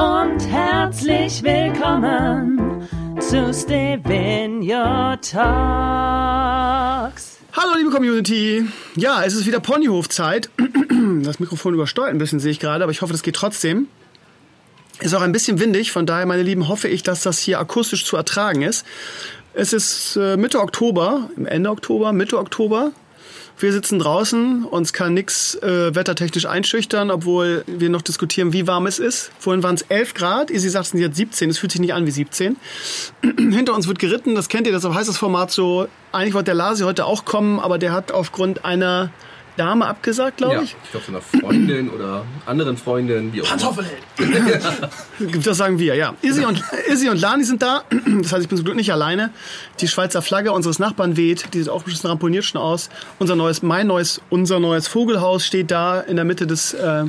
Und 0.00 0.40
herzlich 0.48 1.42
willkommen 1.42 2.88
zu 3.20 3.52
Stevenio 3.52 5.16
Talks. 5.16 5.40
Hallo 7.52 7.74
liebe 7.76 7.90
Community. 7.90 8.64
Ja, 8.96 9.22
es 9.24 9.34
ist 9.34 9.44
wieder 9.46 9.60
Ponyhof-Zeit. 9.60 10.48
Das 11.22 11.38
Mikrofon 11.38 11.74
übersteuert 11.74 12.12
ein 12.12 12.18
bisschen, 12.18 12.40
sehe 12.40 12.50
ich 12.50 12.60
gerade, 12.60 12.82
aber 12.82 12.92
ich 12.92 13.02
hoffe, 13.02 13.12
das 13.12 13.22
geht 13.22 13.36
trotzdem. 13.36 13.88
Ist 15.00 15.14
auch 15.14 15.20
ein 15.20 15.32
bisschen 15.32 15.60
windig, 15.60 15.92
von 15.92 16.06
daher, 16.06 16.24
meine 16.24 16.44
Lieben, 16.44 16.66
hoffe 16.68 16.88
ich, 16.88 17.02
dass 17.02 17.22
das 17.22 17.38
hier 17.38 17.60
akustisch 17.60 18.06
zu 18.06 18.16
ertragen 18.16 18.62
ist. 18.62 18.86
Es 19.52 19.74
ist 19.74 20.16
äh, 20.16 20.38
Mitte 20.38 20.60
Oktober, 20.60 21.28
Ende 21.44 21.68
Oktober, 21.68 22.14
Mitte 22.14 22.38
Oktober. 22.38 22.92
Wir 23.60 23.72
sitzen 23.72 23.98
draußen, 23.98 24.64
uns 24.64 24.94
kann 24.94 25.12
nichts 25.12 25.54
äh, 25.56 25.94
wettertechnisch 25.94 26.46
einschüchtern, 26.46 27.10
obwohl 27.10 27.62
wir 27.66 27.90
noch 27.90 28.00
diskutieren, 28.00 28.54
wie 28.54 28.66
warm 28.66 28.86
es 28.86 28.98
ist. 28.98 29.30
Vorhin 29.38 29.62
waren 29.62 29.74
es 29.74 29.82
11 29.82 30.14
Grad, 30.14 30.50
Isi 30.50 30.70
sagt, 30.70 30.86
es 30.86 30.90
sind 30.92 31.00
jetzt 31.00 31.16
17, 31.16 31.50
es 31.50 31.58
fühlt 31.58 31.72
sich 31.72 31.80
nicht 31.80 31.92
an 31.92 32.06
wie 32.06 32.10
17. 32.10 32.56
Hinter 33.22 33.74
uns 33.74 33.86
wird 33.86 33.98
geritten, 33.98 34.34
das 34.34 34.48
kennt 34.48 34.66
ihr, 34.66 34.72
deshalb 34.72 34.94
heißt 34.94 35.10
das 35.10 35.18
Format 35.18 35.50
so, 35.50 35.88
eigentlich 36.10 36.32
wollte 36.32 36.46
der 36.46 36.54
Lasi 36.54 36.84
heute 36.84 37.04
auch 37.04 37.26
kommen, 37.26 37.60
aber 37.60 37.78
der 37.78 37.92
hat 37.92 38.12
aufgrund 38.12 38.64
einer 38.64 39.10
Dame 39.60 39.86
abgesagt, 39.86 40.38
glaube 40.38 40.54
Ja, 40.54 40.62
ich. 40.62 40.74
ich 40.84 40.90
glaube, 40.90 41.04
so 41.06 41.12
einer 41.12 41.20
Freundin 41.20 41.90
oder 41.90 42.24
anderen 42.46 42.78
Freundin, 42.78 43.32
wie 43.34 43.42
auch 43.42 43.52
immer. 43.52 43.84
Das 45.44 45.58
sagen 45.58 45.78
wir, 45.78 45.94
ja. 45.96 46.14
Izzy 46.22 46.46
und, 46.46 46.62
Izzy 46.88 47.10
und 47.10 47.20
Lani 47.20 47.44
sind 47.44 47.60
da. 47.60 47.82
Das 48.22 48.32
heißt, 48.32 48.42
ich 48.42 48.48
bin 48.48 48.56
zum 48.56 48.64
Glück 48.64 48.76
nicht 48.76 48.90
alleine. 48.90 49.30
Die 49.80 49.88
Schweizer 49.88 50.22
Flagge 50.22 50.52
unseres 50.52 50.78
Nachbarn 50.78 51.16
weht. 51.18 51.52
Die 51.52 51.58
sieht 51.58 51.68
auch 51.68 51.82
ein 51.82 51.90
bisschen 51.90 52.08
ramponiert 52.08 52.44
schon 52.44 52.60
aus. 52.60 52.88
Unser 53.18 53.36
neues, 53.36 53.60
mein 53.62 53.86
neues, 53.86 54.22
unser 54.30 54.60
neues 54.60 54.88
Vogelhaus 54.88 55.44
steht 55.44 55.70
da 55.70 56.00
in 56.00 56.16
der 56.16 56.24
Mitte 56.24 56.46
des. 56.46 56.72
Äh, 56.72 57.04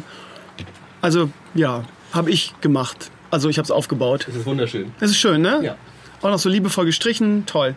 also, 1.02 1.30
ja, 1.54 1.86
habe 2.12 2.32
ich 2.32 2.54
gemacht. 2.60 3.12
Also, 3.32 3.48
ich 3.48 3.58
habe 3.58 3.64
es 3.66 3.72
aufgebaut. 3.72 4.26
Das 4.28 4.36
ist 4.36 4.46
wunderschön. 4.46 4.92
Es 5.00 5.12
ist 5.12 5.18
schön, 5.18 5.42
ne? 5.42 5.60
Ja. 5.64 5.76
Auch 6.22 6.30
noch 6.32 6.40
so 6.40 6.50
liebevoll 6.50 6.86
gestrichen. 6.86 7.46
Toll. 7.46 7.76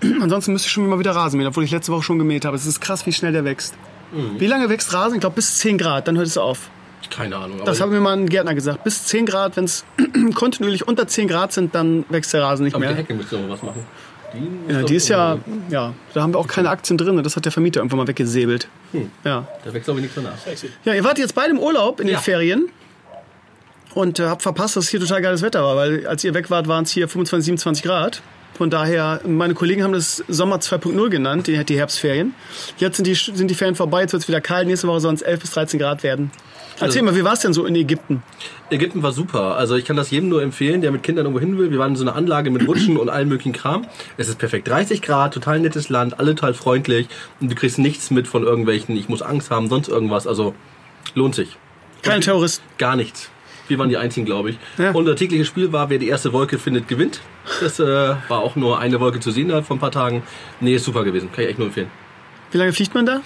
Ansonsten 0.20 0.52
müsste 0.52 0.66
ich 0.66 0.72
schon 0.72 0.86
mal 0.88 0.98
wieder 0.98 1.12
Rasen 1.12 1.38
mähen, 1.38 1.48
obwohl 1.48 1.64
ich 1.64 1.70
letzte 1.70 1.92
Woche 1.92 2.02
schon 2.02 2.18
gemäht 2.18 2.44
habe. 2.44 2.56
Es 2.56 2.66
ist 2.66 2.80
krass, 2.80 3.06
wie 3.06 3.12
schnell 3.12 3.32
der 3.32 3.44
wächst. 3.44 3.74
Wie 4.38 4.46
lange 4.46 4.68
wächst 4.68 4.92
Rasen? 4.94 5.14
Ich 5.16 5.20
glaube, 5.20 5.34
bis 5.36 5.58
10 5.58 5.78
Grad. 5.78 6.06
Dann 6.08 6.16
hört 6.16 6.26
es 6.26 6.38
auf. 6.38 6.70
Keine 7.10 7.36
Ahnung. 7.36 7.60
Das 7.64 7.80
aber 7.80 7.90
hat 7.90 7.94
mir 7.98 8.00
mal 8.00 8.16
ein 8.16 8.28
Gärtner 8.28 8.54
gesagt. 8.54 8.84
Bis 8.84 9.04
10 9.04 9.26
Grad, 9.26 9.56
wenn 9.56 9.64
es 9.64 9.84
kontinuierlich 10.34 10.86
unter 10.86 11.06
10 11.08 11.28
Grad 11.28 11.52
sind, 11.52 11.74
dann 11.74 12.04
wächst 12.08 12.32
der 12.32 12.42
Rasen 12.42 12.64
nicht 12.64 12.74
aber 12.74 12.84
die 12.84 12.88
mehr. 12.92 12.96
Hecke 12.98 13.14
müsste 13.14 13.36
aber 13.38 13.48
was 13.50 13.62
machen. 13.62 13.84
Die, 14.32 14.72
Ja, 14.72 14.82
die 14.82 14.94
ist 14.96 15.08
ja, 15.08 15.38
ja, 15.70 15.92
da 16.14 16.22
haben 16.22 16.34
wir 16.34 16.38
auch 16.38 16.48
keine 16.48 16.68
Aktien 16.70 16.98
drin. 16.98 17.22
Das 17.22 17.36
hat 17.36 17.44
der 17.44 17.52
Vermieter 17.52 17.80
irgendwann 17.80 17.98
mal 17.98 18.06
weggesäbelt. 18.08 18.68
Ja. 19.24 19.46
Da 19.64 19.72
wächst 19.74 19.88
ich 19.88 19.94
nichts 19.96 20.14
danach. 20.14 20.32
ja, 20.84 20.94
ihr 20.94 21.04
wart 21.04 21.18
jetzt 21.18 21.34
beide 21.34 21.50
im 21.50 21.58
Urlaub 21.58 22.00
in 22.00 22.06
den 22.06 22.14
Ja. 22.14 22.20
Ferien 22.20 22.68
und 23.94 24.18
äh, 24.18 24.26
habt 24.26 24.42
verpasst, 24.42 24.76
dass 24.76 24.88
hier 24.88 25.00
total 25.00 25.22
geiles 25.22 25.42
Wetter 25.42 25.62
war, 25.62 25.76
weil 25.76 26.06
als 26.06 26.22
ihr 26.24 26.34
weg 26.34 26.50
wart, 26.50 26.68
waren 26.68 26.84
es 26.84 26.90
hier 26.90 27.08
25, 27.08 27.44
27 27.46 27.84
Grad. 27.84 28.22
Von 28.56 28.70
daher, 28.70 29.20
meine 29.26 29.52
Kollegen 29.52 29.82
haben 29.82 29.92
das 29.92 30.24
Sommer 30.28 30.56
2.0 30.56 31.10
genannt, 31.10 31.46
die, 31.46 31.62
die 31.64 31.76
Herbstferien. 31.76 32.34
Jetzt 32.78 32.96
sind 32.96 33.06
die, 33.06 33.14
sind 33.14 33.50
die 33.50 33.54
Ferien 33.54 33.74
vorbei, 33.74 34.00
jetzt 34.00 34.12
wird 34.12 34.22
es 34.22 34.28
wieder 34.28 34.40
kalt. 34.40 34.66
Nächste 34.66 34.88
Woche 34.88 35.00
sollen 35.00 35.14
es 35.14 35.22
11 35.22 35.40
bis 35.40 35.50
13 35.50 35.78
Grad 35.78 36.02
werden. 36.02 36.30
Erzähl 36.80 37.02
mal, 37.02 37.14
wie 37.14 37.24
war 37.24 37.34
es 37.34 37.40
denn 37.40 37.52
so 37.52 37.64
in 37.64 37.74
Ägypten? 37.74 38.22
Ägypten 38.70 39.02
war 39.02 39.12
super. 39.12 39.56
Also 39.56 39.76
ich 39.76 39.84
kann 39.84 39.96
das 39.96 40.10
jedem 40.10 40.28
nur 40.28 40.42
empfehlen, 40.42 40.80
der 40.80 40.90
mit 40.90 41.02
Kindern 41.02 41.26
irgendwo 41.26 41.40
hin 41.40 41.58
will. 41.58 41.70
Wir 41.70 41.78
waren 41.78 41.90
in 41.90 41.96
so 41.96 42.04
einer 42.04 42.14
Anlage 42.14 42.50
mit 42.50 42.66
Rutschen 42.66 42.96
und 42.96 43.08
allem 43.08 43.28
möglichen 43.28 43.52
Kram. 43.52 43.86
Es 44.16 44.28
ist 44.28 44.38
perfekt. 44.38 44.68
30 44.68 45.02
Grad, 45.02 45.34
total 45.34 45.60
nettes 45.60 45.88
Land, 45.88 46.18
alle 46.18 46.34
total 46.34 46.54
freundlich. 46.54 47.08
Und 47.40 47.50
du 47.50 47.54
kriegst 47.54 47.78
nichts 47.78 48.10
mit 48.10 48.26
von 48.26 48.42
irgendwelchen, 48.42 48.96
ich 48.96 49.08
muss 49.08 49.22
Angst 49.22 49.50
haben, 49.50 49.68
sonst 49.68 49.88
irgendwas. 49.88 50.26
Also 50.26 50.54
lohnt 51.14 51.34
sich. 51.34 51.56
Keine 52.02 52.20
Terroristen. 52.20 52.64
Gar 52.78 52.96
nichts. 52.96 53.30
Wir 53.68 53.78
waren 53.78 53.88
die 53.88 53.96
einzigen, 53.96 54.26
glaube 54.26 54.50
ich. 54.50 54.58
Ja. 54.78 54.92
Unser 54.92 55.16
tägliches 55.16 55.46
Spiel 55.46 55.72
war, 55.72 55.90
wer 55.90 55.98
die 55.98 56.08
erste 56.08 56.32
Wolke 56.32 56.58
findet, 56.58 56.88
gewinnt. 56.88 57.20
Das 57.60 57.78
äh, 57.80 57.84
war 57.84 58.40
auch 58.40 58.56
nur 58.56 58.78
eine 58.78 59.00
Wolke 59.00 59.20
zu 59.20 59.30
sehen 59.30 59.46
innerhalb 59.46 59.66
von 59.66 59.76
ein 59.76 59.80
paar 59.80 59.92
Tagen. 59.92 60.22
Nee, 60.60 60.74
ist 60.74 60.84
super 60.84 61.04
gewesen. 61.04 61.30
Kann 61.32 61.44
ich 61.44 61.50
echt 61.50 61.58
nur 61.58 61.68
empfehlen. 61.68 61.90
Wie 62.50 62.58
lange 62.58 62.72
fliegt 62.72 62.94
man 62.94 63.06
da? 63.06 63.20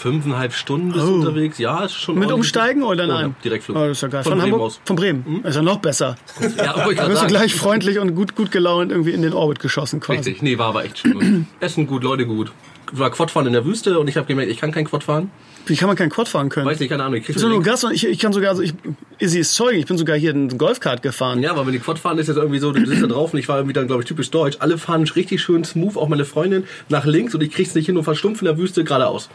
Fünfeinhalb 0.00 0.54
Stunden 0.54 0.92
bist 0.92 1.04
Oh. 1.04 1.14
unterwegs. 1.16 1.58
Ja, 1.58 1.84
ist 1.84 1.92
schon 1.94 2.18
Mit 2.18 2.32
umsteigen 2.32 2.82
oder 2.82 3.04
Oh, 3.04 3.08
nein? 3.08 3.26
ja, 3.26 3.34
Direktflug. 3.44 3.76
Oh, 3.76 3.80
das 3.80 3.98
ist 3.98 4.00
ja 4.02 4.08
geil. 4.08 4.22
Von, 4.22 4.32
Von, 4.32 4.38
Bremen 4.40 4.52
Hamburg? 4.52 4.66
aus. 4.66 4.80
Von 4.84 4.96
Bremen. 4.96 5.44
Ist 5.44 5.54
ja 5.56 5.62
noch 5.62 5.78
besser. 5.78 6.16
Ja, 6.56 6.76
wollte 6.86 6.92
ich 6.92 6.98
Da 6.98 7.08
wirst 7.08 7.22
du 7.22 7.26
gleich 7.26 7.54
freundlich 7.54 7.98
und 7.98 8.14
gut, 8.14 8.34
gut 8.34 8.50
gelaunt 8.50 8.92
irgendwie 8.92 9.10
in 9.12 9.20
den 9.22 9.34
Orbit 9.34 9.60
geschossen 9.60 10.00
quasi. 10.00 10.18
Richtig, 10.30 10.42
nee, 10.42 10.56
war 10.56 10.68
aber 10.68 10.84
echt 10.84 10.98
schön. 11.00 11.46
Essen 11.60 11.86
gut, 11.86 12.02
Leute 12.02 12.24
gut. 12.26 12.50
War 12.92 13.10
Quadfahren 13.10 13.46
in 13.46 13.52
der 13.52 13.64
Wüste 13.64 13.98
und 14.00 14.08
ich 14.08 14.16
habe 14.16 14.26
gemerkt, 14.26 14.50
ich 14.50 14.58
kann 14.58 14.72
kein 14.72 14.84
Quad 14.86 15.04
fahren. 15.04 15.30
Wie 15.66 15.76
kann 15.76 15.86
man 15.86 15.96
keinen 15.96 16.10
Quad 16.10 16.26
fahren 16.28 16.48
können? 16.48 16.66
Weiß 16.66 16.80
nicht, 16.80 16.88
keine 16.88 17.04
Ahnung. 17.04 17.20
Ich 17.20 17.26
bin 17.26 17.36
nur 17.48 17.58
und 17.58 17.92
ich, 17.92 18.06
ich 18.06 18.18
kann 18.18 18.32
sogar, 18.32 18.50
also 18.50 18.62
ich, 18.62 18.72
Izzy 19.18 19.38
ist 19.40 19.54
Zeuge, 19.54 19.76
ich 19.76 19.86
bin 19.86 19.96
sogar 19.98 20.16
hier 20.16 20.30
einen 20.30 20.56
Golfkart 20.58 21.02
gefahren. 21.02 21.42
ja, 21.42 21.50
aber 21.52 21.66
wenn 21.66 21.72
die 21.74 21.78
Quad 21.78 21.98
fahren 21.98 22.18
ist 22.18 22.26
jetzt 22.28 22.38
irgendwie 22.38 22.58
so, 22.58 22.72
du 22.72 22.84
sitzt 22.84 23.02
da 23.02 23.06
drauf 23.06 23.32
und 23.32 23.38
ich 23.38 23.48
war 23.48 23.58
irgendwie 23.58 23.74
dann, 23.74 23.86
glaube 23.86 24.02
ich, 24.02 24.08
typisch 24.08 24.30
deutsch. 24.30 24.56
Alle 24.60 24.78
fahren 24.78 25.04
richtig 25.04 25.40
schön 25.42 25.62
smooth, 25.62 25.96
auch 25.96 26.08
meine 26.08 26.24
Freundin, 26.24 26.64
nach 26.88 27.04
links 27.04 27.34
und 27.34 27.42
ich 27.42 27.52
krieg's 27.52 27.74
nicht 27.74 27.86
hin 27.86 27.96
und 27.96 28.04
verstumpf 28.04 28.40
in 28.40 28.46
der 28.46 28.58
Wüste 28.58 28.82
geradeaus. 28.82 29.28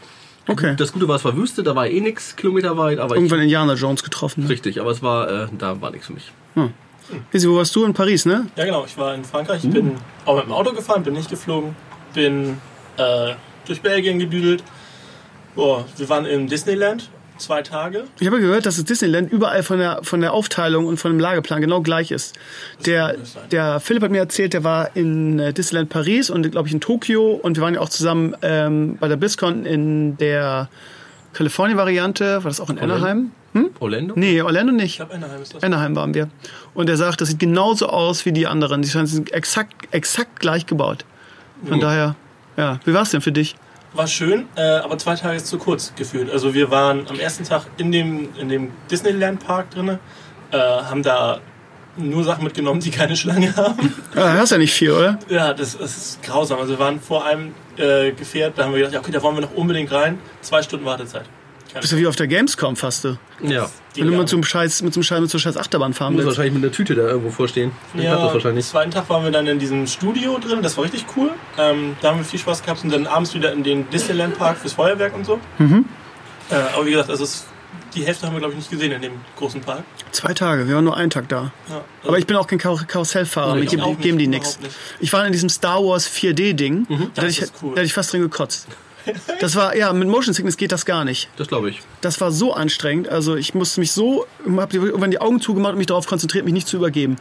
Okay. 0.48 0.74
Das 0.76 0.92
Gute 0.92 1.08
war, 1.08 1.16
es 1.16 1.24
war 1.24 1.36
Wüste, 1.36 1.62
da 1.62 1.74
war 1.74 1.88
eh 1.88 2.00
nix 2.00 2.36
kilometerweit, 2.36 2.98
aber 2.98 3.14
ich, 3.14 3.20
Irgendwann 3.20 3.40
Indiana 3.40 3.74
Jones 3.74 4.04
getroffen. 4.04 4.44
Ne? 4.44 4.50
richtig, 4.50 4.80
aber 4.80 4.90
es 4.90 5.02
war, 5.02 5.44
äh, 5.44 5.48
da 5.58 5.80
war 5.80 5.90
nichts 5.90 6.06
für 6.06 6.12
mich. 6.12 6.32
Izzy, 7.32 7.48
wo 7.48 7.56
warst 7.56 7.74
du? 7.76 7.84
In 7.84 7.94
Paris, 7.94 8.26
ne? 8.26 8.46
Ja, 8.56 8.64
genau. 8.64 8.84
Ich 8.84 8.96
war 8.98 9.14
in 9.14 9.24
Frankreich. 9.24 9.64
Ich 9.64 9.70
bin 9.70 9.96
auch 10.24 10.36
mit 10.36 10.46
dem 10.46 10.52
Auto 10.52 10.72
gefahren, 10.72 11.02
bin 11.02 11.14
nicht 11.14 11.30
geflogen. 11.30 11.76
Bin 12.14 12.58
äh, 12.96 13.34
durch 13.66 13.80
Belgien 13.80 14.18
gedüdelt. 14.18 14.64
Boah, 15.54 15.84
wir 15.96 16.08
waren 16.08 16.26
im 16.26 16.48
Disneyland 16.48 17.10
zwei 17.38 17.62
Tage. 17.62 18.04
Ich 18.20 18.26
habe 18.26 18.40
gehört, 18.40 18.66
dass 18.66 18.76
das 18.76 18.84
Disneyland 18.84 19.30
überall 19.32 19.62
von 19.62 19.78
der, 19.78 20.00
von 20.02 20.20
der 20.20 20.32
Aufteilung 20.32 20.86
und 20.86 20.98
von 20.98 21.10
dem 21.12 21.20
Lageplan 21.20 21.60
genau 21.60 21.80
gleich 21.82 22.10
ist. 22.10 22.34
Der, 22.84 23.16
der 23.50 23.80
Philipp 23.80 24.02
hat 24.02 24.10
mir 24.10 24.18
erzählt, 24.18 24.52
der 24.52 24.64
war 24.64 24.94
in 24.96 25.38
äh, 25.38 25.52
Disneyland 25.52 25.88
Paris 25.90 26.30
und 26.30 26.50
glaube 26.50 26.68
ich 26.68 26.74
in 26.74 26.80
Tokio 26.80 27.32
und 27.32 27.56
wir 27.56 27.62
waren 27.62 27.74
ja 27.74 27.80
auch 27.80 27.88
zusammen 27.88 28.34
ähm, 28.42 28.96
bei 28.98 29.08
der 29.08 29.16
BlizzCon 29.16 29.64
in 29.66 30.16
der 30.18 30.68
California-Variante. 31.34 32.44
War 32.44 32.50
das 32.50 32.60
auch 32.60 32.70
in 32.70 32.78
Anaheim? 32.78 33.30
Hm? 33.52 33.70
Orlando? 33.80 34.14
Nee, 34.16 34.42
Orlando 34.42 34.72
Ich 34.74 34.82
nicht. 34.82 34.96
glaube, 34.96 35.14
Anaheim 35.14 35.42
ist 35.42 35.54
das. 35.54 35.62
Anaheim 35.62 35.96
waren 35.96 36.14
wir. 36.14 36.28
Und 36.74 36.88
er 36.90 36.96
sagt, 36.96 37.20
das 37.20 37.28
sieht 37.28 37.38
genauso 37.38 37.88
aus 37.88 38.26
wie 38.26 38.32
die 38.32 38.46
anderen. 38.46 38.82
Die 38.82 38.88
sind 38.88 39.32
exakt, 39.32 39.88
exakt 39.92 40.40
gleich 40.40 40.66
gebaut. 40.66 41.04
Von 41.66 41.80
daher, 41.80 42.16
ja. 42.56 42.80
Wie 42.84 42.92
war 42.92 43.02
es 43.02 43.10
denn 43.10 43.22
für 43.22 43.32
dich? 43.32 43.56
War 43.96 44.06
schön, 44.06 44.46
äh, 44.56 44.60
aber 44.60 44.98
zwei 44.98 45.14
Tage 45.14 45.36
ist 45.36 45.46
zu 45.46 45.58
kurz 45.58 45.94
gefühlt. 45.96 46.30
Also 46.30 46.52
wir 46.52 46.70
waren 46.70 47.08
am 47.08 47.18
ersten 47.18 47.44
Tag 47.44 47.62
in 47.78 47.92
dem, 47.92 48.28
in 48.36 48.48
dem 48.48 48.72
Disneyland 48.90 49.44
Park 49.44 49.70
drin, 49.70 49.98
äh, 50.50 50.58
haben 50.58 51.02
da 51.02 51.40
nur 51.96 52.24
Sachen 52.24 52.44
mitgenommen, 52.44 52.80
die 52.80 52.90
keine 52.90 53.16
Schlange 53.16 53.56
haben. 53.56 53.94
Ja, 54.14 54.34
hast 54.34 54.52
ja 54.52 54.58
nicht 54.58 54.74
viel, 54.74 54.90
oder? 54.90 55.18
Ja, 55.28 55.54
das, 55.54 55.78
das 55.78 55.96
ist 55.96 56.22
grausam. 56.22 56.58
Also 56.58 56.74
wir 56.74 56.78
waren 56.78 57.00
vor 57.00 57.24
einem 57.24 57.54
äh, 57.78 58.12
Gefährt, 58.12 58.58
da 58.58 58.64
haben 58.64 58.72
wir 58.72 58.80
gedacht, 58.80 58.94
ja, 58.94 59.00
okay, 59.00 59.12
da 59.12 59.22
wollen 59.22 59.36
wir 59.36 59.42
noch 59.42 59.54
unbedingt 59.54 59.90
rein. 59.92 60.18
Zwei 60.42 60.62
Stunden 60.62 60.84
Wartezeit. 60.84 61.24
Bist 61.80 61.92
du 61.92 61.96
wie 61.96 62.06
auf 62.06 62.16
der 62.16 62.26
Gamescom 62.26 62.76
fast 62.76 63.04
du. 63.04 63.18
Ja. 63.42 63.68
Wenn 63.94 64.06
du 64.10 64.16
mal 64.16 64.26
zum 64.26 64.42
Scheiß, 64.44 64.82
mit 64.82 64.94
so 64.94 64.98
einem 64.98 65.04
Scheiß, 65.04 65.20
mit 65.20 65.30
so 65.30 65.36
einem 65.36 65.42
Scheiß 65.42 65.56
Achterbahn 65.56 65.92
fahren 65.94 66.12
Muss 66.14 66.24
willst. 66.24 66.38
wahrscheinlich 66.38 66.54
mit 66.54 66.64
einer 66.64 66.72
Tüte 66.72 66.94
da 66.94 67.02
irgendwo 67.02 67.30
vorstehen. 67.30 67.72
Ich 67.94 68.06
hab 68.06 68.18
das 68.18 68.28
am 68.28 68.34
wahrscheinlich. 68.34 68.66
zweiten 68.66 68.90
Tag 68.90 69.08
waren 69.10 69.24
wir 69.24 69.30
dann 69.30 69.46
in 69.46 69.58
diesem 69.58 69.86
Studio 69.86 70.38
drin, 70.38 70.62
das 70.62 70.76
war 70.76 70.84
richtig 70.84 71.04
cool. 71.16 71.30
Ähm, 71.58 71.96
da 72.00 72.08
haben 72.10 72.18
wir 72.18 72.24
viel 72.24 72.38
Spaß 72.40 72.62
gehabt 72.62 72.84
und 72.84 72.90
dann 72.92 73.06
abends 73.06 73.34
wieder 73.34 73.52
in 73.52 73.62
den 73.62 73.88
Disneyland 73.90 74.36
Park 74.38 74.58
fürs 74.58 74.74
Feuerwerk 74.74 75.14
und 75.14 75.24
so. 75.26 75.38
Mhm. 75.58 75.84
Äh, 76.50 76.54
aber 76.74 76.86
wie 76.86 76.90
gesagt, 76.92 77.10
also 77.10 77.24
es, 77.24 77.46
die 77.94 78.04
Hälfte 78.04 78.26
haben 78.26 78.34
wir 78.34 78.40
glaube 78.40 78.52
ich 78.52 78.58
nicht 78.58 78.70
gesehen 78.70 78.92
in 78.92 79.02
dem 79.02 79.12
großen 79.36 79.60
Park. 79.60 79.82
Zwei 80.12 80.34
Tage, 80.34 80.68
wir 80.68 80.74
waren 80.76 80.84
nur 80.84 80.96
einen 80.96 81.10
Tag 81.10 81.28
da. 81.28 81.50
Ja, 81.68 81.82
Aber 82.04 82.18
ich 82.18 82.26
bin 82.26 82.36
auch 82.36 82.46
kein 82.46 82.58
Kar 82.58 82.76
Karussellfahrer, 82.86 83.54
mir 83.54 83.62
ich 83.64 83.70
geben, 83.70 83.98
geben 84.00 84.18
die 84.18 84.28
nicht, 84.28 84.42
nichts. 84.60 84.78
Ich 85.00 85.12
war 85.12 85.26
in 85.26 85.32
diesem 85.32 85.48
Star 85.48 85.82
Wars 85.82 86.08
4D-Ding, 86.08 86.86
da, 87.14 87.22
hätte 87.22 87.30
ich- 87.30 87.40
ist 87.42 87.54
cool. 87.62 87.70
da 87.70 87.76
hätte 87.80 87.86
ich 87.86 87.94
fast 87.94 88.12
drin 88.12 88.20
gekotzt. 88.22 88.66
Das 89.40 89.54
war, 89.56 89.76
ja, 89.76 89.92
mit 89.92 90.08
Motion 90.08 90.34
Sickness 90.34 90.56
geht 90.56 90.72
das 90.72 90.84
gar 90.86 91.04
nicht. 91.04 91.28
Das 91.36 91.48
glaube 91.48 91.70
ich. 91.70 91.80
Das 92.00 92.20
war 92.20 92.30
so 92.32 92.52
anstrengend. 92.54 93.08
Also 93.08 93.36
ich 93.36 93.54
musste 93.54 93.80
mich 93.80 93.92
so, 93.92 94.26
hab 94.56 94.70
die- 94.70 94.76
irgendwann 94.78 95.10
die 95.10 95.20
Augen 95.20 95.40
zugemacht 95.40 95.72
und 95.72 95.78
mich 95.78 95.86
darauf 95.86 96.06
konzentriert, 96.06 96.44
mich 96.44 96.54
nicht 96.54 96.68
zu 96.68 96.76
übergeben. 96.76 97.16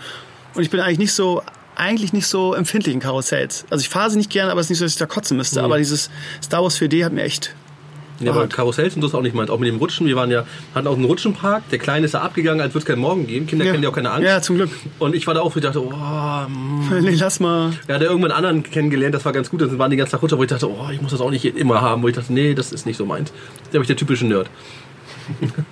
Und 0.55 0.63
ich 0.63 0.69
bin 0.69 0.79
eigentlich 0.79 0.99
nicht 0.99 1.13
so, 1.13 1.41
eigentlich 1.75 2.13
nicht 2.13 2.27
so 2.27 2.53
empfindlich 2.53 2.93
in 2.93 3.01
Karussells. 3.01 3.65
Also 3.69 3.81
ich 3.81 3.89
fahre 3.89 4.09
sie 4.09 4.17
nicht 4.17 4.29
gerne, 4.29 4.51
aber 4.51 4.61
es 4.61 4.67
ist 4.67 4.69
nicht 4.71 4.79
so, 4.79 4.85
dass 4.85 4.93
ich 4.93 4.97
da 4.99 5.05
kotzen 5.05 5.37
müsste. 5.37 5.61
Aber 5.61 5.77
dieses 5.77 6.09
Star 6.43 6.63
Wars 6.63 6.77
4D 6.79 7.03
hat 7.03 7.11
mir 7.11 7.23
echt 7.23 7.53
Ja, 8.19 8.31
aber. 8.31 8.47
Karussells 8.47 8.95
und 8.95 9.01
so 9.01 9.07
ist 9.07 9.15
auch 9.15 9.21
nicht 9.21 9.35
meins. 9.35 9.49
Auch 9.49 9.59
mit 9.59 9.67
dem 9.67 9.77
Rutschen. 9.77 10.07
Wir 10.07 10.15
waren 10.15 10.31
ja, 10.31 10.45
hatten 10.73 10.87
auch 10.87 10.95
einen 10.95 11.05
Rutschenpark. 11.05 11.69
Der 11.69 11.79
Kleine 11.79 12.05
ist 12.05 12.13
da 12.13 12.21
abgegangen, 12.21 12.61
als 12.61 12.73
würde 12.73 12.83
es 12.83 12.85
keinen 12.85 13.01
Morgen 13.01 13.27
geben. 13.27 13.47
Kinder 13.47 13.65
kennen 13.65 13.83
ja 13.83 13.89
auch 13.89 13.95
keine 13.95 14.11
Angst. 14.11 14.27
Ja, 14.27 14.41
zum 14.41 14.55
Glück. 14.55 14.69
Und 14.99 15.15
ich 15.15 15.27
war 15.27 15.33
da 15.33 15.41
auch, 15.41 15.53
wo 15.53 15.59
ich 15.59 15.63
dachte, 15.63 15.83
oh. 15.83 15.91
Nee, 17.01 17.15
lass 17.15 17.39
mal. 17.39 17.71
ja, 17.87 17.97
der 17.97 18.09
irgendwann 18.09 18.31
anderen 18.31 18.63
kennengelernt, 18.63 19.15
das 19.15 19.25
war 19.25 19.33
ganz 19.33 19.49
gut. 19.49 19.61
Dann 19.61 19.77
waren 19.77 19.91
die 19.91 19.97
ganzen 19.97 20.11
Tag 20.11 20.21
Rutscher, 20.21 20.37
wo 20.37 20.43
ich 20.43 20.49
dachte, 20.49 20.69
oh, 20.69 20.87
ich 20.91 21.01
muss 21.01 21.11
das 21.11 21.21
auch 21.21 21.31
nicht 21.31 21.45
immer 21.45 21.81
haben. 21.81 22.03
Wo 22.03 22.07
ich 22.07 22.15
dachte, 22.15 22.33
nee, 22.33 22.53
das 22.53 22.71
ist 22.71 22.85
nicht 22.85 22.97
so 22.97 23.05
meins. 23.05 23.31
Da 23.65 23.71
bin 23.73 23.81
ich 23.81 23.87
der 23.87 23.97
typische 23.97 24.25
Nerd. 24.25 24.49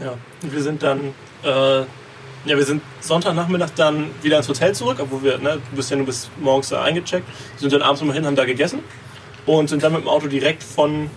Ja, 0.00 0.14
und 0.42 0.52
wir 0.52 0.62
sind 0.62 0.82
dann, 0.82 0.98
äh, 1.44 1.80
ja, 1.80 1.86
wir 2.46 2.64
sind 2.64 2.80
Sonntagnachmittag 3.00 3.70
dann 3.76 4.06
wieder 4.22 4.38
ins 4.38 4.48
Hotel 4.48 4.74
zurück, 4.74 4.96
obwohl 4.98 5.22
wir, 5.22 5.38
ne, 5.38 5.58
du 5.70 5.76
bist 5.76 5.90
ja 5.90 5.96
nur 5.96 6.06
bis 6.06 6.30
morgens 6.40 6.70
da 6.70 6.82
eingecheckt, 6.82 7.26
sind 7.58 7.70
dann 7.72 7.82
abends 7.82 8.00
nochmal 8.00 8.16
hin, 8.16 8.24
haben 8.24 8.36
da 8.36 8.46
gegessen 8.46 8.80
und 9.44 9.68
sind 9.68 9.82
dann 9.82 9.92
mit 9.92 10.02
dem 10.02 10.08
Auto 10.08 10.26
direkt 10.26 10.62
von 10.62 11.10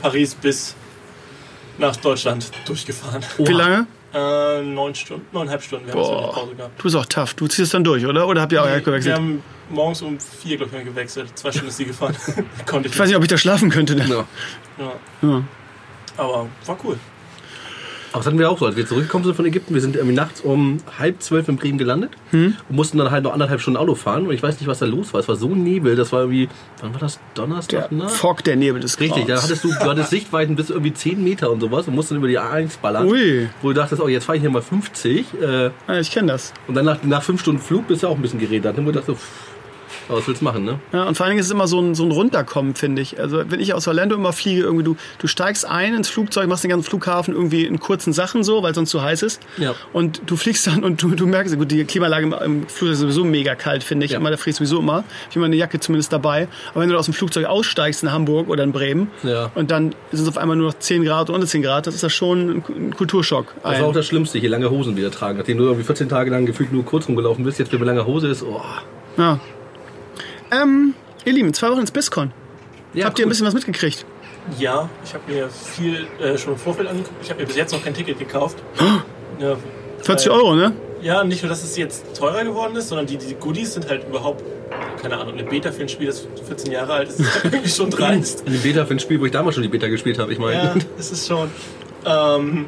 Paris 0.00 0.34
bis 0.34 0.74
nach 1.78 1.96
Deutschland 1.96 2.50
durchgefahren. 2.66 3.24
Wie 3.38 3.52
lange? 3.52 3.86
Äh, 4.12 4.62
neun 4.62 4.94
Stunden, 4.94 5.24
neuneinhalb 5.32 5.62
Stunden, 5.62 5.86
wir 5.86 5.94
Boah. 5.94 6.24
eine 6.24 6.32
Pause 6.32 6.54
gehabt. 6.56 6.78
Du 6.78 6.82
bist 6.82 6.96
auch 6.96 7.06
tough. 7.06 7.34
Du 7.34 7.46
ziehst 7.46 7.60
es 7.60 7.70
dann 7.70 7.84
durch, 7.84 8.04
oder? 8.04 8.26
Oder 8.26 8.40
habt 8.40 8.52
ihr 8.52 8.60
auch 8.62 8.66
wir 8.66 8.80
gewechselt? 8.80 9.14
haben 9.14 9.42
morgens 9.68 10.02
um 10.02 10.18
vier, 10.18 10.56
glaube 10.56 10.76
ich, 10.78 10.84
gewechselt. 10.84 11.30
Zwei 11.38 11.52
Stunden 11.52 11.68
ist 11.68 11.78
die 11.78 11.84
gefahren. 11.86 12.16
Konnte 12.66 12.88
ich 12.88 12.94
Ich 12.94 12.98
weiß 12.98 13.06
nicht, 13.08 13.16
ob 13.16 13.22
ich 13.22 13.28
da 13.28 13.38
schlafen 13.38 13.70
könnte. 13.70 13.94
Dann. 13.94 14.08
Ja. 14.10 14.24
Ja, 14.78 14.92
Ja. 15.22 15.42
aber 16.16 16.48
war 16.66 16.78
cool. 16.84 16.98
Aber 18.12 18.18
das 18.20 18.26
hatten 18.26 18.38
wir 18.38 18.50
auch 18.50 18.58
so, 18.58 18.66
als 18.66 18.76
wir 18.76 18.86
zurückgekommen 18.86 19.24
sind 19.24 19.34
von 19.34 19.46
Ägypten. 19.46 19.72
Wir 19.74 19.80
sind 19.80 19.94
irgendwie 19.96 20.16
nachts 20.16 20.40
um 20.40 20.78
halb 20.98 21.22
zwölf 21.22 21.48
in 21.48 21.56
Bremen 21.56 21.78
gelandet 21.78 22.10
und 22.32 22.56
mussten 22.70 22.98
dann 22.98 23.10
halt 23.10 23.24
noch 23.24 23.32
anderthalb 23.32 23.60
Stunden 23.60 23.76
Auto 23.78 23.94
fahren. 23.94 24.26
Und 24.26 24.32
ich 24.34 24.42
weiß 24.42 24.58
nicht, 24.58 24.66
was 24.68 24.80
da 24.80 24.86
los 24.86 25.12
war. 25.12 25.20
Es 25.20 25.28
war 25.28 25.36
so 25.36 25.48
Nebel, 25.54 25.94
das 25.96 26.12
war 26.12 26.20
irgendwie, 26.20 26.48
wann 26.80 26.92
war 26.92 27.00
das? 27.00 27.20
Donnerstag? 27.34 27.88
Der 27.90 27.98
Nacht? 27.98 28.10
Fog, 28.10 28.42
der 28.44 28.56
Nebel 28.56 28.80
des 28.80 28.98
Richtig, 28.98 29.26
da 29.26 29.40
hattest 29.40 29.62
du, 29.62 29.68
du 29.68 29.80
hattest 29.80 30.10
Sichtweiten 30.10 30.56
bis 30.56 30.70
irgendwie 30.70 30.92
10 30.92 31.22
Meter 31.22 31.50
und 31.50 31.60
sowas 31.60 31.86
und 31.86 31.94
musst 31.94 32.10
dann 32.10 32.18
über 32.18 32.28
die 32.28 32.38
A1 32.38 32.80
ballern. 32.82 33.06
Ui. 33.06 33.48
Wo 33.62 33.68
du 33.68 33.74
dachtest, 33.74 34.02
oh, 34.02 34.08
jetzt 34.08 34.24
fahre 34.24 34.36
ich 34.36 34.42
hier 34.42 34.50
mal 34.50 34.62
50. 34.62 35.26
Äh, 35.40 35.64
Ja, 35.64 35.70
ich 36.00 36.10
kenne 36.10 36.32
das. 36.32 36.52
und 36.66 36.74
dann 36.74 36.84
nach, 36.84 37.02
nach 37.04 37.22
fünf 37.22 37.40
Stunden 37.40 37.60
Flug 37.60 37.86
bist 37.86 38.02
du 38.02 38.08
auch 38.08 38.16
ein 38.16 38.22
bisschen 38.22 38.40
geredet. 38.40 38.76
Dann 38.76 38.84
du 38.84 38.92
dachtest, 38.92 39.06
so, 39.06 39.14
pff, 39.14 39.49
aber 40.10 40.18
was 40.18 40.26
willst 40.26 40.40
du 40.40 40.44
machen, 40.44 40.64
ne? 40.64 40.80
Ja, 40.92 41.04
und 41.04 41.16
vor 41.16 41.24
allen 41.24 41.30
Dingen 41.30 41.40
ist 41.40 41.46
es 41.46 41.52
immer 41.52 41.68
so 41.68 41.80
ein, 41.80 41.94
so 41.94 42.04
ein 42.04 42.10
Runterkommen, 42.10 42.74
finde 42.74 43.00
ich. 43.00 43.20
Also 43.20 43.42
wenn 43.48 43.60
ich 43.60 43.74
aus 43.74 43.86
Orlando 43.86 44.16
immer 44.16 44.32
fliege, 44.32 44.62
irgendwie 44.62 44.82
du, 44.84 44.96
du 45.18 45.26
steigst 45.28 45.64
ein 45.64 45.94
ins 45.94 46.08
Flugzeug, 46.08 46.48
machst 46.48 46.64
den 46.64 46.70
ganzen 46.70 46.88
Flughafen 46.88 47.32
irgendwie 47.32 47.64
in 47.64 47.78
kurzen 47.78 48.12
Sachen 48.12 48.42
so, 48.42 48.62
weil 48.62 48.72
es 48.72 48.74
sonst 48.74 48.90
zu 48.90 49.02
heiß 49.02 49.22
ist. 49.22 49.40
Ja. 49.56 49.74
Und 49.92 50.22
du 50.26 50.36
fliegst 50.36 50.66
dann 50.66 50.82
und 50.82 51.00
du, 51.02 51.10
du 51.10 51.26
merkst, 51.26 51.56
gut, 51.56 51.70
die 51.70 51.84
Klimaanlage 51.84 52.26
im, 52.26 52.32
im 52.32 52.68
Flugzeug 52.68 52.94
ist 52.94 52.98
sowieso 53.00 53.24
mega 53.24 53.54
kalt, 53.54 53.84
finde 53.84 54.04
ich. 54.04 54.12
Ja. 54.12 54.18
Immer, 54.18 54.30
da 54.30 54.36
friest 54.36 54.58
sowieso 54.58 54.80
immer. 54.80 55.04
Ich 55.22 55.36
habe 55.36 55.36
immer 55.36 55.46
eine 55.46 55.56
Jacke 55.56 55.78
zumindest 55.78 56.12
dabei. 56.12 56.48
Aber 56.72 56.80
wenn 56.80 56.88
du 56.88 56.98
aus 56.98 57.04
dem 57.04 57.14
Flugzeug 57.14 57.46
aussteigst 57.46 58.02
in 58.02 58.10
Hamburg 58.12 58.48
oder 58.48 58.64
in 58.64 58.72
Bremen 58.72 59.10
Ja. 59.22 59.50
und 59.54 59.70
dann 59.70 59.94
sind 60.10 60.22
es 60.24 60.28
auf 60.28 60.38
einmal 60.38 60.56
nur 60.56 60.66
noch 60.66 60.78
10 60.78 61.04
Grad 61.04 61.28
oder 61.28 61.36
unter 61.36 61.46
10 61.46 61.62
Grad, 61.62 61.86
das 61.86 61.94
ist 61.94 62.02
das 62.02 62.12
schon 62.12 62.50
ein, 62.50 62.64
ein 62.68 62.96
Kulturschock. 62.96 63.54
Das 63.62 63.80
war 63.80 63.88
auch 63.88 63.92
das 63.92 64.06
Schlimmste, 64.06 64.38
hier 64.38 64.50
lange 64.50 64.70
Hosen 64.70 64.96
wieder 64.96 65.10
tragen. 65.10 65.38
Nachdem 65.38 65.58
du 65.58 65.64
irgendwie 65.64 65.84
14 65.84 66.08
Tage 66.08 66.30
lang 66.30 66.46
gefühlt 66.46 66.72
nur 66.72 66.84
kurz 66.84 67.06
rumgelaufen 67.06 67.44
bist, 67.44 67.58
jetzt 67.58 67.70
wieder 67.70 67.78
mit 67.78 67.86
langer 67.86 68.06
Hose 68.06 68.28
ist, 68.28 68.42
oh. 68.42 68.60
ja. 69.16 69.38
Ähm, 70.52 70.94
ihr 71.24 71.32
Lieben, 71.32 71.52
zwei 71.54 71.70
Wochen 71.70 71.80
ins 71.80 71.90
BISCON. 71.90 72.32
Ja, 72.94 73.06
Habt 73.06 73.18
ihr 73.18 73.26
ein 73.26 73.28
bisschen 73.28 73.46
was 73.46 73.54
mitgekriegt? 73.54 74.04
Ja, 74.58 74.88
ich 75.04 75.14
habe 75.14 75.30
mir 75.32 75.48
viel 75.48 76.06
äh, 76.20 76.36
schon 76.36 76.54
im 76.54 76.58
Vorfeld 76.58 76.88
angeguckt. 76.88 77.14
Ich 77.22 77.30
habe 77.30 77.40
mir 77.40 77.46
bis 77.46 77.56
jetzt 77.56 77.72
noch 77.72 77.84
kein 77.84 77.94
Ticket 77.94 78.18
gekauft. 78.18 78.58
ja, 79.38 79.56
40 80.02 80.28
weil- 80.30 80.36
Euro, 80.38 80.54
ne? 80.56 80.72
Ja, 81.02 81.24
nicht 81.24 81.42
nur, 81.42 81.48
dass 81.48 81.62
es 81.64 81.76
jetzt 81.78 82.14
teurer 82.18 82.44
geworden 82.44 82.76
ist, 82.76 82.88
sondern 82.88 83.06
die, 83.06 83.16
die 83.16 83.32
Goodies 83.34 83.72
sind 83.72 83.88
halt 83.88 84.06
überhaupt, 84.06 84.42
keine 85.00 85.16
Ahnung, 85.16 85.32
eine 85.34 85.44
Beta 85.44 85.72
für 85.72 85.80
ein 85.80 85.88
Spiel, 85.88 86.08
das 86.08 86.26
14 86.46 86.70
Jahre 86.72 86.92
alt 86.92 87.08
ist, 87.08 87.20
ist 87.20 87.34
halt 87.42 87.44
irgendwie 87.54 87.70
schon 87.70 87.88
dreist. 87.90 88.46
Eine 88.46 88.58
Beta 88.58 88.84
für 88.84 88.92
ein 88.94 88.98
Spiel, 89.00 89.18
wo 89.18 89.24
ich 89.24 89.32
damals 89.32 89.54
schon 89.54 89.62
die 89.62 89.70
Beta 89.70 89.86
gespielt 89.88 90.18
habe, 90.18 90.30
ich 90.32 90.38
meine. 90.38 90.54
Ja, 90.62 90.74
es 90.98 91.10
ist 91.10 91.26
schon. 91.26 91.48
Ähm, 92.04 92.66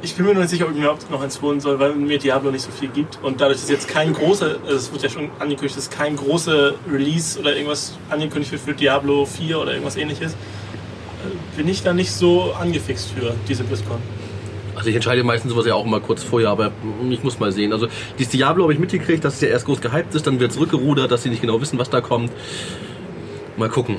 ich 0.00 0.14
bin 0.14 0.26
mir 0.26 0.34
noch 0.34 0.40
nicht 0.40 0.50
sicher, 0.50 0.64
ob 0.64 0.70
ich 0.70 0.76
mir 0.76 0.84
überhaupt 0.84 1.10
noch 1.10 1.22
eins 1.22 1.42
holen 1.42 1.60
soll, 1.60 1.78
weil 1.80 1.94
mir 1.94 2.18
Diablo 2.18 2.50
nicht 2.50 2.62
so 2.62 2.70
viel 2.70 2.88
gibt. 2.88 3.18
Und 3.22 3.40
dadurch, 3.40 3.60
dass 3.60 3.68
jetzt 3.68 3.88
kein 3.88 4.12
großer, 4.12 4.56
also 4.64 4.76
es 4.76 4.92
wird 4.92 5.02
ja 5.02 5.08
schon 5.08 5.30
angekündigt, 5.38 5.76
dass 5.76 5.90
kein 5.90 6.16
großer 6.16 6.74
Release 6.90 7.38
oder 7.38 7.54
irgendwas 7.54 7.98
angekündigt 8.08 8.52
wird 8.52 8.62
für 8.62 8.74
Diablo 8.74 9.24
4 9.24 9.58
oder 9.58 9.72
irgendwas 9.72 9.96
ähnliches, 9.96 10.32
äh, 10.32 11.56
bin 11.56 11.68
ich 11.68 11.82
da 11.82 11.92
nicht 11.92 12.12
so 12.12 12.52
angefixt 12.52 13.10
für 13.10 13.34
diese 13.48 13.64
BlizzCon. 13.64 13.98
Also 14.76 14.90
ich 14.90 14.94
entscheide 14.94 15.24
meistens 15.24 15.50
sowas 15.50 15.66
ja 15.66 15.74
auch 15.74 15.84
immer 15.84 15.98
kurz 15.98 16.22
vorher, 16.22 16.50
aber 16.50 16.70
ich 17.10 17.24
muss 17.24 17.40
mal 17.40 17.50
sehen. 17.50 17.72
Also 17.72 17.88
dieses 18.16 18.30
Diablo 18.30 18.62
habe 18.62 18.72
ich 18.72 18.78
mitgekriegt, 18.78 19.24
dass 19.24 19.34
es 19.34 19.40
ja 19.40 19.48
erst 19.48 19.66
groß 19.66 19.80
gehypt 19.80 20.14
ist, 20.14 20.28
dann 20.28 20.38
wird 20.38 20.52
zurückgerudert, 20.52 21.10
dass 21.10 21.24
sie 21.24 21.30
nicht 21.30 21.40
genau 21.40 21.60
wissen, 21.60 21.80
was 21.80 21.90
da 21.90 22.00
kommt. 22.00 22.30
Mal 23.56 23.68
gucken. 23.68 23.96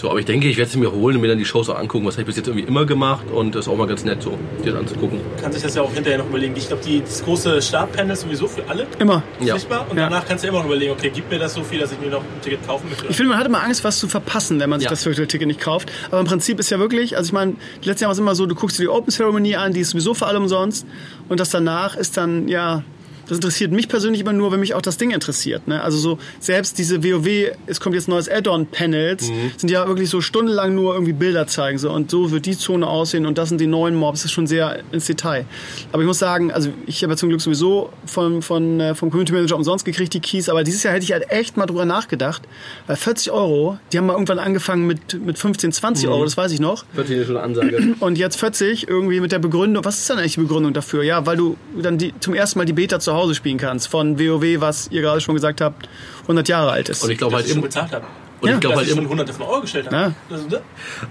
So, 0.00 0.08
aber 0.10 0.20
ich 0.20 0.26
denke, 0.26 0.46
ich 0.48 0.56
werde 0.56 0.70
sie 0.70 0.78
mir 0.78 0.92
holen 0.92 1.16
und 1.16 1.22
mir 1.22 1.26
dann 1.28 1.38
die 1.38 1.44
Shows 1.44 1.68
auch 1.68 1.76
angucken. 1.76 2.06
Was 2.06 2.14
habe 2.14 2.22
ich 2.22 2.26
bis 2.26 2.36
jetzt 2.36 2.46
irgendwie 2.46 2.66
immer 2.68 2.86
gemacht 2.86 3.24
und 3.34 3.56
das 3.56 3.66
ist 3.66 3.68
auch 3.72 3.76
mal 3.76 3.88
ganz 3.88 4.04
nett 4.04 4.22
so, 4.22 4.38
dir 4.64 4.70
das 4.70 4.80
anzugucken. 4.82 5.18
Kann 5.42 5.50
sich 5.50 5.60
das 5.62 5.74
ja 5.74 5.82
auch 5.82 5.92
hinterher 5.92 6.18
noch 6.18 6.26
überlegen. 6.28 6.54
Ich 6.56 6.68
glaube, 6.68 6.84
die, 6.86 7.00
das 7.00 7.24
große 7.24 7.60
Startpanel 7.60 8.12
ist 8.12 8.20
sowieso 8.20 8.46
für 8.46 8.62
alle 8.68 8.86
Immer. 9.00 9.24
Ja. 9.40 9.54
sichtbar. 9.54 9.86
Und 9.90 9.96
Ja. 9.96 10.04
danach 10.08 10.24
kannst 10.24 10.44
du 10.44 10.48
immer 10.48 10.58
noch 10.60 10.66
überlegen, 10.66 10.92
okay, 10.92 11.10
gibt 11.10 11.30
mir 11.32 11.40
das 11.40 11.54
so 11.54 11.64
viel, 11.64 11.80
dass 11.80 11.90
ich 11.90 11.98
mir 12.00 12.10
noch 12.10 12.20
ein 12.20 12.40
Ticket 12.42 12.64
kaufen 12.64 12.88
möchte? 12.88 13.06
Ich 13.08 13.16
finde, 13.16 13.30
man 13.30 13.38
hat 13.40 13.46
immer 13.46 13.60
Angst, 13.64 13.82
was 13.82 13.98
zu 13.98 14.06
verpassen, 14.06 14.60
wenn 14.60 14.70
man 14.70 14.78
sich 14.78 14.84
Ja. 14.84 14.90
das 14.90 15.04
Virtual 15.04 15.26
Ticket 15.26 15.48
nicht 15.48 15.60
kauft. 15.60 15.90
Aber 16.12 16.20
im 16.20 16.26
Prinzip 16.26 16.60
ist 16.60 16.70
ja 16.70 16.78
wirklich, 16.78 17.16
also 17.16 17.26
ich 17.30 17.32
meine, 17.32 17.54
die 17.82 17.88
letzten 17.88 18.04
Jahre 18.04 18.10
war 18.10 18.12
es 18.12 18.18
immer 18.20 18.34
so, 18.36 18.46
du 18.46 18.54
guckst 18.54 18.78
dir 18.78 18.82
die 18.84 18.88
Open 18.88 19.10
Ceremony 19.10 19.56
an, 19.56 19.72
die 19.72 19.80
ist 19.80 19.90
sowieso 19.90 20.14
für 20.14 20.26
alle 20.26 20.38
umsonst. 20.38 20.86
Und 21.28 21.40
das 21.40 21.50
danach 21.50 21.96
ist 21.96 22.16
dann, 22.16 22.46
ja, 22.46 22.84
das 23.28 23.38
interessiert 23.38 23.72
mich 23.72 23.88
persönlich 23.88 24.22
immer 24.22 24.32
nur, 24.32 24.50
wenn 24.52 24.60
mich 24.60 24.74
auch 24.74 24.82
das 24.82 24.96
Ding 24.96 25.10
interessiert. 25.10 25.68
Ne? 25.68 25.82
Also 25.82 25.98
so, 25.98 26.18
selbst 26.40 26.78
diese 26.78 27.04
WoW, 27.04 27.52
es 27.66 27.80
kommt 27.80 27.94
jetzt 27.94 28.08
neues 28.08 28.28
Add-on-Panels, 28.28 29.30
sind 29.56 29.70
ja 29.70 29.86
wirklich 29.86 30.08
so 30.08 30.20
stundenlang 30.20 30.74
nur 30.74 30.94
irgendwie 30.94 31.12
Bilder 31.12 31.46
zeigen. 31.46 31.78
So, 31.78 31.90
und 31.90 32.10
so 32.10 32.30
wird 32.30 32.46
die 32.46 32.56
Zone 32.56 32.86
aussehen 32.86 33.26
und 33.26 33.38
das 33.38 33.50
sind 33.50 33.60
die 33.60 33.66
neuen 33.66 33.94
Mobs. 33.94 34.20
Das 34.20 34.26
ist 34.26 34.32
schon 34.32 34.46
sehr 34.46 34.80
ins 34.92 35.06
Detail. 35.06 35.44
Aber 35.92 36.02
ich 36.02 36.06
muss 36.06 36.18
sagen, 36.18 36.50
also 36.50 36.70
ich 36.86 37.02
habe 37.02 37.12
ja 37.12 37.16
zum 37.16 37.28
Glück 37.28 37.40
sowieso 37.40 37.90
von, 38.06 38.42
von, 38.42 38.80
äh, 38.80 38.94
vom 38.94 39.10
Community 39.10 39.32
Manager 39.32 39.56
umsonst 39.56 39.84
gekriegt, 39.84 40.14
die 40.14 40.20
Keys. 40.20 40.48
Aber 40.48 40.64
dieses 40.64 40.82
Jahr 40.82 40.94
hätte 40.94 41.04
ich 41.04 41.12
halt 41.12 41.30
echt 41.30 41.56
mal 41.56 41.66
drüber 41.66 41.84
nachgedacht. 41.84 42.42
Weil 42.86 42.96
40 42.96 43.30
Euro, 43.30 43.78
die 43.92 43.98
haben 43.98 44.06
mal 44.06 44.14
irgendwann 44.14 44.38
angefangen 44.38 44.86
mit, 44.86 45.22
mit 45.24 45.38
15, 45.38 45.72
20 45.72 46.08
Euro, 46.08 46.24
das 46.24 46.36
weiß 46.36 46.52
ich 46.52 46.60
noch. 46.60 46.84
Wird 46.94 47.08
hier 47.08 47.24
schon 47.24 47.36
eine 47.36 47.44
Ansage. 47.44 47.94
Und 48.00 48.16
jetzt 48.18 48.38
40 48.40 48.88
irgendwie 48.88 49.20
mit 49.20 49.32
der 49.32 49.38
Begründung. 49.38 49.84
Was 49.84 49.98
ist 49.98 50.08
dann 50.08 50.18
eigentlich 50.18 50.34
die 50.34 50.40
Begründung 50.40 50.72
dafür? 50.72 51.02
Ja, 51.02 51.26
weil 51.26 51.36
du 51.36 51.56
dann 51.80 51.98
die, 51.98 52.14
zum 52.20 52.34
ersten 52.34 52.58
Mal 52.58 52.64
die 52.64 52.72
Beta 52.72 52.98
zu 52.98 53.12
Hause 53.12 53.17
spielen 53.34 53.58
kannst 53.58 53.88
von 53.88 54.18
WoW, 54.18 54.60
was 54.60 54.88
ihr 54.90 55.02
gerade 55.02 55.20
schon 55.20 55.34
gesagt 55.34 55.60
habt, 55.60 55.88
100 56.22 56.48
Jahre 56.48 56.72
alt 56.72 56.88
ist. 56.88 57.02
Und 57.04 57.10
ich 57.10 57.18
glaube 57.18 57.36
halt 57.36 57.44
ich 57.46 57.50
schon 57.52 57.58
im, 57.58 57.64
bezahlt 57.64 57.92
habe. 57.92 58.04
und 58.40 58.48
Ja. 58.48 58.54
ich 58.54 58.60
glaube 58.60 58.74
dass 58.74 58.78
halt 58.80 58.88
ich 58.88 58.94
schon 58.94 59.04
im, 59.04 59.10
hunderte 59.10 59.32
von 59.32 59.46
Euro 59.46 59.60
gestellt. 59.62 59.88
Ja. 59.90 60.08
Ne? 60.08 60.14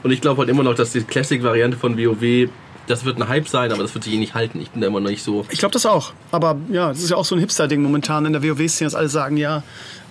und 0.04 0.12
ich 0.12 0.22
glaube 0.22 0.40
halt 0.40 0.50
immer 0.50 0.64
noch, 0.64 0.76
dass 0.76 0.92
die 0.92 1.02
Classic-Variante 1.02 1.78
von 1.78 1.98
WoW, 1.98 2.50
das 2.88 3.04
wird 3.04 3.18
ein 3.18 3.28
Hype 3.28 3.48
sein, 3.50 3.72
aber 3.72 3.82
das 3.84 3.94
wird 3.94 4.06
sich 4.06 4.14
eh 4.14 4.18
nicht 4.18 4.34
halten. 4.34 4.62
Ich 4.62 4.70
bin 4.72 4.82
da 4.82 4.88
immer 4.88 5.00
noch 5.02 5.10
nicht 5.10 5.24
so. 5.24 5.46
Ich 5.50 5.60
glaube 5.60 5.74
das 5.74 5.86
auch. 5.86 6.14
Aber 6.32 6.56
ja, 6.72 6.90
das 6.90 7.00
ist 7.00 7.10
ja 7.10 7.18
auch 7.18 7.26
so 7.26 7.36
ein 7.36 7.40
Hipster-Ding 7.40 7.82
momentan 7.82 8.26
in 8.26 8.34
der 8.34 8.44
WoW-Szene, 8.44 8.88
dass 8.88 8.96
alle 8.96 9.10
sagen, 9.10 9.36
ja, 9.38 9.64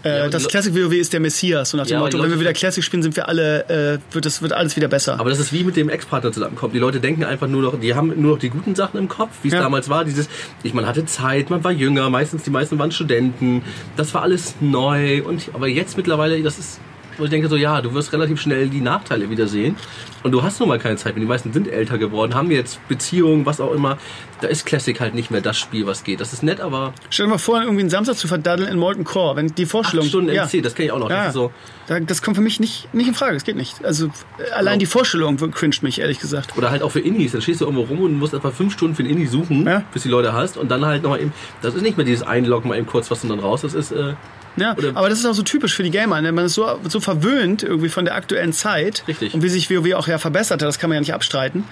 äh, 0.07 0.31
das 0.31 0.49
Classic 0.49 0.75
WoW 0.75 0.93
ist 0.95 1.13
der 1.13 1.21
Messias. 1.21 1.73
Und 1.75 1.79
nach 1.79 1.87
dem 1.87 1.93
Ja, 1.95 1.99
Motto, 2.01 2.23
wenn 2.23 2.31
wir 2.31 2.41
wieder 2.41 2.53
Classic 2.53 2.83
spielen, 2.83 3.03
sind 3.03 3.17
wir 3.17 3.29
alle, 3.29 3.69
äh, 3.69 4.15
wird, 4.15 4.25
das, 4.27 4.43
wird 4.43 4.53
alles 4.53 4.77
wieder 4.77 4.89
besser. 4.89 5.19
Aber 5.21 5.31
das 5.31 5.39
ist 5.41 5.53
wie 5.53 5.65
mit 5.65 5.77
dem 5.77 5.89
Ex-Partner 5.89 6.33
zusammenkommen. 6.33 6.73
Die 6.73 6.79
Leute 6.79 7.01
denken 7.01 7.25
einfach 7.25 7.49
nur 7.49 7.63
noch, 7.63 7.79
die 7.81 7.95
haben 7.95 8.13
nur 8.21 8.33
noch 8.33 8.39
die 8.39 8.51
guten 8.51 8.75
Sachen 8.75 8.99
im 8.99 9.09
Kopf, 9.09 9.31
wie 9.43 9.49
es 9.49 9.55
Ja. 9.55 9.61
damals 9.63 9.89
war. 9.89 10.05
Dieses, 10.05 10.29
ich, 10.63 10.75
man 10.75 10.87
hatte 10.87 11.05
Zeit, 11.07 11.51
man 11.51 11.63
war 11.65 11.73
jünger, 11.73 12.09
meistens 12.11 12.43
die 12.43 12.51
meisten 12.51 12.79
waren 12.79 12.93
Studenten. 12.93 13.63
Das 13.97 14.15
war 14.15 14.23
alles 14.23 14.55
neu. 14.61 15.23
Und 15.23 15.51
aber 15.53 15.69
jetzt 15.69 15.97
mittlerweile, 15.97 16.43
das 16.43 16.59
ist, 16.59 16.81
wo 17.19 17.25
ich 17.25 17.31
denke 17.31 17.49
so, 17.49 17.57
ja, 17.57 17.81
du 17.81 17.95
wirst 17.95 18.13
relativ 18.13 18.41
schnell 18.41 18.69
die 18.69 18.81
Nachteile 18.83 19.31
wieder 19.31 19.47
sehen. 19.47 19.77
Und 20.23 20.33
du 20.33 20.43
hast 20.43 20.61
nun 20.61 20.69
mal 20.69 20.79
keine 20.79 20.97
Zeit 20.97 21.15
mehr. 21.15 21.21
Die 21.25 21.29
meisten 21.29 21.53
sind 21.53 21.69
älter 21.69 21.99
geworden, 21.99 22.35
haben 22.35 22.51
jetzt 22.51 22.87
Beziehungen, 22.89 23.47
was 23.47 23.61
auch 23.61 23.73
immer. 23.73 23.97
Da 24.43 24.49
ist 24.49 24.67
Classic 24.67 24.99
halt 25.01 25.15
nicht 25.15 25.31
mehr 25.31 25.41
das 25.41 25.57
Spiel, 25.59 25.87
was 25.87 26.05
geht. 26.05 26.21
Das 26.21 26.33
ist 26.33 26.43
nett, 26.43 26.61
aber 26.61 26.93
Stell 27.09 27.27
dir 27.27 27.31
mal 27.31 27.39
vor, 27.39 27.61
irgendwie 27.63 27.81
einen 27.81 27.91
Samstag 27.91 28.17
zu 28.17 28.29
verdaddeln 28.29 28.69
in 28.69 28.79
Molten 28.79 29.05
Core, 29.05 29.37
wenn 29.37 29.49
die 29.55 29.63
acht 29.65 29.71
Vorstellung... 29.71 30.07
Stunden 30.07 30.31
ja. 30.33 30.45
MC, 30.45 30.63
das 30.63 30.75
kenne 30.75 30.87
ich 30.87 30.93
auch 30.93 30.99
noch. 30.99 31.09
Ja, 31.09 31.25
Das 31.27 31.35
so, 31.35 31.53
Da- 31.87 32.01
das 32.01 32.21
kommt 32.21 32.37
für 32.37 32.43
mich 32.43 32.61
nicht, 32.61 32.93
nicht 32.95 33.09
in 33.09 33.15
Frage, 33.15 33.35
das 33.35 33.45
geht 33.45 33.57
nicht. 33.57 33.85
Also 33.85 34.11
allein 34.55 34.79
die 34.79 34.87
Vorstellung 34.87 35.37
cringet 35.53 35.83
mich, 35.83 36.01
ehrlich 36.01 36.19
gesagt. 36.19 36.57
Oder 36.59 36.71
halt 36.71 36.83
auch 36.83 36.91
für 36.91 37.01
Indies. 37.01 37.33
Dann 37.33 37.41
stehst 37.43 37.61
du 37.61 37.65
irgendwo 37.65 37.85
rum 37.85 38.01
und 38.03 38.19
musst 38.19 38.35
etwa 38.35 38.51
fünf 38.51 38.75
Stunden 38.75 38.95
für 38.95 39.03
ein 39.05 39.09
Indie 39.11 39.27
suchen, 39.27 39.67
Ja. 39.67 39.83
bis 39.95 40.03
die 40.03 40.09
Leute 40.11 40.33
hast. 40.35 40.57
Und 40.59 40.71
dann 40.71 40.85
halt 40.85 41.03
nochmal 41.03 41.21
eben. 41.21 41.33
Das 41.63 41.75
ist 41.75 41.83
nicht 41.83 41.97
mehr 41.97 42.05
dieses 42.07 42.27
Einloggen 42.27 42.69
mal 42.69 42.77
eben 42.77 42.87
kurz 42.87 43.11
was 43.11 43.23
und 43.23 43.31
dann 43.31 43.41
raus. 43.41 43.63
Das 43.63 43.73
ist. 43.75 43.91
Äh, 43.93 44.15
Ja, 44.59 44.75
Oder- 44.75 44.93
aber 44.97 45.11
das 45.11 45.19
ist 45.19 45.27
auch 45.27 45.35
so 45.35 45.43
typisch 45.43 45.75
für 45.75 45.83
die 45.83 45.91
Gamer. 45.91 46.19
Ne? 46.23 46.33
Man 46.33 46.47
ist 46.47 46.55
so, 46.55 46.79
so 46.89 46.99
verwöhnt 46.99 47.63
irgendwie 47.63 47.91
von 47.91 48.07
der 48.07 48.15
aktuellen 48.15 48.55
Zeit. 48.55 49.05
Richtig. 49.07 49.35
Und 49.35 49.43
wie 49.43 49.51
sich 49.51 49.69
WoW 49.71 49.93
auch 49.95 50.09
ja 50.09 50.17
verbessert 50.17 50.63
hat, 50.63 50.67
das 50.69 50.79
kann 50.79 50.89
man 50.89 50.95
ja 50.95 51.01
nicht 51.01 51.13
abstreiten, 51.13 51.65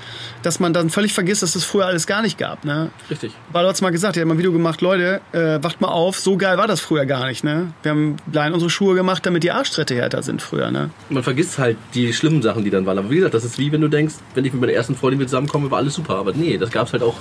dass 0.43 0.61
man 0.61 0.75
dann 0.75 0.91
völlig 0.91 1.15
vergisst, 1.15 1.43
dass 1.43 1.55
es 1.57 1.65
früher 1.65 1.87
alles 1.87 2.07
gar 2.07 2.21
nicht 2.21 2.37
gab. 2.37 2.54
Ne? 2.63 2.91
richtig. 3.11 3.33
Bardo 3.53 3.69
hat's 3.69 3.81
mal 3.81 3.91
gesagt, 3.91 4.17
er 4.17 4.23
hat 4.23 4.29
mal 4.29 4.35
ein 4.35 4.39
Video 4.39 4.53
gemacht, 4.53 4.81
Leute, 4.81 5.21
äh, 5.33 5.63
wacht 5.63 5.81
mal 5.81 5.89
auf, 5.89 6.19
so 6.19 6.37
geil 6.37 6.59
war 6.59 6.67
das 6.67 6.81
früher 6.81 7.07
gar 7.07 7.27
nicht. 7.27 7.45
Ne? 7.45 7.73
Wir 7.83 7.91
haben 7.91 8.17
allein 8.33 8.53
unsere 8.53 8.71
Schuhe 8.71 8.95
gemacht, 8.95 9.25
damit 9.27 9.43
die 9.43 9.51
Arschtritte 9.51 9.95
härter 9.95 10.23
sind 10.23 10.43
früher. 10.43 10.71
Ne? 10.71 10.91
Man 11.09 11.23
vergisst 11.23 11.59
halt 11.59 11.77
die 11.95 12.13
schlimmen 12.13 12.43
Sachen, 12.43 12.65
die 12.65 12.71
dann 12.71 12.87
waren. 12.87 12.99
Aber 12.99 13.11
wie 13.11 13.17
gesagt, 13.17 13.35
das 13.35 13.45
ist 13.45 13.59
wie 13.59 13.73
wenn 13.73 13.81
du 13.81 13.89
denkst, 13.89 14.15
wenn 14.35 14.45
ich 14.45 14.53
mit 14.53 14.61
meiner 14.61 14.73
ersten 14.73 14.95
Freundin 14.95 15.21
zusammenkomme, 15.27 15.71
war 15.71 15.79
alles 15.79 15.95
super. 15.95 16.17
Aber 16.17 16.33
nee, 16.33 16.59
das 16.59 16.71
gab's 16.71 16.93
halt 16.93 17.03
auch. 17.03 17.17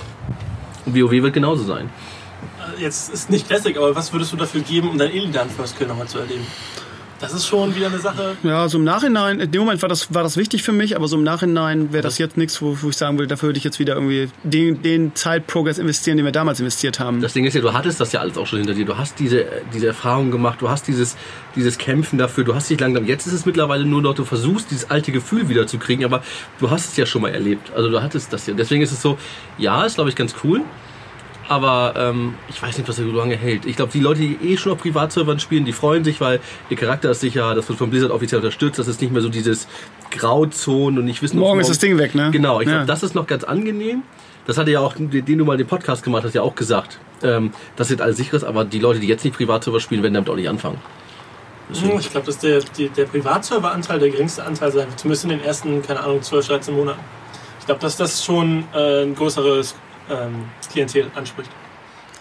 Und 0.86 0.94
WoW 0.94 1.10
wird 1.10 1.32
genauso 1.32 1.64
sein. 1.64 1.90
Jetzt 2.78 3.12
ist 3.12 3.30
nicht 3.30 3.46
Classic, 3.46 3.76
aber 3.76 3.94
was 3.94 4.12
würdest 4.12 4.32
du 4.32 4.36
dafür 4.36 4.60
geben, 4.60 4.90
um 4.90 4.98
deinen 4.98 5.14
Illidan 5.14 5.48
First 5.48 5.78
Kill 5.78 5.86
nochmal 5.86 6.08
zu 6.08 6.18
erleben? 6.18 6.46
Das 7.24 7.32
ist 7.32 7.46
schon 7.46 7.74
wieder 7.74 7.86
eine 7.86 7.98
Sache. 7.98 8.36
Ja, 8.42 8.68
so 8.68 8.78
im 8.78 8.84
Nachhinein, 8.84 9.40
in 9.40 9.50
dem 9.50 9.62
Moment 9.62 9.80
war 9.80 9.88
das, 9.88 10.12
war 10.12 10.22
das 10.22 10.36
wichtig 10.36 10.62
für 10.62 10.72
mich, 10.72 10.94
aber 10.94 11.08
so 11.08 11.16
im 11.16 11.22
Nachhinein 11.22 11.92
wäre 11.92 12.02
das 12.02 12.18
jetzt 12.18 12.36
nichts, 12.36 12.60
wo, 12.60 12.76
wo 12.82 12.90
ich 12.90 12.96
sagen 12.96 13.18
würde, 13.18 13.28
dafür 13.28 13.48
würde 13.48 13.58
ich 13.58 13.64
jetzt 13.64 13.78
wieder 13.78 13.94
irgendwie 13.94 14.28
den, 14.42 14.82
den 14.82 15.14
Zeitprogress 15.14 15.78
investieren, 15.78 16.18
den 16.18 16.26
wir 16.26 16.32
damals 16.32 16.60
investiert 16.60 17.00
haben. 17.00 17.22
Das 17.22 17.32
Ding 17.32 17.46
ist 17.46 17.54
ja, 17.54 17.62
du 17.62 17.72
hattest 17.72 17.98
das 18.00 18.12
ja 18.12 18.20
alles 18.20 18.36
auch 18.36 18.46
schon 18.46 18.58
hinter 18.58 18.74
dir. 18.74 18.84
Du 18.84 18.98
hast 18.98 19.18
diese, 19.18 19.46
diese 19.72 19.86
Erfahrung 19.86 20.30
gemacht, 20.30 20.60
du 20.60 20.68
hast 20.68 20.86
dieses, 20.86 21.16
dieses 21.56 21.78
Kämpfen 21.78 22.18
dafür, 22.18 22.44
du 22.44 22.54
hast 22.54 22.68
dich 22.68 22.78
langsam. 22.78 23.06
Jetzt 23.06 23.26
ist 23.26 23.32
es 23.32 23.46
mittlerweile 23.46 23.86
nur 23.86 24.02
noch, 24.02 24.14
du 24.14 24.24
versuchst 24.24 24.70
dieses 24.70 24.90
alte 24.90 25.10
Gefühl 25.10 25.48
wieder 25.48 25.66
zu 25.66 25.78
kriegen, 25.78 26.04
aber 26.04 26.22
du 26.60 26.70
hast 26.70 26.90
es 26.90 26.96
ja 26.96 27.06
schon 27.06 27.22
mal 27.22 27.32
erlebt. 27.32 27.72
Also 27.74 27.88
du 27.88 28.02
hattest 28.02 28.32
das 28.32 28.46
ja. 28.46 28.54
Deswegen 28.54 28.82
ist 28.82 28.92
es 28.92 29.00
so, 29.00 29.18
ja, 29.56 29.84
ist 29.84 29.94
glaube 29.94 30.10
ich 30.10 30.16
ganz 30.16 30.34
cool. 30.44 30.62
Aber 31.48 31.94
ähm, 31.96 32.34
ich 32.48 32.62
weiß 32.62 32.78
nicht, 32.78 32.88
was 32.88 32.98
er 32.98 33.04
so 33.04 33.12
lange 33.12 33.36
hält. 33.36 33.66
Ich 33.66 33.76
glaube, 33.76 33.92
die 33.92 34.00
Leute, 34.00 34.20
die 34.20 34.38
eh 34.42 34.56
schon 34.56 34.72
auf 34.72 34.78
Privatservern 34.78 35.38
spielen, 35.40 35.64
die 35.66 35.72
freuen 35.72 36.02
sich, 36.02 36.20
weil 36.20 36.40
ihr 36.70 36.76
Charakter 36.76 37.10
ist 37.10 37.20
sicher, 37.20 37.54
das 37.54 37.68
wird 37.68 37.78
von 37.78 37.90
Blizzard 37.90 38.10
offiziell 38.12 38.38
unterstützt. 38.40 38.78
Das 38.78 38.88
ist 38.88 39.00
nicht 39.02 39.12
mehr 39.12 39.20
so 39.20 39.28
dieses 39.28 39.68
Grauzonen 40.10 40.98
und 40.98 41.04
nicht 41.04 41.20
wissen. 41.22 41.38
Morgen 41.38 41.58
ob 41.58 41.60
ist 41.62 41.68
das 41.70 41.78
Ding 41.78 41.98
weg, 41.98 42.14
ne? 42.14 42.30
Genau, 42.30 42.60
ich 42.60 42.66
Ja. 42.66 42.74
glaube, 42.74 42.86
das 42.86 43.02
ist 43.02 43.14
noch 43.14 43.26
ganz 43.26 43.44
angenehm. 43.44 44.02
Das 44.46 44.58
hatte 44.58 44.70
ja 44.70 44.80
auch, 44.80 44.94
den 44.96 45.38
du 45.38 45.44
mal 45.44 45.56
den 45.56 45.66
Podcast 45.66 46.02
gemacht 46.02 46.24
hast, 46.24 46.34
ja 46.34 46.42
auch 46.42 46.54
gesagt, 46.54 46.98
ähm, 47.22 47.52
dass 47.76 47.88
jetzt 47.90 48.00
alles 48.02 48.16
sicher 48.16 48.36
ist, 48.36 48.44
aber 48.44 48.64
die 48.64 48.78
Leute, 48.78 49.00
die 49.00 49.06
jetzt 49.06 49.24
nicht 49.24 49.36
Privatserver 49.36 49.80
spielen, 49.80 50.02
werden 50.02 50.14
damit 50.14 50.28
auch 50.30 50.36
nicht 50.36 50.48
anfangen. 50.48 50.78
Hm, 51.72 51.98
Ich 51.98 52.10
glaube, 52.10 52.26
dass 52.26 52.38
der, 52.38 52.60
die, 52.76 52.88
der 52.90 53.04
Privatserveranteil 53.06 53.98
der 53.98 54.10
geringste 54.10 54.44
Anteil 54.44 54.70
sein 54.70 54.86
wird, 54.86 54.98
zumindest 55.00 55.24
in 55.24 55.30
den 55.30 55.40
ersten, 55.40 55.80
keine 55.82 56.00
Ahnung, 56.00 56.22
12, 56.22 56.46
13 56.48 56.74
Monaten. 56.74 57.00
Ich 57.60 57.66
glaube, 57.66 57.80
dass 57.80 57.96
das 57.96 58.22
schon 58.22 58.64
äh, 58.74 59.04
ein 59.04 59.14
größeres 59.14 59.74
ähm, 60.10 60.44
Klientel 60.70 61.10
anspricht. 61.14 61.50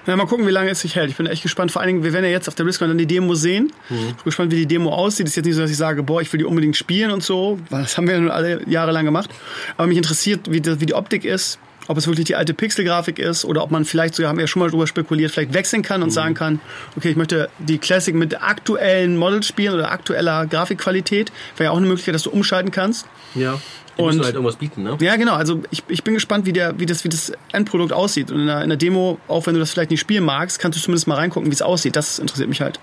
Ja, 0.05 0.17
mal 0.17 0.25
gucken, 0.25 0.45
wie 0.45 0.51
lange 0.51 0.69
es 0.69 0.81
sich 0.81 0.95
hält. 0.95 1.09
Ich 1.09 1.15
bin 1.15 1.27
echt 1.27 1.43
gespannt. 1.43 1.71
Vor 1.71 1.81
allen 1.81 1.87
Dingen, 1.87 2.03
wir 2.03 2.11
werden 2.11 2.25
ja 2.25 2.31
jetzt 2.31 2.49
auf 2.49 2.55
der 2.55 2.65
BlizzCon 2.65 2.89
dann 2.89 2.97
die 2.97 3.05
Demo 3.05 3.35
sehen. 3.35 3.71
Ich 3.89 3.95
bin 3.95 4.15
gespannt, 4.25 4.51
wie 4.51 4.57
die 4.57 4.65
Demo 4.65 4.91
aussieht. 4.91 5.27
ist 5.27 5.35
jetzt 5.35 5.45
nicht 5.45 5.55
so, 5.55 5.61
dass 5.61 5.71
ich 5.71 5.77
sage, 5.77 6.03
boah, 6.03 6.21
ich 6.21 6.31
will 6.33 6.39
die 6.39 6.45
unbedingt 6.45 6.75
spielen 6.75 7.09
und 7.11 7.23
so, 7.23 7.57
weil 7.69 7.83
das 7.83 7.97
haben 7.97 8.07
wir 8.07 8.15
ja 8.15 8.19
nun 8.19 8.31
alle 8.31 8.67
Jahre 8.67 8.91
lang 8.91 9.05
gemacht. 9.05 9.29
Aber 9.77 9.87
mich 9.87 9.97
interessiert, 9.97 10.51
wie, 10.51 10.59
das, 10.59 10.81
wie 10.81 10.85
die 10.85 10.93
Optik 10.93 11.23
ist. 11.23 11.59
Ob 11.87 11.97
es 11.97 12.07
wirklich 12.07 12.25
die 12.25 12.35
alte 12.37 12.53
Pixelgrafik 12.53 13.19
ist 13.19 13.43
oder 13.43 13.61
ob 13.61 13.69
man 13.69 13.83
vielleicht 13.83 14.15
sogar, 14.15 14.29
haben 14.29 14.37
wir 14.37 14.43
ja 14.43 14.47
schon 14.47 14.61
mal 14.61 14.69
drüber 14.69 14.87
spekuliert, 14.87 15.31
vielleicht 15.31 15.53
wechseln 15.53 15.81
kann 15.81 16.01
und 16.01 16.11
sagen 16.11 16.33
kann, 16.33 16.61
okay, 16.95 17.09
ich 17.09 17.17
möchte 17.17 17.49
die 17.59 17.77
Classic 17.77 18.15
mit 18.15 18.41
aktuellen 18.41 19.17
Models 19.17 19.47
spielen 19.47 19.73
oder 19.73 19.91
aktueller 19.91 20.45
Grafikqualität. 20.45 21.33
Wäre 21.57 21.65
ja 21.65 21.71
auch 21.71 21.77
eine 21.77 21.87
Möglichkeit, 21.87 22.15
dass 22.15 22.23
du 22.23 22.29
umschalten 22.29 22.71
kannst. 22.71 23.05
Ja. 23.35 23.59
Die 23.97 24.01
Und- 24.01 24.23
halt 24.23 24.33
irgendwas 24.33 24.55
bieten, 24.55 24.83
ne? 24.83 24.97
Ja, 25.01 25.15
genau. 25.17 25.35
Also 25.35 25.61
ich, 25.69 25.83
ich 25.87 26.03
bin 26.03 26.15
gespannt, 26.15 26.45
wie, 26.45 26.53
der, 26.53 26.79
wie, 26.79 26.85
das, 26.85 27.03
wie 27.03 27.09
das 27.09 27.31
Endprodukt 27.51 27.93
aussieht. 27.93 28.31
Und 28.31 28.39
in 28.41 28.47
der, 28.47 28.61
in 28.63 28.69
der 28.69 28.77
Demo, 28.77 29.19
auch 29.27 29.45
wenn 29.45 29.53
du 29.53 29.59
das 29.59 29.71
vielleicht 29.71 29.91
nicht 29.91 29.99
spielen 29.99 30.23
magst, 30.23 30.59
kannst 30.59 30.79
du 30.79 30.83
zumindest 30.83 31.07
mal 31.07 31.15
reingucken, 31.15 31.49
wie 31.51 31.53
es 31.53 31.61
aussieht. 31.61 31.95
Das 31.95 32.17
interessiert 32.17 32.49
mich 32.49 32.61
halt. 32.61 32.79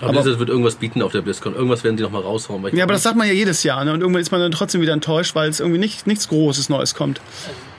Aber 0.00 0.12
Blizzard 0.12 0.38
wird 0.38 0.48
irgendwas 0.48 0.76
bieten 0.76 1.02
auf 1.02 1.12
der 1.12 1.20
BlizzCon. 1.20 1.54
Irgendwas 1.54 1.84
werden 1.84 1.96
die 1.96 2.02
noch 2.02 2.10
mal 2.12 2.22
raushauen. 2.22 2.64
Ja, 2.74 2.84
aber 2.84 2.94
das 2.94 3.02
sagt 3.02 3.16
man 3.16 3.26
ja 3.26 3.34
jedes 3.34 3.64
Jahr. 3.64 3.84
Ne? 3.84 3.92
Und 3.92 4.00
irgendwann 4.00 4.22
ist 4.22 4.30
man 4.30 4.40
dann 4.40 4.52
trotzdem 4.52 4.80
wieder 4.80 4.92
enttäuscht, 4.94 5.34
weil 5.34 5.50
es 5.50 5.60
irgendwie 5.60 5.78
nicht, 5.80 6.06
nichts 6.06 6.28
Großes 6.28 6.68
Neues 6.70 6.94
kommt. 6.94 7.20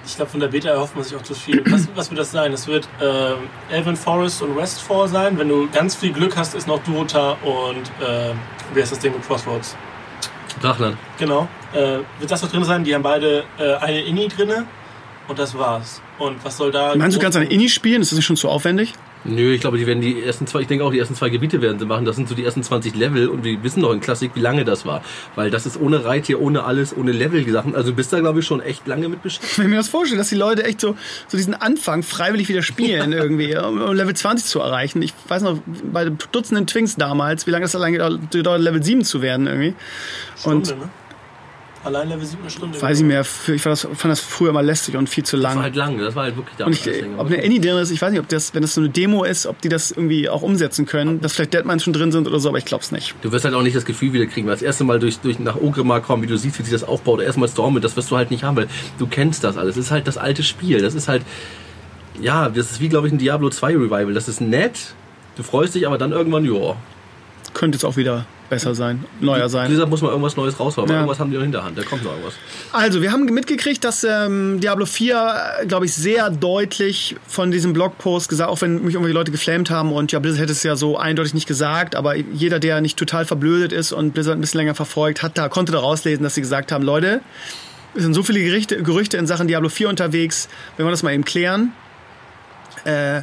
Ich 0.06 0.16
glaube, 0.18 0.30
von 0.30 0.40
der 0.40 0.50
Beta 0.50 0.70
erhofft 0.70 0.96
man 0.96 1.04
sich 1.04 1.16
auch 1.16 1.24
zu 1.24 1.34
viel. 1.34 1.64
Was, 1.72 1.88
was 1.96 2.10
wird 2.12 2.20
das 2.20 2.32
sein? 2.32 2.52
Es 2.54 2.68
wird 2.68 2.88
ähm, 3.02 3.36
Elven 3.72 3.96
Forest 3.96 4.42
und 4.42 4.56
Westfall 4.56 5.08
sein. 5.08 5.40
Wenn 5.40 5.48
du 5.48 5.68
ganz 5.72 5.96
viel 5.96 6.12
Glück 6.12 6.36
hast, 6.36 6.54
ist 6.54 6.68
noch 6.68 6.84
Durota 6.84 7.32
und 7.44 7.90
ähm, 8.06 8.38
wie 8.74 8.82
heißt 8.82 8.92
das 8.92 9.00
Ding 9.00 9.14
mit 9.14 9.26
Crossroads? 9.26 9.76
Drachland. 10.62 10.98
Genau. 11.18 11.48
Äh, 11.74 12.00
wird 12.20 12.30
das 12.30 12.42
noch 12.42 12.52
drin 12.52 12.64
sein? 12.64 12.84
Die 12.84 12.94
haben 12.94 13.04
beide 13.04 13.44
äh, 13.58 13.76
eine 13.76 14.02
Inni 14.02 14.28
drinne 14.28 14.66
und 15.28 15.40
das 15.40 15.58
war's. 15.58 16.02
Und 16.20 16.44
was 16.44 16.58
soll 16.58 16.72
da. 16.72 16.96
Meinst 16.96 17.16
du, 17.16 17.20
du 17.20 17.24
kannst 17.24 17.38
eine 17.38 17.48
Inni 17.48 17.70
spielen? 17.70 18.02
Ist 18.02 18.12
das 18.12 18.18
nicht 18.18 18.26
schon 18.26 18.36
zu 18.38 18.50
aufwendig? 18.50 18.94
Nö, 19.24 19.54
ich 19.54 19.62
glaube, 19.62 19.78
die 19.78 19.86
werden 19.86 20.02
die 20.02 20.24
ersten 20.24 20.48
zwei, 20.48 20.62
ich 20.62 20.68
denke 20.68 20.84
auch, 20.84 20.92
die 20.92 21.00
ersten 21.00 21.16
zwei 21.16 21.30
Gebiete 21.30 21.62
werden 21.62 21.78
sie 21.78 21.86
machen. 21.86 22.06
Das 22.06 22.16
sind 22.16 22.28
so 22.28 22.34
die 22.34 22.44
ersten 22.44 22.64
20 22.64 22.96
Level 22.96 23.28
und 23.28 23.44
wir 23.44 23.62
wissen 23.64 23.82
noch 23.82 23.92
in 23.92 24.00
Klassik, 24.00 24.32
wie 24.34 24.40
lange 24.40 24.66
das 24.66 24.86
war. 24.86 25.04
Weil 25.36 25.52
das 25.52 25.66
ist 25.66 25.80
ohne 25.80 26.04
Reittier, 26.06 26.42
ohne 26.42 26.64
alles, 26.64 26.96
ohne 26.96 27.12
Level-Sachen. 27.12 27.76
Also 27.76 27.92
du 27.92 27.96
bist 27.96 28.12
da, 28.12 28.20
glaube 28.20 28.40
ich, 28.40 28.46
schon 28.46 28.62
echt 28.62 28.88
lange 28.88 29.10
mit 29.10 29.22
beschäftigt. 29.22 29.60
Wenn 29.60 29.66
ich 29.66 29.72
mir 29.72 29.78
das 29.78 29.90
vorstelle, 29.90 30.18
dass 30.18 30.30
die 30.30 30.36
Leute 30.36 30.64
echt 30.64 30.82
so, 30.82 30.96
so 31.28 31.38
diesen 31.38 31.54
Anfang 31.54 32.02
freiwillig 32.02 32.50
wieder 32.50 32.64
spielen 32.64 33.14
irgendwie, 33.14 33.56
um 33.58 33.94
Level 33.94 34.16
20 34.16 34.48
zu 34.48 34.60
erreichen. 34.60 35.02
Ich 35.02 35.14
weiß 35.28 35.44
noch, 35.44 35.60
bei 35.92 36.10
Dutzenden 36.32 36.66
Twinks 36.66 36.96
damals, 36.96 37.46
wie 37.46 37.52
lange 37.52 37.66
es 37.66 37.76
allein 37.76 37.94
gedauert, 37.94 38.62
Level 38.62 38.82
7 38.82 39.04
zu 39.04 39.22
werden 39.22 39.46
irgendwie. 39.46 39.76
Und 40.44 40.68
Stunde, 40.68 40.86
ne? 40.86 40.92
Allein 41.84 42.10
Level 42.10 42.24
7 42.26 42.42
eine 42.42 42.52
Stunde. 42.52 42.80
weiß 42.82 43.00
ich 43.00 43.06
mehr, 43.06 43.22
ich 43.22 43.28
fand 43.62 43.66
das, 43.66 43.82
fand 43.82 44.06
das 44.12 44.20
früher 44.20 44.50
immer 44.52 44.62
lästig 44.62 44.96
und 44.96 45.10
viel 45.10 45.24
zu 45.24 45.36
Das 45.38 45.44
war 45.46 45.54
lang. 45.56 45.64
halt 45.64 45.76
lang, 45.76 45.98
das 45.98 46.16
war 46.16 46.26
halt 46.26 46.36
wirklich 46.38 46.56
da. 46.58 46.66
Und 46.68 46.74
ich, 46.74 46.88
ob 47.18 47.26
eine 47.28 47.44
Any 47.44 47.60
drin 47.60 47.78
ist, 47.78 47.90
ich 47.90 48.00
weiß 48.00 48.12
nicht, 48.12 48.20
ob 48.20 48.30
das, 48.30 48.54
wenn 48.54 48.62
das 48.62 48.76
so 48.76 48.82
eine 48.82 48.90
Demo 48.92 49.24
ist, 49.24 49.48
ob 49.48 49.60
die 49.62 49.70
das 49.70 49.90
irgendwie 49.90 50.30
auch 50.30 50.44
umsetzen 50.44 50.86
können, 50.86 51.22
dass 51.22 51.34
vielleicht 51.34 51.54
Deadmines 51.56 51.84
schon 51.84 51.94
drin 51.94 52.12
sind 52.12 52.28
oder 52.28 52.40
so, 52.40 52.50
aber 52.50 52.60
ich 52.60 52.66
glaub's 52.66 52.92
nicht. 52.92 53.16
Du 53.24 53.32
wirst 53.32 53.46
halt 53.46 53.56
auch 53.56 53.64
nicht 53.64 53.76
das 53.76 53.86
Gefühl 53.86 54.14
wieder 54.14 54.28
kriegen, 54.28 54.46
weil 54.46 54.54
das 54.54 54.62
erste 54.62 54.84
Mal 54.84 55.00
durch, 55.00 55.20
durch 55.20 55.40
nach 55.40 55.56
Ogrimmar 55.56 56.02
kommen, 56.02 56.22
wie 56.22 56.28
du 56.28 56.38
siehst, 56.38 56.60
wie 56.60 56.64
sich 56.64 56.72
das 56.72 56.84
aufbaut, 56.84 57.20
erstmal 57.22 57.50
Stormwind, 57.50 57.84
das 57.84 57.96
wirst 57.96 58.12
du 58.12 58.16
halt 58.18 58.30
nicht 58.30 58.44
haben, 58.44 58.56
weil 58.58 58.68
du 59.00 59.08
kennst 59.08 59.44
das 59.44 59.58
alles. 59.58 59.76
Das 59.76 59.86
ist 59.86 59.92
halt 59.92 60.08
das 60.08 60.18
alte 60.18 60.44
Spiel. 60.44 60.82
Das 60.82 60.94
ist 60.94 61.08
halt, 61.08 61.24
ja, 62.22 62.50
das 62.50 62.72
ist 62.74 62.80
wie, 62.80 62.90
glaube 62.90 63.08
ich, 63.08 63.14
ein 63.14 63.18
Diablo 63.18 63.50
2 63.50 63.72
Revival. 63.74 64.14
Das 64.14 64.28
ist 64.28 64.40
nett, 64.40 64.94
du 65.36 65.42
freust 65.42 65.74
dich, 65.74 65.88
aber 65.88 65.98
dann 65.98 66.12
irgendwann, 66.12 66.46
ja. 66.46 66.76
Könnte 67.54 67.76
jetzt 67.76 67.84
auch 67.84 67.98
wieder 67.98 68.26
besser 68.50 68.76
sein, 68.76 69.06
neuer 69.22 69.48
sein. 69.50 69.68
Blizzard 69.68 69.90
muss 69.90 70.02
mal 70.02 70.10
irgendwas 70.10 70.36
Neues 70.36 70.60
raushauen, 70.60 70.90
Ja. 70.90 70.96
irgendwas 70.96 71.20
haben 71.20 71.32
die 71.32 71.38
in 71.38 71.52
der 71.54 71.64
Hand, 71.64 71.78
da 71.78 71.84
kommt 71.84 72.04
noch 72.04 72.12
irgendwas. 72.12 72.34
Also, 72.74 73.02
wir 73.02 73.12
haben 73.12 73.24
mitgekriegt, 73.26 73.84
dass 73.84 74.04
ähm, 74.04 74.60
Diablo 74.60 74.86
4, 74.86 75.66
glaube 75.68 75.86
ich, 75.86 75.94
sehr 75.94 76.30
deutlich 76.30 77.16
von 77.28 77.52
diesem 77.52 77.72
Blogpost 77.74 78.28
gesagt, 78.30 78.50
auch 78.50 78.62
wenn 78.62 78.84
mich 78.84 78.94
irgendwelche 78.96 79.18
Leute 79.18 79.32
geflamed 79.32 79.70
haben 79.70 79.92
und 79.94 80.12
ja, 80.12 80.20
Blizzard 80.20 80.42
hätte 80.42 80.52
es 80.52 80.64
ja 80.64 80.76
so 80.76 80.98
eindeutig 80.98 81.34
nicht 81.34 81.48
gesagt, 81.48 81.96
aber 81.96 82.16
jeder, 82.16 82.60
der 82.60 82.82
nicht 82.82 82.98
total 82.98 83.26
verblödet 83.26 83.72
ist 83.72 83.92
und 83.94 84.14
Blizzard 84.14 84.38
ein 84.38 84.42
bisschen 84.42 84.58
länger 84.60 84.76
verfolgt, 84.76 85.24
hat 85.24 85.38
da, 85.38 85.48
konnte 85.48 85.72
da 85.72 85.80
rauslesen, 85.80 86.24
dass 86.24 86.36
sie 86.36 86.42
gesagt 86.42 86.72
haben, 86.74 86.84
Leute, 86.84 87.22
es 87.96 88.04
sind 88.04 88.14
so 88.14 88.24
viele 88.24 88.42
Gerüchte, 88.42 88.82
Gerüchte 88.84 89.18
in 89.18 89.28
Sachen 89.28 89.48
Diablo 89.48 89.70
4 89.70 89.88
unterwegs, 89.90 90.48
wenn 90.78 90.86
wir 90.86 90.92
das 90.92 91.04
mal 91.04 91.14
eben 91.14 91.26
klären. 91.26 91.72
Äh, 92.86 93.22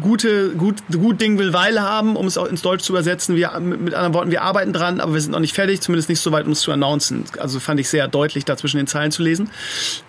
gute, 0.00 0.50
gut, 0.50 0.76
gut 0.92 1.20
Ding 1.20 1.38
will 1.38 1.52
Weile 1.52 1.82
haben, 1.82 2.16
um 2.16 2.26
es 2.26 2.36
auch 2.36 2.46
ins 2.46 2.62
Deutsch 2.62 2.84
zu 2.84 2.92
übersetzen. 2.92 3.36
Wir, 3.36 3.58
mit 3.60 3.94
anderen 3.94 4.14
Worten, 4.14 4.30
wir 4.30 4.42
arbeiten 4.42 4.72
dran, 4.72 5.00
aber 5.00 5.14
wir 5.14 5.20
sind 5.20 5.32
noch 5.32 5.40
nicht 5.40 5.54
fertig, 5.54 5.80
zumindest 5.80 6.08
nicht 6.08 6.20
so 6.20 6.32
weit, 6.32 6.46
um 6.46 6.52
es 6.52 6.60
zu 6.60 6.72
announcen. 6.72 7.24
Also 7.38 7.60
fand 7.60 7.80
ich 7.80 7.88
sehr 7.88 8.08
deutlich, 8.08 8.44
da 8.44 8.56
zwischen 8.56 8.76
den 8.76 8.86
Zeilen 8.86 9.10
zu 9.10 9.22
lesen. 9.22 9.50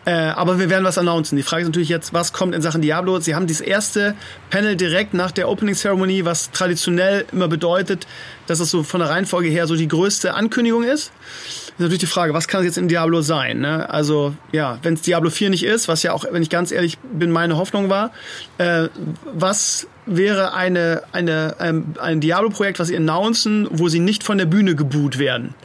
Äh, 0.06 0.12
aber 0.12 0.60
wir 0.60 0.70
werden 0.70 0.84
was 0.84 0.98
announcen. 0.98 1.36
Die 1.36 1.44
Frage 1.44 1.64
ist 1.64 1.70
natürlich 1.70 1.90
jetzt, 1.90 2.14
was 2.14 2.34
kommt 2.34 2.54
in 2.54 2.62
Sachen 2.62 2.82
Diablo? 2.82 3.20
Sie 3.20 3.36
haben 3.36 3.48
dieses 3.48 3.62
erste 3.62 4.16
Panel 4.50 4.76
direkt 4.76 5.14
nach 5.14 5.32
der 5.32 5.50
Opening 5.50 5.76
Ceremony, 5.76 6.26
was 6.26 6.52
traditionell 6.52 7.26
immer 7.32 7.48
bedeutet, 7.48 8.08
dass 8.48 8.60
es 8.60 8.72
so 8.72 8.84
von 8.84 9.00
der 9.00 9.10
Reihenfolge 9.10 9.50
her 9.50 9.68
so 9.68 9.76
die 9.76 9.88
größte 9.88 10.34
Ankündigung 10.34 10.84
ist. 10.84 11.12
Natürlich 11.82 12.00
die 12.00 12.06
Frage, 12.06 12.34
was 12.34 12.48
kann 12.48 12.62
es 12.62 12.66
jetzt 12.66 12.78
in 12.78 12.88
Diablo 12.88 13.22
sein? 13.22 13.60
Ne? 13.60 13.90
Also 13.90 14.34
ja, 14.52 14.80
wenn 14.84 14.94
es 14.94 15.02
Diablo 15.02 15.30
4 15.30 15.50
nicht 15.50 15.64
ist, 15.64 15.88
was 15.88 16.04
ja 16.04 16.14
auch, 16.14 16.26
wenn 16.32 16.44
ich 16.44 16.50
ganz 16.50 16.72
ehrlich 16.72 16.98
bin, 17.00 17.32
meine 17.32 17.58
Hoffnung 17.58 17.90
war, 17.90 18.12
äh, 18.58 18.88
was 19.34 19.88
wäre 20.06 20.54
eine, 20.54 21.04
eine, 21.12 21.56
ein, 21.60 21.96
ein 22.00 22.22
Diablo-Projekt, 22.22 22.80
was 22.80 22.90
sie 22.90 22.98
announcen, 22.98 23.68
wo 23.72 23.90
sie 23.90 24.00
nicht 24.00 24.24
von 24.24 24.38
der 24.38 24.46
Bühne 24.46 24.76
geboot 24.76 25.18
werden? 25.18 25.56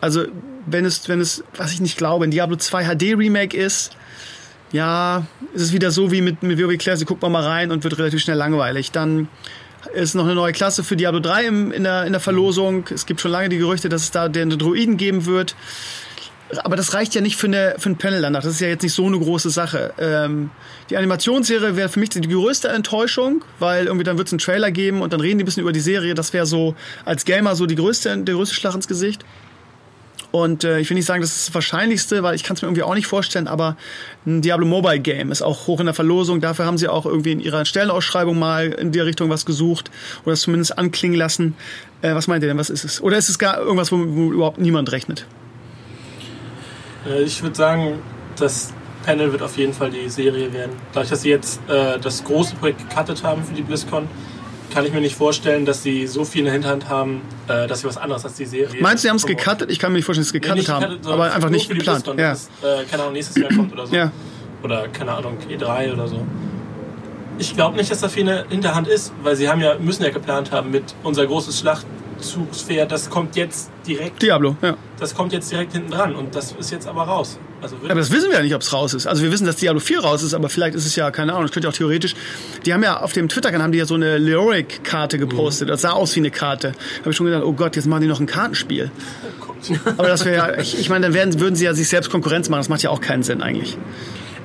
Also 0.00 0.24
wenn 0.66 0.84
es, 0.84 1.08
wenn 1.08 1.20
es, 1.20 1.44
was 1.56 1.72
ich 1.72 1.80
nicht 1.80 1.96
glaube, 1.96 2.24
ein 2.24 2.30
Diablo 2.30 2.56
2 2.56 2.84
HD 2.84 3.02
Remake 3.16 3.56
ist, 3.56 3.96
ja, 4.72 5.26
ist 5.54 5.62
es 5.62 5.72
wieder 5.72 5.90
so 5.90 6.10
wie 6.10 6.22
mit, 6.22 6.42
mit 6.42 6.58
WoW 6.60 6.76
Classic, 6.78 7.06
guckt 7.06 7.22
man 7.22 7.30
mal 7.30 7.44
rein 7.44 7.70
und 7.70 7.84
wird 7.84 7.98
relativ 7.98 8.20
schnell 8.20 8.38
langweilig. 8.38 8.90
Dann 8.90 9.28
ist 9.94 10.14
noch 10.14 10.24
eine 10.24 10.34
neue 10.34 10.52
Klasse 10.52 10.84
für 10.84 10.96
Diablo 10.96 11.20
3 11.20 11.46
im, 11.46 11.72
in, 11.72 11.84
der, 11.84 12.04
in 12.04 12.12
der 12.12 12.20
Verlosung. 12.20 12.84
Es 12.92 13.06
gibt 13.06 13.20
schon 13.20 13.30
lange 13.30 13.48
die 13.48 13.58
Gerüchte, 13.58 13.88
dass 13.88 14.02
es 14.02 14.10
da 14.10 14.28
den 14.28 14.50
Druiden 14.50 14.96
geben 14.96 15.26
wird. 15.26 15.54
Aber 16.64 16.76
das 16.76 16.92
reicht 16.92 17.14
ja 17.14 17.22
nicht 17.22 17.36
für, 17.36 17.46
eine, 17.46 17.76
für 17.78 17.88
ein 17.88 17.96
Panel 17.96 18.20
danach. 18.20 18.42
Das 18.42 18.54
ist 18.54 18.60
ja 18.60 18.68
jetzt 18.68 18.82
nicht 18.82 18.92
so 18.92 19.06
eine 19.06 19.18
große 19.18 19.48
Sache. 19.48 19.94
Ähm, 19.98 20.50
die 20.90 20.96
Animationsserie 20.98 21.76
wäre 21.76 21.88
für 21.88 21.98
mich 21.98 22.10
die 22.10 22.20
größte 22.20 22.68
Enttäuschung, 22.68 23.42
weil 23.58 23.86
irgendwie 23.86 24.04
dann 24.04 24.18
wird 24.18 24.28
es 24.28 24.32
einen 24.34 24.38
Trailer 24.38 24.70
geben 24.70 25.00
und 25.00 25.12
dann 25.12 25.20
reden 25.20 25.38
die 25.38 25.44
ein 25.44 25.46
bisschen 25.46 25.62
über 25.62 25.72
die 25.72 25.80
Serie. 25.80 26.14
Das 26.14 26.32
wäre 26.34 26.44
so 26.44 26.74
als 27.06 27.24
Gamer 27.24 27.56
so 27.56 27.64
die 27.64 27.76
größte, 27.76 28.18
der 28.18 28.34
größte 28.34 28.54
Schlag 28.54 28.74
ins 28.74 28.86
Gesicht. 28.86 29.24
Und 30.32 30.64
äh, 30.64 30.80
ich 30.80 30.88
will 30.88 30.94
nicht 30.94 31.04
sagen, 31.06 31.20
das 31.20 31.36
ist 31.36 31.48
das 31.48 31.54
Wahrscheinlichste, 31.54 32.22
weil 32.22 32.34
ich 32.34 32.42
kann 32.42 32.56
es 32.56 32.62
mir 32.62 32.68
irgendwie 32.68 32.82
auch 32.82 32.94
nicht 32.94 33.06
vorstellen, 33.06 33.46
aber 33.46 33.76
ein 34.26 34.40
Diablo 34.40 34.66
Mobile 34.66 34.98
Game 34.98 35.30
ist 35.30 35.42
auch 35.42 35.66
hoch 35.66 35.78
in 35.78 35.86
der 35.86 35.94
Verlosung. 35.94 36.40
Dafür 36.40 36.64
haben 36.64 36.78
sie 36.78 36.88
auch 36.88 37.04
irgendwie 37.04 37.32
in 37.32 37.40
ihrer 37.40 37.66
Stellenausschreibung 37.66 38.38
mal 38.38 38.72
in 38.72 38.92
der 38.92 39.04
Richtung 39.04 39.28
was 39.28 39.44
gesucht 39.44 39.90
oder 40.24 40.32
es 40.32 40.40
zumindest 40.40 40.78
anklingen 40.78 41.18
lassen. 41.18 41.54
Äh, 42.00 42.14
was 42.14 42.28
meint 42.28 42.42
ihr 42.42 42.48
denn, 42.48 42.58
was 42.58 42.70
ist 42.70 42.84
es? 42.84 43.02
Oder 43.02 43.18
ist 43.18 43.28
es 43.28 43.38
gar 43.38 43.58
irgendwas, 43.58 43.92
wo, 43.92 43.98
wo 43.98 44.32
überhaupt 44.32 44.58
niemand 44.58 44.90
rechnet? 44.90 45.26
Äh, 47.06 47.22
Ich 47.22 47.42
würde 47.42 47.54
sagen, 47.54 47.98
das 48.36 48.72
Panel 49.04 49.32
wird 49.32 49.42
auf 49.42 49.58
jeden 49.58 49.74
Fall 49.74 49.90
die 49.90 50.08
Serie 50.08 50.52
werden. 50.52 50.72
Dadurch, 50.92 51.10
dass 51.10 51.22
sie 51.22 51.30
jetzt 51.30 51.60
äh, 51.68 51.98
das 51.98 52.24
große 52.24 52.54
Projekt 52.56 52.88
gecuttet 52.88 53.22
haben 53.22 53.44
für 53.44 53.52
die 53.52 53.62
BlizzCon, 53.62 54.08
kann 54.72 54.84
ich 54.84 54.92
mir 54.92 55.00
nicht 55.00 55.16
vorstellen, 55.16 55.64
dass 55.64 55.82
sie 55.82 56.06
so 56.06 56.24
viel 56.24 56.40
in 56.40 56.44
der 56.46 56.54
Hinterhand 56.54 56.88
haben, 56.88 57.22
äh, 57.48 57.66
dass 57.66 57.80
sie 57.80 57.86
was 57.86 57.96
anderes 57.96 58.24
als 58.24 58.34
die 58.34 58.46
Serie. 58.46 58.80
Meinst 58.80 59.02
du, 59.02 59.06
sie 59.06 59.10
haben 59.10 59.16
es 59.16 59.26
gecuttet? 59.26 59.70
Ich 59.70 59.78
kann 59.78 59.92
mir 59.92 59.98
nicht 59.98 60.04
vorstellen, 60.04 60.24
dass 60.24 60.32
sie 60.32 60.38
es 60.38 60.42
Nee, 60.42 60.62
gecuttet 60.62 60.90
nicht 61.00 61.06
haben, 61.06 61.12
aber 61.12 61.32
einfach 61.32 61.50
nicht 61.50 61.68
geplant. 61.68 62.06
Ja. 62.16 62.32
äh, 62.32 62.84
keine 62.90 63.02
Ahnung, 63.02 63.14
nächstes 63.14 63.36
Jahr 63.36 63.50
kommt 63.56 63.72
oder 63.72 63.86
so. 63.86 63.94
Ja. 63.94 64.10
Oder, 64.62 64.88
keine 64.88 65.12
Ahnung, 65.12 65.38
E3 65.48 65.92
oder 65.92 66.08
so. 66.08 66.24
Ich 67.38 67.54
glaube 67.54 67.76
nicht, 67.76 67.90
dass 67.90 68.00
da 68.00 68.08
viel 68.08 68.20
in 68.20 68.26
der 68.26 68.46
Hinterhand 68.48 68.88
ist, 68.88 69.12
weil 69.22 69.34
sie 69.36 69.48
haben 69.48 69.60
ja, 69.60 69.76
müssen 69.78 70.04
ja 70.04 70.10
geplant 70.10 70.52
haben 70.52 70.70
mit 70.70 70.94
unser 71.02 71.26
großes 71.26 71.58
Schlacht, 71.58 71.86
Rückzugsfährt, 72.22 72.92
das 72.92 73.10
kommt 73.10 73.36
jetzt 73.36 73.70
direkt, 73.86 74.22
Diablo, 74.22 74.56
ja. 74.62 74.76
das 74.98 75.14
kommt 75.14 75.32
jetzt 75.32 75.50
direkt 75.50 75.72
hinten 75.72 75.90
dran 75.90 76.14
und 76.14 76.34
das 76.34 76.52
ist 76.52 76.70
jetzt 76.70 76.86
aber 76.86 77.02
raus. 77.02 77.38
Also 77.62 77.76
Aber 77.84 77.94
das 77.94 78.10
wissen 78.10 78.28
wir 78.30 78.38
ja 78.38 78.42
nicht, 78.42 78.54
ob 78.54 78.62
es 78.62 78.72
raus 78.72 78.92
ist. 78.94 79.06
Also 79.06 79.22
wir 79.22 79.30
wissen, 79.30 79.46
dass 79.46 79.56
Diablo 79.56 79.80
4 79.80 80.00
raus 80.00 80.22
ist, 80.22 80.34
aber 80.34 80.48
vielleicht 80.48 80.74
ist 80.74 80.86
es 80.86 80.96
ja, 80.96 81.10
keine 81.10 81.32
Ahnung, 81.32 81.44
es 81.44 81.52
könnte 81.52 81.68
ja 81.68 81.72
auch 81.72 81.76
theoretisch. 81.76 82.14
Die 82.66 82.74
haben 82.74 82.82
ja 82.82 83.00
auf 83.00 83.12
dem 83.12 83.28
Twitter-Kanal 83.28 83.64
haben 83.64 83.72
die 83.72 83.78
ja 83.78 83.86
so 83.86 83.94
eine 83.94 84.18
Leoric-Karte 84.18 85.18
gepostet. 85.18 85.68
Das 85.68 85.82
sah 85.82 85.92
aus 85.92 86.14
wie 86.16 86.20
eine 86.20 86.30
Karte. 86.30 86.72
Habe 87.00 87.10
ich 87.10 87.16
schon 87.16 87.26
gedacht, 87.26 87.44
oh 87.44 87.52
Gott, 87.52 87.76
jetzt 87.76 87.86
machen 87.86 88.02
die 88.02 88.08
noch 88.08 88.20
ein 88.20 88.26
Kartenspiel. 88.26 88.90
Aber 89.96 90.08
das 90.08 90.24
wäre 90.24 90.36
ja, 90.36 90.58
ich, 90.60 90.78
ich 90.78 90.88
meine, 90.88 91.06
dann 91.06 91.14
werden, 91.14 91.38
würden 91.40 91.54
sie 91.54 91.64
ja 91.64 91.74
sich 91.74 91.88
selbst 91.88 92.10
Konkurrenz 92.10 92.48
machen. 92.48 92.60
Das 92.60 92.68
macht 92.68 92.82
ja 92.82 92.90
auch 92.90 93.00
keinen 93.00 93.22
Sinn 93.22 93.42
eigentlich. 93.42 93.78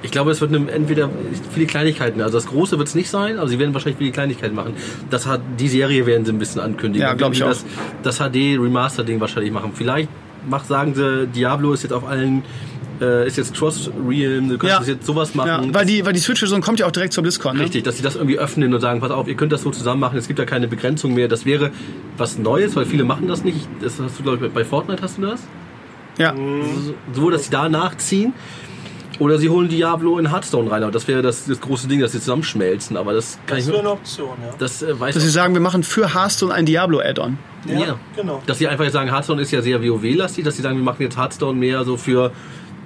Ich 0.04 0.12
glaube, 0.12 0.30
es 0.30 0.42
wird 0.42 0.54
eine, 0.54 0.72
entweder 0.72 1.10
viele 1.54 1.66
Kleinigkeiten. 1.66 2.22
Also 2.22 2.38
das 2.38 2.46
Große 2.46 2.78
wird 2.78 2.88
es 2.88 2.96
nicht 2.96 3.10
sein, 3.10 3.40
aber 3.40 3.48
sie 3.48 3.58
werden 3.58 3.74
wahrscheinlich 3.74 3.98
viele 3.98 4.12
Kleinigkeiten 4.12 4.56
machen. 4.56 4.74
Das 5.10 5.26
hat 5.26 5.42
die 5.60 5.68
Serie 5.68 6.06
werden 6.06 6.24
sie 6.24 6.32
ein 6.32 6.40
bisschen 6.40 6.62
ankündigen. 6.62 7.08
Ja, 7.08 7.16
glaub 7.16 7.34
ich 7.34 7.40
das, 7.40 7.66
Das 8.04 8.18
HD 8.20 8.60
Remaster 8.60 9.04
Ding 9.04 9.20
wahrscheinlich 9.20 9.52
machen. 9.52 9.72
Vielleicht 9.74 10.10
macht, 10.50 10.68
sagen 10.68 10.94
sie, 10.96 11.27
Diablo 11.27 11.74
ist 11.74 11.84
jetzt 11.84 11.92
auf 11.94 12.08
allen 12.08 12.44
äh, 13.00 13.27
ist 13.27 13.38
jetzt 13.38 13.54
Cross 13.56 13.92
Realm. 14.08 14.50
Du 14.50 14.58
kannst 14.58 14.88
Ja. 14.88 14.94
jetzt 14.94 15.06
sowas 15.06 15.36
machen. 15.36 15.48
Ja, 15.48 15.74
weil 15.74 15.86
die, 15.86 16.04
weil 16.04 16.13
die 16.13 16.20
Switch-Version 16.20 16.62
kommt 16.62 16.80
ja 16.80 16.88
auch 16.88 16.92
direkt 16.92 17.13
zur 17.13 17.22
BlizzCon. 17.22 17.56
Ne? 17.58 17.63
Richtig, 17.63 17.84
dass 17.84 17.98
sie 17.98 18.01
das 18.04 18.16
irgendwie 18.16 18.39
öffnen 18.39 18.74
und 18.74 18.82
sagen, 18.82 19.01
pass 19.01 19.12
auf, 19.12 19.27
ihr 19.27 19.36
könnt 19.36 19.51
das 19.51 19.62
so 19.62 19.70
zusammen 19.70 20.00
machen, 20.00 20.18
es 20.18 20.27
gibt 20.27 20.39
ja 20.39 20.46
keine 20.46 20.68
Begrenzung 20.68 21.13
mehr. 21.13 21.27
Das 21.27 21.46
wäre 21.46 21.70
was 22.18 22.39
Neues, 22.39 22.75
weil 22.75 22.86
viele 22.86 23.04
machen 23.04 23.27
das 23.27 23.44
nicht. 23.44 23.68
Das 23.82 24.00
hast 24.00 24.18
du, 24.18 24.24
glaube 24.24 24.48
ich, 24.48 24.51
bei 24.51 24.66
Fortnite 24.66 25.04
hast 25.04 25.20
du 25.20 25.22
das? 25.24 25.42
Ja. 26.18 26.34
So, 27.13 27.30
dass 27.30 27.44
sie 27.46 27.51
da 27.51 27.70
nachziehen. 27.70 28.34
Oder 29.20 29.40
sie 29.40 29.50
holen 29.50 29.68
Diablo 29.68 30.20
in 30.20 30.32
Hearthstone 30.32 30.70
rein. 30.70 30.84
Aber 30.84 30.92
das 30.92 31.08
wäre 31.08 31.22
das, 31.22 31.46
das 31.46 31.60
große 31.60 31.88
Ding, 31.88 32.00
dass 32.00 32.12
sie 32.12 32.20
zusammenschmelzen. 32.20 32.98
Aber 32.98 33.14
das 33.14 33.40
kann 33.48 33.58
das 33.58 33.66
ich 33.66 33.72
wäre 33.72 33.80
eine 33.80 33.92
Option, 33.92 34.30
ja. 34.42 34.54
Das 34.60 34.82
äh, 34.84 35.00
weiß 35.00 35.16
Dass 35.16 35.24
sie 35.24 35.30
sagen, 35.30 35.54
wir 35.54 35.62
machen 35.62 35.84
für 35.84 36.14
Hearthstone 36.14 36.54
ein 36.54 36.66
Diablo-Add-on. 36.66 37.38
Ja, 37.68 37.80
Ja. 37.80 38.00
genau. 38.16 38.42
Dass 38.46 38.60
sie 38.60 38.68
einfach 38.68 38.90
sagen, 38.92 39.10
Hearthstone 39.12 39.42
ist 39.42 39.52
ja 39.52 39.62
sehr 39.62 39.82
WoW-lastig, 39.82 40.44
dass 40.46 40.56
sie 40.56 40.62
sagen, 40.62 40.78
wir 40.78 40.84
machen 40.84 41.02
jetzt 41.02 41.18
Hearthstone 41.18 41.58
mehr 41.58 41.84
so 41.84 41.98
für, 41.98 42.32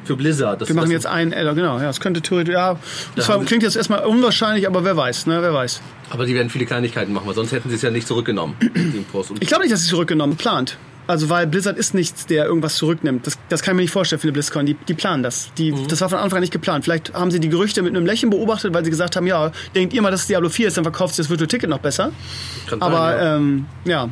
für 0.05 0.15
Blizzard. 0.15 0.61
Das, 0.61 0.69
Wir 0.69 0.75
machen 0.75 0.85
das, 0.85 0.93
jetzt 0.93 1.07
ein 1.07 1.33
Add-on, 1.33 1.55
genau. 1.55 1.77
Ja, 1.79 1.87
das 1.87 1.99
könnte 1.99 2.21
theoretisch, 2.21 2.53
ja. 2.53 2.77
Das 3.15 3.27
Da 3.27 3.37
klingt 3.39 3.63
jetzt 3.63 3.75
erstmal 3.75 4.05
unwahrscheinlich, 4.05 4.67
aber 4.67 4.83
wer 4.85 4.95
weiß, 4.95 5.27
ne, 5.27 5.41
wer 5.41 5.53
weiß. 5.53 5.81
Aber 6.09 6.25
die 6.25 6.33
werden 6.33 6.49
viele 6.49 6.65
Kleinigkeiten 6.65 7.13
machen, 7.13 7.27
weil 7.27 7.35
sonst 7.35 7.51
hätten 7.51 7.69
sie 7.69 7.75
es 7.75 7.81
ja 7.81 7.89
nicht 7.91 8.07
zurückgenommen. 8.07 8.55
Ich 9.39 9.47
glaube 9.47 9.63
nicht, 9.63 9.73
dass 9.73 9.83
sie 9.83 9.89
zurückgenommen, 9.89 10.37
plant. 10.37 10.77
Also 11.07 11.29
weil 11.29 11.47
Blizzard 11.47 11.77
ist 11.77 11.93
nichts, 11.93 12.25
der 12.27 12.45
irgendwas 12.45 12.75
zurücknimmt. 12.75 13.25
Das, 13.27 13.37
das 13.49 13.61
kann 13.63 13.73
ich 13.73 13.75
mir 13.77 13.81
nicht 13.83 13.91
vorstellen 13.91 14.19
für 14.19 14.27
eine 14.27 14.33
BlizzCon. 14.33 14.65
Die, 14.65 14.75
die 14.75 14.93
planen 14.93 15.23
das. 15.23 15.49
Die, 15.57 15.71
Mhm. 15.71 15.87
Das 15.87 16.01
war 16.01 16.09
von 16.09 16.19
Anfang 16.19 16.37
an 16.37 16.41
nicht 16.41 16.53
geplant. 16.53 16.83
Vielleicht 16.85 17.13
haben 17.13 17.31
sie 17.31 17.39
die 17.39 17.49
Gerüchte 17.49 17.81
mit 17.81 17.95
einem 17.95 18.05
Lächeln 18.05 18.29
beobachtet, 18.29 18.73
weil 18.73 18.83
sie 18.83 18.91
gesagt 18.91 19.15
haben, 19.15 19.25
ja, 19.27 19.51
denkt 19.75 19.93
ihr 19.93 20.01
mal, 20.01 20.11
dass 20.11 20.21
es 20.21 20.27
Diablo 20.27 20.49
4 20.49 20.67
ist, 20.67 20.77
dann 20.77 20.83
verkauft 20.83 21.15
sich 21.15 21.23
das 21.23 21.29
Virtual 21.29 21.47
Ticket 21.47 21.69
noch 21.69 21.79
besser. 21.79 22.11
kann 22.67 22.79
sein, 22.79 22.81
Aber 22.81 23.15
ja. 23.15 23.35
ähm, 23.37 23.65
ja, 23.85 24.09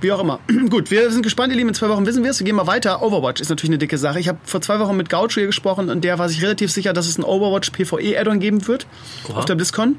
wie 0.00 0.12
auch 0.12 0.20
immer. 0.20 0.40
Gut, 0.70 0.90
wir 0.90 1.10
sind 1.10 1.22
gespannt, 1.22 1.52
ihr 1.52 1.56
Lieben. 1.56 1.68
In 1.68 1.74
zwei 1.74 1.88
Wochen 1.88 2.06
wissen 2.06 2.22
wir 2.22 2.30
es. 2.30 2.38
Wir 2.40 2.44
gehen 2.44 2.56
mal 2.56 2.66
weiter. 2.66 3.02
Overwatch 3.02 3.40
ist 3.40 3.48
natürlich 3.48 3.70
eine 3.70 3.78
dicke 3.78 3.98
Sache. 3.98 4.18
Ich 4.20 4.28
habe 4.28 4.38
vor 4.44 4.60
zwei 4.60 4.78
Wochen 4.78 4.96
mit 4.96 5.08
Gaucho 5.08 5.34
hier 5.34 5.46
gesprochen 5.46 5.88
und 5.90 6.02
der 6.04 6.18
war 6.18 6.28
sich 6.28 6.42
relativ 6.42 6.70
sicher, 6.70 6.92
dass 6.92 7.06
es 7.08 7.18
ein 7.18 7.24
Overwatch 7.24 7.70
PvE 7.70 8.18
Add-on 8.18 8.40
geben 8.40 8.66
wird 8.66 8.86
Oha. 9.28 9.38
auf 9.38 9.44
der 9.44 9.54
BlizzCon. 9.54 9.96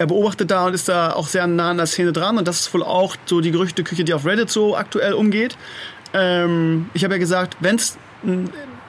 Er 0.00 0.06
beobachtet 0.06 0.50
da 0.50 0.64
und 0.64 0.72
ist 0.72 0.88
da 0.88 1.12
auch 1.12 1.28
sehr 1.28 1.46
nah 1.46 1.72
an 1.72 1.76
der 1.76 1.84
Szene 1.84 2.14
dran 2.14 2.38
und 2.38 2.48
das 2.48 2.60
ist 2.60 2.72
wohl 2.72 2.82
auch 2.82 3.16
so 3.26 3.42
die 3.42 3.50
Gerüchteküche, 3.50 4.02
die 4.02 4.14
auf 4.14 4.24
Reddit 4.24 4.48
so 4.48 4.74
aktuell 4.74 5.12
umgeht. 5.12 5.58
Ähm, 6.14 6.88
ich 6.94 7.04
habe 7.04 7.12
ja 7.12 7.18
gesagt, 7.18 7.58
wenn 7.60 7.76
es 7.76 7.98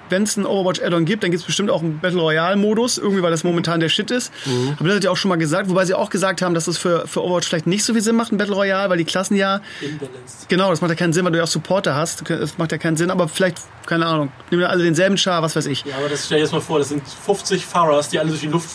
wenn 0.08 0.24
es 0.24 0.38
ein 0.38 0.46
Overwatch 0.46 0.82
Add-on 0.82 1.04
gibt, 1.04 1.24
dann 1.24 1.32
gibt 1.32 1.42
es 1.42 1.46
bestimmt 1.46 1.70
auch 1.70 1.82
einen 1.82 2.00
Battle 2.00 2.22
Royale 2.22 2.56
Modus, 2.56 2.98
irgendwie 2.98 3.22
weil 3.22 3.32
das 3.32 3.44
momentan 3.44 3.82
der 3.82 3.90
Shit 3.90 4.10
ist. 4.10 4.32
Mhm. 4.46 4.78
Aber 4.80 4.88
das 4.88 4.98
hat 4.98 5.04
ja 5.04 5.12
auch 5.12 5.18
schon 5.18 5.28
mal 5.28 5.38
gesagt, 5.38 5.70
wobei 5.70 5.84
sie 5.84 5.94
auch 5.94 6.10
gesagt 6.10 6.42
haben, 6.42 6.54
dass 6.54 6.68
es 6.68 6.78
für, 6.78 7.06
für 7.08 7.22
Overwatch 7.22 7.50
vielleicht 7.50 7.68
nicht 7.68 7.84
so 7.84 7.92
viel 7.92 8.02
Sinn 8.02 8.16
macht, 8.16 8.32
ein 8.32 8.38
Battle 8.38 8.56
Royale, 8.56 8.90
weil 8.90 8.98
die 8.98 9.04
Klassen 9.04 9.36
ja, 9.36 9.60
Imbalanced. 9.82 10.48
genau, 10.48 10.70
das 10.70 10.80
macht 10.80 10.92
ja 10.92 10.96
keinen 10.96 11.12
Sinn, 11.12 11.26
weil 11.26 11.34
du 11.34 11.40
ja 11.40 11.44
auch 11.44 11.48
Supporter 11.48 11.94
hast. 11.94 12.24
Das 12.30 12.58
macht 12.58 12.72
ja 12.72 12.78
keinen 12.78 12.96
Sinn, 12.96 13.12
aber 13.12 13.28
vielleicht, 13.28 13.58
keine 13.86 14.06
Ahnung, 14.06 14.32
nehmen 14.50 14.62
wir 14.62 14.70
alle 14.70 14.84
denselben 14.84 15.18
Char, 15.18 15.42
was 15.42 15.58
weiß 15.58 15.66
ich. 15.66 15.84
Ja, 15.84 15.98
aber 15.98 16.08
das 16.08 16.26
stell 16.26 16.38
dir 16.38 16.44
jetzt 16.44 16.54
mal 16.54 16.62
vor, 16.62 16.80
das 16.80 16.88
sind 16.88 17.04
50 17.06 17.66
Fahrers, 17.66 18.08
die 18.08 18.18
alle 18.18 18.30
durch 18.30 18.42
die 18.42 18.48
Luft 18.48 18.70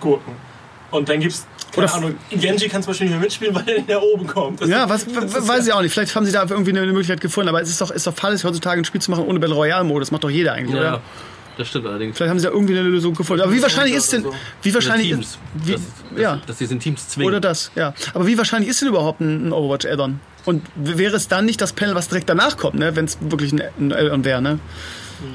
gurken. 0.00 0.36
Und 0.90 1.08
dann 1.08 1.20
gibt's, 1.20 1.46
keine 1.46 1.57
Oder- 1.76 1.94
Ahnung, 1.94 2.14
Genji 2.30 2.68
kann 2.68 2.82
zum 2.82 2.90
Beispiel 2.90 3.06
nicht 3.06 3.14
mehr 3.14 3.22
mitspielen, 3.22 3.54
weil 3.54 3.68
er 3.68 3.96
nach 3.96 4.02
oben 4.02 4.26
kommt. 4.26 4.60
Das 4.60 4.68
Ja, 4.68 4.88
was, 4.88 5.06
weiß 5.06 5.66
ich 5.66 5.72
auch 5.72 5.82
nicht. 5.82 5.92
Vielleicht 5.92 6.14
haben 6.14 6.26
sie 6.26 6.32
da 6.32 6.44
irgendwie 6.48 6.70
eine 6.70 6.86
Möglichkeit 6.86 7.20
gefunden, 7.20 7.48
aber 7.48 7.60
es 7.60 7.68
ist 7.68 7.80
doch, 7.80 7.90
ist 7.90 8.06
doch 8.06 8.14
fahrlässig, 8.14 8.44
heutzutage 8.44 8.80
ein 8.80 8.84
Spiel 8.84 9.00
zu 9.00 9.10
machen 9.10 9.24
ohne 9.24 9.38
Battle 9.38 9.56
Royale-Modus. 9.56 10.08
Das 10.08 10.12
macht 10.12 10.24
doch 10.24 10.30
jeder 10.30 10.52
eigentlich, 10.52 10.74
ja, 10.74 10.80
oder? 10.80 11.00
das 11.58 11.68
stimmt 11.68 11.86
allerdings. 11.86 12.16
Vielleicht 12.16 12.30
haben 12.30 12.38
sie 12.38 12.46
da 12.46 12.52
irgendwie 12.52 12.78
eine 12.78 12.88
Lösung 12.88 13.14
gefunden. 13.14 13.42
Aber 13.42 13.52
wie 13.52 13.60
wahrscheinlich 13.60 13.94
ist 13.96 14.12
denn, 14.12 14.24
wie 14.62 14.74
wahrscheinlich 14.74 15.08
Teams. 15.08 15.38
wie, 15.54 15.72
dass, 15.72 15.80
dass, 16.10 16.20
ja, 16.20 16.40
dass 16.46 16.58
sie 16.58 16.64
es 16.64 16.70
in 16.70 16.80
Teams 16.80 17.08
zwingen. 17.08 17.28
oder 17.28 17.40
das, 17.40 17.70
ja. 17.74 17.94
Aber 18.14 18.26
wie 18.26 18.38
wahrscheinlich 18.38 18.70
ist 18.70 18.80
denn 18.80 18.88
überhaupt 18.88 19.20
ein, 19.20 19.48
ein 19.48 19.52
Overwatch-Add-on? 19.52 20.20
Und 20.44 20.62
wäre 20.76 21.16
es 21.16 21.28
dann 21.28 21.44
nicht 21.44 21.60
das 21.60 21.72
Panel, 21.72 21.94
was 21.94 22.08
direkt 22.08 22.28
danach 22.28 22.56
kommt, 22.56 22.76
ne? 22.76 22.96
wenn 22.96 23.04
es 23.04 23.18
wirklich 23.20 23.52
ein, 23.52 23.62
ein 23.78 23.92
Add-on 23.92 24.24
wäre, 24.24 24.40
ne? 24.40 24.58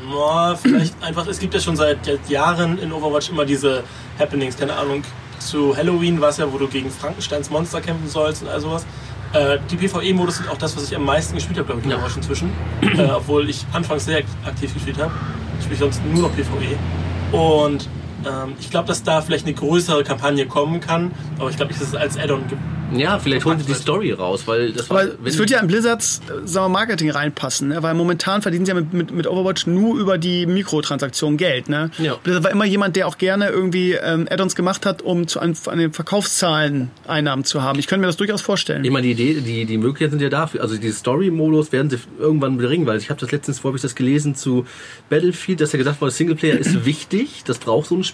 Ja, 0.10 0.56
vielleicht 0.56 0.96
einfach, 1.04 1.28
es 1.28 1.40
gibt 1.40 1.54
ja 1.54 1.60
schon 1.60 1.76
seit 1.76 2.00
Jahren 2.30 2.80
in 2.80 2.92
Overwatch 2.94 3.30
immer 3.30 3.46
diese 3.46 3.84
Happenings, 4.18 4.58
keine 4.58 4.74
Ahnung. 4.76 5.04
Zu 5.46 5.76
Halloween 5.76 6.20
war 6.22 6.30
es 6.30 6.38
ja, 6.38 6.52
wo 6.52 6.58
du 6.58 6.68
gegen 6.68 6.90
Frankensteins 6.90 7.50
Monster 7.50 7.82
kämpfen 7.82 8.08
sollst 8.08 8.44
und 8.44 8.50
all 8.50 8.60
sowas. 8.60 8.86
Äh, 9.34 9.58
die 9.70 9.76
PvE-Modus 9.76 10.38
sind 10.38 10.50
auch 10.50 10.58
das, 10.58 10.76
was 10.76 10.84
ich 10.90 10.96
am 10.96 11.04
meisten 11.06 11.36
gespielt 11.36 11.58
habe, 11.58 11.66
glaube 11.68 11.82
ich, 11.82 11.88
Ja. 11.90 11.98
Overwatch 11.98 12.18
inzwischen. 12.18 12.52
äh, 12.82 13.04
obwohl 13.06 13.50
ich 13.50 13.66
anfangs 13.74 14.06
sehr 14.06 14.22
aktiv 14.46 14.74
gespielt 14.74 14.98
habe. 15.00 15.12
Ich 15.60 15.66
spiele 15.66 15.80
sonst 15.80 16.02
nur 16.06 16.24
noch 16.30 16.36
PvE. 16.36 17.36
Und 17.38 17.88
ähm, 18.26 18.54
ich 18.60 18.70
glaube, 18.70 18.88
dass 18.88 19.04
da 19.04 19.22
vielleicht 19.22 19.46
eine 19.46 19.56
größere 19.56 20.04
Kampagne 20.04 20.46
kommen 20.46 20.80
kann, 20.80 21.12
aber 21.40 21.50
ich 21.50 21.56
glaube 21.56 21.72
nicht, 21.72 21.82
dass 21.82 21.90
es 21.90 21.96
als 21.96 22.18
Add-on 22.18 22.48
gibt. 22.48 22.62
Ja, 22.96 23.20
vielleicht 23.20 23.46
holen 23.46 23.60
sie 23.60 23.66
die 23.66 23.74
Story 23.74 24.12
raus, 24.12 24.44
weil 24.46 24.72
das 24.72 24.90
war. 24.90 25.02
Aber 25.02 25.12
es 25.26 25.38
wird 25.38 25.50
ja 25.50 25.60
in 25.60 25.68
Blizzards 25.68 26.22
äh, 26.28 26.48
sagen 26.48 26.66
wir, 26.66 26.70
Marketing 26.70 27.10
reinpassen, 27.10 27.70
ne? 27.70 27.84
weil 27.84 27.94
momentan 27.94 28.42
verdienen 28.42 28.66
sie 28.66 28.72
ja 28.72 28.76
mit, 28.76 28.94
mit, 28.94 29.12
mit 29.12 29.28
Overwatch 29.28 29.68
nur 29.68 29.98
über 30.00 30.18
die 30.18 30.46
Mikrotransaktionen 30.46 31.38
Geld. 31.38 31.70
Ne? 31.70 31.92
Ja. 31.98 32.16
Blizzard 32.16 32.44
war 32.44 32.52
immer 32.52 32.66
jemand, 32.66 32.96
der 32.96 33.08
auch 33.08 33.18
gerne 33.18 33.50
irgendwie 33.50 33.94
ähm, 33.94 34.28
Add-ons 34.30 34.56
gemacht 34.56 34.86
hat, 34.86 35.02
um 35.02 35.28
zu, 35.28 35.40
an, 35.40 35.56
an 35.68 35.80
den 35.80 35.94
Verkaufszahlen 35.94 36.92
Einnahmen 37.08 37.44
zu 37.44 37.62
haben. 37.62 37.80
Ich 37.80 37.88
könnte 37.88 38.02
mir 38.02 38.08
das 38.08 38.18
durchaus 38.18 38.42
vorstellen. 38.42 38.84
Ich 38.84 38.92
meine, 38.92 39.08
die 39.08 39.14
Idee, 39.14 39.42
die, 39.42 39.66
die 39.66 39.78
Möglichkeiten 39.78 40.12
sind 40.12 40.22
ja 40.22 40.30
dafür. 40.30 40.62
Also 40.62 40.78
diese 40.78 40.98
Story-Modus 40.98 41.72
werden 41.72 41.90
sie 41.90 41.98
irgendwann 42.20 42.58
bringen, 42.58 42.86
weil 42.86 42.98
ich 42.98 43.10
habe 43.10 43.20
das 43.20 43.32
letztens, 43.32 43.64
wo 43.64 43.70
habe 43.70 43.78
ich 43.78 43.82
das 43.82 43.96
gelesen 43.96 44.36
zu 44.36 44.66
Battlefield, 45.10 45.62
dass 45.62 45.72
ja 45.72 45.78
gesagt 45.78 46.02
wurde, 46.02 46.12
Singleplayer 46.12 46.58
ist 46.58 46.86
wichtig, 46.86 47.44
das 47.46 47.58
braucht 47.58 47.88
so 47.88 47.96
ein 47.96 48.04
Spiel. 48.04 48.13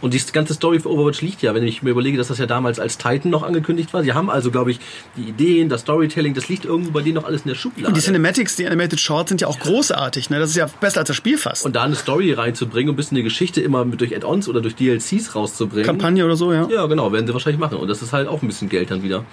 Und 0.00 0.14
die 0.14 0.20
ganze 0.32 0.54
Story 0.54 0.80
für 0.80 0.90
Overwatch 0.90 1.22
liegt 1.22 1.42
ja, 1.42 1.54
wenn 1.54 1.64
ich 1.64 1.82
mir 1.82 1.90
überlege, 1.90 2.18
dass 2.18 2.28
das 2.28 2.38
ja 2.38 2.46
damals 2.46 2.78
als 2.78 2.98
Titan 2.98 3.30
noch 3.30 3.42
angekündigt 3.42 3.92
war. 3.92 4.02
Sie 4.02 4.12
haben 4.12 4.30
also, 4.30 4.50
glaube 4.50 4.70
ich, 4.70 4.80
die 5.16 5.28
Ideen, 5.28 5.68
das 5.68 5.82
Storytelling, 5.82 6.34
das 6.34 6.48
liegt 6.48 6.64
irgendwo 6.64 6.90
bei 6.90 7.02
denen 7.02 7.14
noch 7.14 7.24
alles 7.24 7.42
in 7.42 7.48
der 7.48 7.54
Schublade. 7.54 7.88
Und 7.88 7.96
die 7.96 8.00
Cinematics, 8.00 8.56
die 8.56 8.66
Animated 8.66 9.00
Shorts 9.00 9.28
sind 9.28 9.40
ja 9.40 9.48
auch 9.48 9.58
großartig. 9.58 10.30
Ne? 10.30 10.38
Das 10.38 10.50
ist 10.50 10.56
ja 10.56 10.66
besser 10.80 11.00
als 11.00 11.08
das 11.08 11.16
Spiel 11.16 11.38
fast. 11.38 11.64
und 11.64 11.74
da 11.76 11.82
eine 11.82 11.96
Story 11.96 12.32
reinzubringen 12.32 12.90
und 12.90 12.94
ein 12.94 12.96
bisschen 12.96 13.16
eine 13.16 13.24
Geschichte 13.24 13.60
immer 13.60 13.84
mit 13.84 14.00
durch 14.00 14.14
Add-ons 14.14 14.48
oder 14.48 14.60
durch 14.60 14.74
DLCs 14.76 15.34
rauszubringen. 15.34 15.84
Kampagne 15.86 16.24
oder 16.24 16.36
so, 16.36 16.52
ja. 16.52 16.68
Ja, 16.70 16.86
genau, 16.86 17.12
werden 17.12 17.26
sie 17.26 17.32
wahrscheinlich 17.32 17.60
machen. 17.60 17.78
Und 17.78 17.88
das 17.88 18.02
ist 18.02 18.12
halt 18.12 18.28
auch 18.28 18.42
ein 18.42 18.48
bisschen 18.48 18.68
Geld 18.68 18.90
dann 18.90 19.02
wieder. 19.02 19.24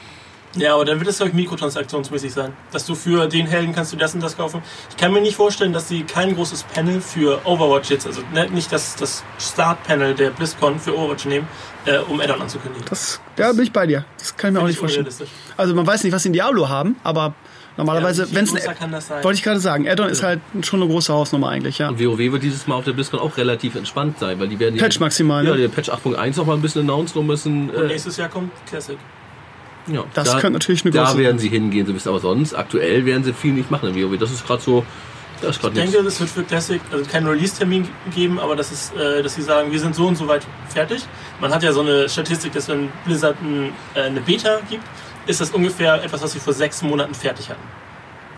Ja, 0.55 0.73
aber 0.75 0.85
dann 0.85 0.99
wird 0.99 1.09
es 1.09 1.19
halt 1.19 1.33
mikrotransaktionsmäßig 1.33 2.33
sein. 2.33 2.53
Dass 2.71 2.85
du 2.85 2.95
für 2.95 3.27
den 3.27 3.45
Helden 3.47 3.73
kannst 3.75 3.91
du 3.93 3.97
das 3.97 4.13
und 4.13 4.21
das 4.23 4.37
kaufen. 4.37 4.61
Ich 4.89 4.97
kann 4.97 5.11
mir 5.11 5.21
nicht 5.21 5.35
vorstellen, 5.35 5.73
dass 5.73 5.87
sie 5.89 6.03
kein 6.03 6.33
großes 6.35 6.63
Panel 6.63 7.01
für 7.01 7.41
Overwatch 7.45 7.89
jetzt, 7.89 8.07
also 8.07 8.21
ne, 8.33 8.49
nicht 8.49 8.71
das, 8.71 8.95
das 8.95 9.23
Start-Panel 9.37 10.13
der 10.15 10.29
BlizzCon 10.31 10.79
für 10.79 10.97
Overwatch 10.97 11.25
nehmen, 11.25 11.47
äh, 11.85 11.97
um 11.97 12.19
Add-on 12.21 12.41
anzukündigen. 12.41 12.85
Das, 12.89 13.19
ja, 13.37 13.51
bin 13.51 13.63
ich 13.63 13.71
bei 13.73 13.85
dir. 13.85 14.05
Das 14.17 14.35
kann 14.37 14.49
ich 14.49 14.53
mir 14.53 14.59
auch 14.61 14.67
nicht 14.67 14.75
ich 14.75 14.79
vorstellen. 14.79 15.07
Also 15.57 15.75
man 15.75 15.85
weiß 15.85 16.03
nicht, 16.03 16.13
was 16.13 16.23
sie 16.23 16.29
in 16.29 16.33
Diablo 16.33 16.69
haben, 16.69 16.95
aber 17.03 17.33
normalerweise, 17.77 18.23
Ja, 18.23 18.29
wenn 18.31 18.45
es 18.45 18.51
größer 18.53 18.69
ein 18.69 18.77
kann 18.77 18.91
das 18.91 19.07
sein? 19.07 19.23
wollte 19.23 19.37
ich 19.37 19.43
gerade 19.43 19.59
sagen, 19.59 19.87
Add-on 19.89 20.09
ist 20.09 20.23
halt 20.23 20.39
schon 20.61 20.81
eine 20.81 20.89
große 20.89 21.11
Hausnummer 21.13 21.49
eigentlich, 21.49 21.77
ja. 21.79 21.89
Und 21.89 21.99
WoW 21.99 22.17
wird 22.17 22.43
dieses 22.43 22.65
Mal 22.67 22.75
auf 22.75 22.85
der 22.85 22.93
BlizzCon 22.93 23.19
auch 23.19 23.35
relativ 23.37 23.75
entspannt 23.75 24.19
sein, 24.19 24.39
weil 24.39 24.47
die 24.47 24.57
werden 24.59 24.77
Patch 24.77 24.99
maximal, 25.01 25.43
ne? 25.43 25.49
Ja, 25.49 25.55
der 25.57 25.67
Patch 25.67 25.89
8.1 25.89 26.37
noch 26.37 26.45
mal 26.45 26.53
ein 26.53 26.61
bisschen 26.61 26.81
announced 26.89 27.15
und 27.17 27.27
müssen. 27.27 27.69
Und 27.69 27.83
Äh, 27.83 27.87
nächstes 27.87 28.15
Jahr 28.17 28.29
kommt 28.29 28.51
Classic. 28.67 28.97
Ja, 29.87 30.03
Das 30.13 30.31
könnte 30.33 30.51
natürlich 30.51 30.83
eine 30.83 30.91
Da 30.91 31.05
große- 31.05 31.17
werden 31.17 31.39
sie 31.39 31.49
hingehen, 31.49 31.85
so 31.85 31.93
wisst 31.93 32.07
aber 32.07 32.19
sonst 32.19 32.53
aktuell 32.53 33.05
werden 33.05 33.23
sie 33.23 33.33
viel 33.33 33.53
nicht 33.53 33.69
machen 33.71 33.89
in 33.89 33.95
WoW. 34.11 34.17
Das 34.17 34.31
ist 34.31 34.45
gerade 34.45 34.61
so. 34.61 34.85
Das 35.41 35.57
ist 35.57 35.61
gerade 35.61 35.73
Ich 35.73 35.79
nichts. 35.81 35.91
denke, 35.93 36.07
es 36.07 36.19
wird 36.19 36.29
für 36.29 36.43
Classic 36.43 36.81
also 36.91 37.03
keinen 37.05 37.27
Release-Termin 37.27 37.87
geben, 38.15 38.39
aber 38.39 38.55
das 38.55 38.71
ist, 38.71 38.95
äh, 38.95 39.21
dass 39.21 39.35
sie 39.35 39.41
sagen, 39.41 39.71
wir 39.71 39.79
sind 39.79 39.93
so 39.93 40.07
und 40.07 40.15
so 40.15 40.27
weit 40.29 40.45
fertig. 40.69 41.05
Man 41.41 41.53
hat 41.53 41.61
ja 41.61 41.73
so 41.73 41.81
eine 41.81 42.07
Statistik, 42.07 42.53
dass 42.53 42.69
wenn 42.69 42.89
Blizzard 43.05 43.35
ein, 43.41 43.73
äh, 43.95 44.03
eine 44.03 44.21
Beta 44.21 44.59
gibt, 44.69 44.83
ist 45.27 45.41
das 45.41 45.51
ungefähr 45.51 46.01
etwas, 46.03 46.21
was 46.23 46.31
sie 46.31 46.39
vor 46.39 46.53
sechs 46.53 46.81
Monaten 46.81 47.13
fertig 47.13 47.49
hatten. 47.49 47.61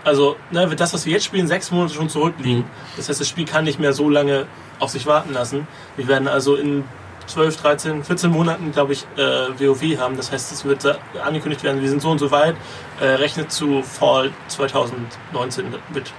Also 0.03 0.37
ne, 0.51 0.69
wird 0.69 0.79
das, 0.79 0.93
was 0.93 1.05
wir 1.05 1.13
jetzt 1.13 1.25
spielen, 1.25 1.47
sechs 1.47 1.69
Monate 1.69 1.93
schon 1.93 2.09
zurückliegen. 2.09 2.59
Mhm. 2.61 2.65
Das 2.95 3.09
heißt, 3.09 3.19
das 3.21 3.27
Spiel 3.29 3.45
kann 3.45 3.63
nicht 3.65 3.79
mehr 3.79 3.93
so 3.93 4.09
lange 4.09 4.47
auf 4.79 4.89
sich 4.89 5.05
warten 5.05 5.33
lassen. 5.33 5.67
Wir 5.97 6.07
werden 6.07 6.27
also 6.27 6.55
in 6.55 6.83
12, 7.27 7.57
13, 7.57 8.03
14 8.03 8.31
Monaten, 8.31 8.71
glaube 8.71 8.93
ich, 8.93 9.05
äh, 9.17 9.21
WoW 9.59 9.97
haben. 9.97 10.17
Das 10.17 10.31
heißt, 10.31 10.51
es 10.51 10.65
wird 10.65 10.99
angekündigt 11.23 11.63
werden, 11.63 11.81
wir 11.81 11.89
sind 11.89 12.01
so 12.01 12.09
und 12.09 12.19
so 12.19 12.31
weit. 12.31 12.55
Äh, 12.99 13.05
rechnet 13.05 13.51
zu 13.51 13.83
Fall 13.83 14.31
2019 14.47 15.65
mit 15.93 16.11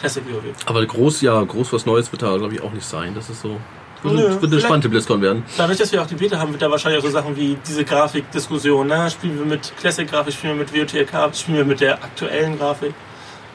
Classic 0.00 0.22
WoW. 0.26 0.42
Aber 0.66 0.84
groß, 0.84 1.22
ja, 1.22 1.42
groß 1.42 1.72
was 1.72 1.86
Neues 1.86 2.12
wird 2.12 2.22
da, 2.22 2.36
glaube 2.36 2.54
ich, 2.54 2.62
auch 2.62 2.72
nicht 2.72 2.86
sein. 2.86 3.14
Das 3.14 3.30
ist 3.30 3.42
so. 3.42 3.58
Wird, 4.02 4.14
Nö, 4.14 4.40
wird 4.42 4.52
eine 4.52 4.60
spannende 4.60 4.88
BlizzCon 4.88 5.22
werden. 5.22 5.42
Dadurch, 5.56 5.78
dass 5.78 5.90
wir 5.90 6.02
auch 6.02 6.06
die 6.06 6.14
Beta 6.14 6.38
haben, 6.38 6.52
wird 6.52 6.62
da 6.62 6.70
wahrscheinlich 6.70 7.00
auch 7.00 7.06
so 7.06 7.10
Sachen 7.10 7.34
wie 7.34 7.56
diese 7.66 7.84
Grafikdiskussion. 7.84 8.86
Ne? 8.86 9.10
Spielen 9.10 9.38
wir 9.38 9.46
mit 9.46 9.72
Classic-Grafik, 9.78 10.34
spielen 10.34 10.58
wir 10.58 10.64
mit 10.64 10.74
WOTLK, 10.74 11.34
spielen 11.34 11.56
wir 11.56 11.64
mit 11.64 11.80
der 11.80 11.94
aktuellen 11.94 12.58
Grafik. 12.58 12.94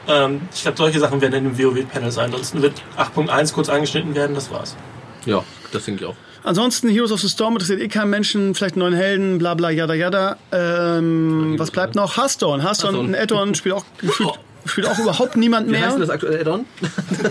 Ähm, 0.08 0.42
ich 0.52 0.62
glaube, 0.62 0.76
solche 0.76 0.98
Sachen 0.98 1.20
werden 1.20 1.34
in 1.34 1.44
dem 1.44 1.58
WoW-Panel 1.58 2.10
sein. 2.10 2.26
Ansonsten 2.26 2.60
wird 2.60 2.82
8.1 2.98 3.52
kurz 3.54 3.68
angeschnitten 3.68 4.14
werden, 4.14 4.34
das 4.34 4.50
war's. 4.50 4.76
Ja, 5.24 5.44
das 5.70 5.84
denke 5.84 6.04
ich 6.04 6.10
auch. 6.10 6.16
Ansonsten 6.44 6.88
Heroes 6.88 7.12
of 7.12 7.20
the 7.20 7.28
Storm 7.28 7.54
interessiert 7.54 7.80
eh 7.80 7.88
keinen 7.88 8.10
Menschen, 8.10 8.54
vielleicht 8.54 8.74
einen 8.74 8.80
neuen 8.80 8.94
Helden, 8.94 9.38
bla 9.38 9.54
bla, 9.54 9.70
yada 9.70 9.94
yada. 9.94 10.36
Ähm, 10.50 11.54
was 11.56 11.70
bleibt 11.70 11.94
noch? 11.94 12.16
Hearthstone. 12.16 12.62
Hearthstone, 12.62 12.98
ein 12.98 13.14
Add-on, 13.14 13.54
spielt 13.54 13.76
auch, 13.76 13.84
spielt, 14.12 14.30
spielt 14.64 14.86
auch 14.88 14.98
überhaupt 14.98 15.36
niemand 15.36 15.70
Wie 15.70 15.76
heißt 15.76 15.84
denn 15.84 15.90
mehr. 15.92 16.00
das 16.00 16.10
aktuelle 16.10 16.40
Add-on? 16.40 16.64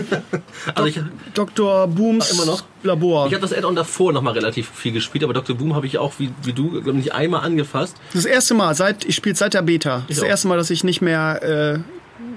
also 0.74 0.86
ich, 0.88 0.98
Dr. 1.34 1.86
Booms 1.88 2.30
Ah, 2.30 2.34
immer 2.34 2.46
noch? 2.46 2.64
Labor. 2.82 3.26
ich 3.26 3.34
habe 3.34 3.42
das 3.42 3.52
Add-on 3.52 3.76
davor 3.76 4.12
noch 4.12 4.22
mal 4.22 4.32
relativ 4.32 4.70
viel 4.70 4.92
gespielt, 4.92 5.24
aber 5.24 5.34
Dr. 5.34 5.56
Boom 5.56 5.74
habe 5.74 5.86
ich 5.86 5.98
auch, 5.98 6.14
wie, 6.18 6.30
wie 6.42 6.52
du, 6.54 6.80
glaube 6.82 6.98
ich, 6.98 7.12
einmal 7.12 7.42
angefasst. 7.44 7.96
Das 8.14 8.24
erste 8.24 8.54
Mal, 8.54 8.74
seit 8.74 9.04
ich 9.04 9.14
spiele 9.14 9.34
seit 9.34 9.54
der 9.54 9.62
Beta. 9.62 10.04
Das, 10.08 10.18
das 10.18 10.26
erste 10.26 10.48
Mal, 10.48 10.56
dass 10.56 10.70
ich 10.70 10.84
nicht 10.84 11.02
mehr 11.02 11.42
äh, 11.42 11.78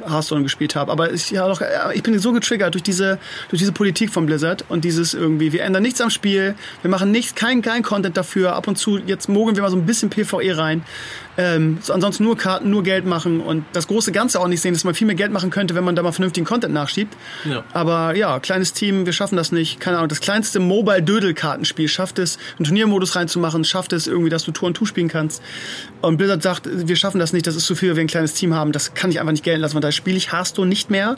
Hearthstone 0.07 0.43
gespielt 0.43 0.75
habe. 0.75 0.91
Aber 0.91 1.11
ich, 1.11 1.31
ja, 1.31 1.47
doch, 1.47 1.61
äh, 1.61 1.67
ich 1.93 2.03
bin 2.03 2.17
so 2.19 2.31
getriggert 2.31 2.73
durch 2.73 2.83
diese, 2.83 3.19
durch 3.49 3.59
diese 3.59 3.71
Politik 3.71 4.11
von 4.11 4.25
Blizzard 4.25 4.65
und 4.69 4.83
dieses 4.83 5.13
irgendwie, 5.13 5.51
wir 5.51 5.63
ändern 5.63 5.83
nichts 5.83 6.01
am 6.01 6.09
Spiel, 6.09 6.55
wir 6.81 6.91
machen 6.91 7.11
nichts, 7.11 7.35
kein, 7.35 7.61
kein 7.61 7.83
Content 7.83 8.17
dafür. 8.17 8.55
Ab 8.55 8.67
und 8.67 8.77
zu, 8.77 8.97
jetzt 8.97 9.29
mogeln 9.29 9.55
wir 9.55 9.63
mal 9.63 9.71
so 9.71 9.77
ein 9.77 9.85
bisschen 9.85 10.09
PvE 10.09 10.57
rein. 10.57 10.83
Ähm, 11.37 11.79
so 11.81 11.91
ansonsten 11.93 12.23
nur 12.23 12.37
Karten, 12.37 12.69
nur 12.69 12.83
Geld 12.83 13.05
machen 13.05 13.41
und 13.41 13.65
das 13.73 13.87
große 13.87 14.11
Ganze 14.11 14.39
auch 14.39 14.47
nicht 14.47 14.61
sehen, 14.61 14.73
dass 14.73 14.83
man 14.85 14.93
viel 14.95 15.05
mehr 15.07 15.15
Geld 15.17 15.31
machen 15.31 15.49
könnte, 15.49 15.75
wenn 15.75 15.83
man 15.83 15.95
da 15.95 16.01
mal 16.01 16.11
vernünftigen 16.13 16.45
Content 16.45 16.73
nachschiebt. 16.73 17.13
Ja. 17.43 17.63
Aber 17.73 18.15
ja, 18.15 18.39
kleines 18.39 18.71
Team, 18.73 19.05
wir 19.05 19.13
schaffen 19.13 19.35
das 19.35 19.51
nicht. 19.51 19.79
Keine 19.79 19.97
Ahnung, 19.97 20.09
das 20.09 20.21
kleinste 20.21 20.59
Mobile-Dödel-Kartenspiel 20.59 21.87
schafft 21.87 22.19
es, 22.19 22.37
einen 22.57 22.65
Turniermodus 22.65 23.15
reinzumachen, 23.15 23.63
schafft 23.63 23.93
es 23.93 24.07
irgendwie, 24.07 24.29
dass 24.29 24.43
du 24.43 24.51
Tour 24.51 24.67
und 24.67 24.75
Tour 24.77 24.87
spielen 24.87 25.07
kannst. 25.07 25.41
Und 26.01 26.17
Blizzard 26.17 26.41
sagt, 26.43 26.69
wir 26.71 26.95
schaffen 26.95 27.19
das 27.19 27.33
nicht, 27.33 27.47
das 27.47 27.55
ist 27.55 27.65
zu 27.65 27.75
viel, 27.75 27.89
weil 27.89 27.95
wir 27.97 28.03
ein 28.03 28.07
kleines 28.07 28.33
Team 28.33 28.53
haben, 28.53 28.71
das 28.71 28.93
kann 28.93 29.09
ich 29.11 29.19
einfach 29.19 29.31
nicht 29.31 29.43
gelten 29.43 29.61
lassen. 29.61 29.73
Von 29.73 29.81
daher 29.81 29.91
spiele 29.91 30.17
ich 30.17 30.31
Hearthstone 30.31 30.67
nicht 30.69 30.89
mehr, 30.89 31.17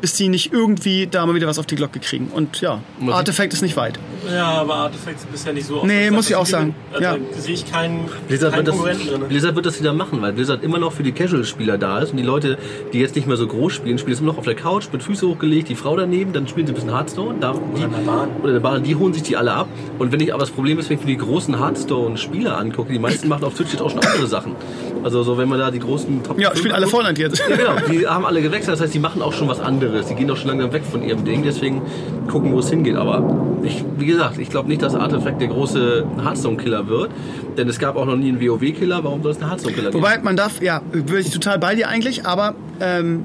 bis 0.00 0.14
die 0.14 0.28
nicht 0.28 0.52
irgendwie 0.52 1.06
da 1.06 1.26
mal 1.26 1.34
wieder 1.34 1.46
was 1.46 1.58
auf 1.58 1.66
die 1.66 1.76
Glocke 1.76 1.98
kriegen. 2.00 2.28
Und 2.28 2.60
ja, 2.60 2.80
Muss 2.98 3.10
ich- 3.12 3.16
Artifact 3.18 3.52
ist 3.52 3.62
nicht 3.62 3.76
weit. 3.76 3.98
Ja, 4.32 4.46
aber 4.46 4.74
Artifacts 4.76 5.22
sind 5.22 5.32
bisher 5.32 5.52
nicht 5.52 5.66
so 5.66 5.84
Nee, 5.84 6.06
oft, 6.06 6.12
muss 6.14 6.30
ich 6.30 6.36
auch 6.36 6.46
sie 6.46 6.52
sagen. 6.52 6.74
gewinnen. 6.92 7.02
Ja. 7.02 7.12
Also 7.12 7.40
sehe 7.42 7.54
ich 7.54 7.70
keinen, 7.70 8.08
Blizzard 8.28 8.52
keinen 8.52 8.58
wird, 8.66 8.68
das, 8.68 8.74
Konkurrenten 8.74 9.06
drin. 9.08 9.28
Blizzard 9.28 9.54
wird 9.58 9.66
das 9.66 9.80
wieder 9.80 9.92
machen, 9.92 10.22
weil 10.22 10.32
Blizzard 10.32 10.62
immer 10.62 10.78
noch 10.78 10.92
für 10.92 11.02
die 11.02 11.10
Casual-Spieler 11.10 11.78
da 11.78 11.98
ist 11.98 12.12
und 12.12 12.18
die 12.18 12.22
Leute, 12.22 12.58
die 12.92 13.00
jetzt 13.00 13.16
nicht 13.16 13.26
mehr 13.26 13.36
so 13.36 13.48
groß 13.48 13.72
spielen, 13.72 13.98
spielen 13.98 14.14
es 14.14 14.20
immer 14.20 14.30
noch 14.30 14.38
auf 14.38 14.44
der 14.44 14.54
Couch 14.54 14.86
mit 14.92 15.02
Füße 15.02 15.26
hochgelegt, 15.26 15.68
die 15.68 15.74
Frau 15.74 15.96
daneben, 15.96 16.32
dann 16.32 16.46
spielen 16.46 16.68
sie 16.68 16.72
ein 16.72 16.76
bisschen 16.76 16.94
Hearthstone, 16.94 17.40
da, 17.40 17.54
die, 17.76 17.82
in 17.82 17.90
der 17.90 17.98
Bahn. 17.98 18.28
oder 18.40 18.52
der 18.52 18.60
Bahn, 18.60 18.84
die 18.84 18.94
holen 18.94 19.12
sich 19.12 19.24
die 19.24 19.36
alle 19.36 19.52
ab. 19.52 19.66
Und 19.98 20.12
wenn 20.12 20.20
ich 20.20 20.32
aber 20.32 20.42
das 20.42 20.52
Problem 20.52 20.78
ist, 20.78 20.90
wenn 20.90 20.98
ich 20.98 21.04
mir 21.04 21.10
die 21.10 21.18
großen 21.18 21.58
Hearthstone-Spieler 21.58 22.56
angucke, 22.56 22.92
die 22.92 23.00
meisten 23.00 23.26
machen 23.26 23.42
auf 23.42 23.54
Twitch 23.54 23.72
jetzt 23.72 23.82
auch 23.82 23.90
schon 23.90 23.98
andere 23.98 24.28
Sachen. 24.28 24.54
Also 25.02 25.24
so, 25.24 25.38
wenn 25.38 25.48
man 25.48 25.58
da 25.58 25.72
die 25.72 25.80
großen 25.80 26.22
Top 26.22 26.38
Ja, 26.38 26.54
spielen 26.54 26.74
alle 26.74 26.86
Fortnite 26.86 27.20
jetzt. 27.20 27.42
Ja, 27.48 27.56
genau, 27.56 27.72
die 27.90 28.06
haben 28.06 28.26
alle 28.26 28.42
gewechselt, 28.42 28.74
das 28.74 28.80
heißt, 28.80 28.94
die 28.94 29.00
machen 29.00 29.22
auch 29.22 29.32
schon 29.32 29.48
was 29.48 29.58
anderes. 29.58 30.06
Die 30.06 30.14
gehen 30.14 30.30
auch 30.30 30.36
schon 30.36 30.48
langsam 30.48 30.72
weg 30.72 30.84
von 30.88 31.02
ihrem 31.02 31.24
Ding, 31.24 31.42
deswegen 31.42 31.82
gucken, 32.30 32.52
wo 32.52 32.60
es 32.60 32.70
hingeht. 32.70 32.94
Aber 32.94 33.58
ich, 33.62 33.84
wie 33.96 34.06
gesagt, 34.06 34.38
ich 34.38 34.50
glaube 34.50 34.68
nicht, 34.68 34.82
dass 34.82 34.94
Artifact 34.94 35.40
der 35.40 35.48
große 35.48 36.06
Hearthstone-Killer 36.22 36.86
wird, 36.86 37.10
denn 37.56 37.68
es 37.68 37.78
gab 37.78 37.96
auch 37.96 38.06
noch 38.06 38.16
nie 38.16 38.28
einen 38.28 38.40
WoW-Killer, 38.40 39.02
warum 39.02 39.22
soll 39.22 39.32
es 39.32 39.40
einen 39.40 39.47
Geben? 39.56 39.94
Wobei 39.94 40.18
man 40.18 40.36
darf, 40.36 40.62
ja, 40.62 40.80
bin 40.80 41.16
ich 41.18 41.30
total 41.30 41.58
bei 41.58 41.74
dir 41.74 41.88
eigentlich, 41.88 42.26
aber 42.26 42.54
ähm, 42.80 43.24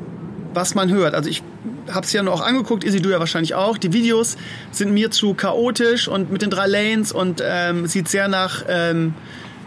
was 0.54 0.76
man 0.76 0.90
hört, 0.92 1.16
also 1.16 1.30
ich 1.30 1.44
habe 1.92 2.06
es 2.06 2.14
ja 2.14 2.24
noch 2.24 2.42
angeguckt, 2.42 2.84
Izzy, 2.84 3.02
du 3.02 3.10
ja 3.10 3.20
wahrscheinlich 3.20 3.56
auch. 3.56 3.78
Die 3.78 3.94
Videos 3.94 4.38
sind 4.72 4.94
mir 4.94 5.12
zu 5.12 5.34
chaotisch 5.34 6.08
und 6.08 6.32
mit 6.32 6.42
den 6.42 6.50
drei 6.50 6.68
Lanes 6.68 7.12
und 7.12 7.42
ähm, 7.46 7.88
sieht 7.88 8.08
sehr 8.08 8.28
nach 8.28 8.64
ähm, 8.68 9.14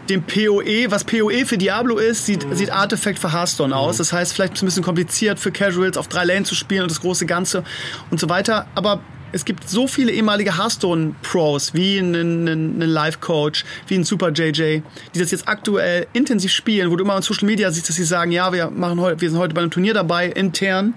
dem 0.09 0.23
PoE, 0.23 0.89
was 0.89 1.03
PoE 1.03 1.45
für 1.45 1.57
Diablo 1.57 1.97
ist, 1.97 2.25
sieht, 2.25 2.45
sieht 2.55 2.71
Artifact 2.71 3.19
für 3.19 3.33
Hearthstone 3.33 3.75
aus. 3.75 3.97
Das 3.97 4.13
heißt, 4.13 4.33
vielleicht 4.33 4.53
ist 4.53 4.59
es 4.59 4.63
ein 4.63 4.67
bisschen 4.67 4.83
kompliziert 4.83 5.37
für 5.37 5.51
Casuals 5.51 5.97
auf 5.97 6.07
drei 6.07 6.23
Lanes 6.23 6.47
zu 6.47 6.55
spielen 6.55 6.83
und 6.83 6.91
das 6.91 7.01
große 7.01 7.25
Ganze 7.25 7.63
und 8.09 8.19
so 8.19 8.29
weiter. 8.29 8.67
Aber 8.73 9.01
es 9.37 9.45
gibt 9.45 9.69
so 9.69 9.87
viele 9.87 10.11
ehemalige 10.11 10.57
Hearthstone-Pros, 10.57 11.75
wie 11.75 11.99
einen, 11.99 12.47
einen, 12.47 12.81
einen 12.81 12.89
Life-Coach, 12.89 13.65
wie 13.87 13.95
ein 13.95 14.03
Super 14.03 14.31
JJ, 14.31 14.81
die 15.13 15.19
das 15.19 15.29
jetzt 15.29 15.47
aktuell 15.47 16.07
intensiv 16.13 16.51
spielen, 16.51 16.89
wo 16.89 16.95
du 16.95 17.03
immer 17.03 17.15
in 17.15 17.21
Social 17.21 17.45
Media 17.45 17.69
siehst, 17.71 17.87
dass 17.87 17.95
sie 17.95 18.03
sagen, 18.03 18.31
ja, 18.31 18.51
wir 18.51 18.71
machen 18.71 18.99
heute, 18.99 19.21
wir 19.21 19.29
sind 19.29 19.37
heute 19.37 19.53
bei 19.53 19.61
einem 19.61 19.69
Turnier 19.69 19.93
dabei, 19.93 20.27
intern, 20.27 20.95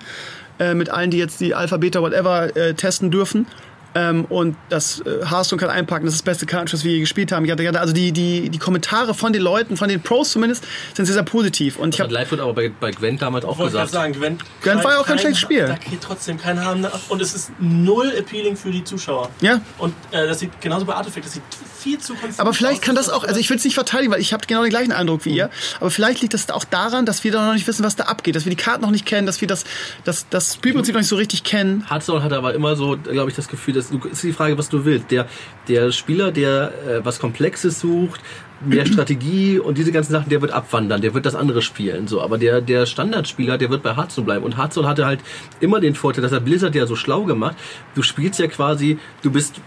äh, 0.59 0.73
mit 0.73 0.89
allen, 0.89 1.11
die 1.11 1.19
jetzt 1.19 1.41
die 1.41 1.55
Alpha, 1.55 1.77
Beta, 1.77 2.01
whatever 2.01 2.57
äh, 2.57 2.73
testen 2.73 3.11
dürfen. 3.11 3.47
Ähm, 3.95 4.25
und 4.27 4.57
das 4.69 5.01
äh, 5.01 5.27
Hearthstone 5.29 5.59
kann 5.61 5.71
einpacken, 5.71 6.05
das 6.05 6.15
ist 6.15 6.21
das 6.21 6.25
beste 6.25 6.47
Kartenspiel, 6.47 6.79
das 6.79 6.85
wir 6.85 6.93
je 6.93 7.01
gespielt 7.01 7.33
haben. 7.33 7.45
Jada, 7.45 7.63
jada. 7.63 7.81
Also 7.81 7.93
die, 7.93 8.13
die, 8.13 8.49
die 8.49 8.59
Kommentare 8.59 9.15
von 9.15 9.33
den 9.33 9.43
Leuten, 9.43 9.77
von 9.77 9.89
den 9.89 10.01
Pros 10.01 10.31
zumindest, 10.31 10.65
sind 10.95 11.07
sehr, 11.07 11.15
sehr 11.15 11.23
positiv. 11.25 11.77
Und 11.77 11.89
ich 11.95 11.97
Das 11.97 12.05
hat 12.05 12.05
habe 12.05 12.15
Live 12.15 12.31
wird 12.31 12.41
aber 12.41 12.53
bei, 12.53 12.69
bei 12.69 12.91
Gwent 12.93 13.21
damals 13.23 13.45
auch 13.45 13.59
Ich 13.59 13.65
gesagt. 13.67 13.91
sagen, 13.91 14.13
Gwent, 14.13 14.43
Gwent 14.63 14.85
war 14.85 14.93
ja 14.93 14.99
auch 15.01 15.07
kein 15.07 15.19
schlechtes 15.19 15.41
Spiel. 15.41 15.67
Da 15.67 15.75
geht 15.75 16.01
trotzdem 16.01 16.39
kein 16.39 16.65
Haar 16.65 16.75
nach. 16.77 17.01
Und 17.09 17.21
es 17.21 17.35
ist 17.35 17.51
null 17.59 18.13
appealing 18.17 18.57
für 18.57 18.71
die 18.71 18.85
Zuschauer. 18.85 19.31
Ja. 19.41 19.61
Und 19.79 19.95
äh, 20.13 20.27
das 20.27 20.39
sieht 20.39 20.61
genauso 20.61 20.85
bei 20.87 20.95
Artifact, 20.95 21.27
das 21.27 21.33
sieht 21.33 21.43
viel 21.79 21.99
zu 21.99 22.15
konfus 22.15 22.39
Aber 22.39 22.53
vielleicht 22.53 22.81
aus. 22.81 22.87
kann 22.87 22.95
das 22.95 23.09
auch, 23.09 23.25
also 23.25 23.41
ich 23.41 23.49
will 23.49 23.57
es 23.57 23.65
nicht 23.65 23.75
verteidigen, 23.75 24.13
weil 24.13 24.21
ich 24.21 24.33
habe 24.33 24.47
genau 24.47 24.63
den 24.63 24.71
gleichen 24.71 24.93
Eindruck 24.93 25.25
wie 25.25 25.31
ihr. 25.35 25.51
Aber 25.81 25.91
vielleicht 25.91 26.21
liegt 26.21 26.35
das 26.35 26.49
auch 26.51 26.65
daran, 26.65 27.07
dass 27.07 27.25
wir 27.25 27.33
da 27.33 27.47
noch 27.47 27.55
nicht 27.55 27.67
wissen, 27.67 27.85
was 27.85 27.97
da 27.97 28.05
abgeht, 28.05 28.37
dass 28.37 28.45
wir 28.45 28.51
die 28.51 28.57
Karten 28.63 28.83
noch 28.83 28.91
nicht 28.91 29.07
kennen, 29.07 29.27
dass 29.27 29.41
wir 29.41 29.49
das, 29.49 29.65
das, 30.05 30.27
das 30.29 30.55
Spielprinzip 30.55 30.95
noch 30.95 31.01
nicht 31.01 31.09
so 31.09 31.17
richtig 31.17 31.43
kennen. 31.43 31.87
Hearthstone 31.89 32.23
hat 32.23 32.33
aber 32.33 32.55
immer 32.55 32.77
so, 32.77 32.97
glaube 32.99 33.31
ich, 33.31 33.37
das 33.37 33.49
Gefühl, 33.49 33.73
dass 33.81 33.91
du, 33.91 33.99
ist 34.09 34.23
die 34.23 34.33
Frage, 34.33 34.57
was 34.59 34.69
du 34.69 34.85
willst. 34.85 35.11
Der, 35.11 35.27
der 35.69 35.93
Spieler, 35.93 36.31
der 36.31 36.73
äh, 36.87 37.05
was 37.05 37.19
Komplexes 37.19 37.81
sucht, 37.81 38.21
mehr 38.61 38.87
Strategie 38.87 39.59
und 39.59 39.79
diese 39.79 39.93
ganzen 39.93 40.13
Sachen, 40.13 40.29
der 40.29 40.43
wird 40.43 40.53
abwandern, 40.53 41.01
der 41.01 41.15
wird 41.15 41.27
das 41.27 41.35
andere 41.35 41.63
spielen. 41.63 42.07
So, 42.07 42.21
aber 42.21 42.39
der, 42.39 42.61
der 42.61 42.87
Standardspieler, 42.87 43.59
der 43.59 43.71
wird 43.71 43.83
bei 43.83 43.97
Hearthstone 43.97 44.27
bleiben. 44.27 44.45
Und 44.45 44.57
Hearthstone 44.59 44.87
hatte 44.87 45.07
halt 45.07 45.21
immer 45.61 45.81
den 45.81 45.95
Vorteil, 45.95 46.23
dass 46.23 46.33
er 46.33 46.41
Blizzard 46.41 46.75
ja 46.75 46.87
so 46.87 46.97
schlau 46.97 47.25
gemacht. 47.25 47.57
Du 47.95 48.03
spielst 48.03 48.39
ja 48.39 48.47
quasi, 48.49 48.99
du 49.23 49.31
bist 49.31 49.61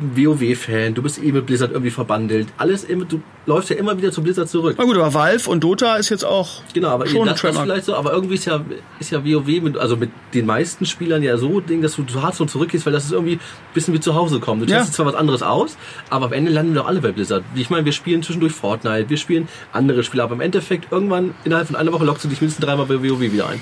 WoW-Fan, 0.00 0.94
du 0.94 1.02
bist 1.02 1.22
eh 1.22 1.32
mit 1.32 1.46
Blizzard 1.46 1.70
irgendwie 1.72 1.90
verbandelt. 1.90 2.48
Alles 2.56 2.84
immer, 2.84 3.04
du 3.04 3.20
läufst 3.46 3.70
ja 3.70 3.76
immer 3.76 3.96
wieder 3.98 4.12
zu 4.12 4.22
Blizzard 4.22 4.48
zurück. 4.48 4.76
Na 4.78 4.84
gut, 4.84 4.96
aber 4.96 5.12
Valve 5.12 5.48
und 5.50 5.64
Dota 5.64 5.96
ist 5.96 6.08
jetzt 6.08 6.24
auch 6.24 6.62
Genau, 6.74 6.88
aber 6.88 7.06
schon 7.06 7.22
ein 7.28 7.34
das, 7.34 7.40
das 7.42 7.58
vielleicht 7.58 7.84
so, 7.84 7.94
aber 7.94 8.12
irgendwie 8.12 8.34
ist 8.34 8.44
ja, 8.44 8.60
ist 9.00 9.10
ja 9.10 9.24
WoW 9.24 9.46
mit, 9.62 9.76
also 9.76 9.96
mit 9.96 10.10
den 10.34 10.46
meisten 10.46 10.86
Spielern 10.86 11.22
ja 11.22 11.36
so 11.36 11.60
Ding, 11.60 11.82
dass 11.82 11.96
du 11.96 12.04
zu 12.04 12.22
Hearthstone 12.22 12.48
zurückgehst, 12.48 12.86
weil 12.86 12.92
das 12.92 13.04
ist 13.04 13.12
irgendwie 13.12 13.34
ein 13.34 13.40
bisschen 13.74 13.92
wie 13.94 14.00
zu 14.00 14.14
Hause 14.14 14.40
kommen. 14.40 14.60
Du 14.64 14.66
Ja. 14.70 14.78
testest 14.78 14.96
zwar 14.96 15.06
was 15.06 15.14
anderes 15.14 15.42
aus, 15.42 15.76
aber 16.10 16.26
am 16.26 16.32
Ende 16.32 16.52
landen 16.52 16.74
wir 16.74 16.82
doch 16.82 16.88
alle 16.88 17.00
bei 17.00 17.12
Blizzard. 17.12 17.42
Ich 17.54 17.70
meine, 17.70 17.84
wir 17.84 17.92
spielen 17.92 18.22
zwischendurch 18.22 18.52
Fortnite, 18.52 19.08
wir 19.10 19.16
spielen 19.16 19.48
andere 19.72 20.04
Spiele, 20.04 20.22
aber 20.22 20.34
im 20.34 20.40
Endeffekt 20.40 20.92
irgendwann 20.92 21.34
innerhalb 21.44 21.66
von 21.66 21.76
einer 21.76 21.92
Woche 21.92 22.04
lockst 22.04 22.24
du 22.24 22.28
dich 22.28 22.40
mindestens 22.40 22.64
dreimal 22.64 22.86
bei 22.86 22.96
WoW 23.02 23.20
wieder 23.20 23.48
ein. 23.48 23.60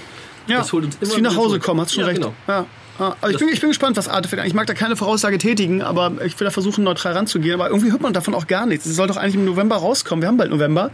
Ja, 0.48 0.58
Das 0.58 0.72
holt 0.72 0.84
uns 0.84 0.96
ist 0.96 1.02
immer 1.08 1.16
wie 1.16 1.22
nach 1.22 1.36
Hause 1.36 1.58
kommen, 1.58 1.80
hast 1.80 1.92
schon 1.92 2.02
Ja, 2.02 2.06
recht. 2.08 2.20
genau. 2.20 2.34
Ja. 2.46 2.66
Ja, 2.98 3.16
also 3.20 3.34
ich 3.34 3.38
bin, 3.38 3.48
ich 3.52 3.60
bin 3.60 3.70
gespannt, 3.70 3.96
was 3.96 4.08
Artifact 4.08 4.40
angeht. 4.40 4.50
Ich 4.50 4.54
mag 4.54 4.66
da 4.66 4.74
keine 4.74 4.96
Voraussage 4.96 5.38
tätigen, 5.38 5.82
aber 5.82 6.12
ich 6.24 6.38
will 6.40 6.46
da 6.46 6.50
versuchen, 6.50 6.84
neutral 6.84 7.12
ranzugehen. 7.12 7.54
Aber 7.54 7.68
irgendwie 7.68 7.90
hört 7.92 8.00
man 8.02 8.12
davon 8.12 8.34
auch 8.34 8.46
gar 8.46 8.66
nichts. 8.66 8.86
Es 8.86 8.96
soll 8.96 9.06
doch 9.06 9.16
eigentlich 9.16 9.34
im 9.34 9.44
November 9.44 9.76
rauskommen. 9.76 10.22
Wir 10.22 10.28
haben 10.28 10.36
bald 10.36 10.50
November. 10.50 10.90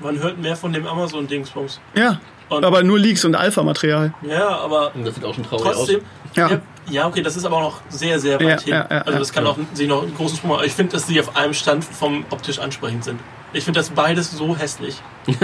Man 0.00 0.18
hört 0.20 0.38
mehr 0.38 0.56
von 0.56 0.72
dem 0.72 0.86
Amazon-Dingsbums. 0.86 1.80
Ja. 1.94 2.20
Und- 2.48 2.64
aber 2.64 2.82
nur 2.82 2.98
Leaks 2.98 3.24
und 3.24 3.34
Alpha-Material. 3.34 4.12
Ja, 4.22 4.48
aber 4.58 4.92
Und 4.94 5.06
das 5.06 5.14
sieht 5.14 5.24
auch 5.24 5.34
schon 5.34 5.44
traurig 5.44 5.64
trotzdem. 5.72 6.00
aus. 6.00 6.02
Ja. 6.36 6.60
Ja. 6.90 7.06
okay, 7.06 7.22
das 7.22 7.36
ist 7.36 7.44
aber 7.44 7.56
auch 7.58 7.62
noch 7.62 7.80
sehr, 7.88 8.18
sehr 8.18 8.40
weit 8.40 8.42
Ja, 8.42 8.60
hin. 8.60 8.72
ja, 8.74 8.86
ja, 8.90 8.98
also 9.02 9.12
ja. 9.12 9.18
das 9.18 9.32
kann 9.32 9.46
auch 9.46 9.56
sich 9.72 9.86
noch 9.88 10.02
einen 10.02 10.14
großen 10.14 10.36
Sprung 10.38 10.50
machen. 10.52 10.64
Ich 10.66 10.72
finde, 10.72 10.92
dass 10.92 11.06
die 11.06 11.20
auf 11.20 11.36
einem 11.36 11.54
Stand 11.54 11.84
vom 11.84 12.24
optisch 12.30 12.58
ansprechend 12.58 13.04
sind. 13.04 13.20
Ich 13.52 13.64
finde 13.64 13.78
das 13.80 13.90
beides 13.90 14.30
so 14.32 14.56
hässlich. 14.56 14.96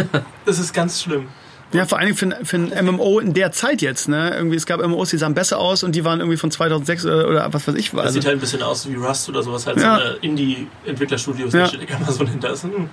das 0.45 0.59
ist 0.59 0.73
ganz 0.75 1.01
schlimm. 1.03 1.29
Ja, 1.73 1.85
vor 1.85 1.99
allen 1.99 2.07
Dingen 2.07 2.17
für, 2.17 2.27
ein- 2.27 2.45
für 2.47 2.57
ein 2.57 2.87
MMO 2.87 3.19
in 3.21 3.35
der 3.35 3.53
Zeit 3.53 3.83
jetzt. 3.83 4.09
Ne? 4.09 4.33
Irgendwie, 4.35 4.57
es 4.57 4.65
gab 4.65 4.81
MMOs, 4.81 5.11
die 5.11 5.19
sahen 5.19 5.35
besser 5.35 5.59
aus 5.59 5.83
und 5.83 5.95
die 5.95 6.05
waren 6.05 6.21
irgendwie 6.21 6.39
von 6.39 6.51
2006 6.51 7.05
oder, 7.05 7.29
oder 7.29 7.53
was 7.53 7.69
weiß 7.69 7.75
ich. 7.75 7.91
Das 7.91 8.01
Also, 8.01 8.15
sieht 8.15 8.25
halt 8.27 8.37
ein 8.39 8.41
bisschen 8.41 8.63
aus 8.63 8.89
wie 8.89 8.95
Rust 8.95 9.29
oder 9.29 9.43
sowas, 9.43 9.67
halt 9.67 9.79
Ja. 9.79 9.99
so 9.99 10.17
Indie-Entwicklerstudios, 10.23 11.53
Ja. 11.53 11.61
da 11.61 11.67
steht 11.67 11.93
Amazon 11.95 12.27
hinter. 12.27 12.51
Ist, 12.53 12.63
hm. 12.65 12.89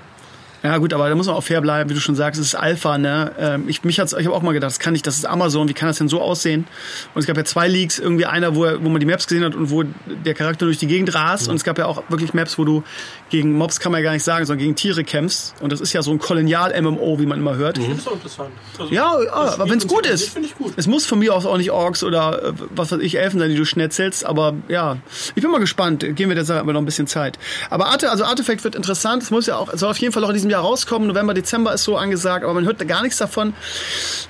ja 0.64 0.78
gut, 0.78 0.94
aber 0.94 1.08
da 1.08 1.16
muss 1.16 1.28
man 1.28 1.36
auch 1.36 1.44
fair 1.44 1.62
bleiben, 1.62 1.90
wie 1.90 1.94
du 1.94 2.00
schon 2.02 2.16
sagst, 2.16 2.40
es 2.42 2.48
ist 2.48 2.56
Alpha. 2.56 2.98
Ne? 2.98 3.32
Ähm, 3.40 3.66
Ich, 3.70 3.84
mich 3.84 4.00
hat's, 4.00 4.14
ich 4.14 4.26
habe 4.26 4.36
auch 4.36 4.42
mal 4.42 4.52
gedacht, 4.54 4.72
das 4.72 4.80
kann 4.80 4.94
nicht, 4.94 5.06
das 5.08 5.16
ist 5.18 5.26
Amazon, 5.26 5.70
wie 5.70 5.74
kann 5.74 5.88
das 5.88 5.98
denn 6.00 6.10
so 6.10 6.22
aussehen? 6.22 6.68
Und 7.14 7.20
es 7.22 7.28
gab 7.28 7.38
ja 7.38 7.46
zwei 7.46 7.68
Leaks, 7.68 8.00
irgendwie 8.00 8.26
einer, 8.26 8.56
wo, 8.56 8.66
er- 8.66 8.84
wo 8.84 8.90
man 8.90 9.00
die 9.00 9.06
Maps 9.06 9.28
gesehen 9.28 9.44
hat 9.46 9.56
und 9.56 9.70
wo 9.70 9.84
der 9.84 10.34
Charakter 10.34 10.66
durch 10.66 10.80
die 10.80 10.88
Gegend 10.88 11.14
rast. 11.16 11.48
Und 11.48 11.56
es 11.56 11.64
gab 11.64 11.78
ja 11.78 11.86
auch 11.86 12.04
wirklich 12.10 12.34
Maps, 12.34 12.58
wo 12.58 12.66
du 12.66 12.84
gegen 13.30 13.54
Mobs, 13.54 13.80
kann 13.80 13.92
man 13.92 14.00
ja 14.02 14.06
gar 14.06 14.14
nicht 14.14 14.24
sagen, 14.24 14.46
sondern 14.46 14.64
gegen 14.64 14.76
Tiere 14.76 15.04
kämpfst. 15.04 15.56
Und 15.60 15.72
das 15.72 15.82
ist 15.82 15.94
ja 15.94 16.02
so 16.02 16.12
ein 16.12 16.20
Kolonial-MMO, 16.20 17.20
wie 17.20 17.26
man 17.26 17.40
immer 17.40 17.56
hört. 17.56 17.78
Ich 17.78 17.86
finde 17.86 18.00
es 18.00 18.08
auch 18.08 18.14
interessant. 18.14 18.52
Also, 18.80 18.94
Ja, 18.94 19.12
aber 19.32 19.70
wenn's 19.70 19.88
gut 19.88 20.06
Spielprinzip 20.06 20.08
an 20.08 20.14
ist. 20.14 20.30
Finde 20.30 20.48
ich 20.50 20.56
gut. 20.56 20.74
Es 20.76 20.88
muss 20.88 21.06
von 21.06 21.20
mir 21.20 21.34
aus 21.34 21.46
auch 21.46 21.58
nicht 21.58 21.72
Orks 21.72 22.04
oder 22.04 22.44
äh, 22.44 22.54
was 22.70 22.92
weiß 22.92 23.00
ich, 23.00 23.18
Elfen 23.18 23.40
sein, 23.40 23.50
die 23.50 23.56
du 23.56 23.66
schnetzelst, 23.66 24.26
aber 24.26 24.54
ja, 24.68 24.98
ich 25.36 25.42
bin 25.42 25.52
mal 25.52 25.60
gespannt. 25.60 26.02
Geben 26.02 26.30
wir 26.30 26.36
der 26.36 26.46
Sache 26.46 26.60
aber 26.60 26.74
noch 26.74 26.82
ein 26.82 26.86
bisschen 26.86 27.08
Zeit. 27.08 27.40
Aber 27.70 27.88
Arte, 27.88 28.12
also 28.12 28.24
Artifact 28.26 28.64
wird 28.64 28.76
interessant. 28.76 29.24
Es 29.24 29.32
muss 29.32 29.48
ja 29.48 29.58
auch, 29.58 29.74
es 29.74 29.80
soll 29.80 29.90
auf 29.90 29.98
jeden 29.98 30.14
Fall 30.14 30.24
auch 30.24 30.30
in 30.30 30.36
diesem 30.36 30.50
Jahr 30.50 30.62
rauskommen. 30.62 31.08
November, 31.08 31.34
Dezember 31.34 31.74
ist 31.74 31.84
so 31.84 31.98
angesagt, 31.98 32.44
aber 32.44 32.54
man 32.54 32.66
hört 32.66 32.80
da 32.80 32.86
gar 32.86 33.02
nichts 33.02 33.18
davon. 33.18 33.54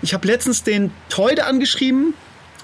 Ich 0.01 0.13
habe 0.13 0.25
letztens 0.27 0.63
den 0.63 0.91
Teude 1.09 1.45
angeschrieben. 1.45 2.13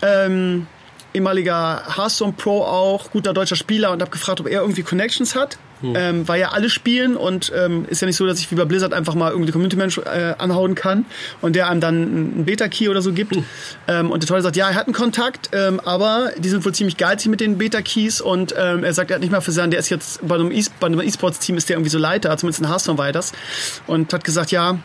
Ähm, 0.01 0.67
ehemaliger 1.13 1.83
Hearthstone 1.95 2.33
Pro 2.37 2.63
auch, 2.63 3.11
guter 3.11 3.33
deutscher 3.33 3.55
Spieler 3.55 3.91
und 3.91 4.01
habe 4.01 4.11
gefragt, 4.11 4.39
ob 4.39 4.47
er 4.47 4.61
irgendwie 4.61 4.83
Connections 4.83 5.35
hat. 5.35 5.57
Ähm, 5.83 6.27
weil 6.27 6.39
ja 6.39 6.49
alle 6.49 6.69
spielen 6.69 7.15
und 7.17 7.51
ähm, 7.55 7.87
ist 7.89 8.01
ja 8.01 8.05
nicht 8.05 8.15
so, 8.15 8.27
dass 8.27 8.37
ich 8.37 8.51
wie 8.51 8.55
bei 8.55 8.65
Blizzard 8.65 8.93
einfach 8.93 9.15
mal 9.15 9.31
irgendwie 9.31 9.51
Community 9.51 9.77
Manager 9.77 10.05
äh, 10.05 10.35
anhauen 10.37 10.75
kann 10.75 11.05
und 11.41 11.55
der 11.55 11.71
einem 11.71 11.81
dann 11.81 11.95
einen 11.95 12.45
Beta-Key 12.45 12.87
oder 12.87 13.01
so 13.01 13.13
gibt. 13.13 13.35
Ähm, 13.87 14.11
und 14.11 14.21
der 14.21 14.27
Tolle 14.27 14.43
sagt, 14.43 14.55
ja, 14.55 14.69
er 14.69 14.75
hat 14.75 14.85
einen 14.85 14.93
Kontakt, 14.93 15.49
ähm, 15.53 15.79
aber 15.79 16.33
die 16.37 16.49
sind 16.49 16.63
wohl 16.65 16.75
ziemlich 16.75 16.97
geizig 16.97 17.31
mit 17.31 17.39
den 17.39 17.57
Beta-Keys 17.57 18.21
und 18.21 18.53
ähm, 18.55 18.83
er 18.83 18.93
sagt, 18.93 19.09
er 19.09 19.15
hat 19.15 19.21
nicht 19.21 19.31
mal 19.31 19.41
für 19.41 19.53
sein, 19.53 19.71
der 19.71 19.79
ist 19.79 19.89
jetzt 19.89 20.19
bei 20.27 20.35
einem 20.35 20.51
E- 20.51 20.59
E-Sports-Team 20.59 21.57
ist 21.57 21.67
der 21.67 21.77
irgendwie 21.77 21.89
so 21.89 21.97
Leiter, 21.97 22.37
zumindest 22.37 22.61
in 22.61 22.69
Hearthstone 22.69 22.99
war 22.99 23.07
er 23.07 23.13
das 23.13 23.31
und 23.87 24.13
hat 24.13 24.23
gesagt, 24.23 24.51
ja, 24.51 24.77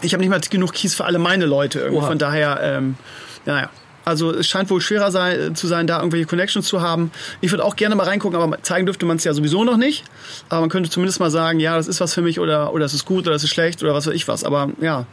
ich 0.00 0.14
habe 0.14 0.22
nicht 0.22 0.30
mal 0.30 0.40
genug 0.40 0.72
Keys 0.72 0.94
für 0.94 1.04
alle 1.04 1.18
meine 1.18 1.44
Leute 1.44 1.80
irgendwie. 1.80 1.98
Oha. 1.98 2.06
Von 2.06 2.18
daher, 2.18 2.58
ähm, 2.62 2.96
naja. 3.44 3.68
Also 4.06 4.30
es 4.30 4.46
scheint 4.46 4.70
wohl 4.70 4.80
schwerer 4.80 5.10
sein, 5.10 5.56
zu 5.56 5.66
sein, 5.66 5.88
da 5.88 5.98
irgendwelche 5.98 6.26
Connections 6.26 6.68
zu 6.68 6.80
haben. 6.80 7.10
Ich 7.40 7.50
würde 7.50 7.64
auch 7.64 7.74
gerne 7.74 7.96
mal 7.96 8.04
reingucken, 8.04 8.40
aber 8.40 8.62
zeigen 8.62 8.86
dürfte 8.86 9.04
man 9.04 9.16
es 9.16 9.24
ja 9.24 9.34
sowieso 9.34 9.64
noch 9.64 9.76
nicht. 9.76 10.04
Aber 10.48 10.60
man 10.60 10.70
könnte 10.70 10.88
zumindest 10.88 11.18
mal 11.18 11.30
sagen, 11.30 11.58
ja, 11.58 11.76
das 11.76 11.88
ist 11.88 12.00
was 12.00 12.14
für 12.14 12.22
mich 12.22 12.38
oder 12.38 12.72
oder 12.72 12.84
es 12.84 12.94
ist 12.94 13.04
gut 13.04 13.26
oder 13.26 13.34
es 13.34 13.42
ist 13.42 13.50
schlecht 13.50 13.82
oder 13.82 13.94
was 13.94 14.06
weiß 14.06 14.14
ich 14.14 14.28
was. 14.28 14.44
Aber 14.44 14.70
ja, 14.80 15.06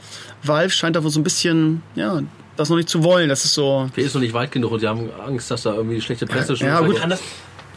Valve 0.43 0.69
scheint 0.69 0.95
da 0.95 1.03
wohl 1.03 1.09
so 1.09 1.19
ein 1.19 1.23
bisschen, 1.23 1.81
ja, 1.95 2.21
das 2.55 2.69
noch 2.69 2.77
nicht 2.77 2.87
zu 2.87 3.03
wollen. 3.03 3.29
Das 3.29 3.45
ist 3.45 3.55
so, 3.55 3.89
Der 3.95 4.03
ist 4.03 4.13
noch 4.13 4.21
nicht 4.21 4.35
weit 4.35 4.51
genug 4.51 4.71
und 4.73 4.79
sie 4.79 4.87
haben 4.87 5.09
Angst, 5.25 5.49
dass 5.49 5.63
da 5.63 5.73
irgendwie 5.73 5.99
schlechte 5.99 6.27
Presse 6.27 6.55
schon 6.55 6.67
Ja, 6.67 6.81
gut. 6.81 7.01
Das, 7.09 7.19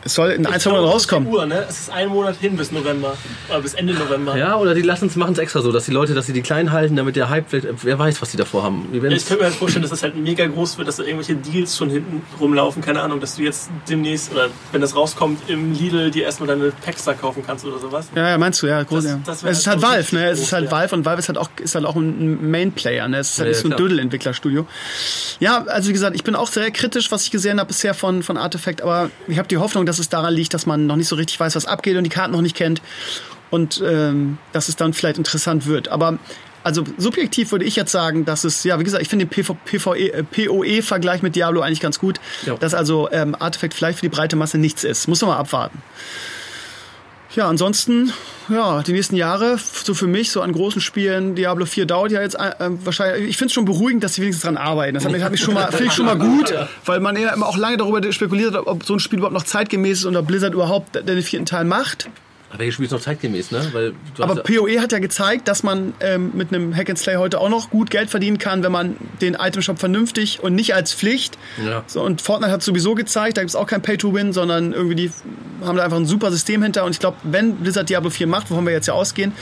es 0.07 0.15
soll 0.15 0.31
in 0.31 0.47
ein, 0.47 0.59
zwei 0.59 0.71
Monaten 0.71 0.89
rauskommen. 0.89 1.29
Uhr, 1.29 1.45
ne? 1.47 1.65
Es 1.69 1.81
ist 1.81 1.91
ein 1.91 2.09
Monat 2.09 2.37
hin 2.41 2.57
bis 2.57 2.73
November. 2.73 3.15
Oder 3.51 3.61
bis 3.61 3.75
Ende 3.75 3.93
November. 3.95 4.37
Ja, 4.37 4.57
oder 4.57 4.75
die 4.75 4.83
lassen 4.83 5.07
es 5.09 5.17
machen 5.17 5.33
es 5.35 5.39
extra 5.39 5.61
so, 5.61 5.71
dass 5.73 5.85
die 5.85 5.91
Leute, 5.93 6.15
dass 6.15 6.27
sie 6.27 6.33
die 6.33 6.43
klein 6.43 6.73
halten, 6.73 6.97
damit 6.97 7.17
der 7.17 7.29
Hype, 7.29 7.47
vielleicht- 7.51 7.69
wer 7.85 7.99
weiß, 7.99 8.23
was 8.23 8.31
die 8.31 8.37
davor 8.37 8.63
haben. 8.63 8.89
Die 8.93 9.03
werden 9.03 9.15
Ich 9.15 9.27
könnte 9.27 9.43
mir 9.43 9.49
halt 9.51 9.57
vorstellen, 9.59 9.83
dass 9.83 9.91
das 9.91 10.03
halt 10.03 10.17
mega 10.17 10.47
groß 10.47 10.79
wird, 10.79 10.89
dass 10.89 10.97
da 10.97 11.03
irgendwelche 11.03 11.37
Deals 11.37 11.77
schon 11.77 11.91
hinten 11.91 12.23
rumlaufen. 12.41 12.83
Keine 12.83 13.03
Ahnung, 13.03 13.21
dass 13.21 13.37
du 13.37 13.43
jetzt 13.43 13.69
demnächst, 13.89 14.33
oder 14.33 14.49
wenn 14.73 14.81
das 14.81 14.97
rauskommt, 14.97 15.49
im 15.49 15.73
Lidl 15.75 16.11
dir 16.11 16.25
erstmal 16.25 16.47
deine 16.49 16.73
Packs 16.85 17.05
da 17.05 17.13
kaufen 17.15 17.43
kannst 17.47 17.65
oder 17.65 17.79
sowas. 17.79 18.09
Ja, 18.15 18.31
ja, 18.31 18.39
meinst 18.39 18.63
du, 18.63 18.67
ja, 18.67 18.83
groß, 18.83 19.05
Das- 19.05 19.13
ja. 19.13 19.21
das 19.25 19.43
es 19.43 19.59
ist 19.59 19.67
halt 19.67 19.83
halt 19.83 19.93
Valve, 19.93 20.15
ne? 20.17 20.31
Es 20.31 20.41
ist 20.41 20.53
halt 20.53 20.65
ja. 20.67 20.71
Valve 20.71 20.95
und 20.95 21.05
Valve 21.05 21.19
ist 21.21 21.29
halt 21.29 21.39
auch, 21.39 21.51
ist 21.61 21.75
halt 21.75 21.85
auch 21.85 21.97
ein 21.97 22.51
Main-Player, 22.51 23.09
ne? 23.09 23.19
Es 23.19 23.33
ist 23.33 23.39
halt 23.39 23.49
Ja, 23.49 23.53
nicht 23.55 23.63
so 23.63 23.69
ein. 23.69 23.77
Dödel-Entwicklerstudio. 23.77 24.67
Ja, 25.41 25.65
also 25.67 25.89
wie 25.89 25.93
gesagt, 25.93 26.15
ich 26.17 26.25
bin 26.25 26.35
auch 26.35 26.49
sehr 26.51 26.71
kritisch, 26.71 27.11
was 27.11 27.25
ich 27.25 27.31
gesehen 27.31 27.59
habe 27.59 27.69
bisher 27.69 27.95
von, 27.95 28.23
von 28.23 28.37
Artifact, 28.37 28.83
aber 28.83 29.11
ich 29.29 29.39
habe 29.39 29.49
die 29.49 29.59
Hoffnung, 29.59 29.87
dass 29.87 29.96
es 29.99 30.09
daran 30.09 30.35
liegt, 30.35 30.55
dass 30.55 30.67
man 30.67 30.87
noch 30.87 30.97
nicht 30.97 31.09
so 31.09 31.17
richtig 31.17 31.39
weiß, 31.39 31.57
was 31.57 31.67
abgeht 31.67 31.97
und 31.97 32.05
die 32.05 32.11
Karten 32.11 32.33
noch 32.33 32.43
nicht 32.43 32.57
kennt 32.57 32.83
und 33.51 33.83
ähm, 33.85 34.39
dass 34.53 34.69
es 34.69 34.77
dann 34.77 34.93
vielleicht 34.93 35.19
interessant 35.19 35.67
wird. 35.67 35.89
Aber 35.89 36.19
also 36.65 36.83
subjektiv 36.99 37.53
würde 37.53 37.65
ich 37.65 37.77
jetzt 37.77 37.93
sagen, 37.93 38.25
dass 38.25 38.43
es, 38.43 38.65
ja, 38.65 38.79
wie 38.81 38.85
gesagt, 38.85 39.01
ich 39.03 39.09
finde 39.09 39.27
den 39.27 39.31
PV, 39.31 39.55
PVE, 39.65 40.13
äh, 40.13 40.23
PoE-Vergleich 40.25 41.23
mit 41.23 41.37
Diablo 41.37 41.61
eigentlich 41.61 41.81
ganz 41.81 41.99
gut, 42.01 42.19
Ja. 42.45 42.55
dass 42.57 42.75
also 42.75 43.09
ähm, 43.13 43.37
Artifact 43.39 43.73
vielleicht 43.73 44.01
für 44.01 44.07
die 44.07 44.09
breite 44.09 44.35
Masse 44.35 44.59
nichts 44.59 44.83
ist. 44.83 45.07
Muss 45.07 45.21
man 45.21 45.31
mal 45.31 45.37
abwarten. 45.37 45.81
Ja, 47.37 47.51
ansonsten, 47.51 48.15
ja, 48.49 48.83
die 48.83 48.93
nächsten 48.93 49.15
Jahre, 49.15 49.59
so 49.59 49.93
für 49.93 50.07
mich, 50.07 50.31
so 50.31 50.41
an 50.41 50.53
großen 50.53 50.81
Spielen, 50.81 51.35
Diablo 51.35 51.67
4 51.67 51.85
dauert 51.85 52.11
ja 52.11 52.23
jetzt 52.23 52.35
äh, 52.35 52.55
wahrscheinlich, 52.83 53.29
ich 53.29 53.37
finde 53.37 53.49
es 53.49 53.53
schon 53.53 53.67
beruhigend, 53.67 54.03
dass 54.03 54.15
sie 54.15 54.23
wenigstens 54.23 54.45
dran 54.45 54.57
arbeiten. 54.57 54.95
Das 54.95 55.05
hat 55.05 55.13
mich, 55.13 55.23
hat 55.23 55.33
mich 55.33 55.43
schon 55.43 55.53
mal, 55.53 55.71
finde 55.71 55.85
ich 55.85 55.93
schon 55.93 56.07
mal 56.07 56.17
gut, 56.17 56.55
weil 56.87 57.01
man 57.01 57.15
ja 57.15 57.35
immer 57.35 57.47
auch 57.47 57.59
lange 57.59 57.77
darüber 57.77 58.01
spekuliert 58.11 58.55
hat, 58.55 58.67
ob 58.67 58.85
so 58.85 58.95
ein 58.95 59.01
Spiel 59.01 59.19
überhaupt 59.19 59.35
noch 59.35 59.45
zeitgemäß 59.45 59.99
ist 59.99 60.05
und 60.07 60.17
ob 60.17 60.27
Blizzard 60.27 60.55
überhaupt 60.55 60.95
den 60.95 61.23
vierten 61.23 61.45
Teil 61.45 61.67
macht. 61.67 62.09
Aber 62.57 62.61
welches 62.61 62.75
Spiel 62.75 62.87
ist 62.87 62.93
noch 62.93 63.01
zeitgemäß, 63.01 63.51
ne? 63.51 63.69
Weil 63.73 63.93
Aber 64.19 64.37
ja, 64.37 64.43
PoE 64.43 64.81
hat 64.81 64.93
ja 64.93 64.99
gezeigt, 64.99 65.47
dass 65.47 65.63
man 65.63 65.93
ähm, 66.01 66.31
mit 66.35 66.53
einem 66.53 66.75
Hack 66.75 66.89
and 66.89 66.99
Slay 66.99 67.17
heute 67.17 67.39
auch 67.39 67.51
noch 67.51 67.69
gut 67.69 67.91
Geld 67.91 68.09
verdienen 68.09 68.39
kann, 68.39 68.63
wenn 68.63 68.73
man 68.73 68.97
den 69.21 69.35
Itemshop 69.35 69.79
vernünftig 69.79 70.43
und 70.43 70.55
nicht 70.55 70.75
als 70.75 70.95
Pflicht. 70.95 71.37
Ja. 71.65 71.85
So, 71.87 72.03
und 72.03 72.23
Fortnite 72.23 72.51
hat 72.51 72.63
sowieso 72.63 72.95
gezeigt, 72.95 73.37
da 73.37 73.43
gibt 73.43 73.51
es 73.51 73.57
auch 73.57 73.67
kein 73.67 73.83
Pay-to-Win, 73.83 74.33
sondern 74.33 74.73
irgendwie 74.73 74.95
die 74.95 75.11
haben 75.65 75.77
da 75.77 75.85
einfach 75.85 75.99
ein 75.99 76.07
super 76.07 76.31
System 76.31 76.63
hinter. 76.63 76.85
Und 76.85 76.93
ich 76.93 76.99
glaube, 76.99 77.19
wenn 77.25 77.57
Blizzard 77.57 77.91
Diablo 77.91 78.11
4 78.11 78.27
macht, 78.27 78.51
wovon 78.51 78.65
wir 78.65 78.73
jetzt 78.73 78.87
ja 78.87 78.95
ausgehen, 78.95 79.33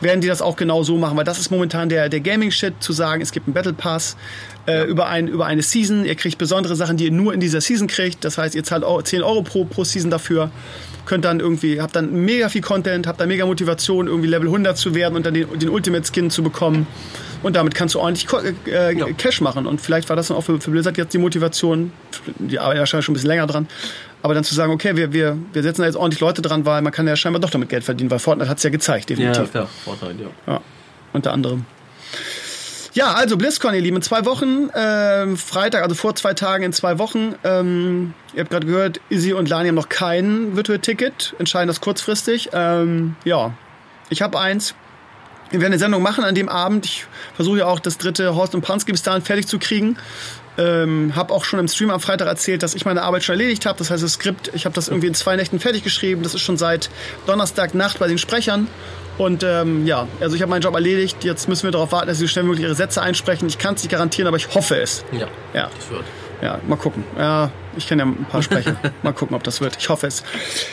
werden 0.00 0.20
die 0.20 0.28
das 0.28 0.42
auch 0.42 0.56
genau 0.56 0.82
so 0.82 0.96
machen. 0.96 1.16
Weil 1.16 1.24
das 1.24 1.38
ist 1.38 1.50
momentan 1.50 1.88
der, 1.88 2.08
der 2.08 2.20
Gaming-Shit, 2.20 2.74
zu 2.80 2.92
sagen, 2.92 3.22
es 3.22 3.30
gibt 3.30 3.46
einen 3.46 3.54
Battle 3.54 3.72
Pass 3.72 4.16
äh, 4.66 4.84
über, 4.84 5.06
ein, 5.06 5.28
über 5.28 5.46
eine 5.46 5.62
Season. 5.62 6.04
Ihr 6.04 6.14
kriegt 6.14 6.38
besondere 6.38 6.74
Sachen, 6.76 6.96
die 6.96 7.04
ihr 7.04 7.12
nur 7.12 7.32
in 7.32 7.40
dieser 7.40 7.60
Season 7.60 7.86
kriegt. 7.86 8.24
Das 8.24 8.38
heißt, 8.38 8.54
ihr 8.54 8.64
zahlt 8.64 8.84
auch 8.84 9.02
10 9.02 9.22
Euro 9.22 9.42
pro, 9.42 9.64
pro 9.64 9.84
Season 9.84 10.10
dafür. 10.10 10.50
Könnt 11.06 11.24
dann 11.24 11.40
irgendwie, 11.40 11.80
habt 11.80 11.94
dann 11.96 12.12
mega 12.24 12.48
viel 12.48 12.62
Content, 12.62 13.06
habt 13.06 13.20
dann 13.20 13.28
mega 13.28 13.44
Motivation, 13.44 14.06
irgendwie 14.06 14.28
Level 14.28 14.46
100 14.48 14.76
zu 14.78 14.94
werden 14.94 15.16
und 15.16 15.26
dann 15.26 15.34
den, 15.34 15.46
den 15.58 15.68
Ultimate 15.68 16.04
Skin 16.10 16.30
zu 16.30 16.42
bekommen. 16.42 16.86
Und 17.42 17.56
damit 17.56 17.74
kannst 17.74 17.94
du 17.94 18.00
ordentlich 18.00 18.26
Ko- 18.26 18.40
äh, 18.66 18.96
Ja. 18.96 19.06
Cash 19.12 19.42
machen. 19.42 19.66
Und 19.66 19.80
vielleicht 19.82 20.08
war 20.08 20.16
das 20.16 20.28
dann 20.28 20.36
auch 20.38 20.42
für, 20.44 20.58
für 20.60 20.70
Blizzard 20.70 20.96
jetzt 20.96 21.12
die 21.12 21.18
Motivation, 21.18 21.92
die 22.38 22.58
arbeiten 22.58 22.76
ja 22.76 22.80
wahrscheinlich 22.80 23.04
schon 23.04 23.12
ein 23.12 23.16
bisschen 23.16 23.28
länger 23.28 23.46
dran, 23.46 23.66
aber 24.22 24.32
dann 24.32 24.44
zu 24.44 24.54
sagen, 24.54 24.72
okay, 24.72 24.96
wir, 24.96 25.12
wir, 25.12 25.36
wir 25.52 25.62
setzen 25.62 25.82
da 25.82 25.86
jetzt 25.86 25.96
ordentlich 25.96 26.20
Leute 26.20 26.40
dran, 26.40 26.64
weil 26.64 26.80
man 26.80 26.90
kann 26.92 27.06
ja 27.06 27.16
scheinbar 27.16 27.40
doch 27.40 27.50
damit 27.50 27.68
Geld 27.68 27.84
verdienen, 27.84 28.10
weil 28.10 28.18
Fortnite 28.18 28.48
hat 28.48 28.56
es 28.56 28.62
ja 28.62 28.70
gezeigt, 28.70 29.10
ja, 29.10 29.16
definitiv. 29.16 29.50
klar, 29.50 29.68
Fortnite, 29.84 30.22
ja. 30.46 30.54
Ja, 30.54 30.60
unter 31.12 31.32
anderem. 31.34 31.66
Ja, 32.94 33.12
also 33.14 33.36
BlizzCon, 33.36 33.74
ihr 33.74 33.80
Lieben, 33.80 33.96
in 33.96 34.02
zwei 34.02 34.24
Wochen, 34.24 34.70
ähm, 34.72 35.36
Freitag, 35.36 35.82
also 35.82 35.96
vor 35.96 36.14
zwei 36.14 36.32
Tagen 36.32 36.62
in 36.62 36.72
zwei 36.72 36.96
Wochen. 37.00 37.34
Ähm, 37.42 38.14
ihr 38.34 38.40
habt 38.40 38.50
gerade 38.50 38.68
gehört, 38.68 39.00
Izzy 39.10 39.32
und 39.32 39.48
Lani 39.48 39.68
haben 39.68 39.74
noch 39.74 39.88
kein 39.88 40.54
Virtual 40.54 40.78
Ticket, 40.78 41.34
entscheiden 41.40 41.66
das 41.66 41.80
kurzfristig. 41.80 42.50
Ähm, 42.52 43.16
ja, 43.24 43.52
ich 44.10 44.22
habe 44.22 44.38
eins. 44.38 44.76
Wir 45.50 45.60
werden 45.60 45.72
eine 45.72 45.80
Sendung 45.80 46.02
machen 46.02 46.22
an 46.22 46.36
dem 46.36 46.48
Abend. 46.48 46.86
Ich 46.86 47.06
versuche 47.34 47.58
ja 47.58 47.66
auch 47.66 47.80
das 47.80 47.98
dritte 47.98 48.36
Horst 48.36 48.54
und 48.54 48.62
Pansky 48.62 48.92
bis 48.92 49.02
dahin 49.02 49.22
fertig 49.22 49.48
zu 49.48 49.58
kriegen. 49.58 49.96
Ähm, 50.56 51.16
habe 51.16 51.34
auch 51.34 51.44
schon 51.44 51.58
im 51.58 51.66
Stream 51.66 51.90
am 51.90 51.98
Freitag 51.98 52.28
erzählt, 52.28 52.62
dass 52.62 52.76
ich 52.76 52.84
meine 52.84 53.02
Arbeit 53.02 53.24
schon 53.24 53.34
erledigt 53.34 53.66
habe. 53.66 53.76
Das 53.76 53.90
heißt, 53.90 54.04
das 54.04 54.12
Skript, 54.14 54.52
ich 54.54 54.66
habe 54.66 54.74
das 54.74 54.86
irgendwie 54.86 55.08
in 55.08 55.14
zwei 55.14 55.34
Nächten 55.34 55.58
fertig 55.58 55.82
geschrieben. 55.82 56.22
Das 56.22 56.34
ist 56.34 56.42
schon 56.42 56.56
seit 56.56 56.90
Donnerstagnacht 57.26 57.98
bei 57.98 58.06
den 58.06 58.18
Sprechern. 58.18 58.68
Und 59.18 59.42
ähm, 59.44 59.86
ja, 59.86 60.08
also 60.20 60.34
ich 60.34 60.42
habe 60.42 60.50
meinen 60.50 60.62
Job 60.62 60.74
erledigt. 60.74 61.22
Jetzt 61.24 61.48
müssen 61.48 61.64
wir 61.64 61.70
darauf 61.70 61.92
warten, 61.92 62.08
dass 62.08 62.18
sie 62.18 62.24
so 62.24 62.28
schnell 62.28 62.44
wie 62.44 62.48
möglich 62.48 62.64
ihre 62.66 62.74
Sätze 62.74 63.00
einsprechen. 63.00 63.46
Ich 63.48 63.58
kann 63.58 63.74
es 63.74 63.82
nicht 63.82 63.90
garantieren, 63.92 64.26
aber 64.26 64.36
ich 64.36 64.52
hoffe 64.54 64.76
es. 64.80 65.04
Ja, 65.12 65.28
Ja. 65.52 65.70
das 65.76 65.90
wird. 65.90 66.04
Ja, 66.42 66.58
mal 66.66 66.76
gucken. 66.76 67.04
Ja, 67.16 67.50
ich 67.76 67.86
kenne 67.86 68.02
ja 68.02 68.08
ein 68.08 68.26
paar 68.30 68.42
Sprecher. 68.42 68.76
mal 69.02 69.12
gucken, 69.12 69.36
ob 69.36 69.42
das 69.42 69.60
wird. 69.60 69.76
Ich 69.78 69.88
hoffe 69.88 70.06
es. 70.06 70.22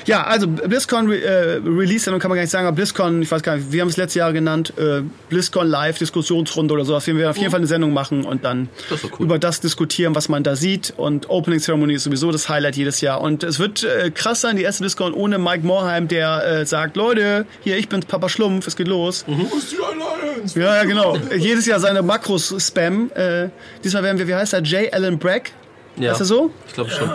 Ja, 0.05 0.23
also 0.23 0.47
BlizzCon 0.47 1.07
Re 1.07 1.21
äh, 1.21 1.61
Release-Sendung 1.63 2.19
kann 2.19 2.29
man 2.29 2.35
gar 2.35 2.43
nicht 2.43 2.51
sagen, 2.51 2.67
aber 2.67 2.75
BlizzCon, 2.75 3.21
ich 3.21 3.31
weiß 3.31 3.43
gar 3.43 3.57
nicht, 3.57 3.71
wir 3.71 3.81
haben 3.81 3.89
es 3.89 3.97
letztes 3.97 4.15
Jahr 4.15 4.33
genannt, 4.33 4.73
äh, 4.77 5.01
BlizzCon 5.29 5.67
Live 5.67 5.97
Diskussionsrunde 5.97 6.73
oder 6.73 6.85
sowas. 6.85 7.07
Wir 7.07 7.15
werden 7.15 7.29
auf 7.29 7.37
jeden 7.37 7.51
Fall 7.51 7.59
eine 7.59 7.67
Sendung 7.67 7.93
machen 7.93 8.23
und 8.25 8.43
dann 8.43 8.69
Das 8.89 9.03
cool. 9.03 9.11
über 9.19 9.39
das 9.39 9.61
diskutieren, 9.61 10.15
was 10.15 10.29
man 10.29 10.43
da 10.43 10.55
sieht. 10.55 10.93
Und 10.97 11.29
Opening 11.29 11.59
Ceremony 11.59 11.93
ist 11.93 12.03
sowieso 12.03 12.31
das 12.31 12.49
Highlight 12.49 12.75
jedes 12.75 13.01
Jahr. 13.01 13.21
Und 13.21 13.43
es 13.43 13.59
wird 13.59 13.83
äh, 13.83 14.11
krass 14.11 14.41
sein, 14.41 14.55
die 14.55 14.63
erste 14.63 14.83
BlizzCon 14.83 15.13
ohne 15.13 15.37
Mike 15.37 15.65
Morheim, 15.65 16.07
der 16.07 16.45
äh, 16.61 16.65
sagt, 16.65 16.95
Leute, 16.95 17.45
hier, 17.61 17.77
ich 17.77 17.89
bin's, 17.89 18.05
Papa 18.05 18.29
Schlumpf, 18.29 18.67
es 18.67 18.75
geht 18.75 18.87
los. 18.87 19.25
Wo 19.27 19.57
ist 19.57 19.71
die 19.71 19.77
Alliance? 19.77 20.59
Ja, 20.59 20.75
ja, 20.77 20.83
genau. 20.83 21.17
Jedes 21.37 21.65
Jahr 21.65 21.79
seine 21.79 22.01
Makros 22.01 22.53
spam. 22.59 23.11
Äh, 23.15 23.49
diesmal 23.83 24.03
werden 24.03 24.17
wir, 24.17 24.27
wie 24.27 24.35
heißt 24.35 24.53
er, 24.53 24.61
J. 24.61 24.93
Allen 24.93 25.17
Bragg? 25.19 25.51
Ja. 25.97 26.13
Ist 26.13 26.19
er 26.19 26.25
so? 26.25 26.51
Ich 26.67 26.73
glaube 26.73 26.89
schon. 26.89 27.09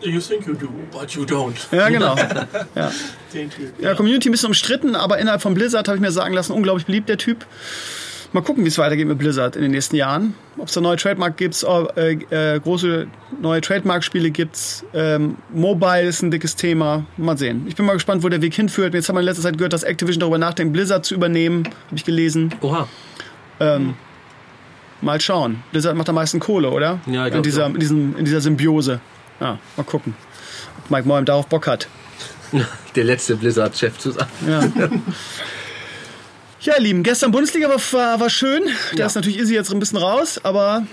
You 0.00 0.20
think 0.20 0.46
you 0.46 0.54
do, 0.54 0.68
but 0.92 1.10
you 1.10 1.24
don't. 1.24 1.56
Ja, 1.72 1.88
genau. 1.88 2.14
Den 3.34 3.50
Typ. 3.50 3.80
Ja, 3.80 3.94
Community 3.94 4.28
ein 4.28 4.32
bisschen 4.32 4.48
umstritten, 4.48 4.94
aber 4.94 5.18
innerhalb 5.18 5.42
von 5.42 5.54
Blizzard 5.54 5.88
habe 5.88 5.96
ich 5.96 6.00
mir 6.00 6.12
sagen 6.12 6.34
lassen, 6.34 6.52
unglaublich 6.52 6.86
beliebt 6.86 7.08
der 7.08 7.18
Typ. 7.18 7.44
Mal 8.32 8.42
gucken, 8.42 8.62
wie 8.64 8.68
es 8.68 8.76
weitergeht 8.76 9.06
mit 9.08 9.18
Blizzard 9.18 9.56
in 9.56 9.62
den 9.62 9.70
nächsten 9.70 9.96
Jahren. 9.96 10.34
Ob 10.58 10.68
es 10.68 10.74
da 10.74 10.82
neue 10.82 10.96
Trademark 10.96 11.38
gibt, 11.38 11.64
äh, 11.96 12.12
äh, 12.12 12.60
große 12.60 13.06
neue 13.40 13.60
Trademark-Spiele 13.62 14.30
gibt. 14.30 14.84
Ähm, 14.92 15.38
Mobile 15.50 16.02
ist 16.02 16.22
ein 16.22 16.30
dickes 16.30 16.54
Thema. 16.54 17.06
Mal 17.16 17.38
sehen. 17.38 17.64
Ich 17.66 17.74
bin 17.74 17.86
mal 17.86 17.94
gespannt, 17.94 18.22
wo 18.22 18.28
der 18.28 18.42
Weg 18.42 18.54
hinführt. 18.54 18.92
Jetzt 18.92 19.08
haben 19.08 19.16
wir 19.16 19.20
in 19.20 19.26
letzter 19.26 19.44
Zeit 19.44 19.56
gehört, 19.56 19.72
dass 19.72 19.82
Activision 19.82 20.20
darüber 20.20 20.38
nachdenkt, 20.38 20.74
Blizzard 20.74 21.06
zu 21.06 21.14
übernehmen. 21.14 21.64
Habe 21.86 21.96
ich 21.96 22.04
gelesen. 22.04 22.54
Oha. 22.60 22.86
Mal 25.00 25.20
schauen. 25.20 25.62
Blizzard 25.70 25.96
macht 25.96 26.08
am 26.08 26.14
meisten 26.16 26.40
Kohle, 26.40 26.70
oder? 26.70 26.98
Ja, 27.06 27.26
ich 27.28 27.34
in 27.34 27.42
dieser, 27.42 27.66
in, 27.66 27.78
diesem, 27.78 28.16
in 28.16 28.24
dieser 28.24 28.40
Symbiose. 28.40 29.00
Ja, 29.40 29.58
mal 29.76 29.84
gucken. 29.84 30.14
Ob 30.84 30.90
Mike 30.90 31.06
Moyam 31.06 31.24
darauf 31.24 31.46
Bock 31.46 31.66
hat. 31.68 31.86
Der 32.96 33.04
letzte 33.04 33.36
Blizzard-Chef 33.36 33.96
zu 33.98 34.10
sein. 34.10 34.26
Ja. 34.48 34.64
ja, 36.60 36.74
ihr 36.76 36.82
Lieben, 36.82 37.02
gestern 37.04 37.30
Bundesliga 37.30 37.68
war, 37.68 38.20
war, 38.20 38.30
schön. 38.30 38.62
Da 38.92 38.98
Ja. 38.98 39.06
ist 39.06 39.14
natürlich 39.14 39.38
Izzy 39.38 39.54
jetzt 39.54 39.70
ein 39.72 39.78
bisschen 39.78 39.98
raus, 39.98 40.40
aber 40.42 40.82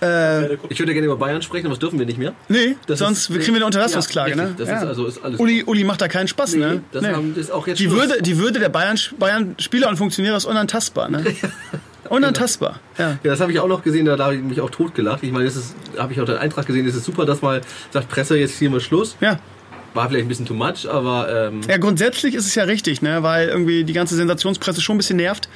Ich 0.00 0.78
würde 0.78 0.92
gerne 0.92 1.06
über 1.06 1.16
Bayern 1.16 1.42
sprechen, 1.42 1.66
aber 1.66 1.74
das 1.74 1.80
dürfen 1.80 1.98
wir 1.98 2.06
nicht 2.06 2.18
mehr. 2.18 2.32
nee, 2.48 2.76
Das 2.86 3.00
sonst 3.00 3.30
ist- 3.30 3.36
kriegen 3.36 3.48
wir 3.48 3.56
eine 3.56 3.66
Unterlassungsklage. 3.66 4.30
Ja, 4.30 4.36
ne? 4.36 4.54
Das 4.56 4.68
ist 4.68 4.74
also- 4.74 5.06
ist 5.06 5.24
alles- 5.24 5.40
Uli, 5.40 5.64
Uli 5.64 5.82
macht 5.82 6.00
da 6.00 6.06
keinen 6.08 6.28
Spaß, 6.28 6.54
ne? 6.54 6.82
das 6.92 7.02
Nee. 7.02 7.08
haben- 7.08 7.34
das 7.34 7.44
ist 7.46 7.50
auch 7.50 7.66
jetzt 7.66 7.80
die, 7.80 7.84
Schluss. 7.86 7.98
Würde, 8.08 8.22
die 8.22 8.38
Würde 8.38 8.60
der 8.60 8.68
Bayern, 8.68 8.96
Bayern-Spieler 9.18 9.88
und 9.88 9.96
Funktionäre 9.96 10.36
ist 10.36 10.44
unantastbar. 10.44 11.08
Ne? 11.08 11.24
Unantastbar. 12.08 12.80
Ja. 12.96 13.10
Ja, 13.10 13.18
das 13.22 13.40
habe 13.40 13.52
ich 13.52 13.60
auch 13.60 13.68
noch 13.68 13.82
gesehen, 13.82 14.06
da 14.06 14.16
habe 14.18 14.36
ich 14.36 14.42
mich 14.42 14.60
auch 14.60 14.70
totgelacht. 14.70 15.22
Ich 15.22 15.32
meine, 15.32 15.44
das 15.44 15.56
ist, 15.56 15.74
habe 15.98 16.12
ich 16.12 16.20
auch 16.20 16.24
den 16.24 16.38
Eintrag 16.38 16.66
gesehen, 16.66 16.86
es 16.86 16.94
ist 16.94 17.04
super, 17.04 17.24
dass 17.26 17.42
mal 17.42 17.60
sagt 17.90 18.08
Presse 18.08 18.38
jetzt 18.38 18.58
hier 18.58 18.70
mal 18.70 18.80
Schluss. 18.80 19.16
ja. 19.20 19.38
War 19.94 20.06
vielleicht 20.10 20.26
ein 20.26 20.28
bisschen 20.28 20.44
too 20.44 20.52
much, 20.54 20.86
aber 20.88 21.48
ähm, 21.48 21.62
Ja, 21.66 21.78
grundsätzlich 21.78 22.34
ist 22.34 22.46
es 22.46 22.54
ja 22.54 22.64
richtig, 22.64 23.00
ne? 23.00 23.22
weil 23.22 23.48
irgendwie 23.48 23.84
die 23.84 23.94
ganze 23.94 24.16
Sensationspresse 24.16 24.82
schon 24.82 24.96
ein 24.96 24.98
bisschen 24.98 25.16
nervt. 25.16 25.48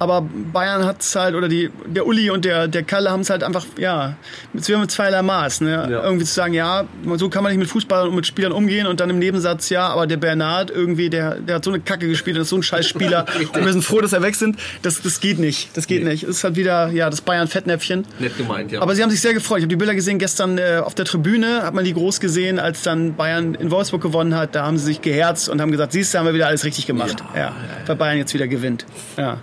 Aber 0.00 0.22
Bayern 0.52 0.84
hat 0.84 1.00
es 1.00 1.16
halt, 1.16 1.34
oder 1.34 1.48
die, 1.48 1.70
der 1.86 2.06
Uli 2.06 2.30
und 2.30 2.44
der, 2.44 2.68
der 2.68 2.84
Kalle 2.84 3.10
haben 3.10 3.20
es 3.20 3.30
halt 3.30 3.42
einfach, 3.42 3.66
ja, 3.78 4.16
mit, 4.52 4.68
mit 4.68 4.90
zweierlei 4.90 5.22
Maß. 5.22 5.62
Ne? 5.62 5.88
Ja. 5.90 6.04
Irgendwie 6.04 6.24
zu 6.24 6.32
sagen, 6.32 6.54
ja, 6.54 6.84
so 7.16 7.28
kann 7.28 7.42
man 7.42 7.50
nicht 7.52 7.58
mit 7.58 7.68
Fußballern 7.68 8.08
und 8.08 8.14
mit 8.14 8.26
Spielern 8.26 8.52
umgehen 8.52 8.86
und 8.86 9.00
dann 9.00 9.10
im 9.10 9.18
Nebensatz, 9.18 9.70
ja, 9.70 9.88
aber 9.88 10.06
der 10.06 10.16
Bernard 10.18 10.70
irgendwie, 10.70 11.10
der, 11.10 11.36
der 11.40 11.56
hat 11.56 11.64
so 11.64 11.70
eine 11.72 11.80
Kacke 11.80 12.06
gespielt 12.06 12.36
und 12.36 12.42
ist 12.42 12.50
so 12.50 12.56
ein 12.56 12.62
scheiß 12.62 12.86
Spieler 12.86 13.26
und 13.54 13.56
wir 13.64 13.72
sind 13.72 13.82
froh, 13.84 14.00
dass 14.00 14.12
er 14.12 14.22
weg 14.22 14.36
sind. 14.36 14.56
Das, 14.82 15.02
das 15.02 15.20
geht 15.20 15.38
nicht. 15.38 15.76
Das 15.76 15.86
geht 15.86 16.04
Nee. 16.04 16.10
nicht. 16.10 16.22
Es 16.22 16.36
ist 16.36 16.44
halt 16.44 16.54
wieder, 16.56 16.88
ja, 16.90 17.10
das 17.10 17.20
Bayern-Fettnäpfchen. 17.20 18.06
nett 18.20 18.36
gemeint, 18.38 18.70
ja. 18.70 18.80
Aber 18.80 18.94
sie 18.94 19.02
haben 19.02 19.10
sich 19.10 19.20
sehr 19.20 19.34
gefreut. 19.34 19.58
Ich 19.58 19.62
habe 19.64 19.68
die 19.68 19.76
Bilder 19.76 19.94
gesehen 19.96 20.18
gestern 20.18 20.58
äh, 20.58 20.80
auf 20.84 20.94
der 20.94 21.06
Tribüne, 21.06 21.62
hat 21.64 21.74
man 21.74 21.84
die 21.84 21.92
groß 21.92 22.20
gesehen, 22.20 22.58
als 22.60 22.82
dann 22.82 23.14
Bayern 23.16 23.54
in 23.56 23.70
Wolfsburg 23.72 24.00
gewonnen 24.02 24.36
hat. 24.36 24.54
Da 24.54 24.64
haben 24.64 24.78
sie 24.78 24.84
sich 24.84 25.02
geherzt 25.02 25.48
und 25.48 25.60
haben 25.60 25.72
gesagt, 25.72 25.92
siehst 25.92 26.14
du, 26.14 26.18
haben 26.18 26.26
wir 26.26 26.34
wieder 26.34 26.46
alles 26.46 26.64
richtig 26.64 26.86
gemacht. 26.86 27.16
Ja, 27.34 27.56
weil 27.86 27.96
Bayern 27.96 28.18
jetzt 28.18 28.32
wieder 28.32 28.46
gewinnt. 28.46 28.86
Ja. 29.16 29.38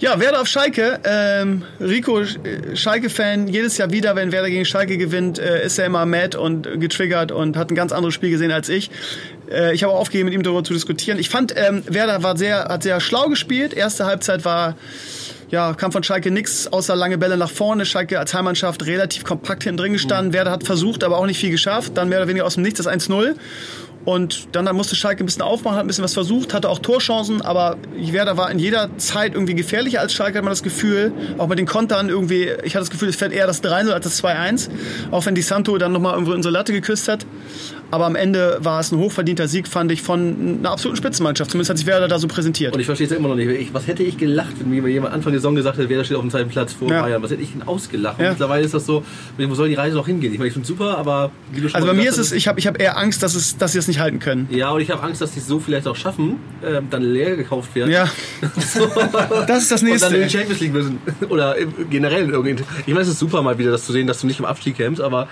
Ja, 0.00 0.20
Werder 0.20 0.40
auf 0.40 0.48
Schalke. 0.48 1.00
Ähm, 1.04 1.62
Rico, 1.80 2.20
äh, 2.20 2.76
Schalke-Fan, 2.76 3.48
jedes 3.48 3.78
Jahr 3.78 3.90
wieder, 3.90 4.16
wenn 4.16 4.32
Werder 4.32 4.50
gegen 4.50 4.64
Schalke 4.64 4.98
gewinnt, 4.98 5.38
äh, 5.38 5.64
ist 5.64 5.78
er 5.78 5.86
immer 5.86 6.06
mad 6.06 6.36
und 6.36 6.80
getriggert 6.80 7.32
und 7.32 7.56
hat 7.56 7.70
ein 7.70 7.74
ganz 7.74 7.92
anderes 7.92 8.14
Spiel 8.14 8.30
gesehen 8.30 8.52
als 8.52 8.68
ich. 8.68 8.90
Äh, 9.50 9.74
ich 9.74 9.82
habe 9.82 9.92
auch 9.92 10.00
aufgegeben, 10.00 10.26
mit 10.26 10.34
ihm 10.34 10.42
darüber 10.42 10.64
zu 10.64 10.72
diskutieren. 10.72 11.18
Ich 11.18 11.28
fand, 11.28 11.54
ähm, 11.56 11.82
Werder 11.86 12.22
war 12.22 12.36
sehr, 12.36 12.64
hat 12.64 12.82
sehr 12.82 13.00
schlau 13.00 13.28
gespielt. 13.28 13.74
Erste 13.74 14.06
Halbzeit 14.06 14.44
war 14.44 14.76
ja, 15.50 15.72
kam 15.72 15.92
von 15.92 16.02
Schalke 16.02 16.30
nix, 16.30 16.66
außer 16.66 16.94
lange 16.94 17.16
Bälle 17.16 17.38
nach 17.38 17.50
vorne. 17.50 17.86
Schalke 17.86 18.18
als 18.18 18.34
Heimmannschaft 18.34 18.84
relativ 18.84 19.24
kompakt 19.24 19.64
hinten 19.64 19.78
drin 19.78 19.92
gestanden. 19.94 20.34
Werder 20.34 20.50
hat 20.50 20.64
versucht, 20.64 21.02
aber 21.04 21.16
auch 21.16 21.24
nicht 21.24 21.40
viel 21.40 21.50
geschafft. 21.50 21.92
Dann 21.96 22.10
mehr 22.10 22.18
oder 22.18 22.28
weniger 22.28 22.44
aus 22.44 22.54
dem 22.54 22.64
Nichts 22.64 22.82
das 22.82 22.86
1-0. 22.86 23.34
Und 24.08 24.48
dann, 24.52 24.64
dann 24.64 24.74
musste 24.74 24.96
Schalke 24.96 25.22
ein 25.22 25.26
bisschen 25.26 25.42
aufmachen, 25.42 25.76
hat 25.76 25.84
ein 25.84 25.86
bisschen 25.86 26.02
was 26.02 26.14
versucht, 26.14 26.54
hatte 26.54 26.70
auch 26.70 26.78
Torchancen, 26.78 27.42
aber 27.42 27.76
Werder 27.94 28.38
war 28.38 28.50
in 28.50 28.58
jeder 28.58 28.88
Zeit 28.96 29.34
irgendwie 29.34 29.54
gefährlicher 29.54 30.00
als 30.00 30.14
Schalke, 30.14 30.38
hat 30.38 30.44
man 30.44 30.50
das 30.50 30.62
Gefühl. 30.62 31.12
Auch 31.36 31.46
mit 31.46 31.58
den 31.58 31.66
Kontern 31.66 32.08
irgendwie, 32.08 32.44
ich 32.64 32.74
hatte 32.74 32.84
das 32.84 32.90
Gefühl, 32.90 33.10
es 33.10 33.16
fällt 33.16 33.34
eher 33.34 33.46
das 33.46 33.62
3-0 33.62 33.90
als 33.90 34.04
das 34.04 34.24
2-1. 34.24 34.70
Auch 35.10 35.26
wenn 35.26 35.34
Di 35.34 35.42
Santo 35.42 35.76
dann 35.76 35.92
nochmal 35.92 36.14
irgendwo 36.14 36.32
unsere 36.32 36.54
Latte 36.54 36.72
geküsst 36.72 37.06
hat. 37.06 37.26
Aber 37.90 38.04
am 38.06 38.16
Ende 38.16 38.58
war 38.60 38.80
es 38.80 38.92
ein 38.92 38.98
hochverdienter 38.98 39.48
Sieg, 39.48 39.66
fand 39.66 39.90
ich, 39.92 40.02
von 40.02 40.58
einer 40.60 40.70
absoluten 40.72 40.96
Spitzenmannschaft. 40.98 41.50
Zumindest 41.50 41.70
hat 41.70 41.78
sich 41.78 41.86
Werder 41.86 42.06
da 42.06 42.18
so 42.18 42.28
präsentiert. 42.28 42.74
Und 42.74 42.80
ich 42.80 42.86
verstehe 42.86 43.06
es 43.06 43.12
immer 43.12 43.28
noch 43.28 43.34
nicht. 43.34 43.48
Ich, 43.48 43.72
was 43.72 43.86
hätte 43.86 44.02
ich 44.02 44.18
gelacht, 44.18 44.52
wenn 44.60 44.68
mir 44.68 44.86
jemand 44.90 45.14
Anfang 45.14 45.32
der 45.32 45.40
Saison 45.40 45.54
gesagt 45.54 45.78
hätte, 45.78 45.88
wer 45.88 46.04
steht 46.04 46.16
auf 46.16 46.22
dem 46.22 46.30
zweiten 46.30 46.50
Platz 46.50 46.74
vor 46.74 46.90
Ja. 46.90 47.00
Bayern? 47.02 47.22
Was 47.22 47.30
hätte 47.30 47.42
ich 47.42 47.52
denn 47.52 47.62
ausgelacht? 47.62 48.18
Und 48.18 48.24
Ja. 48.24 48.30
mittlerweile 48.32 48.64
ist 48.64 48.74
das 48.74 48.84
so, 48.84 49.04
wo 49.38 49.54
soll 49.54 49.68
die 49.68 49.74
Reise 49.74 49.96
noch 49.96 50.06
hingehen? 50.06 50.32
Ich 50.32 50.38
meine, 50.38 50.48
ich 50.48 50.52
finde 50.54 50.68
super, 50.68 50.98
aber 50.98 51.30
wie 51.52 51.60
du 51.62 51.68
schon 51.68 51.76
Also 51.76 51.86
bei 51.86 51.94
mir 51.94 52.10
ist 52.10 52.18
es, 52.18 52.32
ich 52.32 52.46
habe 52.46 52.58
ich 52.58 52.66
hab 52.66 52.78
eher 52.80 52.98
Angst, 52.98 53.22
dass, 53.22 53.34
es, 53.34 53.56
dass 53.56 53.72
sie 53.72 53.78
es 53.78 53.88
nicht 53.88 54.00
halten 54.00 54.18
können. 54.18 54.48
Ja, 54.50 54.70
und 54.70 54.80
ich 54.82 54.90
habe 54.90 55.02
Angst, 55.02 55.20
dass 55.22 55.32
die 55.32 55.38
es 55.40 55.46
so 55.46 55.58
vielleicht 55.58 55.86
auch 55.86 55.96
schaffen, 55.96 56.36
ähm, 56.66 56.88
dann 56.90 57.02
leer 57.02 57.36
gekauft 57.36 57.74
werden. 57.74 57.90
Ja, 57.90 58.10
das 59.46 59.62
ist 59.62 59.72
das 59.72 59.82
Und 59.82 59.88
dann 59.88 60.12
in 60.12 60.14
die 60.14 60.18
nächste. 60.20 60.38
Champions 60.38 60.60
League 60.60 60.72
müssen. 60.72 60.98
Oder 61.28 61.56
generell 61.90 62.28
irgendwie. 62.28 62.56
Ich 62.82 62.88
meine, 62.88 63.00
es 63.00 63.08
ist 63.08 63.18
super 63.18 63.42
mal 63.42 63.58
wieder, 63.58 63.70
das 63.70 63.84
zu 63.86 63.92
sehen, 63.92 64.06
dass 64.06 64.20
du 64.20 64.26
nicht 64.26 64.38
im 64.38 64.44
Abstieg 64.44 64.76
kämpfst, 64.76 65.00
aber 65.02 65.28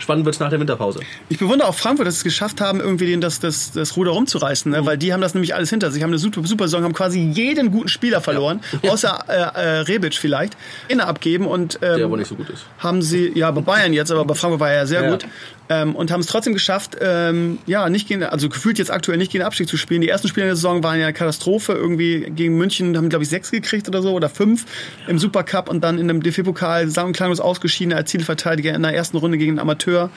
spannend 0.00 0.24
wird 0.24 0.34
es 0.34 0.40
nach 0.40 0.50
der 0.50 0.58
Winterpause. 0.58 1.00
Ich 1.28 1.38
bewundere 1.38 1.68
auch 1.68 1.74
Frankfurt, 1.74 2.06
dass 2.06 2.14
sie 2.14 2.18
es 2.20 2.24
geschafft 2.24 2.60
haben, 2.60 2.80
irgendwie 2.80 3.06
den, 3.06 3.20
das, 3.20 3.38
das, 3.38 3.70
das 3.72 3.96
Ruder 3.96 4.10
rumzureißen, 4.10 4.72
ne? 4.72 4.84
weil 4.84 4.98
die 4.98 5.12
haben 5.12 5.20
das 5.20 5.34
nämlich 5.34 5.54
alles 5.54 5.70
hinter 5.70 5.90
sich, 5.92 6.02
haben 6.02 6.10
eine 6.10 6.18
super, 6.18 6.42
super 6.44 6.64
Saison, 6.66 6.82
haben 6.84 6.92
quasi 6.94 7.20
jeden 7.20 7.70
guten 7.70 7.88
Spieler 7.88 8.20
verloren, 8.20 8.60
außer 8.88 9.24
äh, 9.28 9.32
äh, 9.32 9.68
Rebic 9.82 10.14
vielleicht, 10.14 10.56
inne 10.88 11.06
abgeben 11.06 11.46
und 11.46 11.76
ähm, 11.82 11.96
Der 11.96 12.04
aber 12.06 12.16
nicht 12.16 12.28
so 12.28 12.34
gut 12.34 12.50
ist. 12.50 12.64
haben 12.78 13.02
sie, 13.02 13.30
ja, 13.38 13.50
bei 13.50 13.60
Bayern 13.60 13.92
jetzt, 13.92 14.10
aber 14.10 14.24
bei 14.24 14.34
Frankfurt 14.34 14.60
war 14.60 14.70
er 14.70 14.76
ja 14.78 14.86
sehr 14.86 15.02
Ja. 15.04 15.10
gut. 15.10 15.26
Ähm, 15.72 15.94
und 15.94 16.10
haben 16.10 16.20
es 16.20 16.26
trotzdem 16.26 16.52
geschafft, 16.52 16.96
ähm, 17.00 17.58
ja, 17.64 17.88
nicht 17.88 18.08
gegen, 18.08 18.24
also 18.24 18.48
gefühlt 18.48 18.78
jetzt 18.78 18.90
aktuell 18.90 19.18
nicht 19.18 19.30
gegen 19.30 19.40
den 19.42 19.46
Abstieg 19.46 19.68
zu 19.68 19.76
spielen. 19.76 20.00
Die 20.00 20.08
ersten 20.08 20.26
Spiele 20.26 20.46
der 20.46 20.56
Saison 20.56 20.82
waren 20.82 20.98
ja 20.98 21.06
eine 21.06 21.12
Katastrophe. 21.14 21.72
Irgendwie 21.74 22.30
gegen 22.34 22.58
München 22.58 22.96
haben, 22.96 23.08
glaube 23.08 23.22
ich, 23.22 23.30
sechs 23.30 23.52
gekriegt 23.52 23.86
oder 23.86 24.02
so 24.02 24.12
oder 24.12 24.28
fünf 24.28 24.66
im 25.06 25.18
Supercup 25.20 25.68
und 25.70 25.82
dann 25.84 25.98
in 25.98 26.08
dem 26.08 26.22
DFB-Pokal 26.24 26.88
sang- 26.88 27.06
und 27.06 27.12
klanglos 27.12 27.38
ausgeschieden 27.38 27.94
als 27.94 28.10
Zielverteidiger 28.10 28.74
in 28.74 28.82
der 28.82 28.94
ersten 28.94 29.16
Runde 29.16 29.38
gegen 29.38 29.52
den 29.52 29.58
Amateur. 29.60 30.10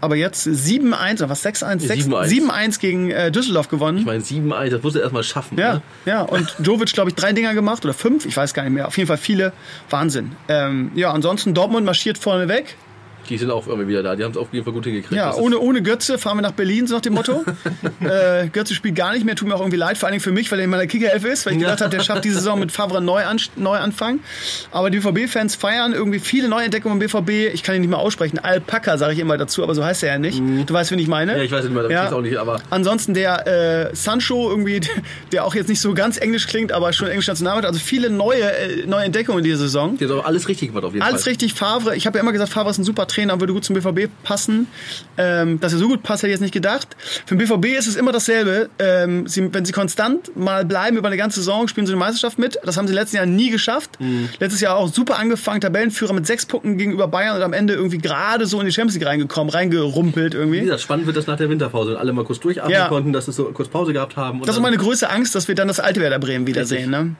Aber 0.00 0.16
jetzt 0.16 0.46
7-1 0.46 1.16
oder 1.16 1.30
was? 1.30 1.44
6-1? 1.44 1.80
6 1.80 2.06
7-1. 2.06 2.48
7-1 2.48 2.78
gegen 2.80 3.10
äh, 3.10 3.30
Düsseldorf 3.32 3.68
gewonnen. 3.68 3.98
Ich 3.98 4.04
meine, 4.04 4.22
7-1, 4.22 4.70
das 4.70 4.82
musst 4.82 4.96
du 4.96 5.00
erstmal 5.00 5.24
schaffen. 5.24 5.58
Ja, 5.58 5.74
Ne? 5.74 5.82
ja. 6.04 6.22
Und 6.22 6.54
Jovic, 6.62 6.92
glaube 6.92 7.10
ich, 7.10 7.16
drei 7.16 7.32
Dinger 7.32 7.54
gemacht 7.54 7.84
oder 7.84 7.94
fünf, 7.94 8.26
ich 8.26 8.36
weiß 8.36 8.54
gar 8.54 8.62
nicht 8.62 8.72
mehr. 8.72 8.86
Auf 8.86 8.96
jeden 8.96 9.08
Fall 9.08 9.16
viele. 9.16 9.52
Wahnsinn. 9.90 10.32
Ähm, 10.48 10.92
ja, 10.94 11.10
ansonsten 11.10 11.54
Dortmund 11.54 11.84
marschiert 11.86 12.18
vorne 12.18 12.48
weg. 12.48 12.76
Die 13.28 13.38
sind 13.38 13.50
auch 13.50 13.66
irgendwie 13.66 13.88
wieder 13.88 14.02
da. 14.02 14.16
Die 14.16 14.24
haben 14.24 14.32
es 14.32 14.36
auf 14.36 14.48
jeden 14.52 14.64
Fall 14.64 14.72
gut 14.74 14.84
hingekriegt. 14.84 15.12
Ja, 15.12 15.28
Das 15.30 15.38
ohne, 15.38 15.58
ohne 15.58 15.82
Götze 15.82 16.18
fahren 16.18 16.38
wir 16.38 16.42
nach 16.42 16.52
Berlin, 16.52 16.86
so 16.86 16.94
nach 16.94 17.02
dem 17.02 17.14
Motto. 17.14 17.44
äh, 18.00 18.48
Götze 18.48 18.74
spielt 18.74 18.96
gar 18.96 19.12
nicht 19.12 19.24
mehr, 19.24 19.34
tut 19.36 19.48
mir 19.48 19.54
auch 19.54 19.60
irgendwie 19.60 19.76
leid, 19.78 19.98
vor 19.98 20.06
allen 20.06 20.12
Dingen 20.14 20.22
für 20.22 20.32
mich, 20.32 20.50
weil 20.52 20.58
er 20.60 20.64
in 20.64 20.70
meiner 20.70 20.86
Kickerelf 20.86 21.24
ist, 21.24 21.46
weil 21.46 21.54
ich 21.54 21.58
gedacht 21.60 21.80
habe, 21.80 21.90
der 21.90 22.02
schafft 22.02 22.24
diese 22.24 22.36
Saison 22.36 22.58
mit 22.58 22.72
Favre 22.72 23.00
Neuan 23.02 23.40
Neuanfang. 23.56 24.20
Aber 24.70 24.90
die 24.90 24.98
BVB-Fans 25.00 25.54
feiern 25.54 25.92
irgendwie 25.92 26.18
viele 26.18 26.48
Neuentdeckungen 26.48 27.00
im 27.00 27.06
BVB. 27.06 27.52
Ich 27.54 27.62
kann 27.62 27.74
ihn 27.74 27.80
nicht 27.80 27.90
mehr 27.90 27.98
aussprechen. 27.98 28.38
Alpaka 28.38 28.98
sage 28.98 29.14
ich 29.14 29.18
immer 29.18 29.36
dazu, 29.38 29.62
aber 29.62 29.74
so 29.74 29.84
heißt 29.84 30.02
er 30.02 30.12
ja 30.12 30.18
nicht. 30.18 30.40
Du 30.66 30.72
weißt, 30.74 30.90
wen 30.90 30.98
ich 30.98 31.08
meine? 31.08 31.32
Mhm. 31.32 31.38
Ja, 31.38 31.44
ich 31.44 31.52
weiß 31.52 31.64
nicht 31.64 31.74
mehr, 31.74 32.04
ist 32.04 32.12
auch 32.12 32.20
nicht, 32.20 32.36
aber 32.36 32.60
Ansonsten 32.70 33.14
der 33.14 33.46
äh, 33.90 33.94
Sancho 33.94 34.50
irgendwie, 34.50 34.80
der 35.32 35.44
auch 35.44 35.54
jetzt 35.54 35.68
nicht 35.68 35.80
so 35.80 35.94
ganz 35.94 36.18
englisch 36.18 36.46
klingt, 36.46 36.72
aber 36.72 36.92
schon 36.92 37.08
englisch 37.08 37.26
Nationalmannschaft. 37.28 37.74
Also 37.74 37.84
viele 37.84 38.10
neue, 38.10 38.42
äh, 38.42 38.86
neue 38.86 39.04
Entdeckungen 39.04 39.38
in 39.38 39.44
dieser 39.44 39.58
Saison. 39.58 39.96
die 39.96 40.04
haben 40.04 40.12
aber 40.12 40.26
alles 40.26 40.48
richtig 40.48 40.68
gemacht 40.68 40.84
auf 40.84 40.92
jeden 40.92 41.04
Alles 41.04 41.22
Fall. 41.22 41.30
richtig, 41.30 41.54
Favre. 41.54 41.96
Ich 41.96 42.06
habe 42.06 42.18
ja 42.18 42.22
immer 42.22 42.32
gesagt, 42.32 42.52
Favre 42.52 42.70
ist 42.70 42.78
ein 42.78 42.84
super 42.84 43.06
Trainer 43.14 43.38
würde 43.40 43.52
gut 43.52 43.64
zum 43.64 43.74
BVB 43.74 44.10
passen. 44.22 44.66
Ähm, 45.16 45.60
dass 45.60 45.72
er 45.72 45.78
so 45.78 45.88
gut 45.88 46.02
passt, 46.02 46.22
hätte 46.22 46.28
ich 46.30 46.34
jetzt 46.34 46.40
nicht 46.40 46.52
gedacht. 46.54 46.96
Für 47.26 47.36
den 47.36 47.46
BVB 47.46 47.76
ist 47.78 47.86
es 47.86 47.96
immer 47.96 48.12
dasselbe. 48.12 48.68
Ähm, 48.78 49.26
sie, 49.26 49.52
wenn 49.54 49.64
sie 49.64 49.72
konstant 49.72 50.36
mal 50.36 50.64
bleiben 50.64 50.96
über 50.96 51.06
eine 51.06 51.16
ganze 51.16 51.40
Saison, 51.40 51.68
spielen 51.68 51.86
sie 51.86 51.92
eine 51.92 52.00
Meisterschaft 52.00 52.38
mit. 52.38 52.58
Das 52.64 52.76
haben 52.76 52.88
sie 52.88 52.94
letzten 52.94 53.16
Jahr 53.16 53.26
nie 53.26 53.50
geschafft. 53.50 54.00
Mhm. 54.00 54.28
Letztes 54.40 54.60
Jahr 54.60 54.76
auch 54.76 54.92
super 54.92 55.18
angefangen, 55.18 55.60
Tabellenführer 55.60 56.12
mit 56.12 56.26
sechs 56.26 56.46
Punkten 56.46 56.76
gegenüber 56.78 57.06
Bayern 57.08 57.36
und 57.36 57.42
am 57.42 57.52
Ende 57.52 57.74
irgendwie 57.74 57.98
gerade 57.98 58.46
so 58.46 58.58
in 58.60 58.66
die 58.66 58.72
Champions 58.72 58.94
League 58.94 59.06
reingekommen, 59.06 59.50
reingerumpelt 59.50 60.34
Wie 60.34 60.38
irgendwie. 60.38 60.60
gesagt, 60.60 60.80
spannend 60.80 61.06
wird 61.06 61.16
das 61.16 61.26
nach 61.26 61.36
der 61.36 61.48
Winterpause. 61.50 61.92
Und 61.92 61.96
alle 61.98 62.12
mal 62.12 62.24
kurz 62.24 62.40
durchatmen 62.40 62.72
Ja. 62.72 62.88
konnten, 62.88 63.12
dass 63.12 63.28
es 63.28 63.36
so 63.36 63.44
kurz 63.52 63.68
Pause 63.68 63.92
gehabt 63.92 64.16
haben. 64.16 64.40
Das 64.42 64.56
ist 64.56 64.62
meine 64.62 64.76
größte 64.76 65.10
Angst, 65.10 65.34
dass 65.34 65.48
wir 65.48 65.54
dann 65.54 65.68
das 65.68 65.80
alte 65.80 66.00
Werder 66.00 66.18
Bremen 66.18 66.46
wiedersehen. 66.46 66.90
Ne? 66.90 67.14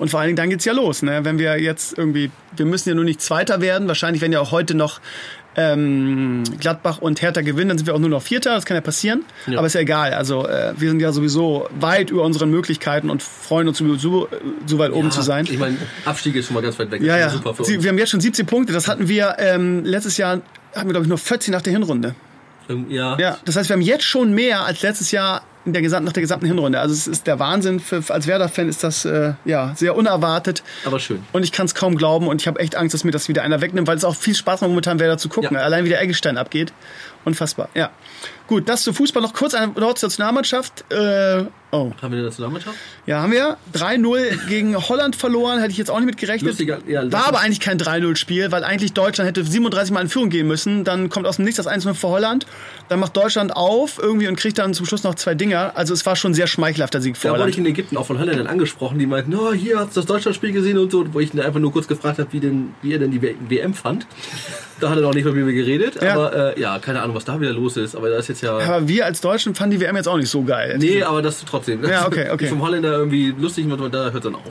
Und 0.00 0.08
vor 0.08 0.18
allen 0.18 0.28
Dingen, 0.28 0.36
dann 0.36 0.50
geht's 0.50 0.64
ja 0.64 0.72
los. 0.72 1.02
Ne? 1.02 1.20
Wenn 1.24 1.38
wir 1.38 1.60
jetzt 1.60 1.96
irgendwie, 1.96 2.30
wir 2.56 2.64
müssen 2.64 2.88
ja 2.88 2.94
nur 2.94 3.04
nicht 3.04 3.20
Zweiter 3.20 3.60
werden. 3.60 3.86
Wahrscheinlich, 3.86 4.22
wenn 4.22 4.32
ja 4.32 4.40
auch 4.40 4.50
heute 4.50 4.74
noch 4.74 4.98
ähm, 5.56 6.42
Gladbach 6.58 6.98
und 6.98 7.20
Hertha 7.20 7.42
gewinnen, 7.42 7.68
dann 7.68 7.78
sind 7.78 7.86
wir 7.86 7.94
auch 7.94 7.98
nur 7.98 8.08
noch 8.08 8.22
Vierter. 8.22 8.54
Das 8.54 8.64
kann 8.64 8.76
ja 8.76 8.80
passieren. 8.80 9.24
Ja. 9.46 9.58
Aber 9.58 9.66
ist 9.66 9.74
ja 9.74 9.82
egal. 9.82 10.14
Also 10.14 10.46
äh, 10.48 10.72
wir 10.78 10.88
sind 10.88 11.00
ja 11.00 11.12
sowieso 11.12 11.68
weit 11.78 12.10
über 12.10 12.22
unseren 12.22 12.50
Möglichkeiten 12.50 13.10
und 13.10 13.22
freuen 13.22 13.68
uns 13.68 13.80
äh, 13.82 13.84
so 13.98 14.28
weit 14.78 14.92
oben 14.92 15.08
Ja, 15.08 15.10
zu 15.10 15.22
sein. 15.22 15.46
Ich 15.50 15.58
meine, 15.58 15.76
Abstieg 16.06 16.34
ist 16.34 16.46
schon 16.46 16.54
mal 16.54 16.62
ganz 16.62 16.78
weit 16.78 16.90
weg. 16.90 17.02
Ja, 17.02 17.18
ja. 17.18 17.28
Super 17.28 17.54
für 17.54 17.64
Sie, 17.64 17.76
uns. 17.76 17.84
wir 17.84 17.90
haben 17.90 17.98
jetzt 17.98 18.10
schon 18.10 18.20
17 18.20 18.46
Punkte. 18.46 18.72
Das 18.72 18.88
hatten 18.88 19.06
wir 19.06 19.36
ähm, 19.38 19.84
letztes 19.84 20.16
Jahr, 20.16 20.40
hatten 20.74 20.88
wir 20.88 20.92
glaube 20.92 21.04
ich 21.04 21.08
nur 21.08 21.18
14 21.18 21.52
nach 21.52 21.62
der 21.62 21.74
Hinrunde. 21.74 22.14
Ja. 22.88 23.18
Ja, 23.18 23.38
das 23.44 23.56
heißt, 23.56 23.68
wir 23.68 23.74
haben 23.74 23.82
jetzt 23.82 24.04
schon 24.04 24.32
mehr 24.32 24.64
als 24.64 24.82
letztes 24.82 25.10
Jahr 25.10 25.42
in 25.64 25.72
der 25.74 25.82
gesamten, 25.82 26.06
nach 26.06 26.12
der 26.12 26.22
gesamten 26.22 26.46
Hinrunde. 26.46 26.80
Also 26.80 26.94
es 26.94 27.06
ist 27.06 27.26
der 27.26 27.38
Wahnsinn. 27.38 27.80
Für, 27.80 28.02
als 28.08 28.26
Werder-Fan 28.26 28.68
ist 28.68 28.82
das 28.82 29.04
äh, 29.04 29.34
ja 29.44 29.72
sehr 29.76 29.94
unerwartet. 29.94 30.62
aber 30.86 30.98
schön. 31.00 31.22
Und 31.32 31.42
ich 31.42 31.52
kann 31.52 31.66
es 31.66 31.74
kaum 31.74 31.96
glauben 31.96 32.28
und 32.28 32.40
ich 32.40 32.48
habe 32.48 32.60
echt 32.60 32.76
Angst, 32.76 32.94
dass 32.94 33.04
mir 33.04 33.10
das 33.10 33.28
wieder 33.28 33.42
einer 33.42 33.60
wegnimmt, 33.60 33.86
weil 33.86 33.96
es 33.96 34.04
auch 34.04 34.16
viel 34.16 34.34
Spaß 34.34 34.62
macht, 34.62 34.70
momentan 34.70 34.98
Werder 34.98 35.18
zu 35.18 35.28
gucken. 35.28 35.56
Ja. 35.56 35.62
Allein 35.62 35.84
wie 35.84 35.90
der 35.90 36.00
Eggestein 36.00 36.38
abgeht. 36.38 36.72
Unfassbar. 37.24 37.68
Ja. 37.74 37.90
Gut, 38.46 38.68
das 38.68 38.82
zu 38.82 38.92
Fußball 38.92 39.22
noch 39.22 39.34
kurz 39.34 39.54
ein 39.54 39.76
Wort 39.76 39.98
zur 39.98 40.08
Nationalmannschaft. 40.08 40.90
Äh, 40.90 41.44
oh. 41.72 41.92
Haben 42.00 42.12
wir 42.12 42.18
eine 42.18 42.22
Nationalmannschaft? 42.26 42.76
Ja, 43.06 43.22
haben 43.22 43.32
wir. 43.32 43.56
3-0 43.74 44.46
gegen 44.48 44.76
Holland 44.76 45.16
verloren, 45.16 45.58
hätte 45.60 45.72
ich 45.72 45.78
jetzt 45.78 45.90
auch 45.90 45.98
nicht 45.98 46.06
mit 46.06 46.16
gerechnet. 46.16 46.50
Lustiger- 46.52 46.78
ja, 46.86 47.02
das 47.04 47.12
War 47.12 47.26
aber 47.28 47.40
eigentlich 47.40 47.60
kein 47.60 47.78
3-0-Spiel, 47.78 48.50
weil 48.52 48.64
eigentlich 48.64 48.92
Deutschland 48.92 49.28
hätte 49.28 49.44
37 49.44 49.92
Mal 49.92 50.00
in 50.02 50.08
Führung 50.08 50.30
gehen 50.30 50.46
müssen. 50.46 50.84
Dann 50.84 51.08
kommt 51.08 51.26
aus 51.26 51.36
dem 51.36 51.44
Nichts 51.44 51.56
das 51.56 51.66
1-0 51.66 51.94
für 51.94 52.08
Holland. 52.08 52.46
Dann 52.88 53.00
macht 53.00 53.16
Deutschland 53.16 53.54
auf 53.54 53.98
irgendwie 54.02 54.28
und 54.28 54.36
kriegt 54.36 54.58
dann 54.58 54.74
zum 54.74 54.86
Schluss 54.86 55.04
noch 55.04 55.14
zwei 55.14 55.34
Dinger. 55.34 55.72
Also 55.74 55.94
es 55.94 56.04
war 56.06 56.16
schon 56.16 56.32
ein 56.32 56.34
sehr 56.34 56.46
schmeichelhafter 56.46 57.00
Sieg 57.00 57.16
für 57.16 57.28
Da 57.28 57.30
wurde 57.32 57.42
Holland. 57.42 57.54
ich 57.54 57.58
in 57.58 57.66
Ägypten 57.66 57.96
auch 57.96 58.06
von 58.06 58.18
Holländern 58.18 58.46
angesprochen, 58.46 58.98
die 58.98 59.06
meinten, 59.06 59.34
oh, 59.34 59.52
hier 59.52 59.78
hast 59.78 59.96
du 59.96 60.00
das 60.00 60.06
Deutschlandspiel 60.06 60.52
gesehen 60.52 60.78
und 60.78 60.90
so, 60.90 61.04
wo 61.12 61.20
ich 61.20 61.32
ihn 61.32 61.40
einfach 61.40 61.60
nur 61.60 61.72
kurz 61.72 61.86
gefragt 61.86 62.18
habe, 62.18 62.32
wie, 62.32 62.40
denn, 62.40 62.74
wie 62.82 62.92
er 62.92 62.98
denn 62.98 63.10
die 63.10 63.22
WM 63.22 63.74
fand. 63.74 64.06
Da 64.80 64.88
hat 64.90 64.96
er 64.96 65.02
noch 65.02 65.12
nicht 65.14 65.24
mit 65.26 65.34
mir 65.34 65.52
geredet, 65.52 66.02
Ja. 66.02 66.14
aber 66.14 66.56
äh, 66.56 66.60
ja, 66.60 66.78
keine 66.78 67.02
Ahnung, 67.02 67.14
was 67.14 67.26
da 67.26 67.38
wieder 67.40 67.52
los 67.52 67.76
ist, 67.76 67.94
aber 67.94 68.08
da 68.08 68.16
ist 68.16 68.28
jetzt 68.28 68.42
ja... 68.42 68.56
Aber 68.58 68.88
wir 68.88 69.04
als 69.04 69.20
Deutschen 69.20 69.54
fanden 69.54 69.76
die 69.78 69.80
WM 69.84 69.94
jetzt 69.94 70.08
auch 70.08 70.16
nicht 70.16 70.30
so 70.30 70.42
geil. 70.42 70.76
Nee, 70.78 71.02
aber 71.02 71.20
das 71.20 71.38
trotzdem. 71.44 71.59
Ja, 71.68 72.06
okay, 72.06 72.28
okay. 72.30 72.44
Die 72.44 72.50
vom 72.50 72.62
Holländer 72.62 72.92
irgendwie 72.92 73.34
lustig 73.38 73.68
wird, 73.68 73.80
und 73.80 73.94
da 73.94 74.10
hört 74.10 74.24
dann 74.24 74.34
auf. 74.34 74.42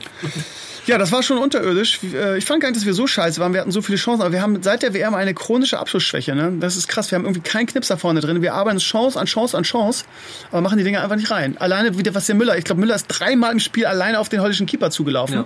Ja, 0.86 0.96
das 0.98 1.12
war 1.12 1.22
schon 1.22 1.38
unterirdisch. 1.38 2.00
Äh, 2.14 2.38
Ich 2.38 2.46
fand 2.46 2.60
gar 2.62 2.68
nicht, 2.68 2.78
dass 2.78 2.86
wir 2.86 2.94
so 2.94 3.06
scheiße 3.06 3.38
waren. 3.40 3.52
Wir 3.52 3.60
hatten 3.60 3.70
so 3.70 3.82
viele 3.82 3.98
Chancen, 3.98 4.22
aber 4.22 4.32
wir 4.32 4.40
haben 4.42 4.62
seit 4.62 4.82
der 4.82 4.94
WM 4.94 5.14
eine 5.14 5.34
chronische 5.34 5.78
Abschlussschwäche. 5.78 6.34
Ne? 6.34 6.54
Das 6.58 6.76
ist 6.76 6.88
krass. 6.88 7.10
Wir 7.10 7.16
haben 7.18 7.24
irgendwie 7.26 7.42
keinen 7.42 7.66
Knips 7.66 7.88
da 7.88 7.96
vorne 7.96 8.20
drin. 8.20 8.40
Wir 8.42 8.54
arbeiten 8.54 8.78
Chance 8.78 9.20
an 9.20 9.26
Chance 9.26 9.56
an 9.56 9.62
Chance, 9.64 10.04
aber 10.50 10.62
machen 10.62 10.78
die 10.78 10.84
Dinge 10.84 11.02
einfach 11.02 11.16
nicht 11.16 11.30
rein. 11.30 11.56
Alleine 11.58 11.98
wieder, 11.98 12.14
was 12.14 12.26
der 12.26 12.34
Müller, 12.34 12.56
ich 12.56 12.64
glaube, 12.64 12.80
Müller 12.80 12.94
ist 12.94 13.06
dreimal 13.08 13.52
im 13.52 13.60
Spiel 13.60 13.84
alleine 13.86 14.18
auf 14.18 14.28
den 14.30 14.40
holländischen 14.40 14.66
Keeper 14.66 14.90
zugelaufen. 14.90 15.34
Ja. 15.36 15.44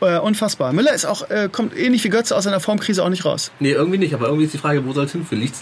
Äh, 0.00 0.18
unfassbar. 0.18 0.72
Müller 0.72 0.94
ist 0.94 1.04
auch, 1.06 1.28
äh, 1.30 1.48
kommt 1.50 1.76
ähnlich 1.76 2.04
wie 2.04 2.08
Götze 2.08 2.36
aus 2.36 2.44
seiner 2.44 2.60
Formkrise 2.60 3.02
auch 3.04 3.08
nicht 3.08 3.24
raus. 3.24 3.50
Nee, 3.58 3.72
irgendwie 3.72 3.98
nicht, 3.98 4.14
aber 4.14 4.26
irgendwie 4.26 4.44
ist 4.44 4.54
die 4.54 4.58
Frage, 4.58 4.84
wo 4.86 4.92
soll 4.92 5.06
es 5.06 5.12
hinführen? 5.12 5.42
Liegt 5.42 5.56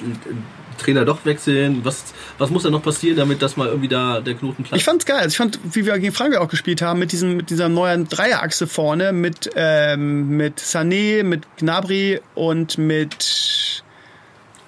Trainer 0.76 1.06
doch 1.06 1.24
wechseln? 1.24 1.80
Was, 1.84 2.04
was 2.36 2.50
muss 2.50 2.64
da 2.64 2.68
noch 2.70 2.82
passieren, 2.82 3.16
damit 3.16 3.40
das 3.40 3.56
mal 3.56 3.68
irgendwie 3.68 3.88
da 3.88 4.20
der 4.20 4.34
Knoten 4.34 4.62
platzt? 4.62 4.76
Ich 4.76 4.84
fand's 4.84 5.06
geil. 5.06 5.16
Also 5.20 5.28
ich 5.28 5.36
fand, 5.38 5.58
wie 5.72 5.86
wir 5.86 5.98
gegen 5.98 6.12
Frankreich 6.12 6.38
auch 6.38 6.48
gespielt 6.48 6.82
haben, 6.82 6.98
mit, 6.98 7.12
diesem, 7.12 7.38
mit 7.38 7.48
dieser 7.48 7.70
neuen 7.70 8.08
Dreierachse 8.08 8.66
vorne, 8.66 9.12
mit, 9.14 9.50
ähm, 9.56 10.28
mit 10.36 10.60
Sané, 10.60 11.22
mit 11.22 11.44
Gnabry 11.56 12.20
und 12.34 12.76
mit 12.76 13.82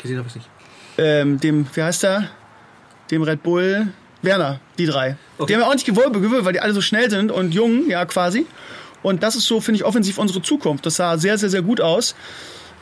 Gesehen 0.01 0.17
habe 0.19 0.29
ich 0.29 0.37
nicht. 0.37 0.49
ähm, 0.97 1.41
dem, 1.41 1.67
wie 1.75 1.83
heißt 1.83 2.05
er? 2.05 2.31
Dem 3.11 3.23
Red 3.23 3.43
Bull 3.43 3.89
Werner, 4.23 4.61
die 4.79 4.87
drei. 4.87 5.17
Okay. 5.37 5.49
Die 5.49 5.55
haben 5.55 5.61
ja 5.63 5.69
auch 5.69 5.75
nicht 5.75 5.87
gewollt, 5.87 6.13
gewollt, 6.13 6.45
weil 6.45 6.53
die 6.53 6.61
alle 6.61 6.73
so 6.73 6.81
schnell 6.81 7.11
sind 7.11 7.31
und 7.31 7.53
jung, 7.53 7.89
ja, 7.89 8.05
quasi. 8.05 8.47
Und 9.03 9.23
das 9.23 9.37
ist 9.37 9.47
so, 9.47 9.61
finde 9.61 9.77
ich, 9.77 9.85
offensiv 9.85 10.19
unsere 10.19 10.43
Zukunft. 10.43 10.85
Das 10.87 10.97
sah 10.97 11.19
sehr, 11.19 11.39
sehr, 11.39 11.51
sehr 11.51 11.63
gut 11.63 11.81
aus. 11.81 12.15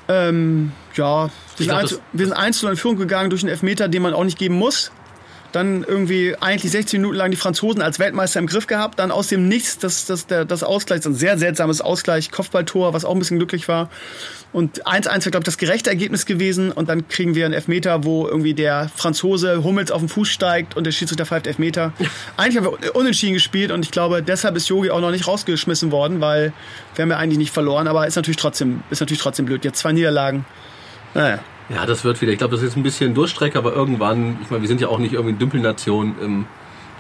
Ähm, 0.08 0.72
ja, 0.94 1.24
wir 1.24 1.30
sind, 1.56 1.66
glaub, 1.68 1.78
eins, 1.80 1.90
das- 1.90 2.00
wir 2.12 2.26
sind 2.26 2.32
1 2.34 2.58
zu 2.58 2.66
0 2.66 2.72
in 2.72 2.78
Führung 2.78 2.96
gegangen 2.96 3.30
durch 3.30 3.42
einen 3.42 3.50
Elfmeter, 3.50 3.88
den 3.88 4.02
man 4.02 4.14
auch 4.14 4.24
nicht 4.24 4.38
geben 4.38 4.54
muss. 4.54 4.92
Dann 5.52 5.84
irgendwie 5.84 6.36
eigentlich 6.40 6.70
16 6.72 7.00
Minuten 7.00 7.16
lang 7.16 7.30
die 7.30 7.36
Franzosen 7.36 7.80
als 7.80 7.98
Weltmeister 7.98 8.38
im 8.40 8.46
Griff 8.46 8.66
gehabt. 8.66 8.98
Dann 8.98 9.10
aus 9.10 9.28
dem 9.28 9.48
Nichts 9.48 9.78
das, 9.78 10.04
das, 10.06 10.26
der, 10.26 10.44
das 10.44 10.62
Ausgleich, 10.62 11.04
ein 11.06 11.14
sehr 11.14 11.38
seltsames 11.38 11.80
Ausgleich, 11.80 12.30
Kopfballtor, 12.30 12.92
was 12.92 13.04
auch 13.04 13.12
ein 13.12 13.18
bisschen 13.18 13.38
glücklich 13.38 13.66
war. 13.68 13.88
Und 14.56 14.86
1-1 14.86 15.04
wäre, 15.06 15.18
glaube 15.32 15.40
ich, 15.40 15.44
das 15.44 15.58
gerechte 15.58 15.90
Ergebnis 15.90 16.24
gewesen. 16.24 16.72
Und 16.72 16.88
dann 16.88 17.08
kriegen 17.08 17.34
wir 17.34 17.44
einen 17.44 17.52
Elfmeter, 17.52 18.04
wo 18.04 18.26
irgendwie 18.26 18.54
der 18.54 18.90
Franzose 18.96 19.62
Hummels 19.62 19.90
auf 19.90 20.00
den 20.00 20.08
Fuß 20.08 20.28
steigt 20.28 20.78
und 20.78 20.84
der 20.84 20.92
Schiedsrichter 20.92 21.26
pfeift 21.26 21.46
Elfmeter. 21.46 21.92
Eigentlich 22.38 22.56
haben 22.56 22.64
wir 22.80 22.96
unentschieden 22.96 23.34
gespielt 23.34 23.70
und 23.70 23.84
ich 23.84 23.90
glaube, 23.90 24.22
deshalb 24.22 24.56
ist 24.56 24.66
Yogi 24.70 24.90
auch 24.90 25.02
noch 25.02 25.10
nicht 25.10 25.26
rausgeschmissen 25.26 25.92
worden, 25.92 26.22
weil 26.22 26.54
wir 26.94 27.02
haben 27.02 27.10
ja 27.10 27.18
eigentlich 27.18 27.36
nicht 27.36 27.52
verloren. 27.52 27.86
Aber 27.86 28.06
ist 28.06 28.16
natürlich 28.16 28.38
trotzdem, 28.38 28.82
ist 28.88 29.00
natürlich 29.00 29.20
trotzdem 29.20 29.44
blöd. 29.44 29.62
Jetzt 29.62 29.78
zwei 29.80 29.92
Niederlagen. 29.92 30.46
Naja. 31.12 31.38
Ja, 31.68 31.84
das 31.84 32.02
wird 32.04 32.22
wieder. 32.22 32.32
Ich 32.32 32.38
glaube, 32.38 32.52
das 32.52 32.62
ist 32.62 32.68
jetzt 32.70 32.76
ein 32.78 32.82
bisschen 32.82 33.12
Durchstrecke, 33.12 33.58
aber 33.58 33.74
irgendwann, 33.74 34.38
ich 34.42 34.48
meine, 34.48 34.62
wir 34.62 34.68
sind 34.68 34.80
ja 34.80 34.88
auch 34.88 34.98
nicht 34.98 35.12
irgendwie 35.12 35.32
eine 35.32 35.38
Dümpelnation. 35.38 36.14
Ähm, 36.22 36.46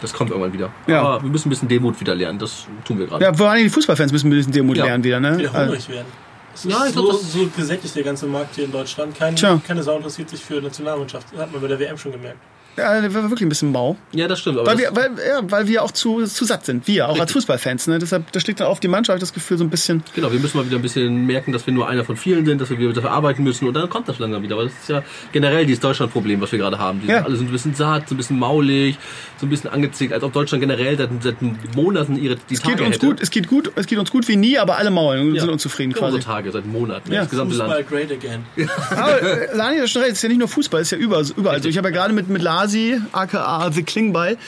das 0.02 0.12
kommt 0.12 0.28
irgendwann 0.28 0.52
wieder. 0.52 0.68
Ja. 0.86 1.00
Aber 1.00 1.22
wir 1.22 1.30
müssen 1.30 1.48
ein 1.48 1.50
bisschen 1.50 1.68
Demut 1.68 1.98
wieder 2.00 2.14
lernen. 2.14 2.38
Das 2.38 2.66
tun 2.84 2.98
wir 2.98 3.06
gerade. 3.06 3.24
Ja, 3.24 3.32
vor 3.32 3.48
allem 3.48 3.62
die 3.62 3.70
Fußballfans 3.70 4.12
müssen 4.12 4.26
ein 4.26 4.36
bisschen 4.36 4.52
Demut 4.52 4.76
Ja. 4.76 4.84
lernen 4.84 5.04
wieder, 5.04 5.20
ne? 5.20 5.38
wieder 5.38 5.54
Also, 5.54 5.72
hungrig 5.72 5.88
werden. 5.88 6.25
Ja, 6.64 6.86
ich 6.86 6.94
so, 6.94 7.02
glaub, 7.02 7.12
das- 7.20 7.32
so 7.32 7.48
gesättigt 7.56 7.94
der 7.96 8.02
ganze 8.04 8.26
Markt 8.26 8.54
hier 8.54 8.64
in 8.64 8.72
Deutschland. 8.72 9.16
Kein, 9.16 9.36
Tja. 9.36 9.60
keine 9.66 9.82
Sau 9.82 9.96
interessiert 9.96 10.30
sich 10.30 10.40
für 10.44 10.60
Nationalmannschaft. 10.60 11.28
Das 11.32 11.40
hat 11.42 11.52
man 11.52 11.60
bei 11.60 11.68
der 11.68 11.78
WM 11.78 11.96
schon 11.98 12.12
gemerkt. 12.12 12.38
ja, 12.76 13.00
das 13.00 13.14
war 13.14 13.22
wirklich 13.22 13.40
ein 13.42 13.48
bisschen 13.48 13.72
mau. 13.72 13.96
Ja, 14.12 14.28
das 14.28 14.38
stimmt. 14.40 14.58
Aber 14.58 14.66
Weil 14.66 14.76
wir, 14.76 14.94
weil, 14.94 15.10
ja, 15.26 15.40
weil 15.50 15.66
wir 15.66 15.82
auch 15.82 15.90
zu, 15.92 16.22
zu 16.26 16.44
satt 16.44 16.66
sind. 16.66 16.86
Wir, 16.86 17.06
auch 17.06 17.12
als 17.12 17.20
Richtig. 17.20 17.32
Fußballfans. 17.36 17.86
Ne? 17.86 17.98
Deshalb, 17.98 18.30
das 18.32 18.42
schlägt 18.42 18.60
dann 18.60 18.66
auf 18.66 18.80
die 18.80 18.88
Mannschaft 18.88 19.22
das 19.22 19.32
Gefühl 19.32 19.56
so 19.56 19.64
ein 19.64 19.70
bisschen. 19.70 20.02
genau, 20.14 20.30
wir 20.30 20.38
müssen 20.38 20.58
mal 20.58 20.66
wieder 20.66 20.76
ein 20.76 20.82
bisschen 20.82 21.24
merken, 21.24 21.52
dass 21.52 21.64
wir 21.66 21.72
nur 21.72 21.88
einer 21.88 22.04
von 22.04 22.16
vielen 22.18 22.44
sind, 22.44 22.60
dass 22.60 22.68
wir 22.68 22.78
wieder 22.78 22.92
dafür 22.92 23.12
arbeiten 23.12 23.42
müssen 23.44 23.66
und 23.66 23.72
dann 23.72 23.88
kommt 23.88 24.08
das 24.10 24.18
langsam 24.18 24.42
wieder. 24.42 24.56
Aber 24.56 24.64
das 24.64 24.74
ist 24.74 24.90
ja 24.90 25.02
generell 25.32 25.64
dieses 25.64 25.80
Deutschland-Problem, 25.80 26.38
was 26.42 26.52
wir 26.52 26.58
gerade 26.58 26.78
haben. 26.78 27.00
Die 27.00 27.06
Ja. 27.08 27.16
sind 27.16 27.24
alle 27.26 27.36
sind 27.36 27.48
ein 27.48 27.52
bisschen 27.52 27.74
satt, 27.74 28.10
so 28.10 28.14
ein 28.14 28.18
bisschen 28.18 28.38
maulig, 28.38 28.98
so 29.38 29.46
ein 29.46 29.50
bisschen 29.50 29.70
angezickt, 29.70 30.12
als 30.12 30.22
ob 30.24 30.32
Deutschland 30.32 30.62
generell 30.62 30.96
seit, 30.96 31.10
seit 31.22 31.36
Monaten 31.74 32.16
ihre 32.16 32.36
die 32.36 32.54
Es 32.54 32.62
geht 32.62 32.72
Tage 32.72 32.84
uns 32.84 32.94
hätte. 32.96 33.06
gut, 33.06 33.20
es 33.20 33.30
geht 33.30 33.48
gut, 33.48 33.70
es 33.76 33.86
geht 33.86 33.98
uns 33.98 34.10
gut 34.10 34.26
wie 34.28 34.36
nie, 34.36 34.58
aber 34.58 34.78
alle 34.78 34.90
maulen 34.90 35.28
und 35.28 35.34
Ja. 35.34 35.42
sind 35.42 35.50
unzufrieden 35.50 35.92
Genau 35.92 36.06
quasi. 36.06 36.20
so 36.22 36.26
Tage, 36.26 36.50
seit 36.52 36.66
Monaten. 36.66 37.12
Ja. 37.12 37.20
Das 37.20 37.30
gesamte 37.30 37.54
Fußball 37.54 37.76
Land. 37.76 37.88
great 37.88 38.10
again. 38.12 38.44
Aber 38.90 39.22
äh, 39.22 39.54
Lani, 39.56 39.76
das 39.76 39.84
ist 39.86 39.90
schon 39.92 40.02
recht, 40.02 40.12
es 40.12 40.18
ist 40.18 40.22
ja 40.22 40.28
nicht 40.30 40.38
nur 40.38 40.48
Fußball, 40.48 40.80
es 40.80 40.88
ist 40.90 40.92
ja 40.92 40.98
überall, 40.98 41.24
überall 41.36 41.62
so. 41.62 41.68
Ich 41.68 41.76
habe 41.76 41.88
ja 41.88 41.94
gerade 41.94 42.14
mit, 42.14 42.28
mit 42.28 42.40
Lasi, 42.40 42.98
aka 43.12 43.70
The 43.72 43.82
Klingbeil, 43.82 44.38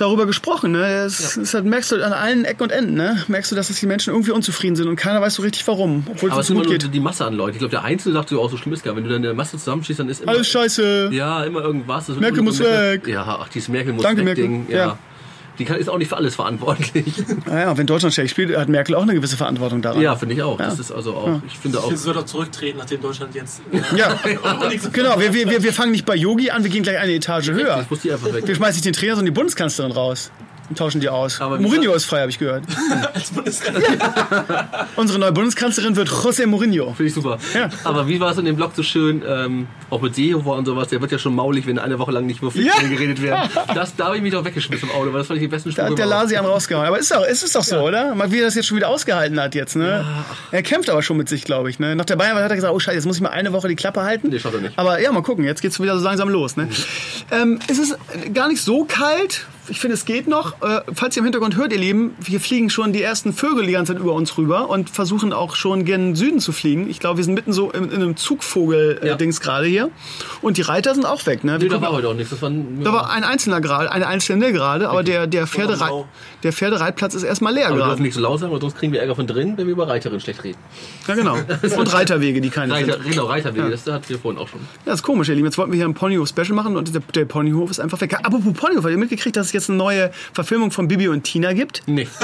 darüber 0.00 0.26
gesprochen. 0.26 0.72
Ne? 0.72 0.86
Es, 1.04 1.36
es 1.36 1.54
halt, 1.54 1.64
merkst 1.64 1.92
du 1.92 2.04
an 2.04 2.12
allen 2.12 2.44
Ecken 2.44 2.62
und 2.62 2.72
Enden, 2.72 2.94
ne? 2.94 3.22
merkst 3.28 3.52
du, 3.52 3.56
dass 3.56 3.68
die 3.68 3.86
Menschen 3.86 4.12
irgendwie 4.12 4.32
unzufrieden 4.32 4.76
sind 4.76 4.88
und 4.88 4.96
keiner 4.96 5.20
weiß 5.20 5.34
so 5.34 5.42
richtig 5.42 5.66
warum, 5.66 6.04
obwohl 6.10 6.30
Aber 6.30 6.40
es 6.40 6.50
immer 6.50 6.62
nur 6.62 6.72
geht. 6.72 6.92
die 6.92 7.00
Masse 7.00 7.24
an 7.24 7.34
Leuten. 7.34 7.52
Ich 7.52 7.58
glaube, 7.58 7.70
der 7.70 7.84
Einzelne 7.84 8.14
sagt 8.14 8.28
so 8.28 8.40
auch 8.40 8.50
so 8.50 8.56
schlimm 8.56 8.72
ist 8.72 8.82
gar, 8.82 8.96
wenn 8.96 9.04
du 9.04 9.08
dann 9.08 9.18
in 9.18 9.22
der 9.22 9.34
Masse 9.34 9.58
zusammenschießt, 9.58 10.00
dann 10.00 10.08
ist 10.08 10.22
immer 10.22 10.32
Alles 10.32 10.48
scheiße. 10.48 11.10
Ja, 11.12 11.44
immer 11.44 11.62
irgendwas. 11.62 12.08
Merkel 12.08 12.42
muss 12.42 12.58
weg. 12.60 13.06
Ja, 13.06 13.38
ach, 13.40 13.48
dieses 13.48 13.68
Merkel 13.68 13.92
muss 13.92 14.02
Danke, 14.02 14.18
weg 14.18 14.24
Merkel. 14.24 14.44
Ding. 14.44 14.66
Ja. 14.68 14.76
Ja. 14.76 14.98
Die 15.60 15.64
kann, 15.66 15.76
ist 15.78 15.88
auch 15.88 15.98
nicht 15.98 16.08
für 16.08 16.16
alles 16.16 16.34
verantwortlich. 16.34 17.04
Naja, 17.46 17.76
wenn 17.76 17.86
Deutschland 17.86 18.14
schlecht 18.14 18.30
spielt, 18.30 18.56
hat 18.56 18.68
Merkel 18.68 18.94
auch 18.94 19.02
eine 19.02 19.14
gewisse 19.14 19.36
Verantwortung 19.36 19.82
daran. 19.82 20.00
ja, 20.00 20.16
finde 20.16 20.34
ich 20.34 20.42
auch. 20.42 20.56
Das 20.58 20.78
ist 20.78 20.90
also 20.90 21.14
auch, 21.14 21.40
ich 21.46 21.58
finde 21.58 21.78
auch. 21.78 21.90
Sie 21.90 21.96
soll 21.96 22.14
doch 22.14 22.24
zurücktreten, 22.24 22.78
nachdem 22.78 23.00
Deutschland 23.02 23.34
jetzt. 23.34 23.60
Ja, 23.96 24.18
auch 24.42 24.68
nichts 24.68 24.90
genau. 24.92 25.20
Wir, 25.20 25.32
wir, 25.34 25.48
wir- 25.48 25.62
wir 25.62 25.72
fangen 25.72 25.92
nicht 25.92 26.06
bei 26.06 26.16
Yogi 26.16 26.50
an, 26.50 26.64
wir 26.64 26.70
gehen 26.70 26.82
gleich 26.82 26.98
eine 26.98 27.12
Etage 27.12 27.50
höher. 27.50 27.80
Ich 27.82 27.90
muss 27.90 28.00
die 28.00 28.10
einfach 28.12 28.32
weg. 28.32 28.46
Wir 28.46 28.54
schmeißen 28.54 28.76
nicht 28.76 28.84
den 28.86 28.92
Trainer, 28.94 29.16
sondern 29.16 29.26
die 29.34 29.38
Bundeskanzlerin 29.38 29.92
raus. 29.92 30.30
Und 30.70 30.78
tauschen 30.78 31.00
die 31.00 31.08
aus. 31.08 31.40
Aber 31.40 31.58
Mourinho 31.58 31.92
ist 31.94 32.04
frei, 32.06 32.20
habe 32.20 32.30
ich 32.30 32.38
gehört. 32.38 32.62
als 33.14 33.30
Bundeskanzler. 33.30 34.88
Unsere 34.96 35.18
neue 35.18 35.32
Bundeskanzlerin 35.32 35.96
wird 35.96 36.08
José 36.08 36.46
Mourinho. 36.46 36.94
Finde 36.94 37.08
ich 37.08 37.14
super. 37.14 37.38
Ja. 37.54 37.68
Aber 37.84 38.06
wie 38.08 38.20
war 38.20 38.30
es 38.30 38.38
in 38.38 38.44
dem 38.44 38.54
Blog 38.56 38.72
so 38.76 38.82
schön, 38.84 39.22
ähm, 39.28 39.66
auch 39.90 40.00
mit 40.00 40.14
Seehofer 40.14 40.52
und 40.52 40.64
sowas, 40.66 40.88
der 40.88 41.00
wird 41.00 41.10
ja 41.12 41.18
schon 41.18 41.34
maulig, 41.34 41.66
wenn 41.66 41.78
eine 41.78 41.98
Woche 41.98 42.12
lang 42.12 42.24
nicht 42.26 42.38
Fußball 42.40 42.62
Ja. 42.62 42.74
geredet 42.88 43.20
werden. 43.20 43.50
Das, 43.74 43.94
da 43.96 44.06
habe 44.06 44.16
ich 44.16 44.22
mich 44.22 44.32
doch 44.32 44.44
weggeschmissen 44.44 44.88
im 44.88 44.94
Auto, 44.94 45.12
weil 45.12 45.18
das 45.20 45.26
fand 45.26 45.38
ich 45.38 45.42
die 45.44 45.48
besten 45.48 45.70
Da 45.70 45.72
Sprüche 45.72 45.90
hat 45.90 45.98
der. 45.98 46.06
Lasi 46.06 46.36
einen 46.36 46.46
rausgehauen. 46.46 46.86
Aber 46.86 46.98
ist 46.98 47.10
doch, 47.12 47.24
ist 47.26 47.42
es 47.42 47.52
doch 47.52 47.62
so, 47.64 47.78
oder? 47.80 48.14
Mal 48.14 48.30
wie 48.32 48.38
er 48.40 48.44
das 48.44 48.54
jetzt 48.54 48.66
schon 48.66 48.76
wieder 48.76 48.88
ausgehalten 48.88 49.40
hat 49.40 49.54
jetzt, 49.54 49.74
ne? 49.76 50.04
Er 50.52 50.62
kämpft 50.62 50.88
aber 50.90 51.02
schon 51.02 51.16
mit 51.16 51.28
sich, 51.28 51.42
glaube 51.44 51.68
ich, 51.70 51.78
ne? 51.78 51.96
Nach 51.96 52.04
der 52.04 52.16
Bayern 52.16 52.36
hat 52.36 52.50
er 52.50 52.54
gesagt, 52.56 52.72
oh 52.72 52.78
Scheiße, 52.78 52.94
jetzt 52.96 53.06
muss 53.06 53.16
ich 53.16 53.22
mal 53.22 53.30
eine 53.30 53.52
Woche 53.52 53.66
die 53.68 53.76
Klappe 53.76 54.02
halten. 54.02 54.28
Nee, 54.28 54.38
schafft 54.38 54.54
er 54.54 54.60
nicht. 54.60 54.78
Aber 54.78 55.00
ja, 55.00 55.10
mal 55.12 55.22
gucken, 55.22 55.44
jetzt 55.44 55.62
geht's 55.62 55.80
wieder 55.80 55.98
so 55.98 56.04
langsam 56.04 56.28
los, 56.28 56.56
ne? 56.56 56.68
Ähm, 57.32 57.58
es 57.68 57.78
ist 57.78 57.96
gar 58.34 58.48
nicht 58.48 58.62
so 58.62 58.84
kalt. 58.84 59.46
Ich 59.68 59.78
finde, 59.78 59.94
es 59.94 60.04
geht 60.04 60.26
noch. 60.26 60.60
Äh, 60.62 60.80
falls 60.94 61.16
ihr 61.16 61.20
im 61.20 61.24
Hintergrund 61.24 61.56
hört, 61.56 61.72
ihr 61.72 61.78
Lieben, 61.78 62.14
wir 62.20 62.40
fliegen 62.40 62.70
schon 62.70 62.92
die 62.92 63.02
ersten 63.02 63.32
Vögel 63.32 63.66
die 63.66 63.72
ganze 63.72 63.92
Zeit 63.92 64.00
über 64.02 64.14
uns 64.14 64.36
rüber 64.36 64.68
und 64.68 64.90
versuchen 64.90 65.32
auch 65.32 65.54
schon 65.54 65.84
gen 65.84 66.14
Süden 66.16 66.40
zu 66.40 66.52
fliegen. 66.52 66.88
Ich 66.90 66.98
glaube, 66.98 67.18
wir 67.18 67.24
sind 67.24 67.34
mitten 67.34 67.52
so 67.52 67.70
in, 67.70 67.84
in 67.84 67.94
einem 67.94 68.10
Ja. 68.10 68.16
Zugvogel-Dings 68.16 69.40
gerade 69.40 69.66
hier. 69.66 69.90
Und 70.42 70.56
die 70.56 70.62
Reiter 70.62 70.94
sind 70.94 71.04
auch 71.04 71.24
weg, 71.26 71.44
ne? 71.44 71.58
Nee, 71.58 71.68
da 71.68 71.80
war 71.80 71.92
heute 71.92 72.08
auch 72.08 72.14
nichts. 72.14 72.30
Das 72.30 72.42
war, 72.42 72.50
da 72.50 72.92
war 72.92 73.10
ein 73.10 73.24
einzelner 73.24 73.60
gerade, 73.60 73.90
eine 73.92 74.06
einzelne 74.06 74.52
gerade, 74.52 74.88
aber 74.88 75.02
der, 75.02 75.26
der, 75.26 75.46
Pferderei, 75.46 76.04
der 76.42 76.52
Pferdereitplatz 76.52 77.14
ist 77.14 77.22
erstmal 77.22 77.54
leer 77.54 77.66
aber 77.66 77.74
wir 77.74 77.78
dürfen 77.78 77.88
gerade. 77.90 78.02
nicht 78.02 78.14
so 78.14 78.20
laut 78.20 78.40
sagen, 78.40 78.52
weil 78.52 78.60
sonst 78.60 78.76
kriegen 78.76 78.92
wir 78.92 79.00
Ärger 79.00 79.14
von 79.16 79.26
drinnen, 79.26 79.56
wenn 79.56 79.66
wir 79.66 79.72
über 79.72 79.88
Reiterin 79.88 80.20
schlecht 80.20 80.42
reden. 80.44 80.58
Ja, 81.06 81.14
genau. 81.14 81.36
Und 81.78 81.92
Reiterwege, 81.92 82.40
die 82.40 82.50
keine 82.50 82.72
Reiter, 82.74 82.94
sind. 82.94 83.10
genau, 83.10 83.26
Reiterwege, 83.26 83.70
das 83.70 83.86
hatten 83.86 84.08
wir 84.08 84.18
vorhin 84.18 84.40
auch 84.40 84.48
schon. 84.48 84.60
Ja, 84.86 84.92
ist 84.94 85.02
komisch, 85.02 85.28
ihr 85.28 85.34
Lieben. 85.34 85.46
Jetzt 85.46 85.58
wollten 85.58 85.72
wir 85.72 85.76
hier 85.76 85.86
ein 85.86 85.94
Ponyhof-Special 85.94 86.52
machen 86.54 86.76
und 86.76 86.92
der, 86.94 87.02
der 87.14 87.24
Ponyhof 87.24 87.70
ist 87.70 87.80
einfach 87.80 88.00
weg. 88.00 88.16
Apropos 88.22 88.52
Ponyhof, 88.54 88.84
habt 88.84 88.92
ihr 88.92 88.98
mitgekriegt, 88.98 89.36
dass 89.36 89.49
es 89.50 89.54
jetzt 89.54 89.70
eine 89.70 89.78
neue 89.78 90.10
Verfilmung 90.32 90.70
von 90.70 90.88
Bibi 90.88 91.08
und 91.08 91.24
Tina 91.24 91.52
gibt? 91.52 91.82
Nee. 91.86 92.08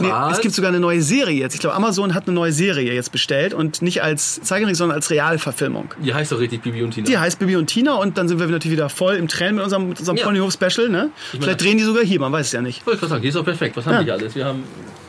Nee, 0.00 0.08
Was? 0.10 0.36
es 0.36 0.40
gibt 0.40 0.54
sogar 0.54 0.70
eine 0.70 0.80
neue 0.80 1.02
Serie 1.02 1.38
jetzt. 1.38 1.54
Ich 1.54 1.60
glaube, 1.60 1.76
Amazon 1.76 2.14
hat 2.14 2.26
eine 2.26 2.34
neue 2.34 2.52
Serie 2.52 2.92
jetzt 2.94 3.12
bestellt 3.12 3.54
und 3.54 3.82
nicht 3.82 4.02
als 4.02 4.40
Zeichentrick, 4.42 4.76
sondern 4.76 4.96
als 4.96 5.10
Realverfilmung. 5.10 5.94
Die 6.02 6.12
heißt 6.14 6.32
doch 6.32 6.38
richtig 6.40 6.62
Bibi 6.62 6.82
und 6.82 6.92
Tina. 6.92 7.06
Die 7.06 7.18
heißt 7.18 7.38
Bibi 7.38 7.56
und 7.56 7.66
Tina 7.66 7.94
und 7.94 8.18
dann 8.18 8.28
sind 8.28 8.38
wir 8.38 8.46
natürlich 8.46 8.76
wieder 8.76 8.88
voll 8.88 9.14
im 9.16 9.28
Trend 9.28 9.56
mit 9.56 9.64
unserem, 9.64 9.88
mit 9.90 9.98
unserem 10.00 10.16
Ja. 10.18 10.24
Ponyhof-Special. 10.26 10.88
Ne? 10.88 11.10
Vielleicht 11.38 11.60
drehen 11.62 11.78
die 11.78 11.84
sogar 11.84 12.02
hier, 12.04 12.20
man 12.20 12.32
weiß 12.32 12.46
es 12.46 12.52
ja 12.52 12.62
nicht. 12.62 12.84
Wollte 12.86 13.04
ich 13.04 13.08
sagen, 13.08 13.22
die 13.22 13.28
ist 13.28 13.34
doch 13.34 13.44
perfekt. 13.44 13.76
Was 13.76 13.86
haben 13.86 13.92
Ja. 13.94 13.98
wir 14.00 14.04
hier 14.04 14.14
alles? 14.14 14.34
Wir 14.34 14.44
haben 14.46 14.64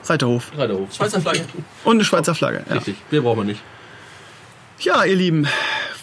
Reiterhof. 0.05 0.51
Reiterhof. 0.57 0.93
Schweizer 0.93 1.21
Flagge. 1.21 1.41
Und 1.83 1.95
eine 1.95 2.05
Schweizer 2.05 2.35
Flagge. 2.35 2.63
Ja. 2.69 2.75
Richtig. 2.75 2.95
Mehr 3.11 3.21
brauchen 3.21 3.39
wir 3.39 3.45
nicht. 3.45 3.61
Ja, 4.83 5.05
ihr 5.05 5.15
Lieben, 5.15 5.47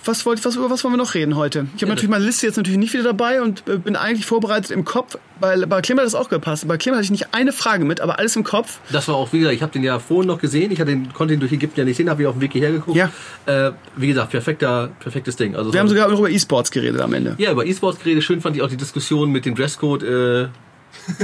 was, 0.06 0.24
wollt, 0.24 0.42
was, 0.42 0.56
über 0.56 0.70
was 0.70 0.82
wollen 0.84 0.94
wir 0.94 0.98
noch 0.98 1.12
reden 1.12 1.36
heute? 1.36 1.66
Ich 1.76 1.82
habe 1.82 1.90
natürlich 1.90 2.08
meine 2.08 2.24
Liste 2.24 2.46
jetzt 2.46 2.56
natürlich 2.56 2.78
nicht 2.78 2.94
wieder 2.94 3.02
dabei 3.02 3.42
und 3.42 3.62
äh, 3.68 3.76
bin 3.76 3.94
eigentlich 3.94 4.24
vorbereitet 4.24 4.70
im 4.70 4.86
Kopf. 4.86 5.18
Bei, 5.38 5.54
bei 5.66 5.82
Clem 5.82 5.98
hat 5.98 6.06
das 6.06 6.14
auch 6.14 6.30
gepasst. 6.30 6.66
Bei 6.66 6.78
Clem 6.78 6.94
hatte 6.94 7.04
ich 7.04 7.10
nicht 7.10 7.34
eine 7.34 7.52
Frage 7.52 7.84
mit, 7.84 8.00
aber 8.00 8.18
alles 8.18 8.36
im 8.36 8.44
Kopf. 8.44 8.78
Das 8.90 9.06
war 9.08 9.16
auch 9.16 9.34
wieder, 9.34 9.52
ich 9.52 9.60
habe 9.60 9.70
den 9.70 9.82
ja 9.82 9.98
vorhin 9.98 10.28
noch 10.28 10.38
gesehen, 10.38 10.72
ich 10.72 10.80
hatte 10.80 10.92
den, 10.92 11.12
konnte 11.12 11.34
ihn 11.34 11.40
durch 11.40 11.52
Ägypten 11.52 11.78
ja 11.80 11.84
nicht 11.84 11.98
sehen, 11.98 12.08
habe 12.08 12.22
ihn 12.22 12.28
auf 12.28 12.36
dem 12.36 12.40
Weg 12.40 12.52
hierher 12.52 12.72
geguckt. 12.72 12.96
Ja. 12.96 13.10
Äh, 13.44 13.72
wie 13.96 14.06
gesagt, 14.08 14.30
perfekter, 14.30 14.88
perfektes 14.98 15.36
Ding. 15.36 15.54
Also 15.54 15.74
Wir 15.74 15.80
haben 15.80 15.88
sogar 15.88 16.08
noch 16.08 16.18
über 16.18 16.30
E-Sports 16.30 16.70
geredet 16.70 17.02
am 17.02 17.12
Ende. 17.12 17.34
ja, 17.36 17.52
über 17.52 17.66
E-Sports 17.66 17.98
geredet. 17.98 18.24
Schön 18.24 18.40
fand 18.40 18.56
ich 18.56 18.62
auch 18.62 18.68
die 18.70 18.78
Diskussion 18.78 19.30
mit 19.30 19.44
dem 19.44 19.54
Dresscode 19.54 20.02
äh, 20.04 20.48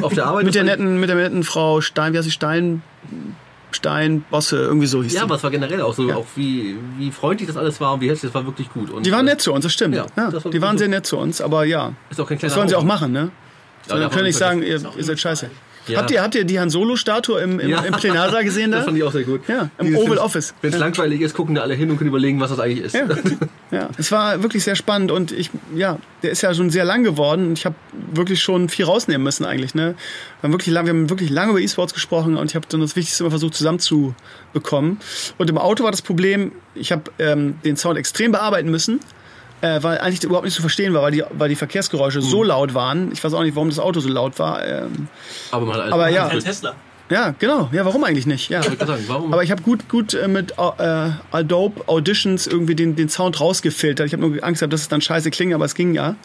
auf 0.03 0.13
der 0.13 0.27
Arbeit. 0.27 0.45
Mit 0.45 0.55
der 0.55 0.65
netten, 0.65 1.01
mit 1.01 1.09
der 1.09 1.17
netten 1.17 1.43
Frau 1.43 1.81
Stein, 1.81 2.13
wie 2.13 2.19
heißt 2.19 2.27
sie? 2.27 2.31
Stein, 2.31 2.83
Stein, 3.77 4.24
Bosse, 4.31 4.57
irgendwie 4.57 4.87
so 4.87 5.03
hieß 5.03 5.12
Ja, 5.12 5.20
die. 5.20 5.24
aber 5.24 5.35
es 5.37 5.43
war 5.43 5.51
generell 5.51 5.81
auch 5.83 5.95
so, 5.95 6.09
Ja. 6.09 6.16
auch 6.16 6.27
wie, 6.35 6.77
wie 6.99 7.11
freundlich 7.12 7.47
das 7.47 7.57
alles 7.57 7.81
war 7.81 7.95
und 7.95 8.01
wie 8.01 8.09
herzlich, 8.09 8.31
das 8.33 8.35
war 8.35 8.45
wirklich 8.47 8.68
gut. 8.72 8.91
Und, 8.91 9.07
Die 9.07 9.12
waren 9.12 9.27
äh, 9.27 9.31
nett 9.33 9.41
zu 9.43 9.53
uns, 9.53 9.62
das 9.62 9.72
stimmt. 9.72 9.95
Ja, 9.95 10.07
Ja, 10.16 10.31
das 10.31 10.43
die 10.45 10.61
waren 10.61 10.72
gut. 10.72 10.79
sehr 10.81 10.89
nett 10.89 11.07
zu 11.07 11.16
uns, 11.18 11.41
aber 11.41 11.64
ja. 11.64 11.93
Ist 12.11 12.20
auch 12.20 12.27
kein 12.29 12.39
kleiner 12.39 12.49
Das 12.51 12.55
sollen 12.55 12.68
sie 12.68 12.74
auch 12.74 12.85
machen, 12.85 13.12
ne? 13.12 13.18
Ja, 13.20 13.29
Sondern 13.89 14.01
darf 14.03 14.11
man 14.11 14.11
können 14.16 14.27
nicht 14.27 14.37
sagen, 14.39 14.62
ihr, 14.62 14.81
ihr 14.97 15.05
seid 15.05 15.20
scheiße. 15.20 15.51
Ja. 15.89 15.99
Habt, 15.99 16.11
ihr, 16.11 16.22
habt 16.22 16.34
ihr 16.34 16.45
die 16.45 16.59
Han 16.59 16.70
Solo-Statue 16.70 17.41
im, 17.41 17.61
im, 17.61 17.68
Ja. 17.68 17.80
im 17.80 17.95
Plenarsaal 17.95 18.45
gesehen 18.45 18.72
da? 18.72 18.78
Das 18.78 18.87
fand 18.87 18.97
ich 18.97 19.05
auch 19.05 19.12
sehr 19.12 19.24
gut. 19.24 19.43
Ja, 19.49 19.70
im 19.78 19.97
Oval 19.97 20.18
Office. 20.18 20.55
Wenn 20.62 20.72
es 20.72 20.78
langweilig 20.78 21.20
ist, 21.20 21.34
gucken 21.34 21.55
da 21.55 21.62
alle 21.62 21.74
hin 21.74 21.91
und 21.91 21.99
können 21.99 22.09
überlegen, 22.09 22.41
was 22.41 22.51
das 22.51 22.59
eigentlich 22.59 22.84
ist. 22.84 22.95
Ja. 22.95 23.07
ja, 23.70 23.89
es 23.97 24.11
war 24.11 24.43
wirklich 24.43 24.64
sehr 24.64 24.76
spannend 24.76 25.11
und 25.11 25.32
ich, 25.32 25.51
ja, 25.74 25.99
der 26.22 26.30
ist 26.30 26.43
ja 26.43 26.53
schon 26.55 26.70
sehr 26.70 26.84
lang 26.84 27.05
geworden 27.05 27.49
und 27.49 27.59
ich 27.59 27.66
habe 27.66 27.76
wirklich 28.12 28.43
schon 28.43 28.68
viel 28.68 28.84
rausnehmen 28.84 29.22
müssen 29.22 29.45
eigentlich. 29.45 29.74
Ne? 29.74 29.95
Wir, 30.41 30.49
haben 30.49 30.53
wirklich 30.53 30.72
lang, 30.74 30.87
wir 30.87 30.93
haben 30.93 31.11
wirklich 31.11 31.30
lange 31.30 31.53
über 31.53 31.61
E-Sports 31.61 31.95
gesprochen 31.95 32.37
und 32.37 32.51
ich 32.51 32.57
habe 32.57 32.66
dann 32.68 32.80
das 32.80 32.97
Wichtigste 32.97 33.24
immer 33.24 33.30
versucht 33.30 33.55
zusammenzubekommen. 33.55 34.99
Und 35.39 35.51
im 35.51 35.59
Auto 35.59 35.84
war 35.84 35.91
das 35.91 36.03
Problem, 36.03 36.53
ich 36.74 36.93
habe 36.93 37.05
ähm, 37.18 37.59
den 37.64 37.76
Sound 37.76 37.99
extrem 37.99 38.32
bearbeiten 38.32 38.70
müssen. 38.70 39.01
Äh, 39.63 39.83
weil 39.83 39.99
eigentlich 39.99 40.23
überhaupt 40.23 40.45
nicht 40.45 40.55
zu 40.55 40.61
verstehen 40.61 40.93
war, 40.93 41.03
weil 41.03 41.13
die, 41.13 41.25
weil 41.31 41.49
die 41.49 41.57
Verkehrsgeräusche 41.57 42.21
so 42.21 42.43
laut 42.43 42.75
waren. 42.75 43.11
Ich 43.13 43.25
weiß 43.25 43.33
auch 43.33 43.43
nicht, 43.43 43.57
warum 43.57 43.71
das 43.71 43.79
Auto 43.79 44.01
so 44.01 44.09
laut 44.09 44.39
war. 44.39 44.65
Ähm, 44.65 45.09
Aber 45.51 45.65
man 45.67 45.77
hat 45.77 45.93
Aber 45.93 46.09
ja. 46.11 46.29
Kein 46.29 46.41
Tesla. 46.41 46.75
Ja, 47.09 47.35
genau. 47.39 47.69
Ja, 47.73 47.85
warum 47.85 48.03
eigentlich 48.05 48.27
nicht? 48.27 48.51
Ja. 48.51 48.61
Ich 48.61 48.69
wollte 48.69 48.87
sagen, 48.87 49.05
warum? 49.07 49.33
Aber 49.33 49.43
ich 49.45 49.51
habe 49.51 49.63
gut, 49.63 49.89
gut 49.89 50.13
äh, 50.15 50.29
mit 50.29 50.53
äh, 50.53 51.11
Adobe 51.31 51.89
Auditions 51.89 52.47
irgendwie 52.47 52.75
den, 52.75 52.97
den 52.97 53.09
Sound 53.09 53.41
rausgefiltert. 53.41 54.07
Ich 54.07 54.13
habe 54.13 54.29
nur 54.29 54.43
Angst 54.43 54.61
gehabt, 54.61 54.73
dass 54.73 54.83
es 54.83 54.89
dann 54.89 55.01
scheiße 55.01 55.31
klingt, 55.31 55.55
aber 55.55 55.65
es 55.65 55.75
ging 55.75 55.95
ja. 55.95 56.17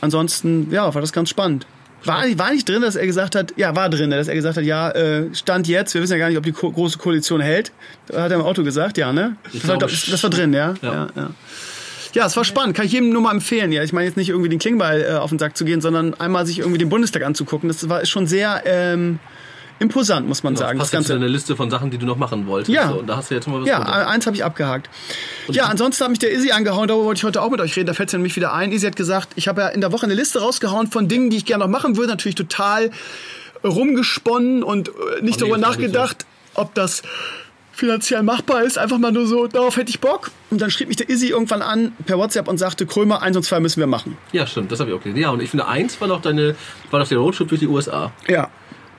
Ansonsten, 0.00 0.70
ja, 0.70 0.94
war 0.94 1.00
das 1.00 1.12
ganz 1.12 1.28
spannend. 1.28 1.66
War, 2.04 2.24
war 2.38 2.52
nicht 2.52 2.68
drin, 2.68 2.82
dass 2.82 2.94
er 2.94 3.04
gesagt 3.04 3.34
hat, 3.34 3.54
ja, 3.56 3.74
war 3.74 3.90
drin, 3.90 4.10
dass 4.10 4.28
er 4.28 4.34
gesagt 4.34 4.56
hat, 4.56 4.64
ja, 4.64 4.90
äh, 4.90 5.34
Stand 5.34 5.66
jetzt, 5.66 5.92
wir 5.94 6.02
wissen 6.02 6.12
ja 6.12 6.18
gar 6.18 6.28
nicht, 6.28 6.38
ob 6.38 6.44
die 6.44 6.52
Ko 6.52 6.70
große 6.70 6.98
Koalition 6.98 7.40
hält. 7.40 7.72
Hat 8.14 8.30
er 8.30 8.36
im 8.36 8.42
Auto 8.42 8.62
gesagt, 8.62 8.96
ja, 8.96 9.12
ne? 9.12 9.36
Das 9.52 9.66
war, 9.66 9.76
glaube, 9.76 9.92
das 9.92 10.22
war 10.22 10.30
drin, 10.30 10.52
ja? 10.52 10.74
ja. 10.82 10.92
Ja, 10.92 11.08
ja. 11.16 11.30
Ja, 12.16 12.24
es 12.26 12.34
war 12.36 12.44
spannend. 12.44 12.74
Kann 12.74 12.86
ich 12.86 12.92
jedem 12.92 13.10
nur 13.10 13.20
mal 13.20 13.32
empfehlen. 13.32 13.70
Ja, 13.72 13.82
ich 13.82 13.92
meine 13.92 14.06
jetzt 14.06 14.16
nicht 14.16 14.30
irgendwie 14.30 14.48
den 14.48 14.58
Klingbeil 14.58 15.02
äh, 15.02 15.14
auf 15.16 15.28
den 15.28 15.38
Sack 15.38 15.54
zu 15.54 15.66
gehen, 15.66 15.82
sondern 15.82 16.14
einmal 16.14 16.46
sich 16.46 16.60
irgendwie 16.60 16.78
den 16.78 16.88
Bundestag 16.88 17.22
anzugucken. 17.22 17.68
Das 17.68 17.86
war 17.90 18.00
ist 18.00 18.08
schon 18.08 18.26
sehr 18.26 18.62
ähm, 18.64 19.18
imposant, 19.80 20.26
muss 20.26 20.42
man 20.42 20.54
Genau, 20.54 20.66
sagen. 20.66 20.78
Das 20.78 20.90
Ganze. 20.90 21.12
deiner 21.12 21.28
Liste 21.28 21.56
von 21.56 21.70
Sachen, 21.70 21.90
die 21.90 21.98
du 21.98 22.06
noch 22.06 22.16
machen 22.16 22.46
wolltest. 22.46 22.70
Ja. 22.74 22.88
So, 22.88 23.00
und 23.00 23.06
da 23.06 23.18
hast 23.18 23.30
du 23.30 23.34
jetzt 23.34 23.46
mal 23.46 23.60
was 23.60 23.68
Ja, 23.68 23.76
runter. 23.76 24.08
eins 24.08 24.24
habe 24.26 24.34
ich 24.34 24.42
abgehakt. 24.44 24.88
Ja, 25.48 25.66
ansonsten 25.66 26.04
hat 26.04 26.08
mich 26.10 26.18
der 26.18 26.32
Izzy 26.32 26.52
angehauen, 26.52 26.88
darüber 26.88 27.04
wollte 27.04 27.18
ich 27.18 27.24
heute 27.24 27.42
auch 27.42 27.50
mit 27.50 27.60
euch 27.60 27.76
reden, 27.76 27.86
da 27.86 27.92
fällt 27.92 28.08
es 28.08 28.14
nämlich 28.14 28.34
wieder 28.34 28.54
ein. 28.54 28.72
Izzy 28.72 28.86
hat 28.86 28.96
gesagt, 28.96 29.28
ich 29.36 29.46
habe 29.46 29.60
ja 29.60 29.68
in 29.68 29.82
der 29.82 29.92
Woche 29.92 30.06
eine 30.06 30.14
Liste 30.14 30.40
rausgehauen 30.40 30.86
von 30.86 31.08
Dingen, 31.08 31.28
die 31.28 31.36
ich 31.36 31.44
gerne 31.44 31.64
noch 31.64 31.70
machen 31.70 31.96
würde, 31.98 32.08
natürlich 32.08 32.34
total 32.36 32.90
rumgesponnen 33.62 34.62
und 34.62 34.88
äh, 34.88 34.92
nicht 35.22 35.34
nee, 35.34 35.40
darüber 35.40 35.58
nachgedacht, 35.58 36.24
ob 36.54 36.74
das 36.74 37.02
finanziell 37.76 38.22
machbar 38.22 38.62
ist, 38.62 38.78
einfach 38.78 38.98
mal 38.98 39.12
nur 39.12 39.26
so, 39.26 39.46
darauf 39.46 39.76
hätte 39.76 39.90
ich 39.90 40.00
Bock. 40.00 40.30
Und 40.50 40.60
dann 40.62 40.70
schrieb 40.70 40.88
mich 40.88 40.96
der 40.96 41.10
Izzy 41.10 41.28
irgendwann 41.28 41.60
an 41.60 41.92
per 42.06 42.16
WhatsApp 42.18 42.48
und 42.48 42.56
sagte, 42.56 42.86
Krömer, 42.86 43.20
eins 43.20 43.36
und 43.36 43.42
zwei 43.42 43.60
müssen 43.60 43.80
wir 43.80 43.86
machen. 43.86 44.16
Ja, 44.32 44.46
stimmt, 44.46 44.72
das 44.72 44.80
habe 44.80 44.90
ich 44.90 44.96
auch 44.96 45.02
gelesen. 45.02 45.20
Ja, 45.20 45.30
und 45.30 45.42
ich 45.42 45.50
finde, 45.50 45.68
eins 45.68 46.00
war 46.00 46.08
noch 46.08 46.22
deine, 46.22 46.56
war 46.90 47.00
doch 47.00 47.08
der 47.08 47.18
Roadtrip 47.18 47.48
durch 47.48 47.60
die 47.60 47.66
USA. 47.66 48.12
Ja. 48.28 48.48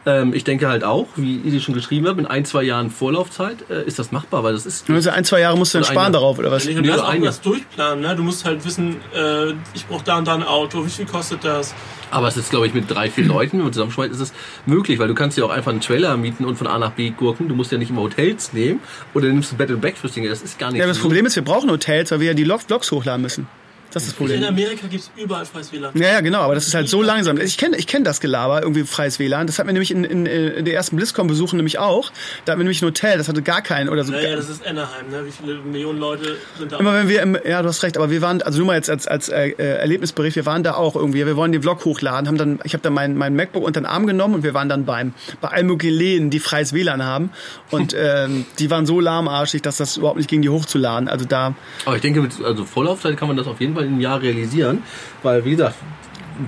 Ähm, 0.08 0.34
ich 0.34 0.46
denke 0.46 0.70
halt 0.70 0.86
auch, 0.86 1.08
wie 1.18 1.42
Isi 1.44 1.60
schon 1.60 1.74
geschrieben 1.74 2.08
hat, 2.08 2.18
in 2.18 2.26
ein, 2.26 2.46
zwei 2.46 2.64
Jahren 2.64 2.90
Vorlaufzeit 2.90 3.58
äh, 3.70 3.84
ist 3.84 4.00
das 4.00 4.14
machbar, 4.14 4.42
weil 4.42 4.54
das 4.54 4.66
ist. 4.66 4.90
Also 4.90 5.10
ein, 5.10 5.26
zwei 5.26 5.42
Jahre 5.42 5.58
musst 5.58 5.74
du 5.74 5.80
dann 5.80 5.86
sparen 5.86 6.14
darauf, 6.14 6.40
oder 6.40 6.50
was? 6.50 6.64
Nee, 6.64 6.76
du 6.76 6.82
musst 6.82 7.00
auch 7.00 7.10
ein 7.10 7.22
das 7.22 7.42
durchplanen. 7.42 8.00
Ne? 8.02 8.16
Du 8.16 8.24
musst 8.24 8.46
halt 8.46 8.64
wissen, 8.64 8.96
äh, 9.14 9.50
ich 9.74 9.86
brauche 9.86 10.06
da 10.06 10.18
und 10.18 10.26
da 10.26 10.36
ein 10.36 10.44
Auto, 10.44 10.86
wie 10.86 10.90
viel 10.90 11.06
kostet 11.06 11.44
das? 11.44 11.76
Aber 12.10 12.30
es 12.30 12.38
ist, 12.38 12.52
glaube 12.52 12.68
ich, 12.68 12.74
mit 12.74 12.90
drei, 12.90 13.10
vier 13.10 13.26
Leuten, 13.26 13.58
wenn 13.58 13.66
man 13.66 13.74
zusammenschmeißt, 13.74 14.14
ist 14.14 14.22
es 14.22 14.34
möglich, 14.66 14.98
weil 14.98 15.10
du 15.10 15.14
kannst 15.14 15.38
ja 15.38 15.44
auch 15.44 15.50
einfach 15.50 15.72
einen 15.72 15.82
Trailer 15.82 16.16
mieten 16.16 16.46
und 16.46 16.56
von 16.56 16.68
A 16.68 16.80
nach 16.80 16.92
B 16.92 17.10
gurken. 17.10 17.50
Du 17.50 17.56
musst 17.56 17.74
ja 17.74 17.78
nicht 17.78 17.90
immer 17.90 18.04
Hotels 18.04 18.54
nehmen 18.54 18.80
oder 19.14 19.28
nimmst 19.28 19.60
and 19.60 19.82
Breakfast 19.82 20.16
Dinge. 20.16 20.30
Das 20.30 20.42
ist 20.42 20.58
gar 20.58 20.72
nicht 20.72 20.80
Ja, 20.80 20.88
das 20.88 20.98
so. 20.98 21.02
Problem 21.04 21.26
ist, 21.26 21.36
wir 21.36 21.44
brauchen 21.44 21.70
Hotels, 21.70 22.12
weil 22.12 22.22
wir 22.22 22.28
ja 22.28 22.34
die 22.34 22.46
Log 22.46 22.62
Vlogs 22.62 22.92
hochladen 22.92 23.22
müssen. 23.22 23.48
Das 23.92 24.04
ist 24.04 24.14
das 24.14 24.20
In 24.20 24.28
Problem. 24.28 24.44
Amerika 24.44 24.88
gibt 24.88 25.04
es 25.04 25.12
überall 25.16 25.46
freies 25.46 25.72
WLAN. 25.72 25.92
Ja, 25.96 26.14
ja, 26.14 26.22
genau, 26.22 26.40
aber 26.40 26.56
das 26.56 26.68
ist 26.68 26.74
halt 26.74 26.90
so 26.90 27.02
langsam. 27.02 27.40
Ich 27.40 27.58
kenne 27.58 27.78
ich 27.78 27.88
kenn 27.88 28.04
das 28.04 28.20
Gelaber, 28.20 28.62
irgendwie 28.62 28.84
freies 28.84 29.20
WLAN. 29.20 29.48
Das 29.48 29.60
hatten 29.60 29.68
wir 29.68 29.74
nämlich 29.74 29.92
in, 29.92 30.04
in, 30.04 30.26
in 30.26 30.66
der 30.66 30.74
ersten 30.74 30.98
BlizzCon-Besuchen 30.98 31.58
nämlich 31.58 31.80
auch. 31.80 32.12
Da 32.46 32.52
hatten 32.52 32.60
wir 32.60 32.64
nämlich 32.66 32.82
ein 32.82 32.86
Hotel, 32.88 33.18
das 33.18 33.28
hatte 33.28 33.42
gar 33.42 33.62
keinen 33.62 33.90
oder 33.90 34.04
so. 34.04 34.12
Naja, 34.12 34.36
das 34.36 34.50
ist 34.50 34.66
Anaheim, 34.66 35.10
ne? 35.10 35.26
Wie 35.26 35.32
viele 35.32 35.60
Millionen 35.60 36.00
Leute 36.00 36.38
sind 36.58 36.72
da? 36.72 36.78
Immer 36.78 36.94
wenn 36.94 37.08
wir 37.08 37.22
im, 37.22 37.38
ja, 37.46 37.62
du 37.62 37.70
hast 37.70 37.84
recht, 37.84 37.98
aber 37.98 38.10
wir 38.10 38.22
waren, 38.22 38.42
also 38.42 38.58
nur 38.60 38.68
mal 38.68 38.76
jetzt 38.76 38.90
als, 38.90 39.08
als 39.08 39.30
äh, 39.30 39.50
äh, 39.50 39.78
Erlebnisbericht, 39.78 40.36
wir 40.36 40.46
waren 40.46 40.64
da 40.64 40.76
auch 40.76 40.96
irgendwie, 40.96 41.26
wir 41.26 41.36
wollen 41.36 41.52
den 41.52 41.62
Vlog 41.62 41.86
hochladen, 41.86 42.28
haben 42.28 42.38
dann, 42.38 42.60
ich 42.64 42.74
habe 42.74 42.82
dann 42.82 42.94
mein, 42.94 43.16
mein 43.16 43.36
MacBook 43.36 43.64
unter 43.64 43.80
den 43.80 43.86
Arm 43.86 44.06
genommen 44.06 44.36
und 44.36 44.44
wir 44.44 44.54
waren 44.54 44.70
dann 44.70 44.86
beim, 44.86 45.14
bei 45.42 45.50
allen 45.50 45.68
möglichen 45.68 45.96
Läden, 45.96 46.30
die 46.30 46.40
freies 46.40 46.74
WLAN 46.74 47.04
haben 47.04 47.32
und 47.72 47.96
ähm, 47.98 48.46
die 48.60 48.70
waren 48.70 48.86
so 48.86 49.00
lahmarschig, 49.00 49.62
dass 49.62 49.78
das 49.78 49.98
überhaupt 49.98 50.18
nicht 50.18 50.30
ging, 50.30 50.42
die 50.42 50.50
hochzuladen. 50.50 51.08
Also 51.08 51.26
da, 51.26 51.56
Aber 51.86 51.96
ich 51.96 52.02
denke, 52.02 52.22
mit 52.22 52.34
also 52.44 52.66
Vorlaufzeit 52.66 53.18
kann 53.18 53.28
man 53.28 53.38
das 53.38 53.48
auf 53.48 53.60
jeden 53.62 53.74
Fall 53.74 53.77
im 53.86 54.00
Jahr 54.00 54.22
realisieren, 54.22 54.84
weil, 55.24 55.44
wie 55.46 55.52
gesagt, 55.52 55.76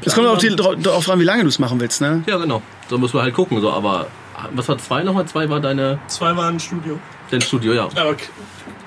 es 0.06 0.14
kommt 0.14 0.28
auch 0.28 0.38
die- 0.38 0.56
darauf 0.56 1.06
dran, 1.06 1.20
wie 1.20 1.24
lange 1.24 1.44
du 1.44 1.50
es 1.50 1.60
machen 1.60 1.80
willst, 1.80 2.02
ne? 2.02 2.24
Ja, 2.28 2.38
genau. 2.38 2.62
So 2.90 2.98
muss 2.98 3.14
man 3.14 3.24
halt 3.24 3.34
gucken. 3.34 3.60
So, 3.62 3.72
aber 3.72 4.08
was 4.56 4.68
war 4.70 4.78
zwei 4.78 5.04
nochmal? 5.04 5.26
Zwei 5.26 5.50
war 5.50 5.60
deine, 5.60 6.00
Zwei 6.08 6.36
waren 6.36 6.60
Studio. 6.60 7.00
dein 7.32 7.42
Studio, 7.42 7.74
ja. 7.74 7.86
Aber 7.86 8.16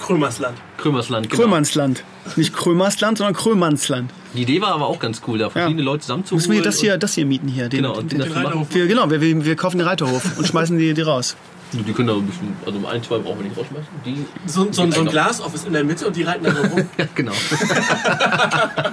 Krömersland. 0.01 0.57
Krömersland. 0.79 1.31
Genau. 1.31 1.43
Krömansland. 1.43 2.03
Nicht 2.37 2.55
Krömersland, 2.55 3.19
sondern 3.19 3.35
Krömansland. 3.35 4.11
Die 4.35 4.43
Idee 4.43 4.61
war 4.61 4.73
aber 4.75 4.87
auch 4.87 4.99
ganz 4.99 5.21
cool, 5.27 5.39
da 5.39 5.51
verschiedene 5.51 5.83
Leute 5.83 6.01
zusammenzuholen. 6.03 6.39
Müssen 6.41 6.51
wir 6.51 6.57
hier 6.57 6.65
das 6.65 6.81
hier, 6.81 6.99
das 6.99 7.15
hier 7.15 7.27
mieten 7.27 7.49
hier. 7.49 7.69
Den, 7.69 7.83
Genau, 7.83 7.97
den, 7.97 8.09
den 8.09 8.19
dafür 8.21 8.43
machen. 8.43 8.67
wir, 8.71 8.87
genau, 8.87 9.11
wir, 9.11 9.21
wir, 9.21 9.45
wir 9.45 9.57
kaufen 9.57 9.79
den 9.79 9.87
Reiterhof 9.87 10.39
und 10.39 10.47
schmeißen 10.47 10.77
die, 10.79 10.95
die 10.95 11.03
raus. 11.03 11.37
Die 11.73 11.93
können 11.93 12.09
da 12.09 12.15
ein 12.15 12.27
bisschen, 12.27 12.55
also 12.67 12.87
ein, 12.87 13.03
zwei 13.03 13.19
brauchen 13.19 13.39
wir 13.39 13.45
nicht 13.49 13.57
rausschmeißen. 13.57 13.89
Die, 14.05 14.27
So, 14.47 14.65
so, 14.67 14.73
so 14.73 14.83
ein 14.83 14.91
Genau. 14.91 15.11
Glasoffice 15.11 15.65
in 15.65 15.73
der 15.73 15.85
Mitte 15.85 16.07
und 16.07 16.15
die 16.15 16.23
reiten 16.23 16.45
da 16.45 16.55
so 16.55 16.63
rum. 16.63 16.89
ja, 16.99 17.07
genau. 17.15 17.33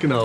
genau. 0.00 0.24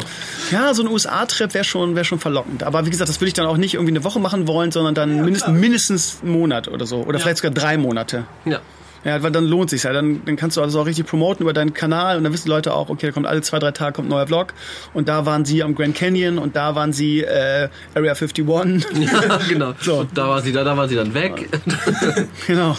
Ja, 0.52 0.74
so 0.74 0.84
ein 0.84 0.88
USA-Trip 0.88 1.54
wäre 1.54 1.64
schon, 1.64 1.96
wär 1.96 2.04
schon 2.04 2.20
verlockend. 2.20 2.64
Aber 2.64 2.86
wie 2.86 2.90
gesagt, 2.90 3.10
das 3.10 3.20
würde 3.20 3.28
ich 3.30 3.34
dann 3.34 3.46
auch 3.48 3.58
nicht 3.58 3.74
irgendwie 3.74 3.94
eine 3.94 4.04
Woche 4.04 4.20
machen 4.20 4.48
wollen, 4.48 4.72
sondern 4.72 4.96
dann 4.96 5.24
mindestens, 5.24 5.60
mindestens 5.60 6.18
einen 6.22 6.32
Monat 6.34 6.68
oder 6.68 6.86
so. 6.86 6.98
Oder 7.04 7.20
vielleicht 7.20 7.38
sogar 7.38 7.52
drei 7.52 7.78
Monate. 7.78 8.26
Ja. 8.46 8.60
Ja, 9.06 9.22
weil 9.24 9.32
dann 9.32 9.46
lohnt 9.46 9.70
sich 9.70 9.84
ja. 9.84 9.94
Dann, 9.94 10.26
dann 10.26 10.36
kannst 10.36 10.58
du 10.58 10.62
alles 10.62 10.76
auch 10.76 10.86
richtig 10.88 11.06
promoten 11.06 11.44
über 11.44 11.54
deinen 11.54 11.74
Kanal 11.74 12.18
und 12.18 12.24
dann 12.24 12.34
wissen 12.34 12.46
die 12.46 12.50
Leute 12.50 12.74
auch, 12.74 12.90
okay, 12.90 13.06
da 13.06 13.12
kommt 13.14 13.28
alle 13.28 13.42
zwei, 13.42 13.60
drei 13.60 13.72
Tage 13.72 13.94
kommt 13.94 14.08
ein 14.08 14.10
neuer 14.10 14.26
Vlog. 14.28 14.54
Und 14.94 15.08
da 15.08 15.26
waren 15.28 15.46
sie 15.46 15.62
am 15.64 15.76
Grand 15.76 15.96
Canyon 15.96 16.40
und 16.40 16.56
da 16.56 16.74
waren 16.76 16.92
sie 16.92 17.22
äh, 17.22 17.70
Area 17.94 18.14
51. 18.16 18.46
ja, 18.48 19.40
genau. 19.48 19.74
So. 19.80 20.00
Und 20.00 20.18
da 20.18 20.28
war 20.28 20.42
sie 20.42 20.52
da, 20.52 20.64
da 20.64 20.76
waren 20.76 20.90
sie 20.90 20.96
dann 20.96 21.14
weg. 21.14 21.48
genau. 22.48 22.76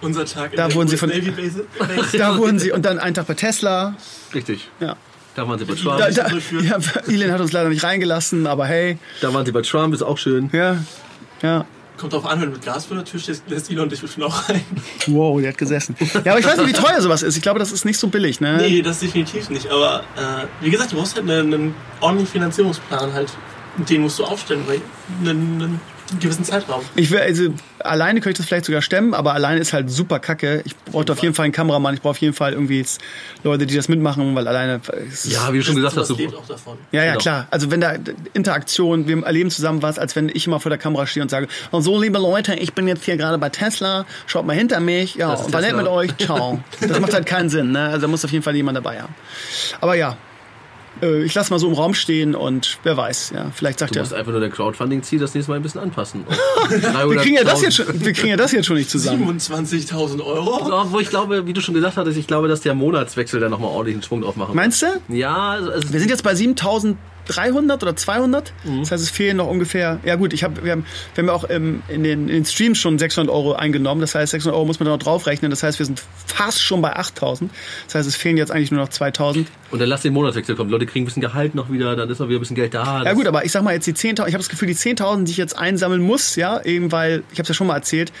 Unser 0.00 0.24
Tag 0.24 0.50
in 0.52 0.56
Da 0.56 0.66
der 0.66 0.74
wurden 0.74 0.88
sie 0.88 0.96
von- 0.96 1.08
Navy 1.08 1.30
Base. 1.30 1.64
Da 2.18 2.36
wurden 2.36 2.58
sie 2.58 2.72
und 2.72 2.84
dann 2.84 2.98
einen 2.98 3.14
Tag 3.14 3.26
bei 3.28 3.34
Tesla. 3.34 3.94
Richtig. 4.34 4.68
Ja. 4.80 4.96
Da 5.36 5.46
waren 5.48 5.58
sie 5.58 5.64
bei 5.64 5.74
Da, 5.74 5.80
Trump. 5.80 6.14
da, 6.16 6.28
durchführen. 6.28 6.66
ja, 6.66 6.78
Elin 7.06 7.30
hat 7.32 7.40
uns 7.40 7.52
leider 7.52 7.68
nicht 7.68 7.84
reingelassen, 7.84 8.48
aber 8.48 8.66
hey, 8.66 8.98
Da 9.20 9.32
waren 9.32 9.46
sie 9.46 9.52
bei 9.52 9.62
Trump, 9.62 9.94
ist 9.94 10.02
auch 10.02 10.18
schön. 10.18 10.50
ja, 10.52 10.78
ja. 11.42 11.64
Kommt 12.00 12.14
drauf 12.14 12.24
an, 12.24 12.40
wenn 12.40 12.48
du 12.48 12.54
mit 12.56 12.64
Gas 12.64 12.86
vor 12.86 12.96
der 12.96 13.04
Tür 13.04 13.20
stehst, 13.20 13.42
lässt 13.48 13.70
Elon 13.70 13.90
dich 13.90 14.00
bestimmt 14.00 14.24
auch 14.24 14.48
rein. 14.48 14.64
Wow, 15.06 15.38
der 15.38 15.50
hat 15.50 15.58
gesessen. 15.58 15.94
Ja, 16.24 16.32
aber 16.32 16.40
ich 16.40 16.46
weiß 16.46 16.56
nicht, 16.56 16.68
wie 16.68 16.72
teuer 16.72 16.98
sowas 17.02 17.22
ist. 17.22 17.36
Ich 17.36 17.42
glaube, 17.42 17.58
das 17.58 17.72
ist 17.72 17.84
nicht 17.84 17.98
so 17.98 18.08
billig, 18.08 18.40
ne? 18.40 18.56
Nee, 18.56 18.80
das 18.80 19.00
definitiv 19.00 19.50
nicht. 19.50 19.70
Aber 19.70 20.00
äh, 20.16 20.46
wie 20.62 20.70
gesagt, 20.70 20.92
du 20.92 20.96
brauchst 20.96 21.14
halt 21.16 21.28
einen, 21.28 21.52
einen 21.52 21.74
ordentlichen 22.00 22.32
Finanzierungsplan 22.32 23.12
halt. 23.12 23.30
Den 23.76 24.00
musst 24.00 24.18
du 24.18 24.24
aufstellen, 24.24 24.62
weil 24.66 24.80
einen, 25.20 25.62
einen 25.62 25.80
gewissen 26.20 26.42
Zeitraum. 26.44 26.80
Ich 26.96 27.10
will, 27.10 27.20
also, 27.20 27.52
alleine 27.84 28.20
könnte 28.20 28.30
ich 28.30 28.36
das 28.38 28.46
vielleicht 28.46 28.64
sogar 28.66 28.82
stemmen, 28.82 29.14
aber 29.14 29.34
alleine 29.34 29.60
ist 29.60 29.72
halt 29.72 29.90
super 29.90 30.18
kacke. 30.18 30.62
Ich 30.64 30.76
brauche 30.76 31.10
auf 31.12 31.18
jeden 31.20 31.34
Fall 31.34 31.44
einen 31.44 31.52
Kameramann, 31.52 31.94
ich 31.94 32.00
brauche 32.00 32.10
auf 32.12 32.18
jeden 32.18 32.34
Fall 32.34 32.52
irgendwie 32.52 32.78
jetzt 32.78 33.00
Leute, 33.44 33.66
die 33.66 33.76
das 33.76 33.88
mitmachen, 33.88 34.34
weil 34.34 34.46
alleine. 34.48 34.80
Ja, 35.24 35.52
wie 35.52 35.58
du 35.58 35.64
schon 35.64 35.76
gesagt 35.76 35.96
hast, 35.96 36.08
du, 36.10 36.14
lebt 36.14 36.34
auch 36.34 36.46
davon. 36.46 36.78
Ja, 36.92 37.02
ja, 37.04 37.12
Genau. 37.12 37.22
klar. 37.22 37.46
Also 37.50 37.70
wenn 37.70 37.80
da 37.80 37.94
Interaktion, 38.32 39.08
wir 39.08 39.22
erleben 39.24 39.50
zusammen 39.50 39.82
was, 39.82 39.98
als 39.98 40.16
wenn 40.16 40.28
ich 40.28 40.46
immer 40.46 40.60
vor 40.60 40.70
der 40.70 40.78
Kamera 40.78 41.06
stehe 41.06 41.22
und 41.22 41.28
sage, 41.30 41.48
und 41.70 41.82
so 41.82 42.00
liebe 42.00 42.18
Leute, 42.18 42.54
ich 42.54 42.72
bin 42.74 42.86
jetzt 42.88 43.04
hier 43.04 43.16
gerade 43.16 43.38
bei 43.38 43.48
Tesla, 43.48 44.06
schaut 44.26 44.46
mal 44.46 44.56
hinter 44.56 44.80
mich, 44.80 45.14
ja, 45.16 45.32
und 45.34 45.52
war 45.52 45.60
nett 45.60 45.76
mit 45.76 45.86
euch, 45.86 46.16
ciao. 46.18 46.60
Das 46.80 46.98
macht 47.00 47.14
halt 47.14 47.26
keinen 47.26 47.48
Sinn, 47.50 47.72
ne? 47.72 47.86
Also 47.88 48.02
da 48.02 48.08
muss 48.08 48.24
auf 48.24 48.32
jeden 48.32 48.42
Fall 48.44 48.54
jemand 48.56 48.76
dabei 48.76 49.00
haben. 49.00 49.14
Aber 49.80 49.94
ja, 49.94 50.16
äh, 51.02 51.22
ich 51.22 51.34
lasse 51.34 51.52
mal 51.52 51.58
so 51.58 51.68
im 51.68 51.74
Raum 51.74 51.94
stehen 51.94 52.34
und 52.34 52.78
wer 52.82 52.96
weiß, 52.96 53.32
ja, 53.34 53.50
vielleicht 53.54 53.78
sagt 53.78 53.94
du 53.94 53.98
er. 53.98 54.02
musst 54.02 54.14
einfach 54.14 54.32
nur 54.32 54.40
der 54.40 54.50
Crowdfunding-Ziel 54.50 55.18
das 55.18 55.34
nächste 55.34 55.50
Mal 55.52 55.56
ein 55.56 55.62
bisschen 55.62 55.80
anpassen. 55.80 56.24
Wir 56.70 57.16
kriegen 57.16 57.36
ja 57.36 57.44
das 57.44 57.62
jetzt 57.62 57.76
schon, 57.76 57.86
wir 58.04 58.12
kriegen 58.12 58.28
ja 58.28 58.36
das 58.36 58.52
jetzt 58.52 58.66
schon 58.66 58.76
nicht 58.76 58.90
zusammen. 58.90 59.38
27.000 59.38 60.24
Euro? 60.24 60.68
Ja, 60.68 60.90
wo 60.90 61.00
ich 61.00 61.08
glaube, 61.10 61.46
wie 61.46 61.52
du 61.52 61.60
schon 61.60 61.74
gesagt 61.74 61.96
hattest, 61.96 62.16
ich 62.18 62.26
glaube, 62.26 62.48
dass 62.48 62.60
der 62.60 62.74
Monatswechsel 62.74 63.40
da 63.40 63.48
nochmal 63.48 63.70
ordentlich 63.70 63.94
einen 63.96 64.02
Schwung 64.02 64.22
drauf 64.22 64.36
machen 64.36 64.48
wird. 64.50 64.56
Meinst 64.56 64.82
du? 64.82 64.86
Ja, 65.08 65.50
also, 65.50 65.70
also 65.70 65.92
Wir 65.92 66.00
sind 66.00 66.10
jetzt 66.10 66.22
bei 66.22 66.34
7300 67.30 67.82
oder 67.82 67.96
200. 67.96 68.52
Das 68.80 68.92
heißt, 68.92 69.02
es 69.02 69.10
fehlen 69.10 69.36
noch 69.38 69.48
ungefähr. 69.48 69.98
Ja 70.04 70.16
gut, 70.16 70.32
ich 70.32 70.44
hab, 70.44 70.62
wir 70.64 70.72
haben, 70.72 70.84
wir 71.14 71.22
haben 71.22 71.28
ja 71.28 71.34
auch 71.34 71.44
ähm, 71.48 71.82
in, 71.88 72.02
den, 72.02 72.28
in 72.28 72.34
den 72.34 72.44
Streams 72.44 72.78
schon 72.78 72.98
600 72.98 73.32
Euro 73.34 73.54
eingenommen. 73.54 74.00
Das 74.00 74.14
heißt, 74.14 74.32
600 74.32 74.54
Euro 74.56 74.66
muss 74.66 74.80
man 74.80 74.86
da 74.86 74.92
noch 74.92 74.98
draufrechnen. 74.98 75.50
Das 75.50 75.62
heißt, 75.62 75.78
wir 75.78 75.86
sind 75.86 76.02
fast 76.26 76.62
schon 76.62 76.82
bei 76.82 76.94
8000. 76.96 77.50
Das 77.86 77.94
heißt, 77.94 78.08
es 78.08 78.16
fehlen 78.16 78.36
jetzt 78.36 78.50
eigentlich 78.50 78.70
nur 78.70 78.80
noch 78.80 78.88
2000. 78.88 79.48
und 79.70 79.78
dann 79.78 79.88
lass 79.88 80.02
den 80.02 80.12
Monatswechsel 80.12 80.56
kommen. 80.56 80.70
Leute 80.70 80.86
kriegen 80.86 81.04
ein 81.04 81.06
bisschen 81.06 81.22
Gehalt 81.22 81.54
noch 81.54 81.70
wieder, 81.70 81.96
dann 81.96 82.08
ist 82.10 82.18
noch 82.18 82.28
wieder 82.28 82.38
ein 82.38 82.40
bisschen 82.40 82.56
Geld 82.56 82.74
da. 82.74 83.02
Ja 83.04 83.12
gut, 83.12 83.26
aber 83.26 83.44
ich 83.44 83.52
sag 83.52 83.62
mal 83.62 83.74
jetzt 83.74 83.86
die 83.86 83.94
10.000. 83.94 84.12
Ich 84.12 84.18
habe 84.20 84.38
das 84.38 84.48
Gefühl, 84.48 84.68
die 84.68 84.74
10.000, 84.74 85.24
die 85.24 85.32
ich 85.32 85.36
jetzt 85.36 85.56
einsammeln 85.56 86.02
muss, 86.02 86.36
ja, 86.36 86.60
eben 86.62 86.92
weil 86.92 87.22
ich 87.32 87.38
habe 87.38 87.42
es 87.42 87.48
ja 87.48 87.54
schon 87.54 87.66
mal 87.66 87.76
erzählt. 87.76 88.12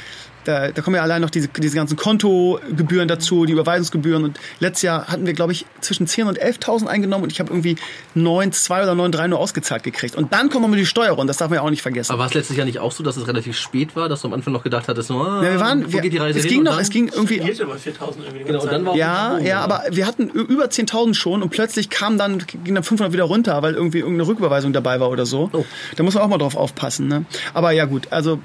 Da, 0.44 0.70
da 0.70 0.82
kommen 0.82 0.96
ja 0.96 1.02
allein 1.02 1.20
noch 1.22 1.30
diese, 1.30 1.48
diese 1.48 1.76
ganzen 1.76 1.96
Kontogebühren 1.96 3.08
dazu, 3.08 3.44
die 3.44 3.52
Überweisungsgebühren. 3.52 4.24
Und 4.24 4.40
letztes 4.58 4.82
Jahr 4.82 5.06
hatten 5.08 5.26
wir, 5.26 5.32
glaube 5.32 5.52
ich, 5.52 5.66
zwischen 5.80 6.06
10.000 6.06 6.28
und 6.28 6.42
11.000 6.42 6.86
eingenommen 6.86 7.24
und 7.24 7.32
ich 7.32 7.40
habe 7.40 7.50
irgendwie 7.50 7.76
9,2 8.16 8.82
oder 8.82 8.92
9,3 8.92 9.28
nur 9.28 9.38
ausgezahlt 9.38 9.82
gekriegt. 9.82 10.16
Und 10.16 10.32
dann 10.32 10.50
kommt 10.50 10.62
noch 10.62 10.68
mal 10.68 10.76
die 10.76 10.86
Steuer 10.86 11.18
und 11.18 11.26
das 11.26 11.36
darf 11.38 11.50
man 11.50 11.56
ja 11.56 11.62
auch 11.62 11.70
nicht 11.70 11.82
vergessen. 11.82 12.12
Aber 12.12 12.20
war 12.20 12.26
es 12.28 12.34
letztes 12.34 12.56
Jahr 12.56 12.66
nicht 12.66 12.78
auch 12.78 12.92
so, 12.92 13.02
dass 13.02 13.16
es 13.16 13.26
relativ 13.26 13.56
spät 13.56 13.96
war, 13.96 14.08
dass 14.08 14.22
du 14.22 14.28
am 14.28 14.34
Anfang 14.34 14.52
noch 14.52 14.62
gedacht 14.62 14.88
hattest, 14.88 15.08
so, 15.08 15.20
ah, 15.20 15.42
Ja, 15.42 15.52
wir 15.52 15.60
waren, 15.60 15.86
wo 15.86 15.92
wir, 15.92 16.00
geht 16.00 16.12
die 16.12 16.18
Reise 16.18 16.38
es 16.38 16.44
hin? 16.44 16.54
ging 16.54 16.62
noch, 16.64 16.80
es 16.80 16.90
ging 16.90 17.08
irgendwie, 17.08 17.40
Fehlte 17.40 17.66
bei 17.66 17.74
4.000 17.74 18.24
irgendwie. 18.24 18.44
Genau, 18.44 18.62
und 18.62 18.72
dann 18.72 18.84
war 18.86 18.96
ja, 18.96 19.38
ja, 19.38 19.60
aber 19.60 19.84
wir 19.90 20.06
hatten 20.06 20.28
über 20.28 20.66
10.000 20.66 21.14
schon 21.14 21.42
und 21.42 21.50
plötzlich 21.50 21.90
kam 21.90 22.18
dann, 22.18 22.38
ging 22.64 22.74
dann 22.74 22.84
500 22.84 23.12
wieder 23.12 23.24
runter, 23.24 23.62
weil 23.62 23.74
irgendwie 23.74 23.98
irgendeine 23.98 24.28
Rücküberweisung 24.28 24.72
dabei 24.72 25.00
war 25.00 25.10
oder 25.10 25.26
so. 25.26 25.50
Oh. 25.52 25.64
Da 25.96 26.02
muss 26.02 26.14
man 26.14 26.22
auch 26.22 26.28
mal 26.28 26.38
drauf 26.38 26.56
aufpassen, 26.56 27.08
ne? 27.08 27.24
Aber 27.54 27.72
ja 27.72 27.84
gut, 27.84 28.08
also 28.10 28.40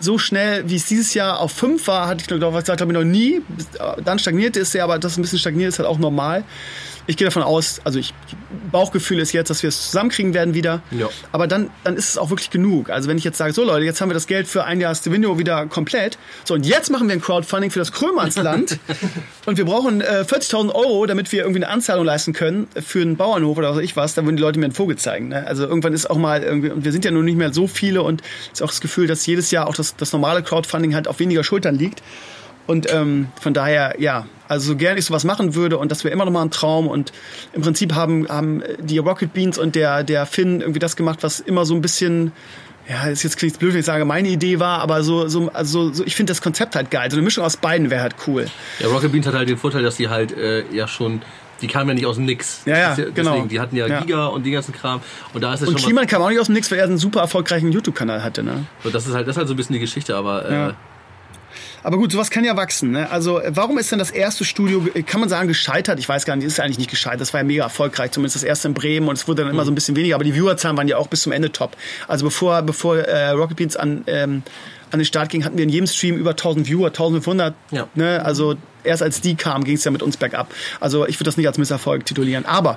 so 0.00 0.18
schnell, 0.18 0.68
wie 0.68 0.76
es 0.76 0.86
dieses 0.86 1.14
Jahr 1.14 1.40
auf 1.40 1.52
5 1.52 1.86
war, 1.86 2.06
hatte 2.06 2.20
ich 2.20 2.26
glaube 2.26 2.58
ich, 2.58 2.64
glaube 2.64 2.92
ich 2.92 2.98
noch 2.98 3.04
nie. 3.04 3.42
Dann 4.04 4.18
stagnierte 4.18 4.60
es 4.60 4.72
ja, 4.72 4.84
aber 4.84 4.98
dass 4.98 5.12
es 5.12 5.18
ein 5.18 5.22
bisschen 5.22 5.38
stagniert 5.38 5.70
ist 5.70 5.78
halt 5.78 5.88
auch 5.88 5.98
normal. 5.98 6.44
Ich 7.08 7.16
gehe 7.16 7.26
davon 7.26 7.42
aus, 7.42 7.80
also 7.84 7.98
ich 7.98 8.14
Bauchgefühl 8.70 9.18
ist 9.18 9.32
jetzt, 9.32 9.48
dass 9.48 9.62
wir 9.62 9.68
es 9.68 9.86
zusammenkriegen 9.86 10.34
werden 10.34 10.52
wieder. 10.52 10.82
Ja. 10.90 11.08
Aber 11.32 11.46
dann, 11.46 11.70
dann 11.84 11.96
ist 11.96 12.10
es 12.10 12.18
auch 12.18 12.28
wirklich 12.30 12.50
genug. 12.50 12.90
Also 12.90 13.08
wenn 13.08 13.16
ich 13.16 13.24
jetzt 13.24 13.38
sage, 13.38 13.54
so 13.54 13.64
Leute, 13.64 13.86
jetzt 13.86 14.00
haben 14.02 14.10
wir 14.10 14.14
das 14.14 14.26
Geld 14.26 14.46
für 14.46 14.64
ein 14.64 14.80
Jahr 14.80 14.94
Stevenio 14.94 15.38
wieder 15.38 15.66
komplett. 15.66 16.18
So, 16.44 16.52
und 16.52 16.66
jetzt 16.66 16.90
machen 16.90 17.08
wir 17.08 17.14
ein 17.14 17.22
Crowdfunding 17.22 17.70
für 17.70 17.78
das 17.78 17.92
Krömersland. 17.92 18.78
und 19.46 19.56
wir 19.56 19.64
brauchen 19.64 20.02
äh, 20.02 20.24
40.000 20.28 20.74
Euro, 20.74 21.06
damit 21.06 21.32
wir 21.32 21.40
irgendwie 21.40 21.64
eine 21.64 21.72
Anzahlung 21.72 22.04
leisten 22.04 22.34
können 22.34 22.68
für 22.78 23.00
einen 23.00 23.16
Bauernhof 23.16 23.56
oder 23.56 23.70
was 23.70 23.78
weiß 23.78 23.84
ich 23.84 23.96
was. 23.96 24.14
Dann 24.14 24.26
würden 24.26 24.36
die 24.36 24.42
Leute 24.42 24.58
mir 24.58 24.66
einen 24.66 24.74
Vogel 24.74 24.96
zeigen. 24.96 25.28
Ne? 25.28 25.46
Also 25.46 25.64
irgendwann 25.64 25.94
ist 25.94 26.10
auch 26.10 26.18
mal 26.18 26.42
irgendwie, 26.42 26.70
und 26.70 26.84
wir 26.84 26.92
sind 26.92 27.06
ja 27.06 27.10
nun 27.10 27.24
nicht 27.24 27.38
mehr 27.38 27.54
so 27.54 27.66
viele 27.66 28.02
und 28.02 28.22
ist 28.52 28.62
auch 28.62 28.68
das 28.68 28.82
Gefühl, 28.82 29.06
dass 29.06 29.24
jedes 29.24 29.50
Jahr 29.50 29.66
auch 29.66 29.74
das, 29.74 29.96
das 29.96 30.12
normale 30.12 30.42
Crowdfunding 30.42 30.94
halt 30.94 31.08
auf 31.08 31.18
weniger 31.20 31.42
Schultern 31.42 31.74
liegt. 31.74 32.02
Und 32.68 32.92
ähm, 32.92 33.28
von 33.40 33.54
daher, 33.54 33.96
ja, 33.98 34.26
also 34.46 34.72
so 34.72 34.76
gern 34.76 34.98
ich 34.98 35.06
sowas 35.06 35.24
machen 35.24 35.54
würde 35.54 35.78
und 35.78 35.90
das 35.90 36.04
wäre 36.04 36.12
immer 36.12 36.26
noch 36.26 36.32
mal 36.32 36.42
ein 36.42 36.50
Traum. 36.50 36.86
Und 36.86 37.12
im 37.54 37.62
Prinzip 37.62 37.94
haben, 37.94 38.28
haben 38.28 38.62
die 38.78 38.98
Rocket 38.98 39.32
Beans 39.32 39.56
und 39.56 39.74
der, 39.74 40.04
der 40.04 40.26
Finn 40.26 40.60
irgendwie 40.60 40.78
das 40.78 40.94
gemacht, 40.94 41.20
was 41.22 41.40
immer 41.40 41.64
so 41.64 41.74
ein 41.74 41.80
bisschen, 41.80 42.32
ja, 42.86 43.08
ist 43.08 43.22
jetzt 43.22 43.38
klingt 43.38 43.58
blöd, 43.58 43.72
wenn 43.72 43.80
ich 43.80 43.86
sage, 43.86 44.04
meine 44.04 44.28
Idee 44.28 44.60
war, 44.60 44.80
aber 44.80 45.02
so, 45.02 45.28
so, 45.28 45.50
also 45.54 45.94
so, 45.94 46.04
ich 46.04 46.14
finde 46.14 46.30
das 46.30 46.42
Konzept 46.42 46.76
halt 46.76 46.90
geil. 46.90 47.10
So 47.10 47.16
eine 47.16 47.24
Mischung 47.24 47.42
aus 47.42 47.56
beiden 47.56 47.88
wäre 47.88 48.02
halt 48.02 48.16
cool. 48.26 48.46
Ja, 48.80 48.88
Rocket 48.88 49.12
Beans 49.12 49.26
hat 49.26 49.34
halt 49.34 49.48
den 49.48 49.56
Vorteil, 49.56 49.82
dass 49.82 49.96
die 49.96 50.10
halt 50.10 50.36
äh, 50.36 50.64
ja 50.70 50.86
schon, 50.86 51.22
die 51.62 51.68
kamen 51.68 51.88
ja 51.88 51.94
nicht 51.94 52.06
aus 52.06 52.16
dem 52.16 52.26
Nix. 52.26 52.60
Ja, 52.66 52.76
ja, 52.76 52.88
Das 52.96 53.14
genau. 53.14 53.30
Deswegen, 53.32 53.48
die 53.48 53.60
hatten 53.60 53.76
ja, 53.76 53.86
Ja. 53.86 54.00
Giga 54.00 54.26
und 54.26 54.44
den 54.44 54.52
ganzen 54.52 54.74
Kram. 54.74 55.00
Und 55.32 55.40
da 55.42 55.54
ist 55.54 55.62
es 55.62 55.68
Und 55.68 55.78
Kliman 55.78 56.06
kam 56.06 56.20
auch 56.20 56.28
nicht 56.28 56.38
aus 56.38 56.46
dem 56.46 56.54
Nix, 56.54 56.70
weil 56.70 56.78
er 56.78 56.84
einen 56.84 56.98
super 56.98 57.20
erfolgreichen 57.20 57.72
YouTube-Kanal 57.72 58.22
hatte, 58.22 58.42
ne? 58.42 58.66
und 58.84 58.94
das 58.94 59.06
ist 59.06 59.14
halt, 59.14 59.26
das 59.26 59.36
ist 59.36 59.38
halt 59.38 59.48
so 59.48 59.54
ein 59.54 59.56
bisschen 59.56 59.72
die 59.72 59.80
Geschichte, 59.80 60.14
aber 60.14 60.46
äh, 60.50 60.52
Ja. 60.52 60.76
Aber 61.88 61.96
gut, 61.96 62.12
sowas 62.12 62.28
kann 62.28 62.44
ja 62.44 62.54
wachsen. 62.54 62.90
Ne? 62.90 63.10
Also 63.10 63.40
warum 63.48 63.78
ist 63.78 63.90
denn 63.90 63.98
das 63.98 64.10
erste 64.10 64.44
Studio, 64.44 64.86
kann 65.06 65.20
man 65.20 65.30
sagen, 65.30 65.48
gescheitert? 65.48 65.98
Ich 65.98 66.06
weiß 66.06 66.26
gar 66.26 66.36
nicht, 66.36 66.44
ist 66.44 66.60
eigentlich 66.60 66.76
nicht 66.76 66.90
gescheitert. 66.90 67.22
Das 67.22 67.32
war 67.32 67.40
ja 67.40 67.44
mega 67.44 67.62
erfolgreich, 67.62 68.10
zumindest 68.10 68.36
das 68.36 68.42
erste 68.42 68.68
in 68.68 68.74
Bremen 68.74 69.08
und 69.08 69.16
es 69.16 69.26
wurde 69.26 69.42
dann 69.42 69.50
immer 69.50 69.64
so 69.64 69.70
ein 69.70 69.74
bisschen 69.74 69.96
weniger. 69.96 70.16
Aber 70.16 70.24
die 70.24 70.34
Viewerzahlen 70.34 70.76
waren 70.76 70.86
ja 70.86 70.98
auch 70.98 71.06
bis 71.06 71.22
zum 71.22 71.32
Ende 71.32 71.50
top. 71.50 71.78
Also 72.06 72.26
bevor, 72.26 72.60
bevor 72.60 72.98
äh, 72.98 73.30
Rocket 73.30 73.56
Beans 73.56 73.74
an, 73.74 74.04
ähm, 74.06 74.42
an 74.90 74.98
den 74.98 75.06
Start 75.06 75.30
ging, 75.30 75.46
hatten 75.46 75.56
wir 75.56 75.64
in 75.64 75.70
jedem 75.70 75.86
Stream 75.86 76.18
über 76.18 76.32
1000 76.32 76.68
Viewer, 76.68 76.88
1500. 76.88 77.54
Ja. 77.70 77.88
Ne? 77.94 78.22
Also 78.22 78.56
erst 78.84 79.02
als 79.02 79.22
die 79.22 79.34
kamen, 79.34 79.64
ging 79.64 79.76
es 79.76 79.84
ja 79.84 79.90
mit 79.90 80.02
uns 80.02 80.18
bergab. 80.18 80.52
Also 80.80 81.06
ich 81.08 81.18
würde 81.18 81.24
das 81.28 81.38
nicht 81.38 81.46
als 81.46 81.56
Misserfolg 81.56 82.04
titulieren. 82.04 82.44
Aber 82.44 82.76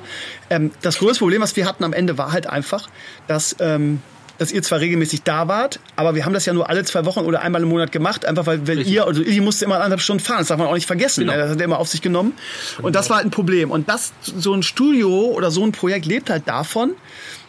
ähm, 0.50 0.72
das 0.84 1.00
größte 1.00 1.20
Problem, 1.20 1.42
was 1.42 1.58
wir 1.58 1.66
hatten 1.66 1.84
am 1.84 1.92
Ende, 1.92 2.18
war 2.18 2.32
halt 2.32 2.48
einfach, 2.48 2.88
dass... 3.28 3.58
Ähm, 3.60 4.02
dass 4.42 4.52
ihr 4.52 4.64
zwar 4.64 4.80
regelmäßig 4.80 5.22
da 5.22 5.48
wart, 5.48 5.80
aber 5.96 6.16
wir 6.16 6.26
haben 6.26 6.34
das 6.34 6.48
ja 6.48 6.54
nur 6.54 6.68
alle 6.68 6.84
zwei 6.84 7.06
Wochen 7.06 7.20
oder 7.20 7.44
einmal 7.44 7.62
im 7.62 7.70
Monat 7.70 7.92
gemacht, 7.92 8.26
einfach 8.26 8.48
weil, 8.48 8.68
weil 8.68 8.78
Richtig. 8.78 8.96
ihr, 8.96 9.06
also 9.06 9.22
Illy 9.22 9.40
musste 9.40 9.66
immer 9.66 9.76
anderthalb 9.76 10.02
Stunden 10.02 10.24
fahren, 10.24 10.40
das 10.40 10.48
darf 10.48 10.58
man 10.58 10.66
auch 10.66 10.74
nicht 10.74 10.88
vergessen. 10.88 11.22
Genau. 11.22 11.34
ne? 11.34 11.38
Das 11.44 11.52
hat 11.52 11.60
er 11.60 11.66
immer 11.66 11.78
auf 11.78 11.88
sich 11.90 12.02
genommen. 12.02 12.34
Und 12.82 12.96
das 12.96 13.12
war 13.12 13.18
halt 13.18 13.28
ein 13.28 13.30
Problem. 13.30 13.70
Und 13.70 13.88
das, 13.88 14.14
so 14.24 14.52
ein 14.56 14.64
Studio 14.64 15.26
oder 15.26 15.52
so 15.52 15.64
ein 15.64 15.74
Projekt 15.74 16.08
lebt 16.08 16.32
halt 16.32 16.48
davon, 16.48 16.96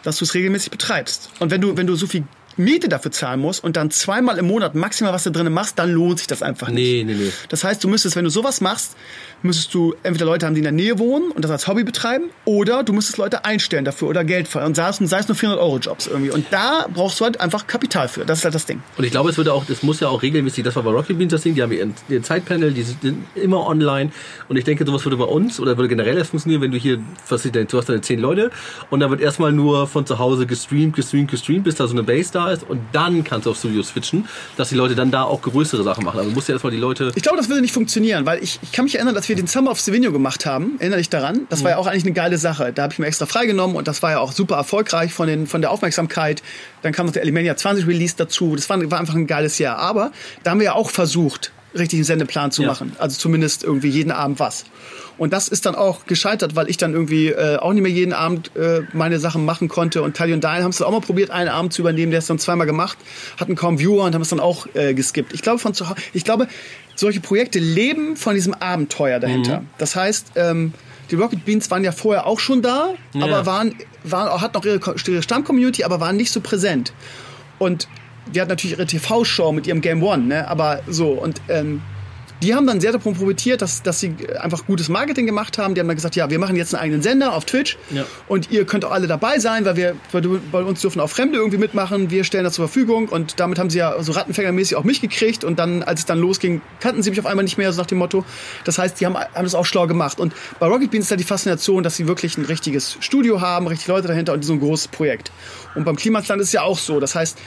dass 0.03 0.17
du 0.17 0.25
es 0.25 0.35
regelmäßig 0.35 0.69
betreibst. 0.69 1.31
Und 1.39 1.49
wenn 1.49 1.61
du, 1.61 1.75
wenn 1.75 1.87
du 1.87 1.95
so 1.95 2.05
viel 2.05 2.25
Miete 2.57 2.89
dafür 2.89 3.11
zahlen 3.11 3.39
musst 3.39 3.63
und 3.63 3.75
dann 3.75 3.89
zweimal 3.89 4.37
im 4.37 4.45
Monat 4.45 4.75
maximal 4.75 5.13
was 5.13 5.23
da 5.23 5.31
drin 5.31 5.51
machst, 5.51 5.79
dann 5.79 5.89
lohnt 5.89 6.19
sich 6.19 6.27
das 6.27 6.43
einfach 6.43 6.67
nicht. 6.67 6.75
nee, 6.75 7.03
nee, 7.11 7.15
nee. 7.15 7.31
Das 7.49 7.63
heißt, 7.63 7.83
du 7.83 7.87
müsstest, 7.87 8.15
wenn 8.15 8.23
du 8.23 8.29
sowas 8.29 8.61
machst, 8.61 8.95
müsstest 9.43 9.73
du 9.73 9.93
entweder 10.03 10.25
Leute 10.25 10.45
haben, 10.45 10.53
die 10.53 10.59
in 10.59 10.63
der 10.63 10.71
Nähe 10.71 10.99
wohnen 10.99 11.31
und 11.31 11.43
das 11.43 11.51
als 11.51 11.67
Hobby 11.67 11.83
betreiben, 11.83 12.25
oder 12.45 12.83
du 12.83 12.93
müsstest 12.93 13.17
Leute 13.17 13.45
einstellen 13.45 13.85
dafür 13.85 14.07
oder 14.07 14.23
Geld 14.23 14.47
für 14.47 14.63
und 14.63 14.75
sei 14.75 14.89
es, 14.89 14.97
sei 14.97 15.19
es 15.19 15.27
nur 15.27 15.35
400 15.35 15.61
Euro 15.61 15.77
Jobs 15.77 16.07
irgendwie. 16.07 16.31
Und 16.31 16.45
da 16.51 16.87
brauchst 16.93 17.19
du 17.19 17.25
halt 17.25 17.39
einfach 17.39 17.67
Kapital 17.67 18.07
für. 18.07 18.25
Das 18.25 18.39
ist 18.39 18.45
halt 18.45 18.55
das 18.55 18.65
Ding. 18.65 18.81
Und 18.97 19.03
ich 19.03 19.11
glaube, 19.11 19.29
es 19.29 19.37
würde 19.37 19.53
auch, 19.53 19.67
es 19.69 19.83
muss 19.83 19.99
ja 19.99 20.07
auch 20.07 20.21
regelmäßig, 20.21 20.63
das 20.63 20.75
war 20.75 20.83
bei 20.83 20.91
Rocket 20.91 21.17
Beans 21.17 21.31
das 21.31 21.41
Ding, 21.41 21.55
die 21.55 21.61
haben 21.61 21.71
ihren, 21.71 21.93
ihren 22.09 22.23
Zeitpanel, 22.23 22.71
die 22.71 22.83
sind 22.83 23.25
immer 23.35 23.67
online. 23.67 24.11
Und 24.47 24.57
ich 24.57 24.63
denke, 24.63 24.85
sowas 24.85 25.03
würde 25.05 25.17
bei 25.17 25.25
uns 25.25 25.59
oder 25.59 25.77
würde 25.77 25.89
generell 25.89 26.17
erst 26.17 26.31
funktionieren, 26.31 26.61
wenn 26.61 26.71
du 26.71 26.77
hier, 26.77 26.99
was 27.27 27.45
ist 27.45 27.55
denn, 27.55 27.67
du 27.67 27.77
hast 27.77 27.89
deine 27.89 28.01
zehn 28.01 28.19
Leute 28.19 28.51
und 28.89 28.99
da 28.99 29.09
wird 29.09 29.21
erstmal 29.21 29.51
nur 29.51 29.87
von 29.87 30.05
zu 30.05 30.19
Hause 30.19 30.45
gestreamt, 30.45 30.95
gestreamt, 30.95 31.29
gestreamt, 31.31 31.63
bis 31.63 31.75
da 31.75 31.87
so 31.87 31.93
eine 31.93 32.03
Base 32.03 32.31
da 32.31 32.51
ist 32.51 32.63
und 32.67 32.81
dann 32.91 33.23
kannst 33.23 33.45
du 33.45 33.51
auf 33.51 33.57
Studio 33.57 33.83
switchen, 33.83 34.27
dass 34.57 34.69
die 34.69 34.75
Leute 34.75 34.95
dann 34.95 35.11
da 35.11 35.23
auch 35.23 35.41
größere 35.41 35.83
Sachen 35.83 36.03
machen. 36.05 36.19
Du 36.23 36.31
musst 36.31 36.47
ja 36.47 36.53
erstmal 36.55 36.71
die 36.71 36.79
Leute, 36.79 37.11
Ich 37.15 37.23
glaube, 37.23 37.37
das 37.37 37.49
würde 37.49 37.61
nicht 37.61 37.73
funktionieren, 37.73 38.25
weil 38.25 38.41
ich, 38.43 38.59
ich 38.61 38.71
kann 38.71 38.85
mich 38.85 38.95
erinnern, 38.95 39.15
dass 39.15 39.27
wir 39.29 39.32
den 39.35 39.47
Summer 39.47 39.71
of 39.71 39.79
Savigno 39.79 40.11
gemacht 40.11 40.45
haben. 40.45 40.75
Erinnere 40.79 40.99
dich 40.99 41.09
daran? 41.09 41.41
Das 41.49 41.63
war 41.63 41.71
ja 41.71 41.77
auch 41.77 41.87
eigentlich 41.87 42.03
eine 42.05 42.13
geile 42.13 42.37
Sache. 42.37 42.71
Da 42.73 42.83
habe 42.83 42.93
ich 42.93 42.99
mir 42.99 43.07
extra 43.07 43.25
freigenommen 43.25 43.75
und 43.75 43.87
das 43.87 44.01
war 44.03 44.11
ja 44.11 44.19
auch 44.19 44.31
super 44.31 44.55
erfolgreich 44.55 45.13
von, 45.13 45.27
den, 45.27 45.47
von 45.47 45.61
der 45.61 45.71
Aufmerksamkeit. 45.71 46.41
Dann 46.81 46.93
kam 46.93 47.05
noch 47.05 47.13
der 47.13 47.21
Elemania 47.21 47.55
20 47.55 47.87
Release 47.87 48.15
dazu. 48.17 48.55
Das 48.55 48.69
war, 48.69 48.79
war 48.91 48.99
einfach 48.99 49.15
ein 49.15 49.27
geiles 49.27 49.57
Jahr. 49.59 49.77
Aber 49.77 50.11
da 50.43 50.51
haben 50.51 50.59
wir 50.59 50.65
ja 50.65 50.73
auch 50.73 50.89
versucht, 50.89 51.51
richtig 51.75 51.97
einen 51.97 52.03
Sendeplan 52.05 52.51
zu 52.51 52.61
Ja. 52.63 52.67
machen. 52.67 52.93
Also 52.99 53.17
zumindest 53.17 53.63
irgendwie 53.63 53.89
jeden 53.89 54.11
Abend 54.11 54.39
was. 54.39 54.65
Und 55.17 55.31
das 55.31 55.47
ist 55.47 55.67
dann 55.67 55.75
auch 55.75 56.05
gescheitert, 56.07 56.55
weil 56.55 56.69
ich 56.71 56.77
dann 56.77 56.93
irgendwie 56.93 57.27
äh, 57.29 57.57
auch 57.57 57.71
nicht 57.73 57.83
mehr 57.83 57.91
jeden 57.91 58.13
Abend 58.13 58.55
äh, 58.55 58.81
meine 58.93 59.19
Sachen 59.19 59.45
machen 59.45 59.67
konnte. 59.69 60.01
Und 60.01 60.17
Tali 60.17 60.33
und 60.33 60.43
Dial 60.43 60.63
haben 60.63 60.71
es 60.71 60.77
dann 60.77 60.87
auch 60.87 60.91
mal 60.91 61.01
probiert, 61.01 61.29
einen 61.29 61.49
Abend 61.49 61.71
zu 61.71 61.81
übernehmen. 61.83 62.11
Der 62.11 62.17
ist 62.19 62.29
dann 62.31 62.39
zweimal 62.39 62.65
gemacht, 62.65 62.97
hatten 63.39 63.55
kaum 63.55 63.79
Viewer 63.79 64.05
und 64.05 64.15
haben 64.15 64.23
es 64.23 64.29
dann 64.29 64.39
auch 64.39 64.65
äh, 64.73 64.95
geskippt. 64.95 65.33
Ich 65.33 65.43
glaube, 65.43 65.59
von 65.59 65.75
zu 65.75 65.87
Hau- 65.89 65.95
ich 66.13 66.23
glaube, 66.23 66.47
solche 66.95 67.19
Projekte 67.19 67.59
leben 67.59 68.15
von 68.15 68.35
diesem 68.35 68.53
Abenteuer 68.53 69.19
dahinter. 69.19 69.63
Das 69.77 69.95
heißt, 69.95 70.33
ähm, 70.35 70.73
die 71.11 71.15
Rocket 71.15 71.43
Beans 71.45 71.69
waren 71.71 71.83
ja 71.83 71.91
vorher 71.91 72.25
auch 72.25 72.39
schon 72.39 72.61
da, 72.61 72.93
Ja. 73.13 73.25
aber 73.25 73.45
waren, 73.45 73.75
waren 74.03 74.41
hatten 74.41 74.55
auch 74.57 74.65
ihre, 74.65 74.79
ihre 75.07 75.23
Stamm-Community, 75.23 75.83
aber 75.83 75.99
waren 75.99 76.15
nicht 76.15 76.31
so 76.31 76.39
präsent. 76.41 76.93
Und 77.59 77.87
die 78.33 78.39
hat 78.41 78.47
natürlich 78.49 78.77
ihre 78.77 78.85
TV-Show 78.85 79.51
mit 79.51 79.67
ihrem 79.67 79.81
Game 79.81 80.01
One, 80.01 80.23
ne? 80.23 80.47
Aber 80.47 80.79
so, 80.87 81.09
und 81.11 81.41
ähm, 81.49 81.81
die 82.43 82.53
haben 82.53 82.67
dann 82.67 82.79
sehr 82.81 82.91
davon 82.91 83.13
profitiert, 83.15 83.61
dass, 83.61 83.81
dass 83.83 83.99
sie 83.99 84.13
einfach 84.39 84.65
gutes 84.65 84.89
Marketing 84.89 85.25
gemacht 85.25 85.57
haben. 85.57 85.73
Die 85.73 85.81
haben 85.81 85.87
dann 85.87 85.95
gesagt, 85.95 86.15
ja, 86.15 86.29
wir 86.29 86.39
machen 86.39 86.55
jetzt 86.55 86.75
einen 86.75 86.83
eigenen 86.83 87.01
Sender 87.01 87.33
auf 87.33 87.45
Twitch 87.45 87.77
Ja. 87.91 88.05
und 88.27 88.51
ihr 88.51 88.65
könnt 88.65 88.85
auch 88.85 88.91
alle 88.91 89.07
dabei 89.07 89.39
sein, 89.39 89.65
weil 89.65 89.75
wir 89.75 89.95
weil 90.11 90.21
bei 90.51 90.61
uns 90.61 90.81
dürfen 90.81 90.99
auch 90.99 91.09
Fremde 91.09 91.37
irgendwie 91.37 91.57
mitmachen. 91.57 92.09
Wir 92.11 92.23
stellen 92.23 92.43
das 92.43 92.53
zur 92.53 92.67
Verfügung 92.67 93.07
und 93.09 93.39
damit 93.39 93.57
haben 93.59 93.69
sie 93.69 93.79
ja 93.79 93.95
so 94.03 94.11
rattenfängermäßig 94.11 94.75
auch 94.75 94.83
mich 94.83 95.01
gekriegt 95.01 95.43
und 95.43 95.57
dann, 95.59 95.83
als 95.83 96.01
es 96.01 96.05
dann 96.05 96.19
losging, 96.19 96.61
kannten 96.79 97.01
sie 97.01 97.09
mich 97.09 97.19
auf 97.19 97.25
einmal 97.25 97.43
nicht 97.43 97.57
mehr, 97.57 97.71
so 97.71 97.79
nach 97.81 97.87
dem 97.87 97.97
Motto. 97.97 98.25
Das 98.65 98.77
heißt, 98.77 98.99
die 98.99 99.05
haben, 99.05 99.15
haben 99.17 99.43
das 99.43 99.55
auch 99.55 99.65
schlau 99.65 99.87
gemacht. 99.87 100.19
Und 100.19 100.33
bei 100.59 100.67
Rocket 100.67 100.91
Beans 100.91 101.05
ist 101.05 101.11
ja 101.11 101.17
die 101.17 101.23
Faszination, 101.23 101.83
dass 101.83 101.95
sie 101.95 102.07
wirklich 102.07 102.37
ein 102.37 102.45
richtiges 102.45 102.97
Studio 102.99 103.41
haben, 103.41 103.67
richtig 103.67 103.87
Leute 103.87 104.07
dahinter 104.07 104.33
und 104.33 104.43
so 104.43 104.53
ein 104.53 104.59
großes 104.59 104.89
Projekt. 104.89 105.31
Und 105.75 105.85
beim 105.85 105.95
Klimasland 105.95 106.41
ist 106.41 106.47
es 106.49 106.53
ja 106.53 106.61
auch 106.63 106.77
so. 106.77 106.99
Das 106.99 107.15
heißt, 107.15 107.37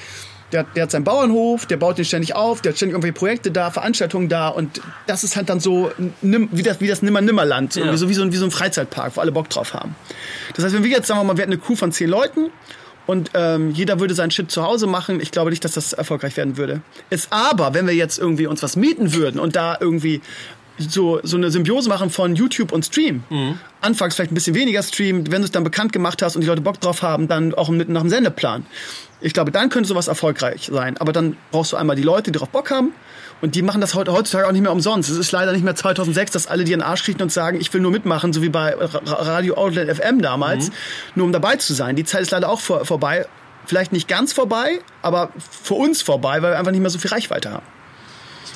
der, 0.52 0.64
der 0.64 0.84
hat 0.84 0.90
seinen 0.90 1.04
Bauernhof, 1.04 1.66
der 1.66 1.76
baut 1.76 1.98
den 1.98 2.04
ständig 2.04 2.34
auf, 2.34 2.62
der 2.62 2.70
hat 2.72 2.76
ständig 2.76 2.94
irgendwelche 2.94 3.14
Projekte 3.14 3.50
da, 3.50 3.70
Veranstaltungen 3.70 4.28
da 4.28 4.48
und 4.48 4.80
das 5.06 5.24
ist 5.24 5.36
halt 5.36 5.48
dann 5.48 5.60
so 5.60 5.90
nimm, 6.22 6.48
wie 6.52 6.62
das, 6.62 6.80
wie 6.80 6.86
das 6.88 7.02
Nimmer-Nimmerland, 7.02 7.72
so, 7.72 7.80
Ja. 7.80 7.86
irgendwie 7.86 7.98
so, 7.98 8.08
wie, 8.08 8.14
so, 8.14 8.22
ein- 8.22 8.32
wie 8.32 8.36
so 8.36 8.44
ein 8.44 8.50
Freizeitpark, 8.50 9.16
wo 9.16 9.20
alle 9.20 9.32
Bock 9.32 9.48
drauf 9.50 9.74
haben. 9.74 9.94
Das 10.54 10.64
heißt, 10.64 10.74
wenn 10.74 10.84
wir 10.84 10.90
jetzt 10.90 11.08
sagen 11.08 11.20
wir 11.20 11.24
mal, 11.24 11.36
wir 11.36 11.42
hätten 11.42 11.52
eine 11.52 11.60
Crew 11.60 11.74
von 11.76 11.90
zehn 11.92 12.08
Leuten 12.08 12.50
und 13.06 13.30
ähm, 13.34 13.70
jeder 13.72 14.00
würde 14.00 14.14
seinen 14.14 14.30
Shit 14.30 14.50
zu 14.50 14.62
Hause 14.62 14.86
machen, 14.86 15.20
ich 15.20 15.30
glaube 15.32 15.50
nicht, 15.50 15.64
dass 15.64 15.72
das 15.72 15.92
erfolgreich 15.92 16.36
werden 16.36 16.56
würde. 16.56 16.80
Es 17.10 17.28
aber, 17.30 17.74
wenn 17.74 17.86
wir 17.86 17.94
jetzt 17.94 18.18
irgendwie 18.18 18.46
uns 18.46 18.62
was 18.62 18.76
mieten 18.76 19.14
würden 19.14 19.40
und 19.40 19.56
da 19.56 19.76
irgendwie 19.80 20.20
so, 20.78 21.20
so 21.22 21.38
eine 21.38 21.50
Symbiose 21.50 21.88
machen 21.88 22.10
von 22.10 22.36
YouTube 22.36 22.70
und 22.70 22.84
Stream. 22.84 23.22
Anfangs 23.80 24.14
vielleicht 24.14 24.30
ein 24.30 24.34
bisschen 24.34 24.54
weniger 24.54 24.82
Stream, 24.82 25.24
wenn 25.32 25.40
du 25.40 25.46
es 25.46 25.50
dann 25.50 25.64
bekannt 25.64 25.92
gemacht 25.92 26.20
hast 26.20 26.36
und 26.36 26.42
die 26.42 26.46
Leute 26.46 26.60
Bock 26.60 26.80
drauf 26.80 27.00
haben, 27.00 27.28
dann 27.28 27.54
auch 27.54 27.70
mit 27.70 27.88
nach 27.88 28.02
dem 28.02 28.10
Sendeplan. 28.10 28.66
Ich 29.20 29.32
glaube, 29.32 29.50
dann 29.50 29.70
könnte 29.70 29.88
sowas 29.88 30.08
erfolgreich 30.08 30.68
sein. 30.72 30.96
Aber 30.98 31.12
dann 31.12 31.36
brauchst 31.50 31.72
du 31.72 31.76
einmal 31.76 31.96
die 31.96 32.02
Leute, 32.02 32.30
die 32.32 32.38
drauf 32.38 32.50
Bock 32.50 32.70
haben. 32.70 32.92
Und 33.42 33.54
die 33.54 33.62
machen 33.62 33.80
das 33.80 33.94
heute- 33.94 34.12
heutzutage 34.12 34.46
auch 34.48 34.52
nicht 34.52 34.62
mehr 34.62 34.72
umsonst. 34.72 35.10
Es 35.10 35.16
ist 35.18 35.30
leider 35.32 35.52
nicht 35.52 35.64
mehr 35.64 35.74
2006, 35.74 36.32
dass 36.32 36.46
alle 36.46 36.64
dir 36.64 36.74
in 36.74 36.80
den 36.80 36.86
Arsch 36.86 37.02
kriechen 37.04 37.20
und 37.22 37.30
sagen, 37.32 37.60
ich 37.60 37.72
will 37.74 37.80
nur 37.82 37.90
mitmachen, 37.90 38.32
so 38.32 38.40
wie 38.42 38.48
bei 38.48 38.74
Ra- 38.74 39.00
Radio 39.04 39.56
Outlet 39.56 39.88
FM 39.94 40.22
damals, 40.22 40.70
nur 41.14 41.26
um 41.26 41.32
dabei 41.32 41.56
zu 41.56 41.74
sein. 41.74 41.96
Die 41.96 42.04
Zeit 42.04 42.22
ist 42.22 42.30
leider 42.30 42.48
auch 42.48 42.60
vor, 42.60 42.84
vorbei. 42.86 43.26
Vielleicht 43.66 43.92
nicht 43.92 44.06
ganz 44.08 44.32
vorbei, 44.32 44.78
aber 45.02 45.30
für 45.62 45.74
uns 45.74 46.00
vorbei, 46.00 46.40
weil 46.40 46.52
wir 46.52 46.58
einfach 46.58 46.72
nicht 46.72 46.80
mehr 46.80 46.90
so 46.90 46.98
viel 46.98 47.10
Reichweite 47.10 47.50
haben. 47.52 47.66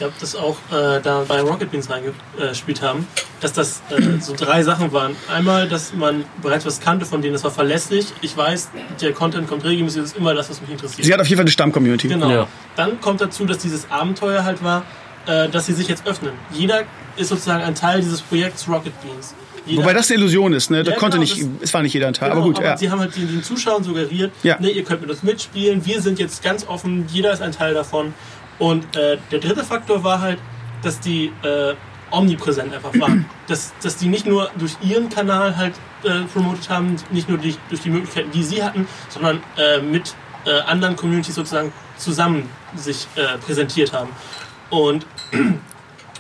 Ich 0.01 0.03
glaube, 0.03 0.15
dass 0.19 0.35
auch 0.35 0.57
äh, 0.73 0.99
da 1.03 1.27
bei 1.29 1.43
Rocket 1.43 1.71
Beans 1.71 1.91
reingespielt 1.91 2.81
haben, 2.81 3.07
dass 3.43 3.53
das 3.53 3.83
äh, 3.91 4.19
so 4.19 4.33
drei 4.35 4.63
Sachen 4.63 4.93
waren. 4.95 5.15
Einmal, 5.31 5.69
dass 5.69 5.93
man 5.93 6.25
bereits 6.41 6.65
was 6.65 6.81
kannte 6.81 7.05
von 7.05 7.21
denen, 7.21 7.35
das 7.35 7.45
war 7.45 7.51
verlässlich. 7.51 8.07
Ich 8.23 8.35
weiß, 8.35 8.71
der 9.03 9.13
Content 9.13 9.47
kommt 9.47 9.63
regelmäßig, 9.63 10.01
das 10.01 10.13
ist 10.13 10.17
immer 10.17 10.33
das, 10.33 10.49
was 10.49 10.63
mich 10.63 10.71
interessiert. 10.71 11.05
Sie 11.05 11.13
hat 11.13 11.21
auf 11.21 11.27
jeden 11.27 11.37
Fall 11.37 11.43
eine 11.45 11.51
Stamm-Community. 11.51 12.09
Genau. 12.09 12.31
Ja. 12.31 12.47
Dann 12.77 12.99
kommt 13.03 13.21
dazu, 13.21 13.45
dass 13.45 13.59
dieses 13.59 13.91
Abenteuer 13.91 14.43
halt 14.43 14.65
war, 14.65 14.85
äh, 15.27 15.51
dass 15.51 15.67
sie 15.67 15.75
sich 15.75 15.87
jetzt 15.89 16.07
öffnen. 16.07 16.33
Jeder 16.51 16.85
ist 17.19 17.29
sozusagen 17.29 17.63
ein 17.63 17.75
Teil 17.75 18.01
dieses 18.01 18.23
Projekts 18.23 18.67
Rocket 18.69 18.99
Beans. 19.03 19.35
Jeder, 19.67 19.83
Wobei 19.83 19.93
das 19.93 20.11
eine 20.11 20.19
Illusion 20.21 20.55
ist, 20.55 20.71
ne? 20.71 20.83
Das 20.83 20.95
Ja, 20.95 20.99
konnte 20.99 21.19
genau, 21.19 21.29
nicht, 21.31 21.43
das- 21.43 21.49
es 21.61 21.75
war 21.75 21.83
nicht 21.83 21.93
jeder 21.93 22.07
ein 22.07 22.15
Teil. 22.15 22.31
Genau, 22.31 22.41
aber 22.41 22.49
gut, 22.49 22.57
aber 22.57 22.69
ja. 22.69 22.77
sie 22.79 22.91
haben 22.91 23.01
halt 23.01 23.15
den, 23.15 23.29
den 23.29 23.43
Zuschauern 23.43 23.85
suggeriert, 23.85 24.33
Ja. 24.43 24.57
nee, 24.59 24.71
ihr 24.71 24.83
könnt 24.83 25.03
mit 25.03 25.11
uns 25.11 25.23
mitspielen, 25.23 25.85
wir 25.85 26.01
sind 26.01 26.19
jetzt 26.19 26.43
ganz 26.43 26.67
offen, 26.67 27.05
jeder 27.13 27.31
ist 27.35 27.43
ein 27.43 27.53
Teil 27.53 27.75
davon. 27.75 28.15
Und 28.61 28.95
äh, 28.95 29.19
der 29.33 29.41
dritte 29.41 29.65
Faktor 29.65 30.05
war 30.05 30.21
halt, 30.21 30.39
dass 30.83 31.01
die 31.01 31.33
äh, 31.43 31.75
omnipräsent 32.13 32.73
einfach 32.73 32.93
waren. 33.01 33.25
dass, 33.49 33.73
dass 33.83 33.97
die 33.97 34.07
nicht 34.07 34.27
nur 34.27 34.51
durch 34.57 34.77
ihren 34.83 35.09
Kanal 35.09 35.57
halt 35.57 35.75
äh, 36.05 36.21
promotet 36.33 36.69
haben, 36.69 36.97
nicht 37.11 37.29
nur 37.29 37.39
durch, 37.39 37.57
durch 37.69 37.81
die 37.81 37.91
Möglichkeiten, 37.91 38.31
die 38.31 38.45
sie 38.45 38.63
hatten, 38.63 38.87
sondern 39.09 39.43
äh, 39.57 39.81
mit 39.81 40.15
äh, 40.45 40.61
anderen 40.61 40.95
Communities 40.95 41.35
sozusagen 41.35 41.73
zusammen 41.97 42.49
sich 42.77 43.09
äh, 43.17 43.39
präsentiert 43.39 43.93
haben. 43.93 44.11
Und 44.69 45.07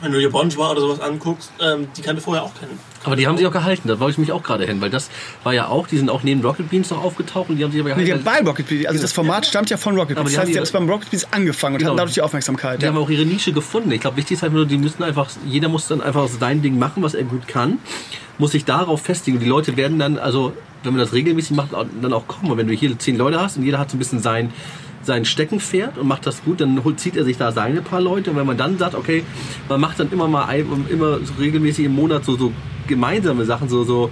Wenn 0.03 0.13
du 0.13 0.19
dir 0.19 0.31
Bonjour 0.31 0.71
oder 0.71 0.81
sowas 0.81 1.01
anguckst, 1.01 1.53
ähm, 1.61 1.87
die 1.97 2.01
kannte 2.01 2.23
vorher 2.23 2.43
auch 2.43 2.53
kennen. 2.59 2.79
Aber 3.05 3.17
die 3.17 3.27
haben 3.27 3.37
sich 3.37 3.47
auch 3.47 3.53
gehalten, 3.53 3.87
da 3.89 3.99
wollte 4.01 4.13
ich 4.13 4.19
mich 4.19 4.33
auch 4.33 4.43
gerade 4.43 4.65
hin, 4.67 4.81
weil 4.81 4.89
das 4.91 5.11
war 5.45 5.53
ja 5.53 5.69
auch, 5.69 5.87
die 5.87 5.97
sind 5.99 6.09
auch 6.11 6.23
neben 6.23 6.41
Rocket 6.43 6.69
Beans 6.71 6.91
noch 6.91 7.03
aufgetaucht 7.03 7.51
und 7.51 7.57
die 7.57 7.65
haben 7.65 7.73
sich 7.73 7.81
aber 7.81 7.91
Nee, 7.97 8.05
gehalten. 8.05 8.23
die 8.25 8.31
haben 8.31 8.43
bei 8.45 8.49
Rocket 8.51 8.67
Beans, 8.69 8.87
also 8.87 9.01
das 9.01 9.13
Format 9.13 9.45
stammt 9.47 9.69
ja 9.71 9.77
von 9.77 9.95
Rocket 9.99 10.17
Aber 10.17 10.25
Beans. 10.25 10.31
die 10.31 10.37
Das 10.37 10.41
heißt, 10.41 10.47
haben 10.49 10.53
die 10.53 10.59
haben 10.59 10.63
es 10.65 10.73
beim 10.73 10.89
Rocket 10.91 11.11
Beans 11.11 11.27
angefangen 11.33 11.75
und 11.75 11.79
Genau. 11.81 11.91
hatten 11.91 11.97
dadurch 11.99 12.15
die 12.15 12.23
Aufmerksamkeit. 12.23 12.81
Die 12.81 12.87
Ja. 12.87 12.93
haben 12.93 12.99
auch 12.99 13.11
ihre 13.11 13.25
Nische 13.27 13.53
gefunden. 13.53 13.91
Ich 13.93 14.01
glaube, 14.01 14.17
wichtig 14.17 14.37
ist 14.37 14.43
halt 14.43 14.53
nur, 14.53 14.65
die 14.67 14.79
müssen 14.79 15.03
einfach, 15.03 15.29
jeder 15.47 15.69
muss 15.69 15.89
dann 15.89 16.01
einfach 16.01 16.29
sein 16.29 16.63
Ding 16.63 16.79
machen, 16.79 17.03
was 17.03 17.15
er 17.15 17.25
gut 17.25 17.47
kann, 17.49 17.79
muss 18.39 18.53
sich 18.53 18.65
darauf 18.65 19.03
festigen. 19.03 19.37
Und 19.39 19.43
die 19.45 19.49
Leute 19.49 19.77
werden 19.77 19.99
dann, 19.99 20.19
also, 20.19 20.53
wenn 20.83 20.93
man 20.93 21.01
das 21.01 21.13
regelmäßig 21.13 21.57
macht, 21.57 21.71
dann 21.73 22.13
auch 22.13 22.27
kommen. 22.27 22.51
Und 22.53 22.57
wenn 22.59 22.69
du 22.69 22.75
hier 22.75 22.99
zehn 22.99 23.17
Leute 23.19 23.41
hast 23.41 23.57
und 23.59 23.65
jeder 23.65 23.79
hat 23.79 23.91
so 23.91 23.97
ein 23.97 23.99
bisschen 23.99 24.21
sein, 24.21 24.51
sein 25.03 25.25
Steckenpferd 25.25 25.99
und 25.99 26.07
macht 26.07 26.27
das 26.27 26.43
gut, 26.45 26.61
dann 26.61 26.81
zieht 26.97 27.17
er 27.17 27.25
sich 27.25 27.37
da 27.37 27.53
seine 27.53 27.83
paar 27.83 28.01
Leute. 28.01 28.31
Und 28.31 28.37
wenn 28.37 28.47
man 28.47 28.57
dann 28.57 28.79
sagt, 28.79 28.95
okay, 28.95 29.25
man 29.69 29.81
macht 29.81 29.99
dann 29.99 30.11
immer 30.13 30.29
mal, 30.29 30.47
immer 30.89 31.19
so 31.19 31.35
regelmäßig 31.39 31.87
im 31.87 31.95
Monat 31.95 32.25
so, 32.25 32.37
so 32.37 32.53
gemeinsame 32.87 33.45
Sachen, 33.45 33.69
so, 33.69 33.85
so, 33.85 34.11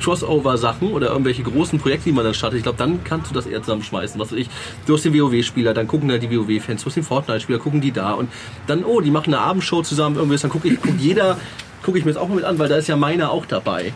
Crossover-Sachen 0.00 0.92
oder 0.92 1.08
irgendwelche 1.08 1.42
großen 1.42 1.78
Projekte, 1.78 2.04
die 2.04 2.12
man 2.12 2.24
dann 2.24 2.34
startet, 2.34 2.58
ich 2.58 2.62
glaube, 2.62 2.78
dann 2.78 3.02
kannst 3.04 3.30
du 3.30 3.34
das 3.34 3.46
eher 3.46 3.62
zusammenschmeißen. 3.62 4.20
Was 4.20 4.32
weiß 4.32 4.38
ich, 4.38 4.48
du 4.86 4.94
hast 4.94 5.04
den 5.04 5.14
WoW-Spieler, 5.14 5.74
dann 5.74 5.88
gucken 5.88 6.08
da 6.08 6.18
die 6.18 6.30
WoW-Fans, 6.30 6.82
du 6.82 6.86
hast 6.86 6.96
den 6.96 7.02
Fortnite-Spieler, 7.02 7.58
gucken 7.58 7.80
die 7.80 7.92
da 7.92 8.12
und 8.12 8.30
dann, 8.66 8.84
oh, 8.84 9.00
die 9.00 9.10
machen 9.10 9.32
eine 9.32 9.42
Abendshow 9.42 9.82
zusammen, 9.82 10.16
irgendwas, 10.16 10.42
dann 10.42 10.50
gucke 10.50 10.68
ich, 10.68 10.78
guck 10.80 10.98
jeder, 10.98 11.38
gucke 11.82 11.98
ich 11.98 12.04
mir 12.04 12.12
das 12.12 12.20
auch 12.20 12.28
mal 12.28 12.36
mit 12.36 12.44
an, 12.44 12.58
weil 12.58 12.68
da 12.68 12.76
ist 12.76 12.88
ja 12.88 12.96
meiner 12.96 13.30
auch 13.30 13.46
dabei. 13.46 13.92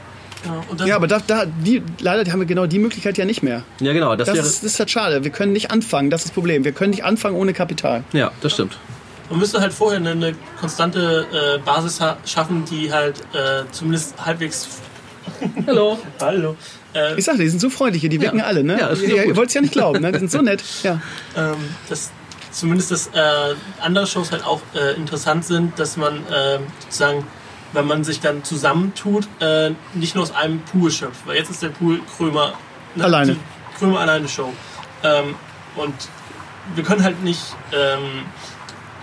Ja, 0.79 0.87
Ja, 0.87 0.97
aber 0.97 1.07
da, 1.07 1.21
da, 1.27 1.45
die, 1.47 1.83
leider 2.01 2.31
haben 2.33 2.41
wir 2.41 2.47
genau 2.47 2.67
die 2.67 2.79
Möglichkeit 2.79 3.19
ja 3.19 3.25
nicht 3.25 3.43
mehr. 3.43 3.63
Ja, 3.81 3.93
genau, 3.93 4.17
das, 4.17 4.27
Das 4.27 4.37
wäre, 4.37 4.47
ist, 4.47 4.63
das 4.65 4.73
ist 4.73 4.79
halt 4.79 4.91
schade. 4.91 5.25
Wir 5.25 5.31
können 5.31 5.53
nicht 5.53 5.71
anfangen, 5.71 6.11
das 6.11 6.23
ist 6.23 6.29
das 6.29 6.35
Problem. 6.35 6.65
Wir 6.65 6.73
können 6.73 6.91
nicht 6.91 7.05
anfangen 7.05 7.37
ohne 7.37 7.53
Kapital. 7.53 8.05
ja, 8.13 8.31
das 8.41 8.53
stimmt. 8.55 8.77
man 9.29 9.39
müsste 9.39 9.61
halt 9.61 9.73
vorher 9.73 9.99
eine, 9.99 10.11
eine 10.11 10.35
konstante 10.59 11.27
äh, 11.33 11.59
Basis 11.59 12.01
ha 12.01 12.17
schaffen, 12.25 12.65
die 12.71 12.93
halt 12.93 13.21
äh, 13.35 13.65
zumindest 13.71 14.15
halbwegs. 14.25 14.69
Hallo. 15.67 15.99
Hallo. 16.21 16.57
Äh, 16.95 17.17
Ich 17.19 17.25
sagte, 17.25 17.43
die 17.43 17.49
sind 17.49 17.61
so 17.61 17.71
freundlich 17.71 18.01
hier, 18.01 18.11
die 18.11 18.21
wirken 18.21 18.41
alle, 18.41 18.65
ne? 18.65 18.79
Ja, 18.81 18.93
ihr 18.93 19.37
wollt 19.37 19.49
es 19.49 19.55
ja 19.55 19.61
nicht 19.61 19.73
glauben, 19.73 20.01
ne? 20.01 20.11
Die 20.13 20.19
sind 20.19 20.31
so 20.31 20.41
nett. 20.43 20.63
Ja. 20.83 21.01
ähm, 21.37 21.55
dass 21.89 22.11
zumindest 22.51 22.91
dass 22.91 23.07
äh, 23.09 23.55
andere 23.81 24.07
Shows 24.09 24.33
halt 24.33 24.45
auch 24.45 24.61
äh, 24.75 24.97
interessant 24.97 25.45
sind, 25.45 25.79
dass 25.79 25.97
man 25.97 26.17
äh, 26.27 26.59
sozusagen, 26.81 27.25
wenn 27.73 27.87
man 27.87 28.05
sich 28.05 28.21
dann 28.21 28.45
zusammentut, 28.45 29.29
äh, 29.41 29.71
nicht 29.95 30.15
nur 30.15 30.25
aus 30.25 30.35
einem 30.35 30.61
Pool 30.61 30.91
schöpft. 30.91 31.27
Weil 31.27 31.37
jetzt 31.37 31.51
ist 31.51 31.63
der 31.63 31.69
Pool 31.69 32.01
Krömer 32.17 32.55
ne, 32.95 33.05
Alleine. 33.05 33.37
Krömer 33.79 34.01
alleine 34.01 34.29
Show. 34.29 34.53
Ähm, 35.03 35.35
und 35.77 35.95
wir 36.75 36.85
können 36.85 37.03
halt 37.03 37.23
nicht 37.23 37.41
ähm, 37.73 38.25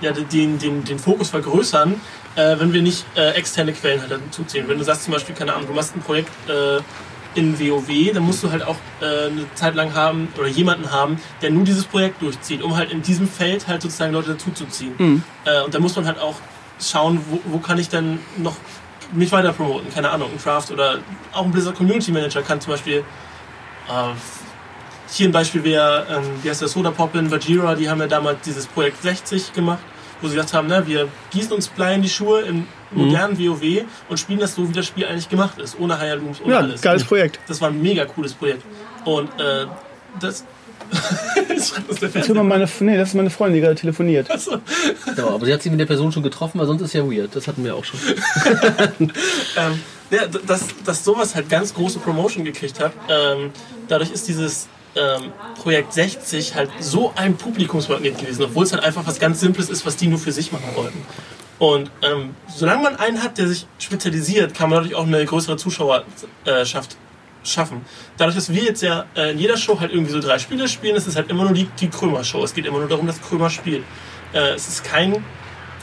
ja, 0.01 0.11
den, 0.11 0.59
den, 0.59 0.83
den 0.83 0.99
Fokus 0.99 1.29
vergrößern, 1.29 1.99
äh, 2.35 2.55
wenn 2.59 2.73
wir 2.73 2.81
nicht 2.81 3.05
äh, 3.15 3.31
externe 3.31 3.73
Quellen 3.73 4.01
halt 4.01 4.11
dazu 4.11 4.43
ziehen. 4.43 4.65
Wenn 4.67 4.77
du 4.77 4.83
sagst 4.83 5.03
zum 5.03 5.13
Beispiel, 5.13 5.35
keine 5.35 5.53
Ahnung, 5.53 5.67
du 5.67 5.73
machst 5.73 5.95
ein 5.95 6.01
Projekt 6.01 6.31
äh, 6.47 6.79
in 7.35 7.59
WoW, 7.59 8.13
dann 8.13 8.23
musst 8.23 8.43
du 8.43 8.51
halt 8.51 8.63
auch 8.63 8.77
äh, 9.01 9.27
eine 9.27 9.45
Zeit 9.55 9.75
lang 9.75 9.93
haben 9.93 10.27
oder 10.37 10.47
jemanden 10.47 10.91
haben, 10.91 11.19
der 11.41 11.51
nur 11.51 11.63
dieses 11.63 11.85
Projekt 11.85 12.21
durchzieht, 12.21 12.61
um 12.61 12.75
halt 12.75 12.91
in 12.91 13.01
diesem 13.01 13.27
Feld 13.27 13.67
halt 13.67 13.81
sozusagen 13.81 14.13
Leute 14.13 14.31
dazuzuziehen. 14.31 14.93
Mhm. 14.97 15.23
Äh, 15.45 15.63
und 15.63 15.73
da 15.73 15.79
muss 15.79 15.95
man 15.95 16.05
halt 16.05 16.19
auch 16.19 16.35
schauen, 16.79 17.21
wo, 17.29 17.39
wo 17.45 17.57
kann 17.59 17.77
ich 17.77 17.89
dann 17.89 18.19
noch 18.37 18.55
mich 19.11 19.31
weiter 19.31 19.53
promoten, 19.53 19.93
keine 19.93 20.09
Ahnung, 20.09 20.31
ein 20.31 20.37
Craft 20.37 20.71
oder 20.71 20.99
auch 21.31 21.45
ein 21.45 21.51
Blizzard 21.51 21.75
Community 21.75 22.11
Manager 22.11 22.41
kann 22.41 22.59
zum 22.59 22.73
Beispiel 22.73 22.97
äh, 23.87 24.13
hier 25.09 25.29
ein 25.29 25.31
Beispiel 25.31 25.63
wäre, 25.63 26.05
ähm, 26.09 26.23
wie 26.43 26.49
heißt 26.49 26.61
der 26.61 26.67
Soda 26.67 26.91
Poppin, 26.91 27.29
Bajira, 27.29 27.75
die 27.75 27.89
haben 27.89 28.01
ja 28.01 28.07
damals 28.07 28.41
dieses 28.41 28.67
Projekt 28.67 29.01
60 29.01 29.53
gemacht, 29.53 29.79
wo 30.21 30.27
sie 30.27 30.35
gesagt 30.35 30.53
haben, 30.53 30.67
ne, 30.67 30.85
wir 30.85 31.07
gießen 31.31 31.53
uns 31.53 31.67
Blei 31.69 31.95
in 31.95 32.01
die 32.01 32.09
Schuhe 32.09 32.41
im 32.41 32.67
modernen 32.91 33.37
WoW 33.37 33.85
und 34.09 34.19
spielen 34.19 34.39
das 34.39 34.55
so, 34.55 34.67
wie 34.67 34.73
das 34.73 34.85
Spiel 34.85 35.05
eigentlich 35.05 35.29
gemacht 35.29 35.57
ist, 35.59 35.79
ohne 35.79 35.97
Higher 35.99 36.17
Looms, 36.17 36.41
ohne 36.41 36.53
ja, 36.53 36.59
alles. 36.59 36.81
geiles 36.81 37.03
Projekt. 37.03 37.39
Das 37.47 37.61
war 37.61 37.69
ein 37.69 37.81
mega 37.81 38.05
cooles 38.05 38.33
Projekt. 38.33 38.63
Und 39.05 39.29
äh, 39.39 39.67
das. 40.19 40.45
Das, 42.13 42.29
mal 42.29 42.43
meine, 42.43 42.69
nee, 42.81 42.97
das 42.97 43.09
ist 43.09 43.15
meine 43.15 43.29
Freundin, 43.29 43.55
die 43.55 43.61
gerade 43.61 43.75
telefoniert. 43.75 44.27
Ja, 45.17 45.27
aber 45.27 45.45
sie 45.45 45.53
hat 45.53 45.61
sich 45.61 45.71
mit 45.71 45.79
der 45.79 45.85
Person 45.85 46.11
schon 46.11 46.23
getroffen, 46.23 46.59
weil 46.59 46.67
sonst 46.67 46.81
ist 46.81 46.93
ja 46.93 47.03
weird. 47.03 47.35
Das 47.35 47.47
hatten 47.47 47.63
wir 47.63 47.75
auch 47.75 47.83
schon. 47.83 47.99
ähm, 48.99 49.81
ja, 50.09 50.27
dass, 50.27 50.65
dass 50.85 51.03
sowas 51.03 51.35
halt 51.35 51.49
ganz 51.49 51.73
große 51.73 51.99
Promotion 51.99 52.45
gekriegt 52.45 52.79
hat. 52.79 52.93
Ähm, 53.09 53.51
dadurch 53.87 54.11
ist 54.11 54.27
dieses 54.27 54.67
ähm, 54.95 55.31
Projekt 55.61 55.93
60 55.93 56.55
halt 56.55 56.69
so 56.79 57.13
ein 57.15 57.35
Publikumsmagnet 57.35 58.17
gewesen, 58.17 58.43
obwohl 58.43 58.63
es 58.63 58.73
halt 58.73 58.83
einfach 58.83 59.05
was 59.05 59.19
ganz 59.19 59.39
Simples 59.39 59.69
ist, 59.69 59.85
was 59.85 59.95
die 59.97 60.07
nur 60.07 60.19
für 60.19 60.31
sich 60.31 60.51
machen 60.51 60.69
wollten. 60.75 61.01
Und 61.59 61.89
ähm, 62.03 62.35
solange 62.55 62.83
man 62.83 62.95
einen 62.97 63.23
hat, 63.23 63.37
der 63.37 63.47
sich 63.47 63.67
spezialisiert, 63.79 64.53
kann 64.53 64.69
man 64.69 64.77
dadurch 64.77 64.95
auch 64.95 65.07
eine 65.07 65.25
größere 65.25 65.57
Zuschauerschaft 65.57 66.97
schaffen. 67.47 67.81
Dadurch, 68.17 68.35
dass 68.35 68.51
wir 68.53 68.63
jetzt 68.63 68.81
ja 68.81 69.05
äh, 69.15 69.31
in 69.31 69.39
jeder 69.39 69.57
Show 69.57 69.79
halt 69.79 69.91
irgendwie 69.91 70.11
so 70.11 70.19
drei 70.19 70.37
Spiele 70.39 70.67
spielen, 70.67 70.95
ist 70.95 71.07
es 71.07 71.15
halt 71.15 71.29
immer 71.29 71.43
nur 71.45 71.53
die, 71.53 71.67
die 71.79 71.89
Krömer-Show. 71.89 72.43
Es 72.43 72.53
geht 72.53 72.65
immer 72.65 72.79
nur 72.79 72.87
darum, 72.87 73.07
dass 73.07 73.21
Krömer 73.21 73.49
spielt. 73.49 73.83
Äh, 74.33 74.49
es 74.55 74.67
ist 74.67 74.83
kein, 74.83 75.23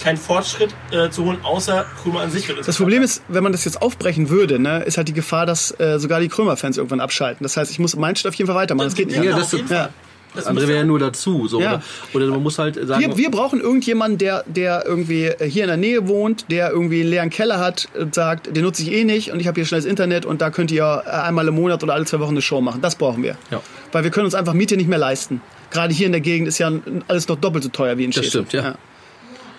kein 0.02 0.16
Fortschritt 0.16 0.74
äh, 0.90 1.08
zu 1.10 1.24
holen, 1.24 1.38
außer 1.42 1.86
Krömer 2.02 2.20
an 2.20 2.30
sich. 2.30 2.46
wird 2.48 2.66
Das 2.66 2.76
Problem 2.76 3.02
ist, 3.02 3.22
wenn 3.28 3.42
man 3.42 3.52
das 3.52 3.64
jetzt 3.64 3.80
aufbrechen 3.80 4.28
würde, 4.28 4.58
ne, 4.58 4.82
ist 4.82 4.96
halt 4.96 5.08
die 5.08 5.12
Gefahr, 5.14 5.46
dass 5.46 5.78
äh, 5.80 5.98
sogar 5.98 6.20
die 6.20 6.28
Krömer-Fans 6.28 6.76
irgendwann 6.76 7.00
abschalten. 7.00 7.42
Das 7.44 7.56
heißt, 7.56 7.70
ich 7.70 7.78
muss 7.78 7.96
meinen 7.96 8.16
Shit 8.16 8.26
auf 8.26 8.34
jeden 8.34 8.46
Fall 8.48 8.56
weitermachen. 8.56 8.86
Das 8.86 8.94
geht 8.94 9.08
nicht. 9.08 9.22
Ja, 9.22 9.36
das- 9.36 9.52
ja. 9.52 9.88
Das 10.34 10.44
Das 10.44 10.46
andere 10.50 10.66
wäre 10.68 10.78
ja 10.80 10.84
nur 10.84 10.98
dazu. 10.98 11.46
So, 11.48 11.60
Ja. 11.60 11.80
oder, 12.12 12.24
oder 12.24 12.34
man 12.34 12.42
muss 12.42 12.58
halt 12.58 12.74
sagen, 12.86 13.00
Wir, 13.00 13.16
wir 13.16 13.30
brauchen 13.30 13.60
irgendjemanden, 13.60 14.18
der, 14.18 14.44
der 14.46 14.84
irgendwie 14.84 15.24
äh, 15.26 15.48
hier 15.48 15.62
in 15.64 15.68
der 15.68 15.76
Nähe 15.76 16.08
wohnt, 16.08 16.50
der 16.50 16.70
irgendwie 16.70 17.00
einen 17.02 17.10
leeren 17.10 17.30
Keller 17.30 17.58
hat 17.60 17.88
und 17.98 18.14
sagt, 18.14 18.54
den 18.56 18.64
nutze 18.64 18.82
ich 18.82 18.92
eh 18.92 19.04
nicht 19.04 19.30
und 19.30 19.40
ich 19.40 19.46
habe 19.46 19.54
hier 19.54 19.64
schnelles 19.64 19.84
Internet 19.86 20.26
und 20.26 20.40
da 20.42 20.50
könnt 20.50 20.70
ihr 20.72 21.02
äh, 21.06 21.08
einmal 21.10 21.46
im 21.48 21.54
Monat 21.54 21.82
oder 21.82 21.94
alle 21.94 22.04
zwei 22.04 22.20
Wochen 22.20 22.30
eine 22.32 22.42
Show 22.42 22.60
machen. 22.60 22.80
Das 22.82 22.96
brauchen 22.96 23.22
wir. 23.22 23.36
Ja. 23.50 23.60
Weil 23.92 24.02
wir 24.04 24.10
können 24.10 24.24
uns 24.26 24.34
einfach 24.34 24.54
Miete 24.54 24.76
nicht 24.76 24.88
mehr 24.88 24.98
leisten. 24.98 25.40
Gerade 25.70 25.94
hier 25.94 26.06
in 26.06 26.12
der 26.12 26.20
Gegend 26.20 26.48
ist 26.48 26.58
ja 26.58 26.70
alles 27.08 27.26
noch 27.28 27.36
doppelt 27.36 27.64
so 27.64 27.70
teuer 27.70 27.96
wie 27.98 28.04
in 28.04 28.10
Das 28.10 28.26
Städten. 28.26 28.46
stimmt, 28.48 28.64
ja. 28.64 28.74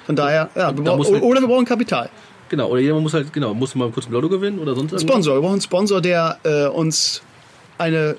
Von 0.05 0.15
daher, 0.15 0.49
ja, 0.55 0.75
wir 0.77 0.83
da 0.83 0.95
brauchen, 0.95 1.21
oder 1.21 1.41
wir 1.41 1.47
brauchen 1.47 1.65
Kapital. 1.65 2.09
genau, 2.47 2.67
oder 2.69 2.79
jemand 2.79 3.03
muss 3.03 3.13
halt, 3.13 3.33
genau, 3.33 3.53
muss 3.53 3.73
mal 3.75 3.89
kurz 3.91 4.07
ein 4.07 4.11
Lotto 4.11 4.29
gewinnen 4.29 4.59
oder 4.59 4.75
sonst 4.75 4.91
irgendwas. 4.91 5.01
Sponsor. 5.01 5.35
Wir 5.35 5.41
brauchen 5.41 5.51
einen 5.53 5.61
Sponsor, 5.61 5.99
der 6.01 6.37
äh, 6.43 6.67
uns 6.67 7.21
eine 7.77 8.15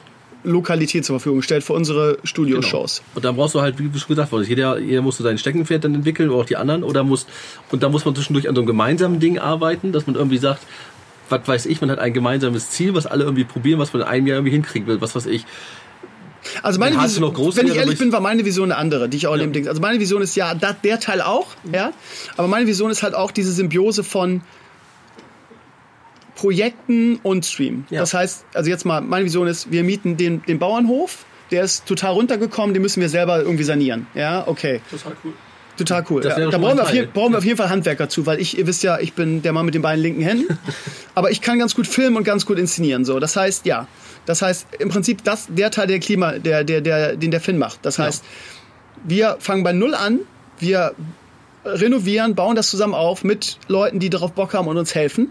Lokalität 0.47 1.05
zur 1.05 1.19
Verfügung 1.19 1.43
stellt 1.43 1.65
für 1.65 1.73
unsere 1.73 2.19
Studioshows. 2.25 3.03
Und 3.15 3.25
dann 3.25 3.37
brauchst 3.37 3.55
du 3.55 3.61
halt, 3.61 3.79
wie 3.79 3.99
schon 3.99 4.09
gesagt 4.09 4.33
wurde, 4.33 4.47
jeder, 4.47 4.79
jeder 4.79 5.03
muss 5.03 5.17
so 5.17 5.25
sein 5.25 5.39
Steckenpferd 5.39 5.85
dann 5.85 5.95
entwickeln 5.95 6.31
oder 6.31 6.43
auch 6.43 6.47
die 6.47 6.57
anderen. 6.57 6.85
Oder 6.85 7.05
muss, 7.05 7.27
und 7.71 7.83
da 7.83 7.89
muss 7.89 8.05
man 8.05 8.15
zwischendurch 8.15 8.49
an 8.49 8.55
so 8.55 8.61
einem 8.61 8.67
gemeinsamen 8.67 9.21
Ding 9.21 9.39
arbeiten, 9.39 9.93
dass 9.93 10.07
man 10.07 10.17
irgendwie 10.17 10.39
sagt, 10.39 10.63
was 11.29 11.47
weiß 11.47 11.67
ich, 11.67 11.81
man 11.81 11.91
hat 11.91 11.99
ein 11.99 12.13
gemeinsames 12.13 12.71
Ziel, 12.71 12.95
was 12.95 13.07
alle 13.07 13.25
irgendwie 13.25 13.45
probieren, 13.45 13.79
was 13.81 13.93
man 13.93 14.03
in 14.03 14.09
einem 14.09 14.27
Jahr 14.27 14.37
irgendwie 14.39 14.53
hinkriegen 14.53 14.87
will. 14.87 15.01
Was 15.01 15.15
weiß 15.17 15.27
ich. 15.27 15.45
Also 16.63 16.79
meine 16.79 17.03
Vision, 17.03 17.35
wenn 17.57 17.67
ich 17.67 17.75
ehrlich 17.75 17.99
bin, 17.99 18.13
war 18.13 18.21
meine 18.21 18.45
Vision 18.45 18.71
eine 18.71 18.79
andere, 18.79 19.09
die 19.09 19.17
ich 19.17 19.27
auch 19.27 19.35
in 19.35 19.41
dem 19.41 19.53
Ding. 19.53 19.67
Also 19.67 19.81
meine 19.81 19.99
Vision 19.99 20.23
ist 20.23 20.37
ja 20.37 20.55
da, 20.55 20.73
der 20.73 21.01
Teil 21.01 21.21
auch, 21.21 21.49
ja. 21.73 21.93
Aber 22.37 22.47
meine 22.47 22.67
Vision 22.67 22.91
ist 22.91 23.03
halt 23.03 23.15
auch 23.15 23.33
diese 23.33 23.51
Symbiose 23.53 24.05
von 24.05 24.43
Projekten 26.37 27.19
und 27.23 27.45
Stream. 27.45 27.85
Ja. 27.91 28.01
Das 28.01 28.15
heißt, 28.15 28.45
also 28.55 28.71
jetzt 28.71 28.85
mal, 28.85 29.01
meine 29.01 29.25
Vision 29.25 29.49
ist, 29.49 29.73
wir 29.73 29.83
mieten 29.83 30.17
den, 30.17 30.43
den 30.43 30.59
Bauernhof, 30.59 31.25
der 31.51 31.65
ist 31.65 31.87
total 31.87 32.13
runtergekommen, 32.13 32.75
den 32.75 32.83
müssen 32.83 33.01
wir 33.01 33.09
selber 33.09 33.41
irgendwie 33.41 33.65
sanieren. 33.65 34.07
Ja, 34.15 34.47
okay. 34.47 34.81
Total 34.91 35.13
cool. 35.25 35.33
Total 35.77 36.05
cool. 36.09 36.25
Ja, 36.25 36.51
da 36.51 36.59
brauchen 36.59 36.79
wir, 36.79 36.85
auf 36.85 36.93
je, 36.93 37.01
Teil. 37.01 37.11
brauchen 37.13 37.33
wir 37.33 37.39
auf 37.39 37.45
jeden 37.45 37.59
Fall 37.59 37.69
Handwerker 37.69 38.09
zu, 38.09 38.25
weil 38.25 38.41
ich, 38.41 38.57
ihr 38.57 38.67
wisst 38.67 38.83
ja, 38.83 38.99
ich 38.99 39.13
bin 39.13 39.43
der 39.43 39.53
Mann 39.53 39.67
mit 39.67 39.75
den 39.75 39.83
beiden 39.83 40.03
linken 40.03 40.23
Händen. 40.23 40.59
aber 41.15 41.31
ich 41.31 41.41
kann 41.43 41.59
ganz 41.59 41.75
gut 41.75 41.87
filmen 41.87 42.17
und 42.17 42.25
ganz 42.25 42.47
gut 42.47 42.59
inszenieren. 42.59 43.05
So. 43.05 43.19
Das 43.19 43.37
heißt, 43.37 43.67
ja. 43.67 43.87
Das 44.25 44.43
heißt, 44.43 44.69
im 44.79 44.89
Prinzip 44.89 45.23
das, 45.25 45.47
der 45.49 45.71
Teil 45.71 45.87
der 45.87 46.01
Klima, 46.01 46.39
der, 46.39 46.65
der, 46.65 46.81
der, 46.81 47.17
den 47.17 47.31
der 47.31 47.41
Finn 47.41 47.59
macht. 47.59 47.81
Das 47.83 47.99
heißt, 47.99 48.25
wir 49.05 49.37
fangen 49.39 49.63
bei 49.63 49.73
Null 49.73 49.95
an, 49.95 50.21
wir 50.59 50.95
renovieren, 51.65 52.35
bauen 52.35 52.57
das 52.57 52.71
zusammen 52.71 52.95
auf 52.95 53.23
mit 53.23 53.59
Leuten, 53.69 53.99
die 53.99 54.11
darauf 54.11 54.33
Bock 54.33 54.55
haben 54.55 54.69
und 54.69 54.77
uns 54.77 54.95
helfen. 54.95 55.31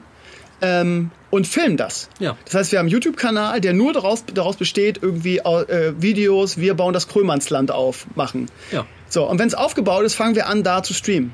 Ähm, 0.61 1.11
und 1.31 1.47
filmen 1.47 1.75
das. 1.75 2.09
Ja. 2.19 2.37
Das 2.45 2.55
heißt, 2.55 2.71
wir 2.71 2.79
haben 2.79 2.85
einen 2.85 2.93
YouTube-Kanal, 2.93 3.59
der 3.59 3.73
nur 3.73 3.91
daraus, 3.91 4.23
daraus 4.33 4.55
besteht, 4.55 4.99
irgendwie 5.01 5.39
äh, 5.39 5.93
Videos, 5.97 6.57
wir 6.57 6.75
bauen 6.75 6.93
das 6.93 7.07
Krömannsland 7.09 7.71
auf, 7.71 8.07
machen. 8.15 8.47
Ja. 8.71 8.85
So, 9.09 9.29
und 9.29 9.37
wenn 9.39 9.47
es 9.47 9.53
aufgebaut 9.53 10.05
ist, 10.05 10.15
fangen 10.15 10.35
wir 10.35 10.47
an, 10.47 10.63
da 10.63 10.81
zu 10.81 10.93
streamen. 10.93 11.33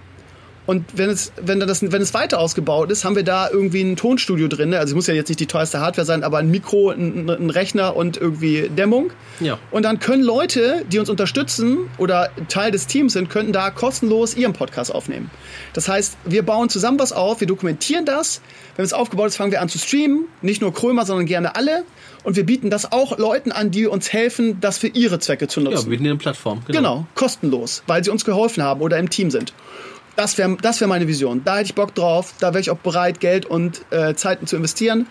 Und 0.72 0.86
wenn 0.93 1.09
es, 1.09 1.34
wenn, 1.36 1.59
das, 1.59 1.82
wenn 1.91 2.01
es 2.01 2.13
weiter 2.13 2.39
ausgebaut 2.39 2.91
ist, 2.91 3.03
haben 3.03 3.17
wir 3.17 3.26
da 3.26 3.49
irgendwie 3.49 3.82
ein 3.82 3.97
Tonstudio 3.97 4.47
drin. 4.47 4.74
Also 4.74 4.91
es 4.91 4.95
muss 4.95 5.05
ja 5.05 5.13
jetzt 5.13 5.28
nicht 5.28 5.41
die 5.41 5.45
teuerste 5.45 5.82
Hardware 5.82 6.05
sein, 6.05 6.24
aber 6.24 6.38
ein 6.38 6.49
Mikro, 6.49 6.91
ein, 6.91 7.30
ein 7.30 7.49
Rechner 7.49 7.97
und 7.97 8.15
irgendwie 8.15 8.69
Dämmung. 8.69 9.11
Ja. 9.41 9.59
Und 9.69 9.84
dann 9.84 9.99
können 9.99 10.24
Leute, 10.24 10.86
die 10.89 10.99
uns 10.99 11.09
unterstützen 11.09 11.89
oder 11.97 12.30
Teil 12.47 12.72
des 12.72 12.88
Teams 12.88 13.11
sind, 13.11 13.30
könnten 13.30 13.51
da 13.51 13.69
kostenlos 13.69 14.34
ihren 14.38 14.53
Podcast 14.53 14.95
aufnehmen. 14.95 15.30
Das 15.74 15.89
heißt, 15.89 16.15
wir 16.24 16.43
bauen 16.45 16.69
zusammen 16.69 16.99
was 16.99 17.11
auf, 17.11 17.41
wir 17.41 17.47
dokumentieren 17.47 18.05
das. 18.05 18.39
Wenn 18.78 18.86
es 18.86 18.93
aufgebaut 18.93 19.28
ist, 19.28 19.36
fangen 19.36 19.51
wir 19.51 19.61
an 19.61 19.67
zu 19.67 19.78
streamen. 19.78 20.24
Nicht 20.41 20.61
nur 20.61 20.74
Krömer, 20.74 21.05
sondern 21.05 21.26
gerne 21.26 21.57
alle. 21.57 21.84
Und 22.24 22.38
wir 22.38 22.45
bieten 22.45 22.69
das 22.69 22.93
auch 22.93 23.17
Leuten 23.17 23.51
an, 23.51 23.72
die 23.72 23.88
uns 23.88 24.13
helfen, 24.13 24.61
das 24.61 24.78
für 24.78 24.88
ihre 24.88 25.19
Zwecke 25.19 25.49
zu 25.49 25.59
Ja, 25.59 25.69
nutzen. 25.72 25.88
wir 25.88 25.97
bieten 25.97 26.05
eine 26.05 26.15
Plattform. 26.17 26.61
Genau, 26.67 27.05
kostenlos, 27.15 27.84
weil 27.88 28.05
sie 28.05 28.09
uns 28.09 28.24
geholfen 28.24 28.63
haben 28.63 28.80
oder 28.80 28.97
im 28.99 29.09
Team 29.09 29.32
sind. 29.32 29.53
Das 30.16 30.38
wäre 30.38 30.57
das 30.62 30.82
wär 30.82 30.88
meine 30.88 31.07
Vision. 31.07 31.43
Da 31.43 31.55
hätte 31.55 31.66
ich 31.66 31.76
Bock 31.76 31.95
drauf. 31.95 32.34
Da 32.39 32.49
wäre 32.49 32.59
ich 32.59 32.70
auch 32.70 32.78
bereit, 32.78 33.20
Geld 33.20 33.45
und 33.45 33.86
äh, 33.91 34.14
Zeiten 34.16 34.47
zu 34.47 34.55
investieren. 34.55 35.07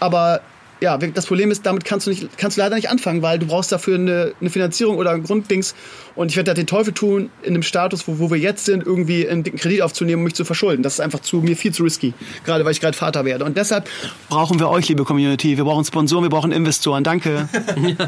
Aber 0.00 0.40
ja, 0.80 0.98
das 0.98 1.26
Problem 1.26 1.50
ist, 1.50 1.64
damit 1.64 1.84
kannst 1.84 2.06
du, 2.06 2.10
nicht, 2.10 2.36
kannst 2.36 2.56
du 2.56 2.60
leider 2.60 2.74
nicht 2.76 2.90
anfangen, 2.90 3.22
weil 3.22 3.38
du 3.38 3.46
brauchst 3.46 3.72
dafür 3.72 3.94
eine, 3.96 4.32
eine 4.40 4.50
Finanzierung 4.50 4.98
oder 4.98 5.12
ein 5.12 5.22
Grunddings. 5.22 5.74
Und 6.14 6.30
ich 6.30 6.36
werde 6.36 6.50
da 6.50 6.54
den 6.54 6.66
Teufel 6.66 6.92
tun, 6.92 7.30
in 7.42 7.54
dem 7.54 7.62
Status, 7.62 8.06
wo, 8.06 8.18
wo 8.18 8.30
wir 8.30 8.38
jetzt 8.38 8.64
sind, 8.66 8.84
irgendwie 8.84 9.26
einen 9.28 9.42
dicken 9.44 9.58
Kredit 9.58 9.82
aufzunehmen 9.82 10.20
und 10.20 10.24
mich 10.24 10.34
zu 10.34 10.44
verschulden. 10.44 10.82
Das 10.82 10.94
ist 10.94 11.00
einfach 11.00 11.20
zu, 11.20 11.38
mir 11.38 11.56
viel 11.56 11.72
zu 11.72 11.82
risky. 11.84 12.12
Gerade 12.44 12.64
weil 12.64 12.72
ich 12.72 12.80
gerade 12.80 12.96
Vater 12.96 13.24
werde. 13.24 13.44
Und 13.44 13.56
deshalb 13.56 13.88
brauchen 14.28 14.58
wir 14.58 14.68
euch, 14.68 14.88
liebe 14.88 15.04
Community. 15.04 15.56
Wir 15.56 15.64
brauchen 15.64 15.84
Sponsoren, 15.84 16.24
wir 16.24 16.30
brauchen 16.30 16.52
Investoren. 16.52 17.02
Danke. 17.04 17.48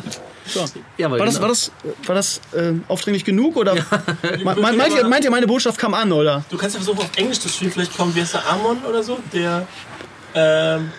So. 0.49 0.65
Ja, 0.97 1.11
War 1.11 1.19
das, 1.19 1.35
genau. 1.35 1.43
war 1.43 1.49
das, 1.49 1.73
war 2.05 2.15
das 2.15 2.41
äh, 2.55 2.73
aufdringlich 2.87 3.25
genug? 3.25 3.57
Oder? 3.57 3.75
Me- 4.45 4.55
me- 4.55 4.73
meint, 4.77 4.95
ihr, 4.95 5.05
meint 5.09 5.25
ihr, 5.25 5.31
meine 5.33 5.49
Botschaft 5.49 5.77
kam 5.77 5.93
an, 5.93 6.13
oder? 6.13 6.45
Du 6.51 6.57
kannst 6.57 6.77
ja 6.77 6.81
versuchen, 6.81 7.01
auf 7.01 7.11
Englisch 7.17 7.41
zu 7.41 7.49
streamen. 7.49 7.73
Vielleicht 7.73 7.97
kommt, 7.97 8.15
wie 8.15 8.21
heißt 8.21 8.35
der, 8.35 8.49
Amon 8.49 8.79
oder 8.89 9.03
so? 9.03 9.19
Der, 9.33 9.67
ähm, 10.37 10.93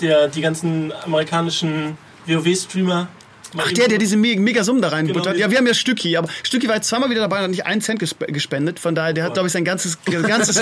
der 0.00 0.28
die 0.28 0.40
ganzen 0.40 0.92
amerikanischen 1.04 1.96
WoW-Streamer. 2.26 3.08
Ach, 3.56 3.70
der, 3.70 3.86
der 3.86 3.98
diese 3.98 4.16
me- 4.16 4.36
mega 4.36 4.64
Summen 4.64 4.82
da 4.82 4.88
reinbuttert. 4.88 5.34
Genau, 5.34 5.36
ja, 5.46 5.48
wir 5.48 5.58
haben 5.58 5.66
ja 5.68 5.74
Stücki, 5.74 6.16
aber 6.16 6.28
Stücki 6.42 6.66
war 6.66 6.74
jetzt 6.74 6.88
zweimal 6.88 7.08
wieder 7.08 7.20
dabei 7.20 7.36
und 7.36 7.42
hat 7.44 7.50
nicht 7.50 7.64
einen 7.66 7.80
Cent 7.80 8.00
gesp 8.00 8.24
gespendet. 8.26 8.80
Von 8.80 8.96
daher, 8.96 9.12
der 9.12 9.22
hat, 9.22 9.34
glaube 9.34 9.46
ich, 9.46 9.52
sein 9.52 9.64
ganzes, 9.64 9.96
ganzes, 10.04 10.56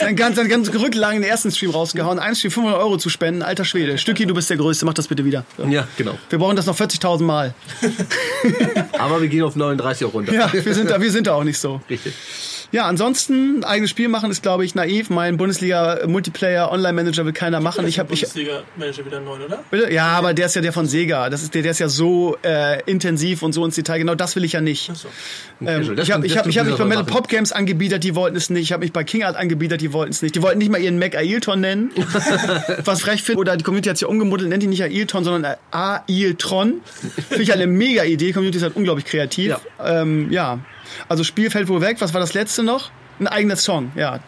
sein 0.00 0.16
ganz, 0.16 0.34
sein 0.34 0.48
ganzes 0.48 0.74
Rücklagen 0.74 1.18
in 1.18 1.22
den 1.22 1.30
ersten 1.30 1.52
Stream 1.52 1.70
rausgehauen. 1.70 2.18
Ein 2.18 2.34
Stream 2.34 2.50
500 2.50 2.80
Euro 2.80 2.96
zu 2.96 3.10
spenden, 3.10 3.42
alter 3.42 3.64
Schwede. 3.64 3.96
Stücki, 3.96 4.26
du 4.26 4.34
bist 4.34 4.50
der 4.50 4.56
Größte, 4.56 4.84
mach 4.84 4.94
das 4.94 5.06
bitte 5.06 5.24
wieder. 5.24 5.44
So. 5.56 5.66
Ja, 5.66 5.86
genau. 5.96 6.18
Wir 6.30 6.38
brauchen 6.40 6.56
das 6.56 6.66
noch 6.66 6.76
40.000 6.76 7.22
Mal. 7.22 7.54
Aber 8.98 9.20
wir 9.20 9.28
gehen 9.28 9.44
auf 9.44 9.54
39 9.54 10.06
auch 10.08 10.14
runter. 10.14 10.32
Ja, 10.34 10.52
wir 10.52 10.74
sind 10.74 10.90
da, 10.90 11.00
wir 11.00 11.12
sind 11.12 11.28
da 11.28 11.34
auch 11.34 11.44
nicht 11.44 11.58
so. 11.58 11.80
Richtig. 11.88 12.12
Ja, 12.72 12.86
ansonsten, 12.86 13.58
ein 13.58 13.64
eigenes 13.64 13.90
Spiel 13.90 14.08
machen 14.08 14.30
ist, 14.30 14.42
glaube 14.42 14.64
ich, 14.64 14.74
naiv. 14.74 15.10
Mein 15.10 15.36
Bundesliga-Multiplayer-Online-Manager 15.36 17.24
will 17.26 17.32
keiner 17.32 17.60
machen. 17.60 17.86
Ich 17.86 17.98
habe, 17.98 18.12
ich, 18.14 18.20
Bundesliga-Manager 18.20 19.04
wieder 19.06 19.20
neun, 19.20 19.42
oder? 19.42 19.62
Bitte? 19.70 19.92
Ja, 19.92 20.06
aber 20.08 20.34
der 20.34 20.46
ist 20.46 20.56
ja 20.56 20.62
der 20.62 20.72
von 20.72 20.86
Sega. 20.86 21.28
Das 21.30 21.42
ist 21.42 21.54
der, 21.54 21.62
der 21.62 21.72
ist 21.72 21.78
ja 21.80 21.88
so 21.88 22.36
äh, 22.42 22.82
intensiv 22.86 23.42
und 23.42 23.52
so 23.52 23.64
ins 23.64 23.74
Detail. 23.74 23.98
Genau 23.98 24.14
das 24.14 24.36
will 24.36 24.44
ich 24.44 24.52
ja 24.52 24.60
nicht. 24.60 24.90
Achso. 24.90 25.08
Ähm, 25.60 25.94
Das- 25.96 26.06
ich 26.08 26.12
habe 26.12 26.22
das 26.22 26.32
ich 26.32 26.38
hab, 26.38 26.46
ich 26.46 26.58
hab 26.58 26.66
mich 26.66 26.76
bei 26.76 26.84
Metal. 26.84 27.04
Pop 27.04 27.28
Games 27.28 27.52
angebiedert, 27.52 28.02
die 28.04 28.14
wollten 28.14 28.36
es 28.36 28.50
nicht. 28.50 28.62
Ich 28.62 28.72
habe 28.72 28.82
mich 28.82 28.92
bei 28.92 29.04
King 29.04 29.22
Art 29.24 29.36
angebiedert, 29.36 29.80
die 29.80 29.92
wollten 29.92 30.10
es 30.12 30.22
nicht. 30.22 30.34
Die 30.34 30.42
wollten 30.42 30.58
nicht 30.58 30.70
mal 30.70 30.80
ihren 30.80 30.98
Mac 30.98 31.14
Ailton 31.14 31.60
nennen, 31.60 31.90
was 32.84 33.02
frech 33.02 33.22
finde. 33.22 33.40
Oder 33.40 33.56
die 33.56 33.64
Community 33.64 33.88
hat 33.90 33.98
sich 33.98 34.06
ja 34.06 34.08
umgemuddelt, 34.08 34.48
nennt 34.48 34.62
die 34.62 34.66
nicht 34.66 34.82
Ailton, 34.82 35.24
sondern 35.24 35.56
Ailtron. 35.70 36.80
Finde 37.28 37.42
ich 37.42 37.52
eine 37.52 37.66
mega 37.66 38.04
Idee. 38.04 38.26
Die 38.26 38.32
Community 38.32 38.56
ist 38.58 38.64
halt 38.64 38.76
unglaublich 38.76 39.04
kreativ. 39.04 39.48
Ja. 39.50 39.60
Ähm, 40.02 40.30
ja. 40.32 40.58
Also 41.08 41.24
Spiel 41.24 41.50
fällt 41.50 41.68
wohl 41.68 41.80
weg. 41.80 41.96
Was 42.00 42.14
war 42.14 42.20
das 42.20 42.34
letzte 42.34 42.62
noch? 42.62 42.90
Ein 43.20 43.26
eigener 43.28 43.56
Song, 43.56 43.92
ja. 43.94 44.20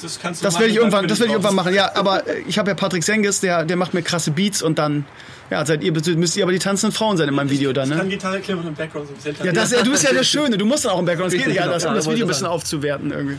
Das 0.00 0.18
kannst 0.20 0.40
du 0.40 0.44
Das 0.44 0.54
machen, 0.54 0.62
werde 0.62 0.72
ich 0.72 0.76
irgendwann, 0.78 1.06
das 1.06 1.18
werde 1.18 1.28
ich 1.28 1.32
irgendwann 1.32 1.54
machen. 1.54 1.74
Ja, 1.74 1.94
aber 1.94 2.26
äh, 2.26 2.40
ich 2.48 2.58
habe 2.58 2.70
ja 2.70 2.74
Patrick 2.74 3.04
Sengis, 3.04 3.40
der, 3.40 3.64
der 3.64 3.76
macht 3.76 3.94
mir 3.94 4.02
krasse 4.02 4.30
Beats 4.30 4.62
und 4.62 4.78
dann, 4.78 5.04
ja, 5.52 5.66
seid 5.66 5.82
ihr, 5.84 5.92
müsst 6.16 6.36
ihr 6.36 6.42
aber 6.44 6.52
die 6.52 6.58
tanzenden 6.58 6.94
Frauen 6.96 7.16
sein 7.16 7.28
in 7.28 7.34
meinem 7.34 7.50
Video 7.50 7.72
dann, 7.72 7.90
Ich 7.90 7.96
kann 7.96 8.06
ne? 8.08 8.12
Gitarre 8.14 8.40
klären 8.40 8.60
und 8.60 8.68
im 8.68 8.74
Background 8.74 9.06
so 9.08 9.12
ein 9.14 9.16
bisschen. 9.34 9.46
Ja, 9.46 9.52
das, 9.52 9.70
du 9.70 9.90
bist 9.90 10.02
ja 10.04 10.12
der 10.12 10.22
Schöne, 10.32 10.56
du 10.58 10.64
musst 10.66 10.84
dann 10.84 10.92
auch 10.92 10.98
im 10.98 11.04
Background, 11.04 11.32
es 11.32 11.38
geht 11.38 11.48
nicht 11.48 11.62
anders, 11.62 11.82
genau. 11.82 11.92
um 11.92 11.96
das 11.96 12.06
Ja, 12.06 12.12
Video 12.12 12.24
ein 12.26 12.28
bisschen 12.28 12.46
aufzuwerten 12.46 13.10
irgendwie. 13.12 13.36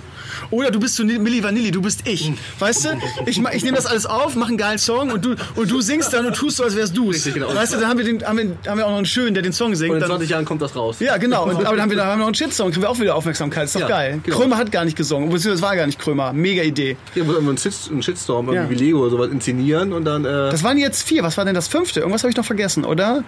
Oder 0.51 0.72
du 0.72 0.80
bist 0.80 0.95
so 0.95 1.03
Milli 1.03 1.43
Vanilli, 1.43 1.72
du 1.72 1.82
bist 1.82 2.07
ich. 2.07 2.32
Weißt 2.59 2.86
du, 2.86 2.89
ich, 3.26 3.41
ich 3.53 3.64
nehme 3.64 3.76
das 3.76 3.86
alles 3.86 4.05
auf, 4.05 4.36
mache 4.36 4.49
einen 4.49 4.57
geilen 4.57 4.78
Song 4.78 5.11
und 5.11 5.26
du, 5.26 5.36
und 5.55 5.72
du 5.72 5.82
singst 5.82 6.14
dann 6.14 6.26
und 6.26 6.36
tust 6.36 6.57
so, 6.57 6.64
als 6.64 6.76
wärst 6.76 6.95
du's. 6.95 7.16
Richtig, 7.16 7.34
genau. 7.36 7.53
Weißt 7.53 7.74
du, 7.74 7.80
dann 7.80 7.89
haben 7.89 7.97
wir, 7.97 8.05
den, 8.05 8.24
haben, 8.26 8.38
wir, 8.38 8.70
haben 8.70 8.78
wir 8.78 8.86
auch 8.86 8.91
noch 8.91 8.97
einen 8.97 9.05
Schönen, 9.05 9.34
der 9.34 9.43
den 9.43 9.53
Song 9.53 9.74
singt. 9.76 9.89
Und 9.91 9.97
in 9.97 10.01
Dann, 10.01 10.09
20 10.11 10.30
Jahren 10.30 10.45
kommt 10.45 10.61
das 10.61 10.76
raus. 10.76 10.97
ja, 10.99 11.18
genau. 11.18 11.45
Und, 11.45 11.55
aber 11.66 11.76
dann 11.76 11.82
haben 11.82 11.89
wir, 11.89 11.97
dann 11.97 12.07
haben 12.07 12.18
wir 12.20 12.22
noch 12.22 12.28
einen 12.28 12.36
Shitsong, 12.36 12.72
kriegen 12.72 12.84
wir 12.84 12.89
auch 12.89 12.99
wieder 12.99 13.16
Aufmerksamkeit. 13.16 13.66
Ist 13.66 13.76
doch 13.76 13.82
Ja, 13.82 13.88
geil. 13.88 14.20
genau. 14.24 14.38
Krömer 14.38 14.57
hat 14.57 14.72
gar 14.72 14.86
nicht 14.86 14.95
gesungen. 14.97 15.30
Beziehungsweise 15.30 15.55
es 15.55 15.61
war 15.61 15.76
gar 15.76 15.86
nicht 15.88 15.99
Krömer. 15.99 16.34
Mega 16.34 16.61
Idee. 16.64 16.97
Muss 17.16 17.28
man 17.28 17.47
einen, 17.49 17.57
Shit, 17.57 17.74
einen 17.89 18.03
Shitstorm, 18.03 18.47
Ja. 18.47 18.53
irgendwie 18.61 18.80
wie 18.80 18.86
Lego 18.86 18.99
oder 19.01 19.09
sowas 19.11 19.30
inszenieren 19.32 19.93
und 19.93 20.05
dann 20.05 20.26
äh, 20.26 20.28
Das 20.51 20.64
waren 20.64 20.78
jetzt 20.78 21.03
vier. 21.07 21.24
Was 21.24 21.38
war 21.38 21.45
denn 21.45 21.55
das 21.55 21.68
fünfte? 21.68 22.03
Irgendwas 22.04 22.24
habe 22.24 22.30
ich 22.32 22.38
noch 22.38 22.45
vergessen, 22.45 22.86
oder? 22.86 23.24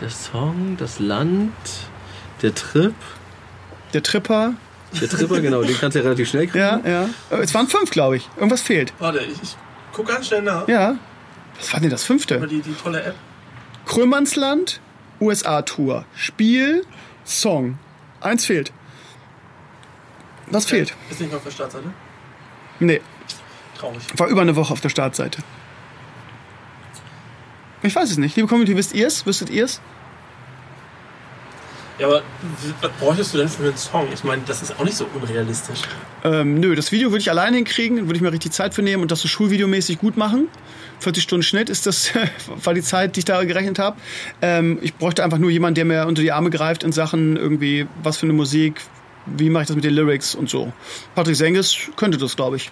der 0.00 0.08
Song, 0.08 0.76
das 0.78 0.98
Land, 0.98 1.52
der 2.40 2.54
Trip. 2.54 2.94
Der 3.92 4.02
Tripper. 4.02 4.54
Der 4.98 5.08
Tripper, 5.10 5.40
genau, 5.42 5.62
den 5.62 5.76
kannst 5.78 5.94
du 5.94 5.98
ja 5.98 6.04
relativ 6.04 6.28
schnell 6.30 6.46
kriegen. 6.46 6.58
Ja, 6.64 6.80
ja. 6.84 7.02
Äh, 7.30 7.42
Es 7.42 7.52
waren 7.52 7.66
fünf, 7.68 7.90
glaube 7.90 8.16
ich. 8.16 8.26
Irgendwas 8.36 8.62
fehlt. 8.62 8.94
Warte, 8.98 9.18
ich, 9.20 9.42
ich 9.42 9.56
guck 9.92 10.08
ganz 10.08 10.28
schnell 10.28 10.40
nach. 10.42 10.66
Ja. 10.68 10.96
Was 11.58 11.72
war 11.74 11.80
denn 11.80 11.90
das 11.90 12.02
Über 12.04 12.06
fünfte? 12.06 12.46
die, 12.46 12.62
die 12.62 12.72
tolle 12.72 13.02
App. 13.02 13.14
Krömernsland, 13.84 14.80
USA-Tour. 15.20 16.06
Spiel, 16.16 16.86
Song. 17.24 17.78
Eins 18.22 18.46
fehlt. 18.46 18.72
Was 20.46 20.64
fehlt? 20.64 20.94
Ist 21.10 21.20
nicht 21.20 21.30
mal 21.30 21.36
auf 21.36 21.44
der 21.44 21.50
Startseite. 21.50 21.90
Nee, 22.78 23.00
Traurig. 23.78 23.98
war 24.16 24.28
über 24.28 24.40
eine 24.40 24.56
Woche 24.56 24.72
auf 24.72 24.80
der 24.80 24.88
Startseite. 24.88 25.42
Ich 27.82 27.94
weiß 27.94 28.10
es 28.10 28.18
nicht. 28.18 28.36
Liebe 28.36 28.48
Community, 28.48 28.76
wisst 28.76 28.94
ihr 28.94 29.06
es? 29.06 29.24
Wüsstet 29.24 29.50
ihr 29.50 29.64
es? 29.64 29.80
Ja, 31.98 32.06
aber 32.06 32.22
was 32.80 32.90
bräuchtest 32.98 33.34
du 33.34 33.38
denn 33.38 33.48
für 33.48 33.64
einen 33.64 33.76
Song? 33.76 34.08
Ich 34.12 34.24
meine, 34.24 34.40
das 34.46 34.62
ist 34.62 34.78
auch 34.78 34.84
nicht 34.84 34.96
so 34.96 35.06
unrealistisch. 35.14 35.82
Ähm, 36.24 36.58
nö, 36.58 36.74
das 36.74 36.92
Video 36.92 37.10
würde 37.10 37.20
ich 37.20 37.30
alleine 37.30 37.56
hinkriegen, 37.56 38.06
würde 38.06 38.16
ich 38.16 38.22
mir 38.22 38.32
richtig 38.32 38.52
Zeit 38.52 38.72
für 38.72 38.80
nehmen 38.80 39.02
und 39.02 39.10
das 39.10 39.20
so 39.20 39.28
schulvideomäßig 39.28 39.98
gut 39.98 40.16
machen. 40.16 40.48
40 41.00 41.22
Stunden 41.22 41.42
Schnitt 41.42 41.68
ist 41.68 41.86
das, 41.86 42.12
war 42.64 42.72
die 42.72 42.82
Zeit, 42.82 43.16
die 43.16 43.20
ich 43.20 43.26
da 43.26 43.44
gerechnet 43.44 43.78
habe. 43.78 43.98
Ähm, 44.40 44.78
ich 44.80 44.94
bräuchte 44.94 45.22
einfach 45.22 45.36
nur 45.36 45.50
jemanden, 45.50 45.74
der 45.74 45.84
mir 45.84 46.06
unter 46.06 46.22
die 46.22 46.32
Arme 46.32 46.48
greift 46.48 46.84
in 46.84 46.92
Sachen 46.92 47.36
irgendwie, 47.36 47.86
was 48.02 48.16
für 48.16 48.24
eine 48.24 48.32
Musik, 48.32 48.80
wie 49.26 49.50
mache 49.50 49.64
ich 49.64 49.68
das 49.68 49.76
mit 49.76 49.84
den 49.84 49.92
Lyrics 49.92 50.34
und 50.34 50.48
so. 50.48 50.72
Patrick 51.14 51.36
Sengis 51.36 51.76
könnte 51.96 52.16
das, 52.16 52.34
glaube 52.34 52.56
ich. 52.56 52.70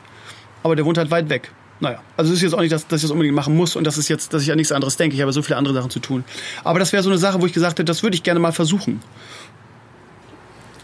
Aber 0.63 0.75
der 0.75 0.87
wohnt 0.87 0.97
halt 0.97 1.11
weit 1.11 1.29
weg. 1.29 1.51
Naja, 1.81 2.01
also 2.17 2.31
es 2.33 2.39
ist 2.39 2.43
jetzt 2.43 2.55
auch 2.55 2.61
nicht, 2.61 2.73
dass, 2.73 2.87
dass 2.89 2.99
ich 2.99 3.03
das 3.03 3.11
unbedingt 3.13 3.37
machen 3.37 3.57
muss 3.57 3.77
und 3.77 3.85
das 3.85 3.99
ist 3.99 4.09
jetzt, 4.09 4.35
dass 4.35 4.43
ich 4.43 4.51
an 4.51 4.57
nichts 4.57 4.73
anderes 4.73 4.97
denke. 4.97 5.15
Ich 5.15 5.23
habe 5.23 5.33
so 5.33 5.43
viele 5.43 5.57
andere 5.57 5.75
Sachen 5.75 5.91
zu 5.91 6.01
tun. 6.01 6.25
Aber 6.65 6.79
das 6.81 6.93
wäre 6.93 7.03
so 7.05 7.11
eine 7.11 7.19
Sache, 7.19 7.41
wo 7.41 7.47
ich 7.47 7.53
gesagt 7.53 7.75
hätte, 7.79 7.85
das 7.85 8.03
würde 8.03 8.17
ich 8.17 8.23
gerne 8.25 8.41
mal 8.41 8.53
versuchen. 8.53 9.01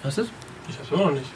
Was 0.03 0.19
ist 0.19 0.31
Ich 0.69 0.79
hab's 0.79 0.91
immer 0.91 1.07
noch 1.07 1.13
nicht. 1.13 1.27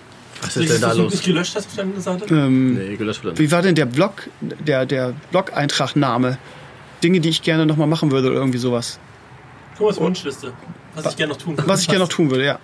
Was 0.40 0.54
Nicht, 0.54 0.66
ist 0.66 0.74
denn 0.74 0.80
dass 0.82 0.90
da 0.90 0.96
du 0.96 1.02
los? 1.02 1.12
nicht 1.12 1.24
gelöscht 1.24 1.56
hast 1.56 1.66
auf 1.66 1.74
deiner 1.76 2.00
Seite? 2.00 2.24
Ähm, 2.32 2.74
Nee, 2.74 2.96
gelöscht 2.96 3.24
wird. 3.24 3.38
Wie 3.40 3.50
war 3.50 3.60
denn 3.62 3.74
der 3.74 3.86
Blog, 3.86 4.28
der, 4.40 4.86
der 4.86 5.12
Blog-Eintragname? 5.32 6.38
Dinge, 7.02 7.18
die 7.20 7.28
ich 7.28 7.42
gerne 7.42 7.66
nochmal 7.66 7.88
machen 7.88 8.12
würde 8.12 8.28
oder 8.28 8.36
irgendwie 8.38 8.58
sowas. 8.58 9.00
Thomas 9.76 9.98
Wunschliste. 9.98 10.52
Was 10.94 11.06
ich 11.10 11.16
gerne 11.16 11.32
noch 11.32 11.38
tun 11.40 11.56
würde. 11.56 11.68
Was 11.68 11.80
ich 11.82 11.88
gerne 11.88 12.04
noch 12.04 12.08
tun 12.08 12.30
würde, 12.30 12.44
ja. 12.44 12.58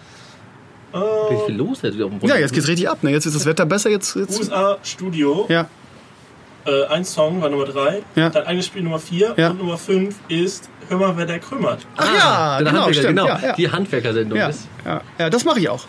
Richtig 0.92 1.46
viel 1.46 1.56
los 1.56 1.82
jetzt 1.82 1.94
wieder 1.94 2.06
auf 2.06 2.12
dem 2.18 2.28
Ja, 2.28 2.36
jetzt 2.36 2.52
geht's 2.54 2.68
richtig 2.68 2.88
ab, 2.88 3.02
ne? 3.02 3.10
Jetzt 3.10 3.26
ist 3.26 3.34
das 3.34 3.46
Wetter 3.46 3.66
besser, 3.66 3.90
jetzt. 3.90 4.14
jetzt 4.14 4.38
USA 4.38 4.78
Studio. 4.84 5.46
ja. 5.48 5.68
Äh, 6.66 6.84
ein 6.86 7.04
Song 7.04 7.40
war 7.42 7.48
Nummer 7.50 7.66
3. 7.66 8.02
Ja. 8.16 8.30
Dein 8.30 8.46
eigenes 8.46 8.66
Spiel 8.66 8.82
Nummer 8.82 8.98
4. 8.98 9.34
Ja. 9.36 9.50
Und 9.50 9.58
Nummer 9.58 9.78
5 9.78 10.14
ist 10.28 10.68
Hör 10.88 10.98
mal, 10.98 11.16
wer 11.16 11.24
der 11.26 11.38
krümmert. 11.38 11.80
Ach 11.96 12.04
ja, 12.04 12.58
der 12.58 12.66
genau, 12.70 12.84
Handwerker, 12.84 12.92
stimmt. 12.94 13.06
genau. 13.08 13.26
Ja, 13.26 13.40
ja. 13.42 13.52
Die 13.54 13.70
Handwerkersendung 13.70 14.38
Ja, 14.38 14.48
ist. 14.48 14.68
ja, 14.84 15.00
ja, 15.18 15.30
das 15.30 15.44
mache 15.44 15.60
ich 15.60 15.68
auch. 15.70 15.86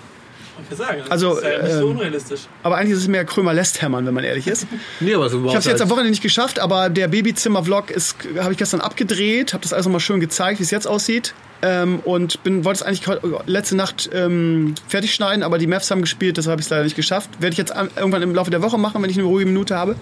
Ich 0.71 0.77
sagen, 0.77 0.99
das 1.01 1.11
Also, 1.11 1.33
ist 1.37 1.43
ja 1.43 1.61
nicht 1.63 1.73
so 1.73 1.79
ähm, 1.89 1.97
unrealistisch. 1.97 2.41
Aber 2.63 2.77
eigentlich 2.77 2.93
ist 2.93 2.99
es 2.99 3.07
mehr 3.09 3.25
Krömer 3.25 3.53
lässt 3.53 3.81
hämmern, 3.81 4.05
wenn 4.05 4.13
man 4.13 4.23
ehrlich 4.23 4.47
ist. 4.47 4.67
Nee, 5.01 5.13
aber 5.13 5.27
so 5.27 5.39
Ich 5.43 5.47
habe 5.49 5.57
es 5.57 5.65
jetzt 5.65 5.81
am 5.81 5.89
Wochenende 5.89 6.11
nicht 6.11 6.23
geschafft, 6.23 6.59
aber 6.59 6.89
der 6.89 7.09
Babyzimmer-Vlog 7.09 7.91
ist, 7.91 8.15
habe 8.39 8.53
ich 8.53 8.57
gestern 8.57 8.79
abgedreht, 8.79 9.53
habe 9.53 9.61
das 9.63 9.73
alles 9.73 9.85
nochmal 9.85 9.99
schön 9.99 10.21
gezeigt, 10.21 10.59
wie 10.59 10.63
es 10.63 10.71
jetzt 10.71 10.87
aussieht. 10.87 11.33
Ähm, 11.67 11.99
und 12.05 12.43
bin, 12.43 12.63
wollte 12.63 12.81
es 12.81 12.83
eigentlich 12.83 13.17
letzte 13.47 13.75
Nacht 13.75 14.07
ähm, 14.13 14.75
fertig 14.87 15.15
schneiden, 15.15 15.41
aber 15.41 15.57
die 15.57 15.65
Mavs 15.65 15.89
haben 15.89 16.01
gespielt, 16.01 16.37
deshalb 16.37 16.51
habe 16.51 16.61
ich 16.61 16.67
es 16.67 16.69
leider 16.69 16.83
nicht 16.83 16.95
geschafft. 16.95 17.29
Werde 17.39 17.53
ich 17.53 17.57
jetzt 17.57 17.75
an, 17.75 17.89
irgendwann 17.95 18.21
im 18.21 18.35
Laufe 18.35 18.51
der 18.51 18.61
Woche 18.61 18.77
machen, 18.77 19.01
wenn 19.01 19.09
ich 19.09 19.17
eine 19.17 19.25
ruhige 19.25 19.47
Minute 19.47 19.75
habe. 19.75 19.95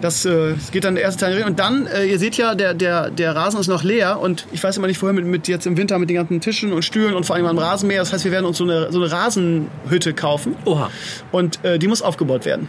Das 0.00 0.24
äh, 0.24 0.54
das 0.54 0.70
geht 0.72 0.84
dann 0.84 0.96
der 0.96 1.04
erste 1.04 1.24
Teil. 1.24 1.44
Und 1.44 1.58
dann, 1.58 1.86
äh, 1.86 2.04
ihr 2.04 2.18
seht 2.18 2.36
ja, 2.36 2.54
der, 2.54 2.74
der, 2.74 3.10
der 3.10 3.34
Rasen 3.36 3.60
ist 3.60 3.68
noch 3.68 3.84
leer 3.84 4.18
und 4.20 4.46
ich 4.52 4.62
weiß 4.62 4.76
immer 4.76 4.86
nicht, 4.86 4.98
vorher 4.98 5.14
mit, 5.14 5.24
mit 5.24 5.48
jetzt 5.48 5.66
im 5.66 5.76
Winter 5.76 5.98
mit 5.98 6.10
den 6.10 6.16
ganzen 6.16 6.40
Tischen 6.40 6.72
und 6.72 6.84
Stühlen 6.84 7.14
und 7.14 7.24
vor 7.24 7.36
allem 7.36 7.46
am 7.46 7.58
Rasenmäher. 7.58 8.00
Das 8.00 8.12
heißt, 8.12 8.24
wir 8.24 8.32
werden 8.32 8.46
uns 8.46 8.58
so 8.58 8.64
eine, 8.64 8.90
so 8.92 9.00
eine 9.00 9.10
Rasenhütte 9.10 10.14
kaufen. 10.14 10.56
Oha. 10.64 10.90
Und 11.32 11.64
äh, 11.64 11.78
die 11.78 11.86
muss 11.86 12.02
aufgebaut 12.02 12.44
werden. 12.44 12.68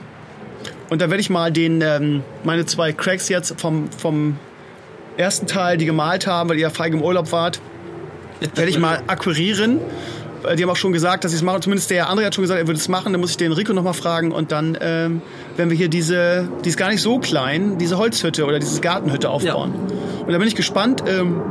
Und 0.89 1.01
da 1.01 1.09
werde 1.09 1.21
ich 1.21 1.29
mal 1.29 1.51
den, 1.51 1.81
ähm, 1.81 2.23
meine 2.43 2.65
zwei 2.65 2.93
Cracks 2.93 3.29
jetzt 3.29 3.59
vom, 3.59 3.91
vom 3.91 4.37
ersten 5.17 5.47
Teil, 5.47 5.77
die 5.77 5.85
gemalt 5.85 6.27
haben, 6.27 6.49
weil 6.49 6.57
ihr 6.57 6.63
ja 6.63 6.69
feig 6.69 6.93
im 6.93 7.01
Urlaub 7.01 7.31
wart, 7.31 7.59
werde 8.39 8.69
ich 8.69 8.79
mal 8.79 9.01
akquirieren. 9.07 9.79
Die 10.55 10.63
haben 10.63 10.69
auch 10.69 10.77
schon 10.77 10.93
gesagt, 10.93 11.25
dass 11.25 11.31
sie 11.31 11.37
es 11.37 11.43
machen. 11.43 11.61
Zumindest 11.61 11.89
der 11.89 12.09
andere 12.09 12.27
hat 12.27 12.35
schon 12.35 12.43
gesagt, 12.43 12.59
er 12.59 12.67
würde 12.67 12.79
es 12.79 12.87
machen. 12.87 13.11
Dann 13.11 13.19
muss 13.19 13.31
ich 13.31 13.37
den 13.37 13.51
Rico 13.51 13.73
nochmal 13.73 13.93
fragen. 13.93 14.31
Und 14.31 14.53
dann 14.53 14.77
ähm, 14.79 15.21
werden 15.57 15.69
wir 15.69 15.77
hier 15.77 15.89
diese, 15.89 16.47
die 16.63 16.69
ist 16.69 16.77
gar 16.77 16.89
nicht 16.89 17.01
so 17.01 17.19
klein, 17.19 17.77
diese 17.77 17.97
Holzhütte 17.97 18.45
oder 18.45 18.59
diese 18.59 18.79
Gartenhütte 18.79 19.29
aufbauen. 19.29 19.73
Und 20.25 20.31
da 20.31 20.37
bin 20.37 20.47
ich 20.47 20.55
gespannt, 20.55 21.03
ähm, 21.07 21.41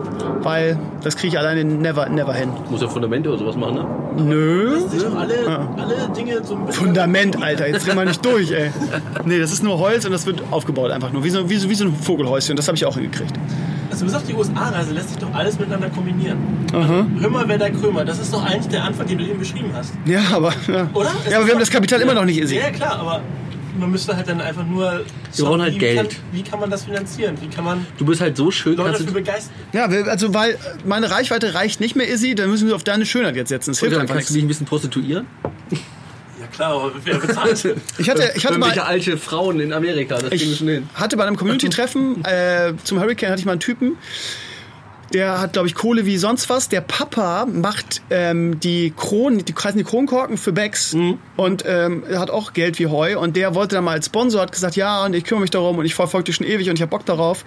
weil 0.40 0.78
das 1.02 1.16
kriege 1.16 1.34
ich 1.34 1.38
alleine 1.38 1.64
never, 1.64 2.08
never 2.08 2.32
hin. 2.32 2.50
Muss 2.70 2.80
ja 2.80 2.88
Fundamente 2.88 3.28
oder 3.28 3.38
sowas 3.38 3.56
machen, 3.56 3.74
ne? 3.74 3.86
Nö. 4.22 4.80
Sich 4.88 5.02
doch 5.02 5.16
alle, 5.16 5.34
alle 5.76 6.12
Dinge 6.16 6.42
so. 6.42 6.58
Fundament, 6.70 7.42
Alter, 7.42 7.68
jetzt 7.68 7.86
drehen 7.86 7.96
wir 7.96 8.04
nicht 8.04 8.24
durch, 8.24 8.50
ey. 8.52 8.70
Nee, 9.24 9.38
das 9.38 9.52
ist 9.52 9.62
nur 9.62 9.78
Holz 9.78 10.06
und 10.06 10.12
das 10.12 10.26
wird 10.26 10.42
aufgebaut 10.50 10.92
einfach 10.92 11.12
nur. 11.12 11.24
Wie 11.24 11.30
so, 11.30 11.50
wie 11.50 11.56
so, 11.56 11.68
wie 11.68 11.74
so 11.74 11.84
ein 11.84 11.94
Vogelhäuschen. 11.94 12.56
Das 12.56 12.68
habe 12.68 12.76
ich 12.76 12.86
auch 12.86 12.94
hingekriegt. 12.94 13.34
Also 13.98 14.06
bis 14.06 14.14
auf 14.14 14.28
die 14.28 14.34
USA-Reise 14.34 14.92
lässt 14.94 15.08
sich 15.08 15.18
doch 15.18 15.34
alles 15.34 15.58
miteinander 15.58 15.90
kombinieren. 15.90 16.38
Also, 16.72 17.04
hör 17.18 17.30
mal, 17.30 17.48
wer 17.48 17.58
der 17.58 17.72
Krömer, 17.72 18.04
das 18.04 18.20
ist 18.20 18.32
doch 18.32 18.44
eigentlich 18.44 18.68
der 18.68 18.84
Anfang, 18.84 19.08
den 19.08 19.18
du 19.18 19.24
eben 19.24 19.40
beschrieben 19.40 19.70
hast. 19.74 19.92
Ja, 20.06 20.20
aber. 20.30 20.54
Ja, 20.68 20.88
Oder? 20.94 21.10
Es 21.24 21.32
ja 21.32 21.38
aber 21.38 21.40
ist 21.40 21.46
wir 21.46 21.54
haben 21.54 21.58
das 21.58 21.70
Kapital 21.70 22.00
immer 22.02 22.14
noch 22.14 22.24
nicht, 22.24 22.38
Izzy. 22.38 22.58
Ja, 22.58 22.70
klar, 22.70 22.96
aber 23.00 23.22
man 23.76 23.90
müsste 23.90 24.14
halt 24.14 24.28
dann 24.28 24.40
einfach 24.40 24.64
nur. 24.64 25.04
brauchen 25.36 25.62
halt 25.62 25.74
wie 25.74 25.78
Geld. 25.78 26.10
Kann, 26.10 26.18
wie 26.30 26.42
kann 26.44 26.60
man 26.60 26.70
das 26.70 26.84
finanzieren? 26.84 27.34
Wie 27.40 27.48
kann 27.48 27.64
man 27.64 27.84
Du 27.96 28.04
bist 28.04 28.20
halt 28.20 28.36
so 28.36 28.52
schön, 28.52 28.76
Leute 28.76 28.90
kannst 28.90 29.00
dafür 29.00 29.14
du, 29.14 29.18
begeistern? 29.18 29.54
Ja, 29.72 29.90
wir, 29.90 30.06
also 30.06 30.32
weil 30.32 30.56
meine 30.84 31.10
Reichweite 31.10 31.54
reicht 31.54 31.80
nicht 31.80 31.96
mehr, 31.96 32.08
Izzy, 32.08 32.36
dann 32.36 32.50
müssen 32.50 32.68
wir 32.68 32.76
auf 32.76 32.84
deine 32.84 33.04
Schönheit 33.04 33.34
jetzt 33.34 33.48
setzen. 33.48 33.72
Das 33.72 33.80
hilft 33.80 33.96
dann 33.96 34.02
einfach 34.02 34.14
kannst 34.14 34.30
du 34.30 34.34
dich 34.34 34.44
ein 34.44 34.48
bisschen 34.48 34.66
prostituieren. 34.66 35.26
Klar, 36.58 36.72
aber 36.72 36.92
wer 37.04 37.18
bezahlt? 37.18 37.76
Ich 37.98 38.10
hatte, 38.10 38.32
ich 38.34 38.44
hatte 38.44 38.58
mal. 38.58 38.76
alte 38.80 39.16
Frauen 39.16 39.60
in 39.60 39.72
Amerika, 39.72 40.18
das 40.18 40.32
Ich 40.32 40.58
schon 40.58 40.66
hin. 40.66 40.88
hatte 40.92 41.16
bei 41.16 41.24
einem 41.24 41.36
Community-Treffen 41.38 42.24
äh, 42.24 42.72
zum 42.82 42.98
Hurricane 42.98 43.30
hatte 43.30 43.38
ich 43.38 43.46
mal 43.46 43.52
einen 43.52 43.60
Typen, 43.60 43.96
der 45.12 45.40
hat, 45.40 45.54
glaube 45.54 45.68
ich, 45.68 45.74
Kohle 45.74 46.06
wie 46.06 46.18
sonst 46.18 46.50
was. 46.50 46.68
Der 46.68 46.80
Papa 46.80 47.46
macht 47.46 48.02
ähm, 48.10 48.60
die 48.60 48.92
Kronen, 48.94 49.44
die 49.44 49.52
kreisen 49.52 49.78
die 49.78 49.84
Kronkorken 49.84 50.36
für 50.36 50.52
Becks 50.52 50.94
und 51.36 51.64
ähm, 51.66 52.02
er 52.08 52.20
hat 52.20 52.30
auch 52.30 52.52
Geld 52.52 52.78
wie 52.78 52.86
Heu. 52.86 53.18
Und 53.18 53.36
der 53.36 53.54
wollte 53.54 53.76
dann 53.76 53.84
mal 53.84 53.92
als 53.92 54.06
Sponsor, 54.06 54.42
hat 54.42 54.52
gesagt, 54.52 54.76
ja, 54.76 55.04
und 55.04 55.14
ich 55.14 55.24
kümmere 55.24 55.42
mich 55.42 55.50
darum 55.50 55.78
und 55.78 55.84
ich 55.84 55.94
verfolge 55.94 56.24
dich 56.24 56.36
schon 56.36 56.46
ewig 56.46 56.68
und 56.68 56.76
ich 56.76 56.82
habe 56.82 56.90
Bock 56.90 57.06
darauf. 57.06 57.44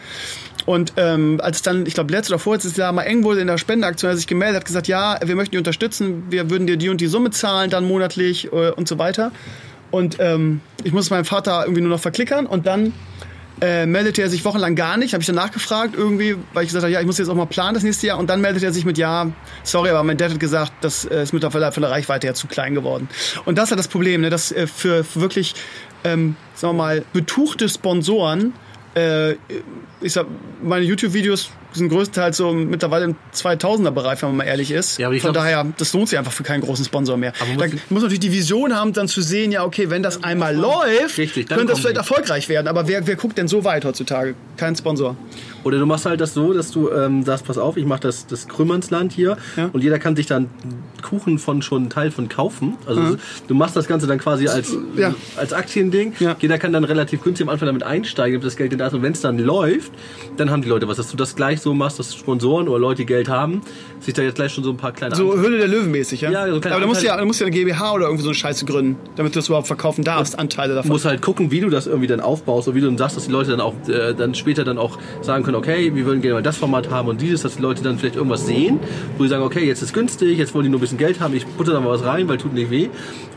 Und 0.65 0.93
ähm, 0.97 1.39
als 1.41 1.57
es 1.57 1.61
dann, 1.63 1.85
ich 1.85 1.93
glaube, 1.93 2.11
letztes 2.11 2.31
oder 2.31 2.39
vorletztes 2.39 2.77
Jahr 2.77 2.91
mal 2.93 3.03
eng 3.03 3.23
wurde 3.23 3.41
in 3.41 3.47
der 3.47 3.57
Spendenaktion, 3.57 4.09
hat 4.09 4.15
er 4.15 4.17
sich 4.17 4.27
gemeldet, 4.27 4.57
hat 4.57 4.65
gesagt, 4.65 4.87
ja, 4.87 5.19
wir 5.23 5.35
möchten 5.35 5.51
dich 5.51 5.59
unterstützen, 5.59 6.23
wir 6.29 6.49
würden 6.49 6.67
dir 6.67 6.77
die 6.77 6.89
und 6.89 7.01
die 7.01 7.07
Summe 7.07 7.31
zahlen, 7.31 7.69
dann 7.69 7.85
monatlich 7.85 8.51
äh, 8.51 8.71
und 8.71 8.87
so 8.87 8.97
weiter. 8.97 9.31
Und 9.89 10.17
ähm, 10.19 10.61
ich 10.83 10.93
muss 10.93 11.09
meinem 11.09 11.25
Vater 11.25 11.63
irgendwie 11.63 11.81
nur 11.81 11.89
noch 11.89 11.99
verklickern 11.99 12.45
und 12.45 12.65
dann 12.65 12.93
äh, 13.61 13.85
meldete 13.85 14.21
er 14.21 14.29
sich 14.29 14.43
wochenlang 14.43 14.75
gar 14.75 14.97
nicht. 14.97 15.13
Habe 15.13 15.21
ich 15.21 15.27
dann 15.27 15.35
nachgefragt 15.35 15.95
irgendwie, 15.95 16.35
weil 16.53 16.63
ich 16.63 16.69
gesagt 16.69 16.83
habe, 16.83 16.91
ja, 16.91 16.99
ich 16.99 17.05
muss 17.05 17.17
jetzt 17.19 17.29
auch 17.29 17.35
mal 17.35 17.45
planen 17.45 17.75
das 17.75 17.83
nächste 17.83 18.07
Jahr. 18.07 18.17
Und 18.17 18.29
dann 18.29 18.41
meldet 18.41 18.63
er 18.63 18.73
sich 18.73 18.85
mit, 18.85 18.97
ja, 18.97 19.31
sorry, 19.63 19.89
aber 19.89 20.03
mein 20.03 20.17
Dad 20.17 20.31
hat 20.31 20.39
gesagt, 20.39 20.73
das 20.81 21.05
äh, 21.05 21.23
ist 21.23 21.31
mittlerweile 21.31 21.71
von 21.71 21.81
der 21.81 21.91
Reichweite 21.91 22.27
her 22.27 22.33
zu 22.33 22.47
klein 22.47 22.73
geworden. 22.73 23.07
Und 23.45 23.57
das 23.57 23.65
ist 23.65 23.71
halt 23.71 23.79
das 23.79 23.87
Problem, 23.87 24.21
ne, 24.21 24.29
dass 24.29 24.51
äh, 24.51 24.65
für, 24.67 25.03
für 25.03 25.21
wirklich, 25.21 25.53
ähm, 26.03 26.35
sagen 26.55 26.75
wir 26.75 26.83
mal, 26.83 27.05
betuchte 27.13 27.69
Sponsoren, 27.69 28.53
äh, 28.95 29.35
ich 30.01 30.13
sag, 30.13 30.25
meine 30.61 30.83
YouTube-Videos 30.85 31.49
sind 31.73 31.89
größtenteils 31.89 32.35
so 32.37 32.51
mittlerweile 32.51 33.05
im 33.05 33.15
2000er-Bereich, 33.33 34.21
wenn 34.21 34.29
man 34.29 34.37
mal 34.37 34.43
ehrlich 34.45 34.71
ist. 34.71 34.97
Ja, 34.97 35.07
aber 35.07 35.15
ich 35.15 35.21
Von 35.21 35.31
glaub, 35.31 35.43
daher, 35.43 35.65
das 35.77 35.93
lohnt 35.93 36.09
sich 36.09 36.17
einfach 36.17 36.31
für 36.33 36.43
keinen 36.43 36.61
großen 36.61 36.83
Sponsor 36.83 37.15
mehr. 37.17 37.33
Aber 37.39 37.65
da 37.67 37.71
muss- 37.73 37.81
muss 37.89 38.01
natürlich 38.03 38.19
die 38.19 38.31
Vision 38.31 38.75
haben, 38.75 38.93
dann 38.93 39.07
zu 39.07 39.21
sehen, 39.21 39.51
ja, 39.51 39.63
okay, 39.63 39.89
wenn 39.89 40.03
das 40.03 40.23
einmal 40.23 40.55
läuft, 40.55 41.17
Richtig, 41.17 41.47
dann 41.47 41.57
könnte 41.59 41.73
das 41.73 41.79
vielleicht 41.81 41.97
erfolgreich 41.97 42.49
werden. 42.49 42.67
Aber 42.67 42.87
wer, 42.87 43.05
wer 43.07 43.15
guckt 43.15 43.37
denn 43.37 43.47
so 43.47 43.63
weit 43.63 43.85
heutzutage? 43.85 44.35
Kein 44.57 44.75
Sponsor. 44.75 45.15
Oder 45.63 45.77
du 45.79 45.85
machst 45.85 46.05
halt 46.05 46.19
das 46.21 46.33
so, 46.33 46.53
dass 46.53 46.71
du 46.71 46.89
ähm, 46.91 47.23
sagst, 47.23 47.45
pass 47.45 47.57
auf, 47.57 47.77
ich 47.77 47.85
mache 47.85 48.01
das, 48.01 48.25
das 48.27 48.47
Krümmernsland 48.47 49.11
hier 49.11 49.37
Ja. 49.55 49.69
und 49.73 49.83
jeder 49.83 49.99
kann 49.99 50.15
sich 50.15 50.25
dann 50.25 50.47
Kuchen 51.01 51.39
von 51.39 51.61
schon 51.61 51.81
einen 51.83 51.89
Teil 51.89 52.11
von 52.11 52.29
kaufen. 52.29 52.75
Also 52.85 53.17
du 53.47 53.53
machst 53.55 53.75
das 53.75 53.87
Ganze 53.87 54.07
dann 54.07 54.19
quasi 54.19 54.47
als, 54.47 54.75
Ja. 54.95 55.13
als 55.35 55.53
Aktiending. 55.53 56.13
Ja. 56.19 56.35
Jeder 56.39 56.57
kann 56.57 56.73
dann 56.73 56.83
relativ 56.83 57.23
günstig 57.23 57.45
am 57.47 57.49
Anfang 57.49 57.65
damit 57.67 57.83
einsteigen, 57.83 58.33
damit 58.39 58.45
das 58.47 58.55
Geld 58.57 58.79
da 58.79 58.87
ist. 58.87 58.93
Und 58.93 59.01
wenn 59.01 59.11
es 59.13 59.21
dann 59.21 59.37
läuft, 59.39 59.91
dann 60.37 60.49
haben 60.51 60.61
die 60.61 60.69
Leute 60.69 60.87
was. 60.87 60.97
Dass 60.97 61.09
du 61.09 61.17
das 61.17 61.35
gleich 61.35 61.61
so 61.61 61.73
machst, 61.73 61.97
dass 61.99 62.15
Sponsoren 62.15 62.67
oder 62.67 62.79
Leute, 62.79 62.97
die 62.97 63.05
Geld 63.07 63.29
haben, 63.29 63.61
sich 63.99 64.13
da 64.13 64.21
jetzt 64.21 64.35
gleich 64.35 64.51
schon 64.53 64.63
so 64.63 64.69
ein 64.71 64.77
paar 64.77 64.91
kleine 64.91 65.15
So 65.15 65.35
Höhle 65.37 65.57
der 65.57 65.67
Löwen 65.67 65.91
mäßig, 65.91 66.21
ja? 66.21 66.31
Ja, 66.31 66.47
so 66.47 66.55
ein 66.55 66.61
kleiner 66.61 66.75
Aber 66.75 66.81
da 66.81 66.87
musst 66.87 67.01
du 67.01 67.07
ja, 67.07 67.17
da 67.17 67.25
musst 67.25 67.39
du 67.39 67.43
ja 67.45 67.47
eine 67.47 67.55
GmbH 67.55 67.93
oder 67.93 68.05
irgendwie 68.05 68.23
so 68.23 68.29
eine 68.29 68.35
Scheiße 68.35 68.65
gründen, 68.65 68.95
damit 69.15 69.33
du 69.35 69.39
das 69.39 69.47
überhaupt 69.47 69.67
verkaufen 69.67 70.03
darfst, 70.03 70.37
Anteile 70.37 70.69
Du 70.69 70.75
davon. 70.75 70.91
musst 70.91 71.05
halt 71.05 71.21
gucken, 71.21 71.51
wie 71.51 71.59
du 71.61 71.69
das 71.69 71.87
irgendwie 71.87 72.07
dann 72.07 72.19
aufbaust 72.19 72.67
und 72.67 72.75
wie 72.75 72.81
du 72.81 72.87
dann 72.87 72.97
sagst, 72.97 73.17
dass 73.17 73.25
die 73.25 73.31
Leute 73.31 73.51
dann 73.51 73.61
auch 73.61 73.73
äh, 73.87 74.13
dann 74.13 74.35
später 74.35 74.63
dann 74.63 74.77
auch 74.77 74.97
sagen 75.21 75.43
können, 75.43 75.50
okay, 75.55 75.93
wir 75.93 76.05
würden 76.05 76.21
gerne 76.21 76.35
mal 76.35 76.43
das 76.43 76.57
Format 76.57 76.89
haben 76.89 77.07
und 77.07 77.21
dieses, 77.21 77.41
dass 77.41 77.55
die 77.55 77.61
Leute 77.61 77.83
dann 77.83 77.97
vielleicht 77.97 78.15
irgendwas 78.15 78.45
sehen, 78.45 78.79
wo 79.17 79.23
die 79.23 79.29
sagen, 79.29 79.43
okay, 79.43 79.65
jetzt 79.65 79.81
ist 79.81 79.93
günstig, 79.93 80.37
jetzt 80.37 80.53
wollen 80.53 80.63
die 80.63 80.69
nur 80.69 80.79
ein 80.79 80.81
bisschen 80.81 80.97
Geld 80.97 81.19
haben, 81.19 81.35
ich 81.35 81.45
butter 81.45 81.73
da 81.73 81.79
mal 81.79 81.89
was 81.89 82.03
rein, 82.03 82.27
weil 82.27 82.37
tut 82.37 82.53
nicht 82.53 82.69
weh. 82.69 82.89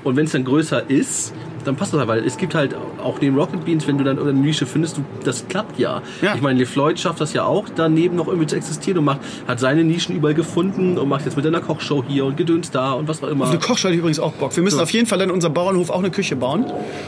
Und 0.04 0.16
wenn 0.16 0.26
es 0.26 0.32
dann 0.32 0.44
größer 0.44 0.88
ist, 0.90 1.32
dann 1.64 1.76
passt 1.76 1.94
das 1.94 2.00
halt, 2.00 2.08
weil 2.10 2.26
es 2.26 2.36
gibt 2.36 2.54
halt 2.54 2.76
auch 3.02 3.18
neben 3.22 3.38
Rocket 3.38 3.64
Beans, 3.64 3.86
wenn 3.86 3.96
du 3.96 4.04
dann 4.04 4.18
irgendeine 4.18 4.46
Nische 4.46 4.66
findest, 4.66 4.98
du, 4.98 5.04
das 5.24 5.48
klappt 5.48 5.78
ja. 5.78 6.02
Ja. 6.20 6.34
Ich 6.34 6.42
meine, 6.42 6.58
LeFloid 6.58 7.00
schafft 7.00 7.22
das 7.22 7.32
ja 7.32 7.44
auch, 7.46 7.64
daneben 7.74 8.16
noch 8.16 8.26
irgendwie 8.28 8.46
zu 8.46 8.54
existieren 8.56 8.98
und 8.98 9.04
macht, 9.06 9.20
hat 9.48 9.60
seine 9.60 9.82
Nischen 9.82 10.14
überall 10.14 10.34
gefunden 10.34 10.98
und 10.98 11.08
macht 11.08 11.24
jetzt 11.24 11.38
mit 11.38 11.46
einer 11.46 11.60
Kochshow 11.62 12.04
hier 12.06 12.26
und 12.26 12.36
Gedöns 12.36 12.70
da 12.70 12.92
und 12.92 13.08
was 13.08 13.22
auch 13.22 13.28
immer. 13.28 13.44
Auf 13.44 13.50
eine 13.50 13.58
Kochshow 13.60 13.84
hätte 13.88 13.94
ich 13.94 14.00
übrigens 14.00 14.20
auch 14.20 14.32
Bock. 14.32 14.54
Wir 14.54 14.62
müssen 14.62 14.78
auf 14.78 14.90
jeden 14.90 15.06
Fall 15.06 15.22
in 15.22 15.30
unserem 15.30 15.54
Bauernhof 15.54 15.88
auch 15.88 16.00
eine 16.00 16.10
Küche 16.10 16.36
bauen. 16.36 16.64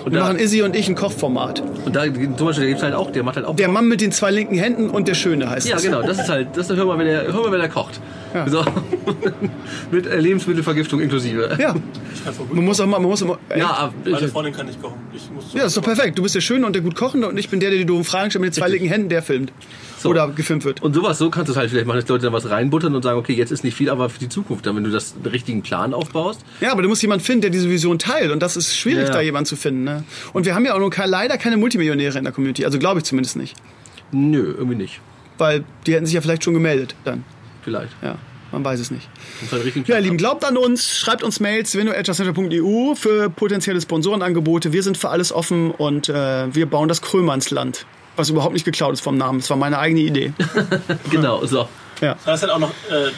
Und 0.06 0.12
wir 0.12 0.20
da- 0.20 0.24
machen 0.28 0.38
Izzy 0.38 0.62
und 0.62 0.74
ich 0.74 0.88
ein 0.88 0.94
Kochformat. 0.94 1.62
Und 1.84 1.94
da 1.94 2.04
zum 2.04 2.14
Beispiel, 2.46 2.52
der 2.52 2.66
gibt's 2.68 2.82
halt 2.82 2.94
auch, 2.94 3.10
der 3.10 3.24
macht 3.24 3.36
halt 3.36 3.44
auch 3.44 3.56
Der 3.56 3.68
Mann 3.68 3.88
mit 3.88 4.00
den 4.00 4.10
zwei 4.10 4.30
linken 4.30 4.56
Händen 4.56 4.88
und 4.88 5.06
der 5.06 5.14
Schöne 5.14 5.50
heißt 5.50 5.68
Ja, 5.68 5.76
es. 5.76 5.82
genau, 5.82 6.00
das 6.00 6.18
ist 6.18 6.30
halt, 6.30 6.48
das 6.56 6.70
hör 6.70 6.86
mal, 6.86 6.98
wenn 6.98 7.06
er, 7.08 7.30
hör 7.30 7.42
mal, 7.42 7.52
wenn 7.52 7.60
er 7.60 7.68
kocht. 7.68 8.00
Ja. 8.36 8.48
So. 8.48 8.64
Mit 9.90 10.06
äh, 10.06 10.20
Lebensmittelvergiftung 10.20 11.00
inklusive. 11.00 11.56
Ja, 11.58 11.74
man 12.52 12.64
muss 12.64 12.80
auch 12.80 12.86
mal, 12.86 12.98
man 12.98 13.08
muss 13.10 13.22
immer, 13.22 13.38
ey, 13.48 13.60
Ja, 13.60 13.70
aber 13.70 13.92
Meine 14.04 14.26
ich, 14.26 14.30
Freundin 14.32 14.52
kann 14.54 14.66
nicht 14.66 14.82
kochen. 14.82 14.96
Ich 15.14 15.30
muss 15.34 15.54
ja, 15.54 15.64
ist 15.64 15.76
doch 15.76 15.82
perfekt. 15.82 16.18
Du 16.18 16.22
bist 16.22 16.34
der 16.34 16.40
Schöne 16.42 16.66
und 16.66 16.74
der 16.74 16.82
gut 16.82 16.94
Kochende 16.94 17.28
und 17.28 17.38
ich 17.38 17.48
bin 17.48 17.60
der, 17.60 17.70
der 17.70 17.78
die 17.78 17.86
doofen 17.86 18.04
Fragen 18.04 18.30
stellt 18.30 18.42
mit 18.42 18.52
den 18.54 18.58
zwei 18.60 18.68
linken 18.68 18.88
Händen, 18.88 19.08
der 19.08 19.22
filmt. 19.22 19.52
So. 19.98 20.10
Oder 20.10 20.28
gefilmt 20.28 20.64
wird. 20.66 20.82
und 20.82 20.94
sowas, 20.94 21.16
so 21.16 21.30
kannst 21.30 21.48
du 21.48 21.52
es 21.52 21.58
halt 21.58 21.70
vielleicht 21.70 21.86
machen, 21.86 22.00
dass 22.00 22.08
Leute 22.08 22.24
dann 22.24 22.32
was 22.34 22.50
reinbuttern 22.50 22.94
und 22.94 23.02
sagen, 23.02 23.18
okay, 23.18 23.32
jetzt 23.32 23.50
ist 23.50 23.64
nicht 23.64 23.74
viel, 23.74 23.88
aber 23.88 24.10
für 24.10 24.18
die 24.18 24.28
Zukunft, 24.28 24.66
dann 24.66 24.76
wenn 24.76 24.84
du 24.84 24.90
das 24.90 25.14
einen 25.14 25.24
richtigen 25.26 25.62
Plan 25.62 25.94
aufbaust. 25.94 26.42
Ja, 26.60 26.72
aber 26.72 26.82
du 26.82 26.88
musst 26.90 27.00
jemanden 27.00 27.24
finden, 27.24 27.40
der 27.42 27.50
diese 27.50 27.70
Vision 27.70 27.98
teilt. 27.98 28.30
Und 28.30 28.42
das 28.42 28.56
ist 28.58 28.76
schwierig, 28.76 29.04
Ja, 29.04 29.06
ja. 29.08 29.12
da 29.14 29.20
jemanden 29.22 29.46
zu 29.46 29.56
finden. 29.56 29.84
Ne? 29.84 30.04
Und 30.34 30.44
wir 30.44 30.54
haben 30.54 30.66
ja 30.66 30.74
auch 30.74 30.78
noch 30.80 30.90
keine, 30.90 31.10
leider 31.10 31.38
keine 31.38 31.56
Multimillionäre 31.56 32.18
in 32.18 32.24
der 32.24 32.32
Community. 32.34 32.64
Also 32.66 32.78
glaube 32.78 32.98
ich 32.98 33.04
zumindest 33.04 33.36
nicht. 33.36 33.56
Nö, 34.12 34.54
irgendwie 34.58 34.76
nicht. 34.76 35.00
Weil 35.38 35.64
die 35.86 35.94
hätten 35.94 36.04
sich 36.06 36.14
ja 36.14 36.20
vielleicht 36.20 36.44
schon 36.44 36.54
gemeldet 36.54 36.94
dann. 37.04 37.24
Vielleicht. 37.66 37.90
Ja, 38.00 38.14
man 38.52 38.64
weiß 38.64 38.78
es 38.78 38.92
nicht. 38.92 39.08
Halt 39.50 39.88
Ja, 39.88 39.96
ihr 39.96 40.00
Lieben, 40.02 40.16
glaubt 40.16 40.44
an 40.44 40.56
uns, 40.56 40.96
schreibt 40.96 41.24
uns 41.24 41.40
Mails, 41.40 41.74
window.center.eu 41.74 42.94
für 42.94 43.28
potenzielle 43.28 43.80
Sponsorenangebote. 43.80 44.72
Wir 44.72 44.84
sind 44.84 44.96
für 44.96 45.08
alles 45.10 45.32
offen 45.32 45.72
und 45.72 46.08
äh, 46.08 46.54
wir 46.54 46.66
bauen 46.66 46.86
das 46.86 47.02
Krömernsland. 47.02 47.86
Was 48.14 48.30
überhaupt 48.30 48.54
nicht 48.54 48.64
geklaut 48.64 48.92
ist 48.92 49.00
vom 49.00 49.18
Namen. 49.18 49.40
Das 49.40 49.50
war 49.50 49.56
meine 49.56 49.80
eigene 49.80 50.00
Idee. 50.00 50.32
Genau, 51.10 51.44
so. 51.44 51.68
Ja. 52.00 52.14
Da 52.24 52.34
ist 52.34 52.42
halt 52.42 52.52
auch 52.52 52.60
noch 52.60 52.70
äh, 52.70 53.10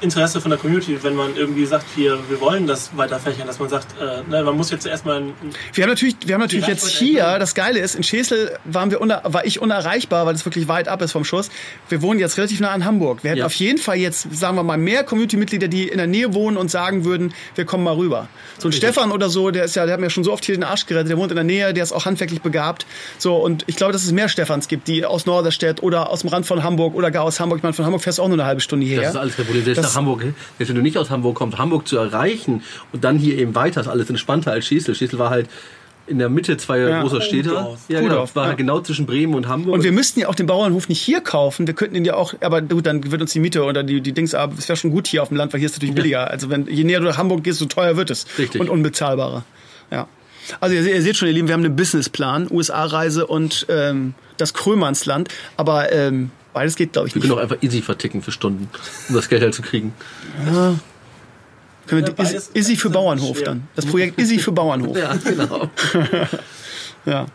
Interesse 0.00 0.40
von 0.40 0.50
der 0.50 0.58
Community, 0.58 0.98
wenn 1.02 1.14
man 1.14 1.36
irgendwie 1.36 1.64
sagt, 1.66 1.84
wir, 1.96 2.18
wir 2.28 2.40
wollen 2.40 2.66
das 2.66 2.96
weiter 2.96 3.18
fächern, 3.18 3.46
dass 3.46 3.58
man 3.58 3.68
sagt, 3.68 3.86
äh, 4.00 4.28
ne, 4.30 4.42
man 4.42 4.56
muss 4.56 4.70
jetzt 4.70 4.86
erstmal 4.86 5.18
ein, 5.22 5.32
Wir 5.72 5.84
haben 5.84 5.90
natürlich, 5.90 6.16
wir 6.26 6.34
haben 6.34 6.42
natürlich 6.42 6.66
jetzt 6.66 6.88
hier, 6.88 7.38
das 7.38 7.54
Geile 7.54 7.78
ist, 7.78 7.94
in 7.94 8.02
Schesel 8.02 8.56
waren 8.64 8.90
wir 8.90 9.00
uner, 9.00 9.22
war 9.24 9.46
ich 9.46 9.60
unerreichbar, 9.62 10.26
weil 10.26 10.34
es 10.34 10.44
wirklich 10.44 10.68
weit 10.68 10.88
ab 10.88 11.00
ist 11.02 11.12
vom 11.12 11.24
Schuss. 11.24 11.50
Wir 11.88 12.02
wohnen 12.02 12.20
jetzt 12.20 12.36
relativ 12.38 12.60
nah 12.60 12.70
an 12.70 12.84
Hamburg. 12.84 13.22
Wir 13.22 13.30
hätten 13.30 13.38
Ja. 13.40 13.46
auf 13.46 13.54
jeden 13.54 13.78
Fall 13.78 13.96
jetzt, 13.96 14.26
sagen 14.36 14.56
wir 14.56 14.62
mal, 14.62 14.76
mehr 14.76 15.04
Community-Mitglieder, 15.04 15.68
die 15.68 15.88
in 15.88 15.98
der 15.98 16.06
Nähe 16.06 16.34
wohnen 16.34 16.56
und 16.56 16.70
sagen 16.70 17.04
würden, 17.04 17.32
wir 17.54 17.64
kommen 17.64 17.84
mal 17.84 17.94
rüber. 17.94 18.28
So 18.58 18.68
ein 18.68 18.72
Stefan 18.72 19.10
oder 19.12 19.30
so, 19.30 19.50
der 19.50 19.64
ist 19.64 19.74
ja, 19.76 19.84
der 19.86 19.94
hat 19.94 20.00
mir 20.00 20.10
schon 20.10 20.24
so 20.24 20.32
oft 20.32 20.44
hier 20.44 20.54
den 20.56 20.64
Arsch 20.64 20.86
gerettet, 20.86 21.10
der 21.10 21.16
wohnt 21.18 21.30
in 21.30 21.36
der 21.36 21.44
Nähe, 21.44 21.72
der 21.72 21.82
ist 21.82 21.92
auch 21.92 22.04
handwerklich 22.04 22.42
begabt. 22.42 22.84
So, 23.18 23.36
und 23.36 23.64
ich 23.68 23.76
glaube, 23.76 23.92
dass 23.92 24.04
es 24.04 24.12
mehr 24.12 24.28
Stefans 24.28 24.68
gibt, 24.68 24.88
die 24.88 25.04
aus 25.04 25.26
Norderstedt 25.26 25.82
oder 25.82 26.10
aus 26.10 26.20
dem 26.20 26.28
Rand 26.30 26.46
von 26.46 26.62
Hamburg 26.62 26.94
oder 26.94 27.10
gar 27.10 27.24
aus 27.24 27.40
Hamburg. 27.40 27.58
Ich 27.58 27.62
meine, 27.62 27.74
von 27.74 27.84
Hamburg 27.84 28.02
fährst 28.02 28.18
du 28.18 28.22
auch 28.22 28.28
nur 28.28 28.36
eine 28.36 28.46
halbe 28.46 28.60
Stunde 28.60 28.84
hierher. 28.86 29.02
Das 29.02 29.14
ist 29.14 29.20
alles 29.20 29.36
Das- 29.76 29.83
nach 29.84 29.94
Hamburg, 29.94 30.22
selbst 30.58 30.68
wenn 30.68 30.76
du 30.76 30.82
nicht 30.82 30.98
aus 30.98 31.10
Hamburg 31.10 31.36
kommst, 31.36 31.58
Hamburg 31.58 31.86
zu 31.86 31.96
erreichen 31.96 32.62
und 32.92 33.04
dann 33.04 33.18
hier 33.18 33.38
eben 33.38 33.54
weiter, 33.54 33.80
ist 33.80 33.88
alles 33.88 34.10
entspannter 34.10 34.52
als 34.52 34.66
Schesel. 34.66 34.94
Schesel 34.94 35.18
war 35.18 35.30
halt 35.30 35.48
in 36.06 36.18
der 36.18 36.28
Mitte 36.28 36.56
zwei 36.56 36.78
Ja. 36.80 37.00
großer 37.00 37.22
Städte. 37.22 37.48
Kuhdorf. 37.50 37.80
Ja, 37.88 38.00
genau. 38.00 38.28
War 38.34 38.48
ja. 38.48 38.52
genau 38.54 38.80
zwischen 38.80 39.06
Bremen 39.06 39.34
und 39.34 39.48
Hamburg. 39.48 39.74
Und 39.74 39.84
wir 39.84 39.92
müssten 39.92 40.20
ja 40.20 40.28
auch 40.28 40.34
den 40.34 40.46
Bauernhof 40.46 40.88
nicht 40.88 41.00
hier 41.00 41.20
kaufen. 41.20 41.66
Wir 41.66 41.74
könnten 41.74 41.96
ihn 41.96 42.04
ja 42.04 42.14
auch, 42.14 42.34
aber 42.40 42.60
gut, 42.60 42.84
dann 42.86 43.10
wird 43.10 43.22
uns 43.22 43.32
die 43.32 43.40
Miete 43.40 43.64
oder 43.64 43.82
die, 43.82 44.00
die 44.00 44.12
Dings, 44.12 44.34
aber 44.34 44.54
es 44.58 44.68
wäre 44.68 44.76
schon 44.76 44.90
gut 44.90 45.06
hier 45.06 45.22
auf 45.22 45.28
dem 45.28 45.38
Land, 45.38 45.52
weil 45.52 45.60
hier 45.60 45.66
ist 45.66 45.72
es 45.72 45.78
natürlich 45.78 45.94
billiger. 45.94 46.30
Also 46.30 46.50
wenn, 46.50 46.66
je 46.66 46.84
näher 46.84 47.00
du 47.00 47.06
nach 47.06 47.16
Hamburg 47.16 47.42
gehst, 47.42 47.58
so 47.58 47.66
teuer 47.66 47.96
wird 47.96 48.10
es. 48.10 48.26
Richtig. 48.38 48.60
Und 48.60 48.68
unbezahlbarer. 48.68 49.44
Ja. 49.90 50.06
Also 50.60 50.74
ihr, 50.76 50.82
ihr 50.82 51.00
seht 51.00 51.16
schon, 51.16 51.28
ihr 51.28 51.34
Lieben, 51.34 51.48
wir 51.48 51.54
haben 51.54 51.64
einen 51.64 51.76
Businessplan, 51.76 52.48
USA-Reise 52.50 53.26
und 53.26 53.64
ähm, 53.70 54.14
das 54.36 54.52
Krömernsland. 54.52 55.30
Aber 55.56 55.90
ähm, 55.90 56.30
beides 56.54 56.74
geht, 56.76 56.92
glaube 56.94 57.08
ich, 57.08 57.14
wir 57.14 57.20
nicht. 57.20 57.28
können 57.28 57.38
auch 57.38 57.42
einfach 57.42 57.62
easy 57.62 57.82
verticken 57.82 58.22
für 58.22 58.32
Stunden, 58.32 58.70
um 59.10 59.14
das 59.14 59.28
Geld 59.28 59.42
halt 59.42 59.52
zu 59.54 59.60
kriegen. 59.62 59.92
Können 61.86 62.06
wir 62.16 62.24
Ja, 62.24 62.40
Izzy 62.54 62.76
für 62.76 62.88
Bauernhof 62.88 63.36
schwer. 63.36 63.46
dann. 63.48 63.68
Das 63.76 63.84
Projekt 63.84 64.18
Izzy 64.18 64.38
für 64.38 64.52
Bauernhof. 64.52 64.96
Ja, 64.96 65.14
genau. 65.22 65.68
Ja. 67.06 67.26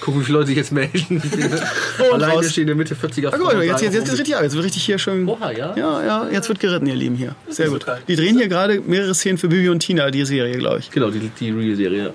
Gucken, 0.00 0.20
wie 0.22 0.24
viele 0.24 0.38
Leute 0.38 0.48
sich 0.48 0.56
jetzt 0.56 0.72
melden. 0.72 1.20
Alleine 2.12 2.32
raus. 2.32 2.50
stehen 2.50 2.62
in 2.62 2.66
der 2.68 2.76
Mitte 2.76 2.94
40er 2.94 3.28
Ah, 3.32 3.36
guck 3.38 3.52
jetzt, 3.62 3.82
jetzt, 3.82 3.92
jetzt 3.94 4.08
ist 4.08 4.14
richtig 4.18 4.34
ab. 4.36 4.42
Jetzt 4.42 4.54
wird 4.54 4.64
richtig 4.64 4.82
hier 4.84 4.98
schön. 4.98 5.28
Oha, 5.28 5.50
ja? 5.50 5.76
Ja, 5.76 6.02
ja, 6.06 6.28
jetzt 6.32 6.48
wird 6.48 6.60
geritten, 6.60 6.86
ihr 6.86 6.94
Lieben 6.94 7.16
hier. 7.16 7.34
Sehr 7.50 7.66
so 7.66 7.72
gut. 7.74 7.84
Die 8.06 8.16
drehen 8.16 8.38
hier 8.38 8.48
gerade 8.48 8.80
mehrere 8.80 9.14
Szenen 9.14 9.36
für 9.36 9.48
Bibi 9.48 9.68
und 9.68 9.80
Tina, 9.80 10.10
die 10.10 10.24
Serie, 10.24 10.56
glaube 10.56 10.78
ich. 10.78 10.90
Genau, 10.90 11.10
die, 11.10 11.28
die 11.38 11.50
Real-Serie. 11.50 12.14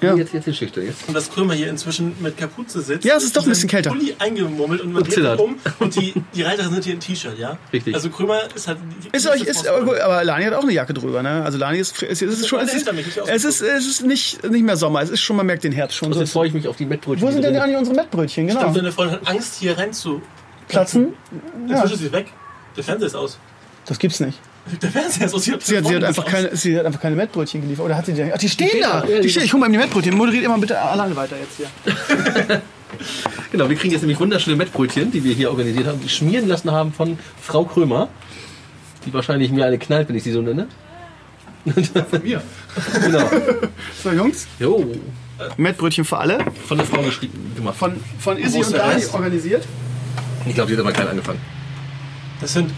Ja. 0.00 0.14
Jetzt, 0.14 0.32
jetzt 0.32 0.46
die 0.46 0.50
Geschichte. 0.52 0.80
Jetzt. 0.80 1.08
und 1.08 1.14
das 1.14 1.28
Krömer 1.30 1.54
hier 1.54 1.68
inzwischen 1.68 2.14
mit 2.20 2.36
Kapuze 2.36 2.80
sitzt. 2.82 3.04
Ja, 3.04 3.16
es 3.16 3.24
ist 3.24 3.36
doch 3.36 3.42
ein 3.42 3.46
in 3.46 3.50
bisschen 3.50 3.68
kälter. 3.68 3.90
Pulli 3.90 4.14
eingemummelt 4.18 4.80
und 4.80 4.92
man 4.92 5.02
Und 5.02 5.16
dreht 5.16 5.38
um 5.40 5.56
und 5.80 5.96
die, 5.96 6.14
die 6.34 6.42
Reiter 6.42 6.68
sind 6.68 6.84
hier 6.84 6.94
in 6.94 7.00
T-Shirt, 7.00 7.36
ja? 7.36 7.58
Richtig. 7.72 7.94
Also 7.94 8.08
Krömer 8.10 8.40
ist 8.54 8.68
halt... 8.68 8.78
Ist 9.10 9.26
euch, 9.28 9.42
ist, 9.42 9.66
aber, 9.66 10.02
aber 10.04 10.24
Lani 10.24 10.44
hat 10.44 10.54
auch 10.54 10.62
eine 10.62 10.72
Jacke 10.72 10.94
drüber, 10.94 11.22
ne? 11.22 11.42
Also 11.44 11.58
Lani 11.58 11.78
ist, 11.78 12.00
es 12.02 12.22
ist, 12.22 12.46
schon, 12.46 12.60
es 12.60 12.74
ist, 12.74 12.88
es 13.26 13.44
ist, 13.44 13.60
es 13.60 13.86
ist 13.86 14.04
nicht, 14.06 14.48
nicht 14.48 14.62
mehr 14.64 14.76
Sommer, 14.76 15.02
es 15.02 15.10
ist 15.10 15.20
schon, 15.20 15.36
man 15.36 15.46
merkt 15.46 15.64
den 15.64 15.72
Herbst 15.72 15.96
schon. 15.96 16.08
Und 16.08 16.14
So. 16.14 16.20
jetzt 16.20 16.32
freue 16.32 16.46
ich 16.48 16.54
mich 16.54 16.68
auf 16.68 16.76
die 16.76 16.86
Mettbrötchen. 16.86 17.26
Wo 17.26 17.32
sind 17.32 17.42
denn 17.42 17.56
eigentlich 17.56 17.76
unsere 17.76 17.96
Mettbrötchen? 17.96 18.44
Ich 18.46 18.50
Genau. 18.50 18.60
glaube, 18.66 18.78
deine 18.78 18.92
Freundin 18.92 19.20
hat 19.20 19.28
Angst, 19.28 19.56
hier 19.56 19.76
rein 19.76 19.92
zu 19.92 20.22
platzen. 20.68 21.14
Inzwischen 21.68 21.94
ist 21.94 21.98
sie 22.00 22.12
weg. 22.12 22.26
Der 22.76 22.84
Fernseher 22.84 23.06
ist 23.08 23.14
aus. 23.16 23.38
Das 23.86 23.98
gibt's 23.98 24.20
nicht. 24.20 24.38
Der 24.82 24.90
Fernseher 24.90 25.26
ist 25.26 25.34
aus. 25.34 25.48
Hab 25.48 25.62
Sie 25.62 25.76
hat, 25.76 25.86
sie, 25.86 25.96
hat 25.96 26.04
einfach 26.04 26.24
keine, 26.24 26.56
sie 26.56 26.78
hat 26.78 26.86
einfach 26.86 27.00
keine 27.00 27.16
Mettbrötchen 27.16 27.62
geliefert. 27.62 27.86
Oder 27.86 27.96
hat 27.96 28.06
sie 28.06 28.12
die? 28.12 28.30
Ach, 28.32 28.38
die 28.38 28.48
stehen 28.48 28.80
da! 28.80 29.02
Die 29.02 29.28
stehen. 29.28 29.44
Ich 29.44 29.52
hol 29.52 29.60
mal 29.60 29.66
eben 29.66 29.74
die 29.74 29.78
Mettbrötchen. 29.78 30.14
Moderiert 30.16 30.44
immer 30.44 30.58
bitte 30.58 30.80
alleine 30.80 31.14
weiter 31.16 31.36
jetzt 31.38 31.56
hier. 31.56 32.62
Genau, 33.52 33.68
wir 33.68 33.76
kriegen 33.76 33.92
jetzt 33.92 34.00
nämlich 34.00 34.18
wunderschöne 34.18 34.56
Mettbrötchen, 34.56 35.10
die 35.12 35.22
wir 35.22 35.34
hier 35.34 35.50
organisiert 35.50 35.86
haben, 35.86 36.00
die 36.00 36.08
schmieren 36.08 36.48
lassen 36.48 36.70
haben 36.70 36.92
von 36.92 37.18
Frau 37.40 37.64
Krömer. 37.64 38.08
Die 39.04 39.12
wahrscheinlich 39.12 39.50
mir 39.50 39.66
eine 39.66 39.78
knallt, 39.78 40.08
wenn 40.08 40.16
ich 40.16 40.22
sie 40.22 40.32
so 40.32 40.42
nenne. 40.42 40.68
Von 42.10 42.22
mir. 42.22 42.42
Genau. 43.04 43.30
So, 44.02 44.10
Jungs. 44.10 44.46
Jo. 44.58 44.90
Mettbrötchen 45.56 46.04
für 46.04 46.18
alle. 46.18 46.38
Von 46.66 46.78
der 46.78 46.86
Frau 46.86 47.02
geschrieben 47.02 47.52
gemacht. 47.54 47.76
Von, 47.76 48.00
von 48.18 48.38
Izzy 48.38 48.58
und 48.58 48.72
Dani 48.72 49.04
organisiert. 49.12 49.66
Ich 50.46 50.54
glaube, 50.54 50.70
die 50.70 50.76
hat 50.76 50.80
aber 50.80 50.92
klein 50.92 51.08
angefangen. 51.08 51.40
Das 52.40 52.52
sind. 52.52 52.72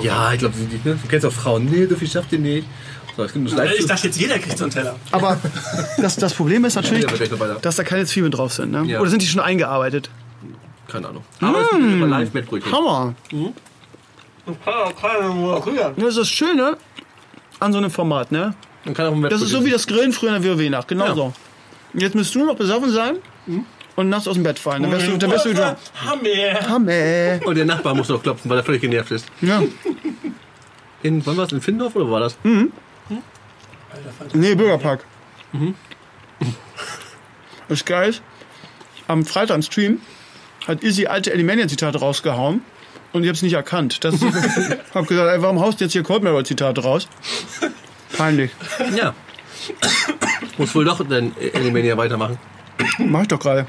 Ja, 0.00 0.32
ich 0.32 0.38
glaube, 0.38 0.54
ne? 0.58 0.98
du 1.02 1.08
kennst 1.08 1.26
auch 1.26 1.32
Frauen. 1.32 1.66
Nee, 1.66 1.86
so 1.86 1.96
viel 1.96 2.08
schafft 2.08 2.32
ihr 2.32 2.38
nicht. 2.38 2.66
So, 3.16 3.26
nur 3.38 3.46
Ich 3.78 3.86
dachte 3.86 4.06
jetzt, 4.06 4.18
jeder 4.18 4.38
kriegt 4.38 4.56
so 4.56 4.64
einen 4.64 4.72
Teller. 4.72 4.96
Aber 5.10 5.38
das, 5.98 6.16
das 6.16 6.32
Problem 6.32 6.64
ist 6.64 6.76
natürlich, 6.76 7.04
dass 7.60 7.76
da 7.76 7.84
keine 7.84 8.06
Zwiebeln 8.06 8.32
drauf 8.32 8.54
sind. 8.54 8.70
Ne? 8.72 8.84
Ja. 8.86 9.00
Oder 9.00 9.10
sind 9.10 9.20
die 9.20 9.26
schon 9.26 9.40
eingearbeitet? 9.40 10.08
Keine 10.88 11.08
Ahnung. 11.08 11.24
Aber 11.40 11.60
es 11.60 11.70
gibt 11.70 11.82
immer 11.82 12.06
Live-Mettbrötchen. 12.06 12.72
Hammer. 12.72 13.14
Früher. 15.62 15.92
Das 15.96 16.08
ist 16.08 16.18
das 16.18 16.28
Schöne 16.28 16.76
an 17.60 17.72
so 17.72 17.78
einem 17.78 17.90
Format. 17.90 18.32
Ne? 18.32 18.54
Man 18.84 18.94
kann 18.94 19.06
auch 19.06 19.12
ein 19.12 19.22
Das 19.22 19.42
ist 19.42 19.50
so 19.50 19.64
wie 19.64 19.70
das 19.70 19.86
Grillen 19.86 20.12
früher 20.12 20.34
in 20.36 20.42
der 20.42 20.58
WoW-Nacht. 20.58 20.88
Genau 20.88 21.06
Ja. 21.06 21.14
so. 21.14 21.32
Jetzt 21.94 22.14
müsst 22.14 22.34
du 22.34 22.44
noch 22.44 22.56
besoffen 22.56 22.90
sein 22.90 23.16
und 23.96 24.08
nachts 24.08 24.28
aus 24.28 24.34
dem 24.34 24.42
Bett 24.42 24.58
fallen. 24.58 24.82
Dann 24.82 24.92
wärst 24.92 25.08
du, 25.08 25.16
dann 25.18 25.30
wärst 25.30 25.46
du 25.46 25.50
wieder... 25.50 25.76
Hammer. 26.04 26.68
Hammer. 26.68 27.46
Und 27.46 27.56
der 27.56 27.64
Nachbar 27.64 27.94
muss 27.94 28.08
noch 28.08 28.22
klopfen, 28.22 28.50
weil 28.50 28.58
er 28.58 28.64
völlig 28.64 28.80
genervt 28.80 29.10
ist. 29.10 29.26
Ja. 29.40 29.62
In, 31.02 31.24
wann 31.26 31.36
war 31.36 31.44
es? 31.44 31.52
In 31.52 31.60
Findorf 31.60 31.96
oder 31.96 32.10
war 32.10 32.20
das? 32.20 32.36
Nee, 34.32 34.54
Bürgerpark. 34.54 35.04
Das 37.68 37.84
geil 37.84 38.10
ist, 38.10 38.22
am 39.08 39.24
Freitag 39.24 39.56
im 39.56 39.62
Stream 39.62 40.00
hat 40.66 40.82
Izzy 40.82 41.06
alte 41.06 41.32
Alimania-Zitate 41.32 41.98
rausgehauen 41.98 42.62
und 43.12 43.22
ich 43.24 43.28
hab's 43.28 43.42
nicht 43.42 43.54
erkannt. 43.54 44.04
Das 44.04 44.14
ist, 44.14 44.24
hab 44.94 45.06
gesagt, 45.06 45.30
ey, 45.30 45.42
warum 45.42 45.60
haust 45.60 45.80
du 45.80 45.84
jetzt 45.84 45.92
hier 45.92 46.02
Cold 46.02 46.22
Mirror 46.22 46.44
Zitate 46.44 46.82
raus? 46.82 47.08
Peinlich. 48.16 48.50
Ja. 48.96 49.14
Muss 50.58 50.74
wohl 50.74 50.84
doch 50.84 51.06
dann 51.06 51.34
Elimania 51.38 51.96
weitermachen. 51.96 52.38
Mach 52.98 53.22
ich 53.22 53.28
doch 53.28 53.38
gerade. 53.40 53.66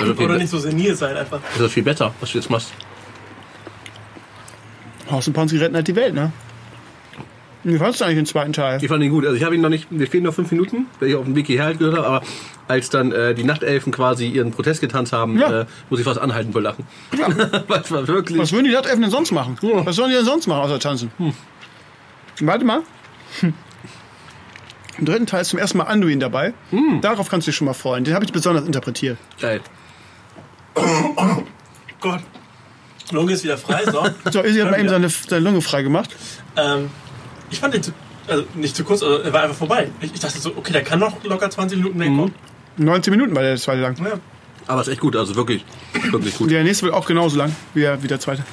Also 0.00 0.14
viel, 0.14 0.24
Oder 0.24 0.34
be- 0.34 0.38
nicht 0.40 0.50
so 0.50 0.58
senil 0.58 0.94
sein 0.94 1.16
einfach. 1.16 1.40
das 1.54 1.66
ist 1.66 1.72
viel 1.72 1.82
besser, 1.82 2.12
was 2.20 2.32
du 2.32 2.38
jetzt 2.38 2.50
machst. 2.50 2.72
Haus 5.10 5.26
und 5.26 5.32
Panzi 5.34 5.56
retten 5.56 5.74
halt 5.74 5.88
die 5.88 5.96
Welt, 5.96 6.14
ne? 6.14 6.32
Wie 7.64 7.76
fandst 7.76 8.00
du 8.00 8.04
eigentlich 8.04 8.16
den 8.18 8.26
zweiten 8.26 8.52
Teil? 8.52 8.78
Ich 8.80 8.88
fand 8.88 9.02
ihn 9.02 9.10
gut. 9.10 9.24
Also 9.24 9.36
ich 9.36 9.42
habe 9.44 9.54
ihn 9.54 9.60
noch 9.60 9.68
nicht, 9.68 9.90
mir 9.90 10.06
fehlen 10.06 10.24
noch 10.24 10.34
fünf 10.34 10.50
Minuten, 10.52 10.86
weil 11.00 11.08
ich 11.08 11.14
auf 11.16 11.24
dem 11.24 11.34
Weg 11.34 11.46
hierher 11.46 11.64
halt 11.66 11.78
gehört 11.78 11.96
habe, 11.96 12.06
aber 12.06 12.22
als 12.68 12.88
dann 12.90 13.10
äh, 13.12 13.34
die 13.34 13.42
Nachtelfen 13.44 13.92
quasi 13.92 14.26
ihren 14.28 14.52
Protest 14.52 14.80
getanzt 14.80 15.12
haben, 15.12 15.38
Ja. 15.38 15.62
äh, 15.62 15.66
muss 15.90 15.98
ich 15.98 16.04
fast 16.04 16.20
anhalten 16.20 16.52
vor 16.52 16.62
Lachen. 16.62 16.86
Ja. 17.18 17.26
Es 17.80 17.90
war 17.90 18.06
wirklich. 18.06 18.38
Was 18.38 18.52
würden 18.52 18.64
die 18.66 18.72
Nachtelfen 18.72 19.02
denn 19.02 19.10
sonst 19.10 19.32
machen? 19.32 19.56
Was 19.60 19.96
sollen 19.96 20.10
die 20.10 20.16
denn 20.16 20.24
sonst 20.24 20.46
machen, 20.46 20.60
außer 20.62 20.78
tanzen? 20.78 21.10
Warte 22.40 22.64
mal. 22.64 22.82
Hm. 23.40 23.54
Im 24.98 25.04
dritten 25.04 25.26
Teil 25.26 25.42
ist 25.42 25.48
zum 25.48 25.58
ersten 25.58 25.78
Mal 25.78 25.84
Anduin 25.84 26.20
dabei. 26.20 26.52
Darauf 27.00 27.28
kannst 27.28 27.46
du 27.46 27.50
dich 27.50 27.56
schon 27.56 27.66
mal 27.66 27.74
freuen. 27.74 28.04
Den 28.04 28.14
habe 28.14 28.24
ich 28.24 28.32
besonders 28.32 28.64
interpretiert. 28.66 29.16
Geil. 29.40 29.60
Gott. 32.00 32.20
Lunge 33.10 33.32
ist 33.32 33.44
wieder 33.44 33.56
frei, 33.56 33.84
so. 33.90 34.04
So, 34.30 34.42
Izzy 34.42 34.60
hat 34.60 34.70
mal 34.70 34.78
eben 34.80 34.88
seine, 34.88 35.08
seine 35.08 35.44
Lunge 35.44 35.62
frei 35.62 35.82
gemacht. 35.82 36.14
ähm, 36.56 36.90
ich 37.50 37.58
fand 37.58 37.72
den 37.72 37.82
zu, 37.82 37.92
also 38.26 38.44
nicht 38.54 38.76
zu 38.76 38.84
kurz, 38.84 39.02
also 39.02 39.22
er 39.22 39.32
war 39.32 39.42
einfach 39.44 39.56
vorbei. 39.56 39.90
Ich, 40.02 40.12
ich 40.12 40.20
dachte 40.20 40.38
so, 40.38 40.50
okay, 40.56 40.72
der 40.72 40.82
kann 40.82 40.98
noch 40.98 41.24
locker 41.24 41.48
20 41.48 41.78
Minuten 41.78 41.96
mehr 41.98 42.08
kommen. 42.08 42.34
19 42.76 43.10
Minuten 43.10 43.34
war 43.34 43.42
der 43.42 43.56
zweite 43.56 43.80
lang. 43.80 43.96
Ja. 44.04 44.18
Aber 44.66 44.82
es 44.82 44.88
ist 44.88 44.92
echt 44.92 45.00
gut, 45.00 45.16
also 45.16 45.34
wirklich, 45.34 45.64
wirklich 46.10 46.36
gut. 46.36 46.50
Der 46.50 46.62
nächste 46.62 46.84
wird 46.84 46.94
auch 46.94 47.06
genauso 47.06 47.38
lang 47.38 47.56
wie 47.72 47.80
der, 47.80 48.02
wie 48.02 48.08
der 48.08 48.20
zweite. 48.20 48.44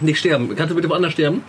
Nicht 0.00 0.20
sterben. 0.20 0.54
Kannst 0.54 0.70
du 0.70 0.76
bitte 0.76 0.88
woanders 0.88 1.12
sterben? 1.12 1.42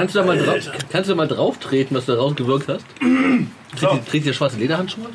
Kannst, 0.00 0.14
du 0.14 0.18
da 0.20 0.24
mal 0.26 0.38
drauf, 0.38 0.56
kannst 0.90 1.08
du 1.08 1.12
da 1.12 1.16
mal 1.16 1.28
drauf 1.28 1.58
treten, 1.58 1.94
was 1.94 2.06
du 2.06 2.12
da 2.12 2.18
rausgewirkt 2.18 2.68
hast? 2.68 2.84
Trägt 3.78 4.08
trägt 4.08 4.26
ihr 4.26 4.32
schwarze 4.32 4.56
Lederhandschuhe? 4.56 5.06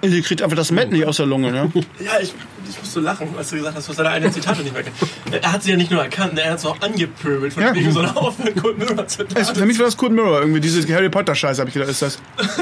Izzy 0.00 0.22
kriegt 0.22 0.42
einfach 0.42 0.56
das 0.56 0.70
Met 0.70 0.92
nicht 0.92 1.04
aus 1.06 1.16
der 1.16 1.26
Lunge, 1.26 1.50
ne? 1.50 1.72
Ja, 1.98 2.20
ich, 2.20 2.32
ich 2.68 2.78
musste 2.78 3.00
lachen, 3.00 3.28
als 3.36 3.50
du 3.50 3.56
gesagt 3.56 3.76
hast, 3.76 3.86
du 3.86 3.90
hast 3.90 3.98
deine 3.98 4.10
eigenen 4.10 4.32
Zitate 4.32 4.62
nicht 4.62 4.72
mehr 4.72 4.82
kennt. 4.84 4.94
Er 5.42 5.50
hat 5.52 5.62
sie 5.62 5.70
ja 5.70 5.76
nicht 5.76 5.90
nur 5.90 6.02
erkannt, 6.02 6.38
er 6.38 6.52
hat 6.52 6.60
sie 6.60 6.68
auch 6.68 6.80
angepöbelt, 6.80 7.52
von 7.52 7.62
Ja. 7.64 7.74
wegen 7.74 7.90
so 7.90 8.00
einer 8.00 8.16
Aufhören 8.16 8.54
Cold 8.54 8.78
Mirror 8.78 9.04
Es, 9.34 9.50
für 9.50 9.66
mich 9.66 9.78
war 9.78 9.86
das 9.86 9.96
Cold 9.96 10.12
Mirror 10.12 10.40
irgendwie, 10.40 10.60
diese 10.60 10.94
Harry 10.94 11.08
Potter 11.08 11.34
Scheiße, 11.34 11.60
habe 11.60 11.68
ich 11.70 11.74
gedacht, 11.74 11.90
ist 11.90 12.02
das. 12.02 12.18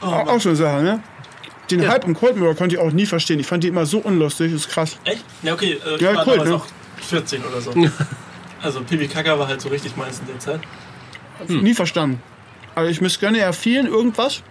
Oh, 0.00 0.06
Auch, 0.06 0.28
auch 0.28 0.40
so 0.40 0.50
eine 0.50 0.56
Sache, 0.56 0.80
ne? 0.82 1.02
Den 1.72 1.88
Hype 1.88 2.04
um 2.04 2.14
Cold 2.14 2.36
Mirror 2.36 2.54
konnte 2.54 2.76
ich 2.76 2.80
auch 2.80 2.92
nie 2.92 3.04
verstehen. 3.04 3.40
Ich 3.40 3.46
fand 3.48 3.64
die 3.64 3.68
immer 3.68 3.84
so 3.84 3.98
unlustig, 3.98 4.52
ist 4.52 4.68
krass. 4.68 4.96
Echt? 5.04 5.24
Ja, 5.42 5.54
okay, 5.54 5.76
äh, 5.84 5.96
ich 5.96 6.00
Ja, 6.02 6.14
war 6.14 6.24
cool, 6.26 6.32
damals 6.34 6.50
ne? 6.50 6.54
auch 6.56 6.66
14 7.02 7.42
oder 7.44 7.60
so. 7.60 7.72
Also 8.62 8.80
Pipi 8.82 9.06
Kaka 9.08 9.38
war 9.38 9.46
halt 9.48 9.60
so 9.60 9.68
richtig 9.68 9.96
meins 9.96 10.18
in 10.20 10.26
der 10.26 10.38
Zeit. 10.38 10.60
Nie 11.48 11.74
verstanden. 11.74 12.20
Also 12.74 12.90
ich 12.90 13.00
missgönne 13.00 13.38
ja 13.38 13.52
vielen 13.52 13.86
irgendwas, 13.86 14.42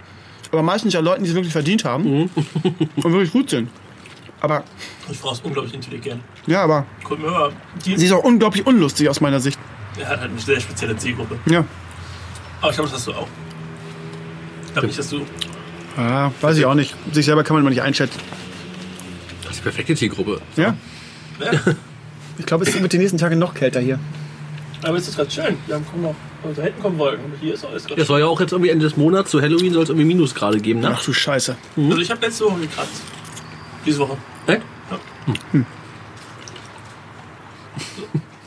aber 0.52 0.62
meistens 0.64 0.94
ja 0.94 1.00
Leuten, 1.02 1.24
die 1.24 1.30
es 1.30 1.36
wirklich 1.36 1.52
verdient 1.54 1.84
haben 1.86 2.06
und 2.96 3.04
wirklich 3.14 3.32
gut 3.32 3.50
sind. 3.50 3.70
Aber, 4.40 4.64
Die 5.10 5.16
Frau 5.16 5.32
ist 5.32 5.44
unglaublich 5.44 5.74
intelligent. 5.74 6.22
ja, 6.46 6.62
aber 6.64 6.86
Cold 7.04 7.20
Mirror, 7.22 7.52
die 7.86 7.98
sie 7.98 8.06
ist 8.06 8.12
auch 8.12 8.24
unglaublich 8.24 8.66
unlustig 8.68 9.10
aus 9.10 9.20
meiner 9.20 9.40
Sicht. 9.40 9.58
er 10.00 10.08
hat 10.10 10.20
halt 10.22 10.32
eine 10.32 10.40
sehr 10.40 10.60
spezielle 10.60 10.96
Zielgruppe. 10.96 11.38
Ja. 11.48 11.66
Aber 12.62 12.70
ich 12.70 12.76
glaube, 12.76 12.90
das 12.90 13.00
hast 13.00 13.08
du 13.08 13.14
auch. 13.14 13.28
Ich 14.68 14.74
glaube 14.74 14.88
nicht, 14.88 15.00
dass 15.00 15.10
du. 15.10 15.26
Ja, 15.98 16.32
weiß 16.42 16.58
ich 16.58 16.66
auch 16.66 16.76
nicht. 16.76 16.96
Sich 17.12 17.26
selber 17.26 17.44
kann 17.44 17.56
man 17.56 17.62
immer 17.62 17.72
nicht 17.72 17.82
einschätzen. 17.82 18.20
Das 19.42 19.52
ist 19.54 19.60
die 19.60 19.64
perfekte 19.64 19.96
Zielgruppe. 19.96 20.40
Ja. 20.56 20.76
Ja, 21.40 21.52
Ich 22.38 22.46
glaube, 22.46 22.66
es 22.66 22.80
wird 22.80 22.94
die 22.94 22.98
nächsten 22.98 23.18
Tage 23.18 23.36
noch 23.36 23.54
kälter 23.54 23.80
hier. 23.80 24.00
aber 24.84 24.98
es 24.98 25.08
ist 25.08 25.16
gerade 25.18 25.32
schön. 25.32 25.58
Wir 25.66 25.76
haben 25.76 25.86
kommen 25.88 26.04
noch. 26.04 26.16
Also 26.44 26.56
da 26.62 26.64
hinten 26.68 26.82
kommen 26.82 26.98
Wolken, 27.00 27.26
aber 27.26 27.38
hier 27.40 27.54
ist 27.56 27.66
alles 27.66 27.86
gerade 27.86 28.00
Es 28.02 28.08
soll 28.08 28.20
ja 28.20 28.28
auch 28.28 28.40
jetzt 28.40 28.52
irgendwie 28.52 28.70
Ende 28.70 28.86
des 28.86 28.96
Monats, 28.96 29.32
zu 29.32 29.42
Halloween 29.42 29.74
soll 29.74 29.84
es 29.84 29.90
irgendwie 29.90 30.06
Minusgrade 30.08 30.60
geben, 30.60 30.82
ne? 30.82 30.92
Ach 30.96 31.04
du 31.04 31.12
Scheiße. 31.14 31.56
schön. 31.76 31.86
Also 31.90 31.98
ich 32.02 32.12
habe 32.12 32.22
letzte 32.26 32.46
Woche 32.46 32.60
gekratzt. 32.60 33.02
Diese 33.86 34.00
Woche. 34.00 34.18
Echt? 34.46 34.62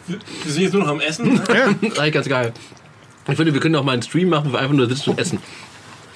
Wir 0.07 0.19
wir 0.45 0.53
sind 0.53 0.63
jetzt 0.63 0.73
nur 0.73 0.83
noch 0.83 0.91
am 0.91 1.01
Essen. 1.01 1.35
Ne? 1.35 1.43
Ja. 1.49 1.67
Eigentlich 2.01 2.13
ganz 2.15 2.29
geil. 2.29 2.53
Ich 3.29 3.37
finde, 3.37 3.53
wir 3.55 3.61
können 3.61 3.77
auch 3.77 3.85
mal 3.85 3.93
einen 3.93 4.03
Stream 4.03 4.29
machen, 4.29 4.49
wo 4.49 4.53
wir 4.55 4.61
einfach 4.61 4.75
nur 4.75 4.89
sitzen 4.89 5.11
und 5.11 5.19
essen. 5.19 5.39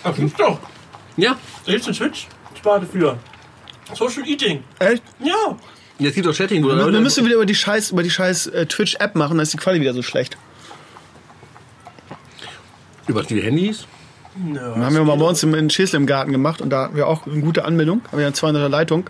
Aber 0.02 0.14
findest 0.14 0.38
doch. 0.40 0.58
Ja, 1.16 1.36
Da 1.64 1.72
gibt's 1.72 1.86
eine 1.86 1.96
Twitch-Sparte 1.96 2.86
für. 2.86 3.16
Social 3.92 4.26
Eating. 4.26 4.64
Echt? 4.80 5.02
Ja. 5.20 5.56
Jetzt 5.98 6.14
gibt 6.14 6.26
es 6.26 6.34
auch 6.34 6.36
Chatting, 6.36 6.62
wo 6.64 6.68
Wir, 6.68 6.92
wir 6.92 7.00
müssen 7.00 7.24
wieder 7.24 7.36
über 7.36 7.46
die 7.46 7.54
scheiß, 7.54 7.90
über 7.90 8.02
die 8.02 8.10
scheiß 8.10 8.48
äh, 8.48 8.66
Twitch-App 8.66 9.14
machen, 9.14 9.36
dann 9.36 9.42
ist 9.42 9.52
die 9.52 9.58
Quali 9.58 9.80
wieder 9.80 9.94
so 9.94 10.02
schlecht. 10.02 10.36
über 13.06 13.22
die 13.22 13.40
Handys. 13.40 13.86
Nö, 14.36 14.58
haben 14.60 14.94
wir 14.94 15.04
mal 15.04 15.16
bei 15.16 15.26
uns 15.26 15.42
im, 15.44 15.54
in 15.54 15.70
Schäsle 15.70 15.96
im 15.96 16.06
Garten 16.06 16.32
gemacht 16.32 16.60
und 16.60 16.70
da 16.70 16.84
haben 16.84 16.96
wir 16.96 17.06
auch 17.06 17.26
eine 17.26 17.40
gute 17.40 17.64
Anmeldung. 17.64 18.02
Haben 18.10 18.18
wir 18.18 18.26
eine 18.26 18.34
200er 18.34 18.68
Leitung. 18.68 19.08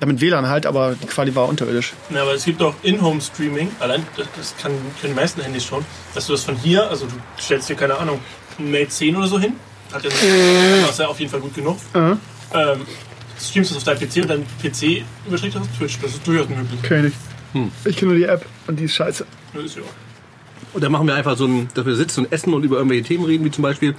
Damit 0.00 0.20
WLAN 0.20 0.48
halt, 0.48 0.66
aber 0.66 0.94
die 1.00 1.06
Quali 1.06 1.34
war 1.34 1.48
unterirdisch. 1.48 1.94
Ja, 2.10 2.22
aber 2.22 2.34
es 2.34 2.44
gibt 2.44 2.60
auch 2.60 2.74
In-Home-Streaming. 2.82 3.70
Allein, 3.80 4.06
das, 4.16 4.26
das 4.36 4.54
kann, 4.60 4.72
können 5.00 5.14
die 5.14 5.20
meisten 5.20 5.40
Handys 5.40 5.64
schon. 5.64 5.84
Dass 6.14 6.26
du 6.26 6.32
das 6.32 6.44
von 6.44 6.56
hier, 6.56 6.88
also 6.90 7.06
du 7.06 7.14
stellst 7.40 7.68
dir, 7.68 7.76
keine 7.76 7.96
Ahnung, 7.96 8.20
ein 8.58 8.70
Mate 8.70 8.88
10 8.88 9.16
oder 9.16 9.26
so 9.26 9.38
hin. 9.38 9.54
Hat 9.92 10.02
ja, 10.02 10.10
das 10.10 10.90
ist 10.90 10.98
ja 10.98 11.06
auf 11.06 11.18
jeden 11.18 11.30
Fall 11.30 11.40
gut 11.40 11.54
genug. 11.54 11.78
Mhm. 11.94 12.18
Ähm, 12.52 12.80
streamst 13.40 13.70
das 13.70 13.78
auf 13.78 13.84
deinem 13.84 13.98
PC 13.98 14.16
und 14.22 14.28
dein 14.28 14.44
PC 14.62 15.04
überträgt 15.26 15.54
das 15.54 15.62
auf 15.62 15.68
Twitch. 15.76 15.98
Das 16.00 16.12
ist 16.12 16.26
durchaus 16.26 16.48
möglich. 16.48 16.82
Kenn 16.82 17.06
ich. 17.06 17.14
Ich 17.84 17.96
kenne 17.96 18.12
nur 18.12 18.18
die 18.18 18.24
App 18.24 18.44
und 18.66 18.78
die 18.78 18.84
ist 18.84 18.94
scheiße. 18.94 19.26
Das 19.54 19.64
ist 19.64 19.76
ja. 19.76 19.82
Und 20.72 20.84
dann 20.84 20.92
machen 20.92 21.06
wir 21.06 21.14
einfach 21.14 21.36
so 21.36 21.46
ein, 21.46 21.68
dass 21.74 21.86
wir 21.86 21.94
sitzen 21.94 22.24
und 22.24 22.32
essen 22.32 22.52
und 22.52 22.64
über 22.64 22.76
irgendwelche 22.76 23.04
Themen 23.04 23.24
reden, 23.24 23.44
wie 23.44 23.50
zum 23.50 23.62
Beispiel, 23.62 23.94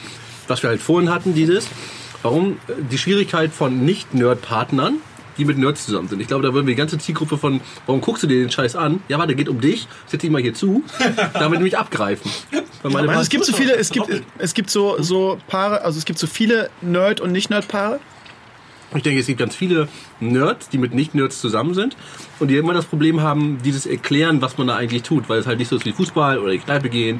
was 0.47 0.61
wir 0.61 0.69
halt 0.69 0.81
vorhin 0.81 1.09
hatten, 1.09 1.33
dieses. 1.33 1.67
Warum 2.21 2.57
die 2.91 2.97
Schwierigkeit 2.97 3.51
von 3.51 3.83
Nicht-Nerd-Partnern, 3.85 4.97
die 5.37 5.45
mit 5.45 5.57
Nerds 5.57 5.85
zusammen 5.85 6.07
sind. 6.07 6.19
Ich 6.19 6.27
glaube, 6.27 6.43
da 6.43 6.53
würden 6.53 6.67
wir 6.67 6.73
die 6.73 6.77
ganze 6.77 6.97
Zielgruppe 6.97 7.37
von, 7.37 7.61
warum 7.85 8.01
guckst 8.01 8.23
du 8.23 8.27
dir 8.27 8.39
den 8.39 8.51
Scheiß 8.51 8.75
an? 8.75 9.01
Ja, 9.07 9.19
warte, 9.19 9.35
geht 9.35 9.49
um 9.49 9.61
dich, 9.61 9.87
setz 10.07 10.21
dich 10.21 10.31
mal 10.31 10.41
hier 10.41 10.53
zu, 10.53 10.83
damit 11.33 11.59
nämlich 11.59 11.77
abgreifen. 11.77 12.29
Meine 12.83 13.09
Also 13.09 13.21
es 13.21 13.29
gibt 13.29 13.45
so 13.45 13.53
viele, 13.53 13.75
es 13.75 13.91
gibt, 13.91 14.07
es 14.37 14.53
gibt 14.53 14.69
so, 14.69 15.01
so 15.01 15.37
Paare, 15.47 15.83
also 15.83 15.97
es 15.99 16.05
gibt 16.05 16.19
so 16.19 16.27
viele 16.27 16.69
Nerd- 16.81 17.21
und 17.21 17.31
Nicht-Nerd-Paare. 17.31 17.99
Ich 18.95 19.03
denke, 19.03 19.19
es 19.19 19.27
gibt 19.27 19.39
ganz 19.39 19.55
viele 19.55 19.89
Nerds, 20.19 20.69
die 20.69 20.77
mit 20.77 20.93
Nicht-Nerds 20.93 21.41
zusammen 21.41 21.73
sind 21.73 21.97
und 22.39 22.47
die 22.47 22.55
immer 22.55 22.73
das 22.73 22.85
Problem 22.85 23.21
haben, 23.21 23.57
dieses 23.63 23.85
Erklären, 23.85 24.41
was 24.41 24.57
man 24.57 24.67
da 24.67 24.77
eigentlich 24.77 25.03
tut, 25.03 25.27
weil 25.27 25.39
es 25.39 25.47
halt 25.47 25.59
nicht 25.59 25.67
so 25.67 25.75
ist 25.75 25.85
wie 25.85 25.91
Fußball 25.91 26.39
oder 26.39 26.51
die 26.53 26.59
Kneipe 26.59 26.89
gehen 26.89 27.19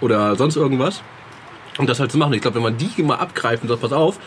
oder 0.00 0.36
sonst 0.36 0.56
irgendwas. 0.56 1.02
Und 1.78 1.88
das 1.88 1.98
halt 1.98 2.12
zu 2.12 2.18
machen. 2.18 2.34
Ich 2.34 2.42
glaube, 2.42 2.56
wenn 2.56 2.62
man 2.62 2.76
die 2.76 3.02
mal 3.02 3.16
abgreift 3.16 3.62
und 3.62 3.68
sagt, 3.68 3.80
pass 3.80 3.92
auf, 3.92 4.18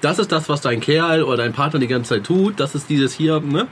das 0.00 0.18
ist 0.18 0.32
das, 0.32 0.48
was 0.48 0.60
dein 0.60 0.80
Kerl 0.80 1.22
oder 1.22 1.38
dein 1.38 1.52
Partner 1.52 1.78
die 1.78 1.86
ganze 1.86 2.14
Zeit 2.14 2.24
tut, 2.24 2.58
das 2.58 2.74
ist 2.74 2.88
dieses 2.88 3.12
hier, 3.12 3.40
ne? 3.40 3.66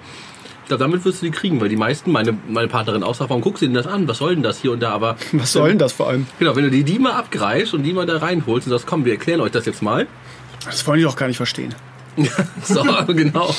Ich 0.63 0.69
glaube, 0.69 0.85
damit 0.85 1.03
wirst 1.07 1.23
du 1.23 1.27
die 1.27 1.33
kriegen, 1.33 1.59
weil 1.63 1.71
die 1.71 1.77
meisten, 1.77 2.13
meine, 2.13 2.37
meine 2.47 2.69
Partnerin 2.69 3.03
auch 3.03 3.15
sagt, 3.15 3.31
warum 3.31 3.41
guckst 3.41 3.63
du 3.63 3.67
denn 3.67 3.75
das 3.75 3.87
an? 3.87 4.07
Was 4.07 4.19
soll 4.19 4.35
denn 4.35 4.43
das 4.43 4.61
hier 4.61 4.73
und 4.73 4.83
da? 4.83 4.91
Aber 4.91 5.17
Was 5.33 5.53
soll 5.53 5.71
denn 5.71 5.79
das 5.79 5.95
vor 5.95 6.09
allem? 6.09 6.27
Genau, 6.39 6.55
wenn 6.57 6.65
du 6.65 6.71
die, 6.71 6.85
die 6.85 6.99
mal 6.99 7.13
abgreifst 7.13 7.73
und 7.73 7.85
die 7.85 7.95
mal 7.95 8.05
da 8.05 8.19
reinholst 8.19 8.67
und 8.67 8.73
sagst, 8.73 8.87
komm, 8.87 9.07
wir 9.07 9.13
erklären 9.13 9.41
euch 9.41 9.53
das 9.53 9.65
jetzt 9.65 9.81
mal. 9.81 10.07
Das 10.67 10.87
wollen 10.87 10.99
die 10.99 11.05
doch 11.05 11.17
gar 11.17 11.27
nicht 11.27 11.39
verstehen. 11.39 11.75
So, 12.63 12.83
genau. 13.09 13.55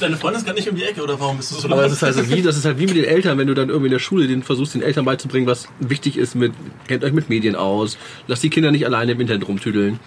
Deine 0.00 0.16
Freundin 0.16 0.40
ist 0.40 0.46
gar 0.46 0.54
nicht 0.54 0.68
um 0.68 0.76
die 0.76 0.84
Ecke, 0.84 1.02
oder 1.02 1.20
warum 1.20 1.36
bist 1.36 1.50
du 1.50 1.56
so 1.56 1.68
Aber 1.68 1.82
das 1.82 1.92
ist, 1.92 2.02
halt 2.02 2.30
wie, 2.30 2.42
das 2.42 2.56
ist 2.56 2.64
halt 2.64 2.78
wie 2.78 2.86
mit 2.86 2.96
den 2.96 3.04
Eltern, 3.04 3.36
wenn 3.38 3.46
du 3.46 3.54
dann 3.54 3.68
irgendwie 3.68 3.88
in 3.88 3.92
der 3.92 3.98
Schule 3.98 4.26
den 4.26 4.42
versuchst, 4.42 4.74
den 4.74 4.82
Eltern 4.82 5.04
beizubringen, 5.04 5.46
was 5.46 5.68
wichtig 5.80 6.16
ist 6.16 6.34
mit, 6.34 6.52
kennt 6.88 7.04
euch 7.04 7.12
mit 7.12 7.28
Medien 7.28 7.56
aus, 7.56 7.98
lasst 8.26 8.42
die 8.42 8.50
Kinder 8.50 8.70
nicht 8.70 8.86
alleine 8.86 9.12
im 9.12 9.20
Internet 9.20 9.46
rumtüdeln. 9.46 10.00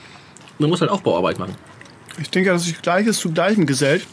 Man 0.58 0.70
muss 0.70 0.82
halt 0.82 0.90
Aufbauarbeit 0.90 1.38
machen. 1.38 1.56
Ich 2.20 2.30
denke, 2.30 2.50
dass 2.50 2.64
sich 2.64 2.82
Gleiches 2.82 3.20
zu 3.20 3.32
Gleichem 3.32 3.66
gesellt. 3.66 4.08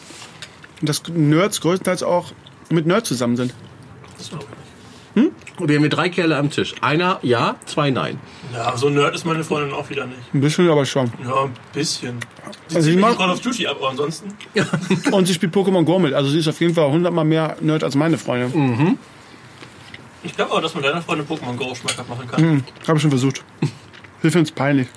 Und 0.80 0.88
dass 0.88 1.02
Nerds 1.08 1.60
größtenteils 1.60 2.02
auch 2.02 2.32
mit 2.68 2.86
Nerds 2.86 3.08
zusammen 3.08 3.36
sind. 3.36 3.54
Das 4.18 4.30
glaub 4.30 4.42
ich 4.42 4.48
nicht. 4.48 5.32
Und 5.58 5.68
wir 5.68 5.76
haben 5.76 5.82
hier 5.82 5.90
drei 5.90 6.08
Kerle 6.08 6.36
am 6.36 6.50
Tisch. 6.50 6.74
Einer 6.80 7.20
ja, 7.22 7.56
zwei 7.66 7.90
nein. 7.90 8.18
Ja, 8.52 8.76
so 8.76 8.90
nerd 8.90 9.14
ist 9.14 9.24
meine 9.24 9.42
Freundin 9.44 9.72
auch 9.72 9.88
wieder 9.88 10.06
nicht. 10.06 10.18
Ein 10.34 10.40
bisschen, 10.40 10.68
aber 10.68 10.84
schon. 10.84 11.10
Ja, 11.24 11.44
ein 11.44 11.54
bisschen. 11.72 12.18
Sie 12.68 12.76
Also 12.76 12.90
mag- 12.98 13.12
in 13.12 13.18
Call 13.18 13.30
of 13.30 13.40
Duty 13.40 13.66
ab, 13.66 13.76
aber 13.78 13.90
ansonsten. 13.90 14.34
Und 15.12 15.26
sie 15.26 15.34
spielt 15.34 15.54
Pokémon 15.54 15.84
Go 15.84 15.98
mit. 15.98 16.12
Also 16.12 16.30
sie 16.30 16.38
ist 16.38 16.48
auf 16.48 16.60
jeden 16.60 16.74
Fall 16.74 16.90
hundertmal 16.90 17.24
mehr 17.24 17.56
Nerd 17.60 17.82
als 17.84 17.94
meine 17.94 18.18
Freundin. 18.18 18.98
Ich 20.22 20.36
glaube 20.36 20.52
aber, 20.52 20.60
dass 20.60 20.74
man 20.74 20.82
deiner 20.82 21.02
Freundin 21.02 21.26
Pokémon 21.26 21.56
Go 21.56 21.74
schmackhaft 21.74 22.08
machen 22.08 22.28
kann. 22.28 22.40
Hm, 22.40 22.64
Habe 22.86 22.96
ich 22.96 23.02
schon 23.02 23.10
versucht. 23.10 23.42
Wir 24.22 24.30
finden 24.30 24.46
es 24.46 24.52
peinlich. 24.52 24.88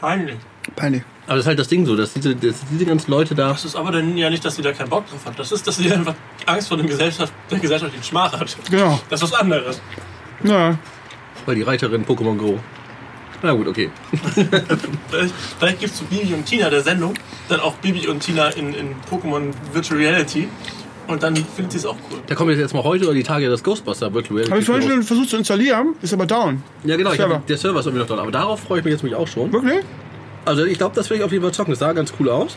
Peinlich. 0.00 0.36
Peinlich. 0.76 1.02
Aber 1.26 1.36
das 1.36 1.44
ist 1.44 1.48
halt 1.48 1.58
das 1.58 1.68
Ding 1.68 1.84
so, 1.86 1.96
dass 1.96 2.12
diese, 2.14 2.34
dass 2.36 2.56
diese 2.70 2.84
ganzen 2.86 3.10
Leute 3.10 3.34
da. 3.34 3.48
Das 3.48 3.64
ist 3.64 3.76
aber 3.76 3.90
dann 3.92 4.16
ja 4.16 4.28
nicht, 4.30 4.44
dass 4.44 4.56
sie 4.56 4.62
da 4.62 4.72
keinen 4.72 4.90
Bock 4.90 5.08
drauf 5.08 5.24
hat. 5.26 5.38
Das 5.38 5.52
ist, 5.52 5.66
dass 5.66 5.76
sie 5.76 5.90
einfach 5.92 6.14
Angst 6.46 6.68
vor 6.68 6.76
dem 6.76 6.86
Gesellschaft, 6.86 7.32
der 7.50 7.58
gesellschaftlichen 7.58 8.04
Schmach 8.04 8.32
hat. 8.38 8.56
Genau. 8.70 9.00
Das 9.10 9.22
ist 9.22 9.32
was 9.32 9.40
anderes. 9.40 9.80
Ja. 10.42 10.78
Weil 11.46 11.54
die 11.56 11.62
Reiterin 11.62 12.04
Pokémon 12.04 12.36
Go. 12.36 12.58
Na 13.42 13.52
gut, 13.52 13.68
okay. 13.68 13.90
Vielleicht, 14.34 15.34
vielleicht 15.58 15.80
gibt 15.80 15.92
es 15.92 15.98
zu 15.98 16.04
Bibi 16.04 16.32
und 16.34 16.46
Tina 16.46 16.70
der 16.70 16.80
Sendung 16.82 17.14
dann 17.48 17.60
auch 17.60 17.74
Bibi 17.74 18.06
und 18.08 18.20
Tina 18.20 18.48
in, 18.50 18.72
in 18.72 18.94
Pokémon 19.10 19.50
Virtual 19.72 20.00
Reality. 20.00 20.48
Und 21.06 21.22
dann 21.22 21.36
findet 21.36 21.72
sie 21.72 21.78
es 21.78 21.84
auch 21.86 21.96
cool. 22.10 22.18
Da 22.26 22.34
kommt 22.34 22.50
jetzt, 22.50 22.60
jetzt 22.60 22.72
mal 22.72 22.82
heute 22.82 23.04
oder 23.04 23.12
die 23.12 23.22
Tage 23.22 23.50
das 23.50 23.62
Ghostbuster 23.62 24.14
Virtual 24.14 24.36
Reality 24.40 24.50
Habe 24.50 24.60
ich 24.60 24.66
vorhin 24.66 24.88
schon 24.88 25.02
versucht 25.02 25.28
zu 25.28 25.36
installieren, 25.36 25.94
ist 26.00 26.14
aber 26.14 26.24
down. 26.24 26.62
Ja 26.84 26.96
genau, 26.96 27.10
ich 27.10 27.16
Server. 27.18 27.34
hab, 27.34 27.46
der 27.46 27.58
Server 27.58 27.80
ist 27.80 27.86
irgendwie 27.86 28.00
noch 28.00 28.08
dran. 28.08 28.20
Aber 28.20 28.30
darauf 28.30 28.60
freue 28.60 28.78
ich 28.78 28.84
mich 28.86 28.92
jetzt 28.92 29.02
nämlich 29.02 29.18
auch 29.18 29.28
schon. 29.28 29.52
Wirklich? 29.52 29.84
Also 30.46 30.64
ich 30.64 30.78
glaube, 30.78 30.94
das 30.94 31.10
werde 31.10 31.18
ich 31.20 31.24
auf 31.24 31.32
jeden 31.32 31.42
Fall 31.44 31.52
zocken. 31.52 31.72
Das 31.72 31.80
sah 31.80 31.92
ganz 31.92 32.14
cool 32.18 32.30
aus. 32.30 32.56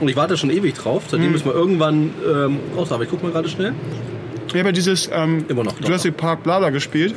Und 0.00 0.08
ich 0.08 0.16
warte 0.16 0.36
schon 0.36 0.50
ewig 0.50 0.74
drauf. 0.74 1.04
Seitdem 1.08 1.28
Mhm. 1.28 1.32
müssen 1.32 1.44
wir 1.46 1.54
irgendwann 1.54 2.10
ähm, 2.26 2.58
raus. 2.76 2.92
Aber 2.92 3.04
ich 3.04 3.08
guck 3.10 3.22
mal 3.22 3.32
gerade 3.32 3.48
schnell. 3.48 3.72
Ich 4.48 4.54
habe 4.54 4.66
ja 4.68 4.72
dieses 4.72 5.08
ähm, 5.10 5.46
Immer 5.48 5.64
noch, 5.64 5.80
Jurassic 5.80 6.18
Park 6.18 6.42
Blabla 6.42 6.68
gespielt. 6.68 7.14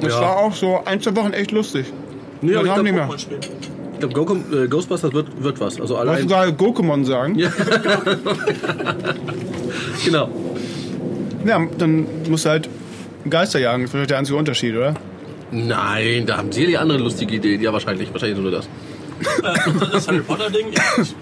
Das 0.00 0.12
Ja. 0.12 0.20
war 0.20 0.36
auch 0.38 0.54
so 0.54 0.80
ein, 0.84 1.00
zwei 1.00 1.14
Wochen 1.16 1.32
echt 1.32 1.50
lustig. 1.52 1.86
Nee, 2.40 2.52
Ja, 2.52 2.58
aber 2.58 2.66
ich 2.66 2.72
haben 2.72 2.84
glaube, 2.84 3.06
die 3.16 3.28
mehr. 3.36 3.48
Ich 3.94 4.10
glaub, 4.10 4.26
Go 4.26 4.36
äh, 4.56 4.66
Ghostbusters 4.68 5.12
wird, 5.12 5.42
wird 5.42 5.60
was. 5.60 5.80
Also 5.80 5.96
allein. 5.96 6.22
uns 6.22 6.30
gerade 6.32 6.52
Gokumon 6.52 7.04
sagen. 7.04 7.36
Ja. 7.38 7.50
Genau. 10.04 10.28
dann 11.78 12.06
musst 12.28 12.44
du 12.44 12.50
halt 12.50 12.68
Geister 13.28 13.58
jagen. 13.58 13.82
Das 13.82 13.88
ist 13.88 13.92
vielleicht 13.92 14.10
der 14.10 14.18
einzige 14.18 14.38
Unterschied, 14.38 14.76
oder? 14.76 14.94
Nein, 15.50 16.26
da 16.26 16.36
haben 16.38 16.52
sie 16.52 16.66
die 16.66 16.76
andere 16.76 16.98
lustige 16.98 17.34
Idee. 17.36 17.56
Ja, 17.56 17.72
wahrscheinlich. 17.72 18.12
Wahrscheinlich 18.12 18.38
nur 18.38 18.50
das. 18.50 18.66
Äh, 18.66 19.88
das 19.92 20.08
Harry 20.08 20.20
Potter 20.20 20.50
Ding, 20.50 20.66
ja. 20.72 20.82
ich- 21.02 21.14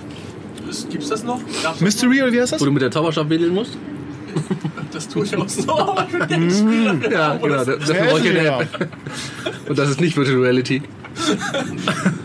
es- 0.70 0.88
Gibt's 0.90 1.08
das 1.08 1.22
noch? 1.24 1.38
Gab's 1.38 1.62
das 1.62 1.80
Mystery 1.80 2.22
oder 2.22 2.32
wie 2.32 2.40
heißt 2.40 2.52
das? 2.52 2.60
Wo 2.60 2.64
du 2.64 2.72
mit 2.72 2.82
der 2.82 2.90
Zauberschaft 2.90 3.28
wedeln 3.30 3.52
musst? 3.54 3.76
Das 4.92 5.08
tue 5.08 5.24
ich 5.24 5.34
auch 5.36 5.48
so. 5.48 5.72
Aber 5.78 6.06
spielen. 6.08 7.02
Ja, 7.10 7.34
genau. 7.36 7.64
das- 7.64 7.88
Ja, 7.88 8.04
brauche 8.04 8.18
ich 8.20 8.24
ist 8.26 8.30
eine 8.36 8.44
ja. 8.44 8.60
App. 8.60 8.88
Und 9.68 9.78
das 9.78 9.88
ist 9.88 10.00
nicht 10.02 10.16
Virtual 10.16 10.38
Reality. 10.42 10.82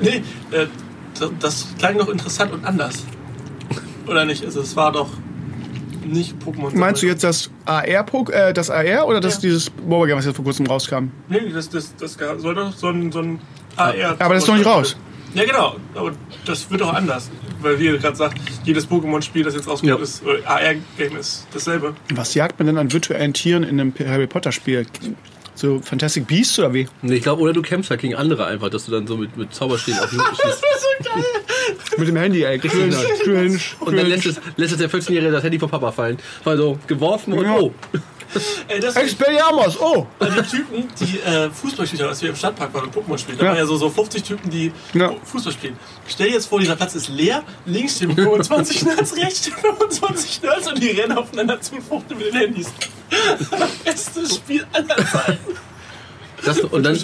Nee, 0.01 0.21
äh, 0.51 0.67
das, 1.17 1.29
das 1.39 1.67
klang 1.79 1.97
doch 1.97 2.09
interessant 2.09 2.51
und 2.53 2.65
anders. 2.65 3.05
Oder 4.05 4.25
nicht? 4.25 4.43
Also 4.43 4.61
es 4.61 4.75
war 4.75 4.91
doch 4.91 5.09
nicht 6.05 6.35
Pokémon. 6.45 6.75
Meinst 6.77 7.01
du 7.03 7.07
jetzt 7.07 7.23
das 7.23 7.49
AR, 7.65 7.84
äh, 7.84 8.53
das 8.53 8.69
AR 8.69 9.07
oder 9.07 9.19
das 9.21 9.35
Ja. 9.35 9.41
dieses 9.41 9.71
Mobile 9.85 10.07
Game, 10.09 10.17
was 10.17 10.25
jetzt 10.25 10.35
vor 10.35 10.45
kurzem 10.45 10.65
rauskam? 10.67 11.09
Nee, 11.29 11.49
das, 11.53 11.69
das, 11.69 11.95
das 11.95 12.17
soll 12.38 12.55
doch 12.55 12.73
so 12.73 12.88
ein, 12.89 13.11
so 13.11 13.19
ein 13.19 13.39
AR. 13.75 14.15
Aber 14.19 14.34
das 14.34 14.43
ist 14.43 14.49
noch 14.49 14.55
nicht 14.57 14.67
raus. 14.67 14.95
Ja, 15.34 15.45
genau. 15.45 15.75
Aber 15.95 16.11
das 16.45 16.69
wird 16.71 16.81
auch 16.81 16.93
anders. 16.93 17.29
Weil, 17.61 17.79
wie 17.79 17.85
ihr 17.85 17.97
gerade 17.97 18.15
sagt, 18.15 18.38
jedes 18.63 18.88
Pokémon-Spiel, 18.89 19.43
das 19.43 19.55
jetzt 19.55 19.67
rauskommt, 19.67 19.89
Ja. 19.89 19.97
ist, 19.97 20.23
oder 20.23 20.39
AR-Game 20.45 21.17
ist 21.17 21.47
dasselbe. 21.53 21.95
Was 22.13 22.34
jagt 22.34 22.59
man 22.59 22.67
denn 22.67 22.77
an 22.77 22.91
virtuellen 22.93 23.34
Tieren 23.34 23.63
in 23.63 23.79
einem 23.79 23.93
Harry 24.05 24.27
Potter 24.27 24.51
Spiel? 24.51 24.85
So 25.55 25.79
Fantastic 25.79 26.27
Beasts 26.27 26.59
oder 26.59 26.71
wie? 26.73 26.88
Nee, 27.01 27.15
ich 27.15 27.23
glaube, 27.23 27.41
oder 27.41 27.51
du 27.53 27.63
kämpfst 27.63 27.89
halt 27.89 28.01
gegen 28.01 28.13
andere 28.13 28.45
einfach, 28.45 28.69
dass 28.69 28.85
du 28.85 28.91
dann 28.91 29.07
so 29.07 29.17
mit, 29.17 29.35
mit 29.38 29.53
Zauberstäben 29.55 29.99
auf 29.99 30.09
den 30.11 30.19
schießt. 30.19 30.63
Mit 31.97 32.07
dem 32.07 32.15
Handy, 32.15 32.43
ey. 32.43 32.59
Cringe, 32.59 32.95
cringe, 33.23 33.59
Und 33.79 33.97
dann 33.97 34.05
lässt 34.05 34.27
es, 34.27 34.39
lässt 34.55 34.73
es 34.73 34.77
der 34.77 34.89
14-Jährige 34.89 35.31
das 35.31 35.43
Handy 35.43 35.57
vom 35.57 35.69
Papa 35.71 35.91
fallen. 35.91 36.17
Also 36.45 36.77
geworfen 36.85 37.34
und 37.34 37.43
Ja. 37.45 37.55
oh. 37.57 37.73
Ey, 38.68 38.80
das 38.80 38.95
Expelliarmus, 38.95 39.80
oh! 39.80 40.06
die 40.22 40.41
Typen, 40.44 40.88
die 40.99 41.20
äh, 41.20 41.49
Fußball 41.49 41.88
spielen, 41.88 42.08
als 42.10 42.22
wir 42.22 42.30
im 42.30 42.36
Stadtpark 42.36 42.74
waren 42.74 42.86
und 42.86 42.95
Pokémon 42.95 43.18
spielen. 43.18 43.38
Da 43.38 43.45
Ja. 43.45 43.49
waren 43.52 43.58
ja 43.60 43.66
so, 43.66 43.78
so 43.78 43.90
50 43.90 44.24
Typen, 44.24 44.49
die 44.49 44.72
Ja. 44.94 45.12
Fußball 45.24 45.54
spielen. 45.54 45.78
Stell 46.08 46.28
dir 46.28 46.34
jetzt 46.34 46.48
vor, 46.48 46.60
dieser 46.60 46.76
Platz 46.76 46.95
ist 46.95 47.08
leer, 47.10 47.44
links 47.66 47.95
stehen 47.95 48.14
25 48.14 48.86
Nerds, 48.86 49.16
rechts 49.18 49.40
stehen 49.40 49.56
25 49.56 50.41
Nerds 50.41 50.68
und 50.72 50.82
die 50.82 50.90
rennen 50.91 51.18
aufeinander 51.18 51.60
zu 51.62 51.76
und 51.76 51.84
fuchteln 51.84 52.20
mit 52.20 52.34
den 52.34 52.40
Handys. 52.40 52.74
Bestes 53.86 54.36
Spiel 54.36 54.66
aller 54.74 54.98
Zeiten. 54.98 55.56
Das, 56.45 56.60
und 56.60 56.84
dann, 56.84 56.98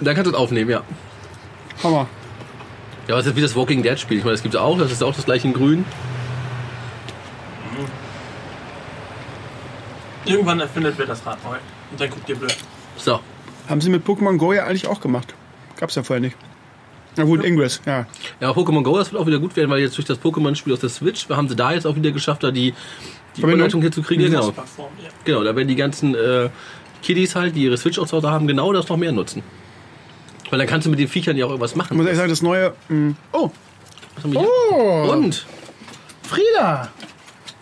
dann 0.00 0.14
kannst 0.14 0.26
du 0.26 0.30
es 0.30 0.36
aufnehmen, 0.36 0.70
ja. 0.70 0.82
Hammer. 1.82 2.08
Ja, 3.06 3.14
aber 3.14 3.20
es 3.20 3.26
ist 3.26 3.36
wie 3.36 3.40
das 3.40 3.56
Walking 3.56 3.82
Dead 3.82 3.98
Spiel. 3.98 4.18
Ich 4.18 4.24
meine, 4.24 4.34
das 4.34 4.42
gibt 4.42 4.54
es 4.54 4.60
auch. 4.60 4.78
Das 4.78 4.90
ist 4.92 5.02
auch 5.02 5.14
das 5.14 5.24
gleiche 5.24 5.48
in 5.48 5.54
grün. 5.54 5.84
Irgendwann 10.30 10.60
erfindet 10.60 10.94
wer 10.96 11.06
das 11.06 11.24
Rad 11.26 11.42
neu. 11.44 11.56
Und 11.90 12.00
dann 12.00 12.10
guckt 12.10 12.28
ihr 12.28 12.36
blöd. 12.36 12.56
So. 12.96 13.20
Haben 13.68 13.80
sie 13.80 13.90
mit 13.90 14.04
Pokémon 14.06 14.36
Go 14.36 14.52
ja 14.52 14.64
eigentlich 14.64 14.86
auch 14.86 15.00
gemacht. 15.00 15.34
Gab's 15.78 15.94
ja 15.94 16.02
vorher 16.02 16.20
nicht. 16.20 16.36
Na 17.16 17.24
gut, 17.24 17.44
Ingress, 17.44 17.80
ja. 17.86 18.06
Ja, 18.40 18.50
Pokémon 18.50 18.82
Go, 18.82 18.96
das 18.96 19.12
wird 19.12 19.20
auch 19.20 19.26
wieder 19.26 19.38
gut 19.40 19.56
werden, 19.56 19.70
weil 19.70 19.80
jetzt 19.80 19.96
durch 19.96 20.06
das 20.06 20.18
Pokémon-Spiel 20.20 20.72
auf 20.72 20.80
der 20.80 20.88
Switch 20.90 21.28
haben 21.28 21.48
sie 21.48 21.56
da 21.56 21.72
jetzt 21.72 21.86
auch 21.86 21.96
wieder 21.96 22.12
geschafft, 22.12 22.42
da 22.44 22.50
die, 22.50 22.72
die? 23.36 23.42
Überleitung 23.42 23.80
hier 23.80 23.90
zu 23.90 24.02
kriegen. 24.02 24.22
Ja, 24.22 24.28
genau. 24.28 24.48
Ja. 24.50 24.54
genau, 25.24 25.42
da 25.44 25.54
werden 25.56 25.68
die 25.68 25.74
ganzen 25.76 26.14
äh, 26.14 26.50
Kiddies 27.02 27.34
halt, 27.34 27.56
die 27.56 27.64
ihre 27.64 27.76
Switch 27.76 27.98
auch 27.98 28.06
zu 28.06 28.16
Hause 28.16 28.30
haben, 28.30 28.46
genau 28.46 28.72
das 28.72 28.88
noch 28.88 28.96
mehr 28.96 29.12
nutzen. 29.12 29.42
Weil 30.50 30.58
dann 30.60 30.68
kannst 30.68 30.86
du 30.86 30.90
mit 30.90 30.98
den 30.98 31.08
Viechern 31.08 31.36
ja 31.36 31.46
auch 31.46 31.50
irgendwas 31.50 31.72
Ich 31.72 31.76
machen. 31.76 31.96
muss 31.96 32.06
ehrlich 32.06 32.18
sagen, 32.18 32.30
das 32.30 32.42
neue. 32.42 32.74
Mh, 32.88 33.14
oh! 33.32 33.50
Was 34.14 34.24
haben 34.24 34.32
wir 34.32 34.40
hier? 34.40 34.48
Oh! 34.72 35.12
Und? 35.12 35.46
Frieda! 36.22 36.88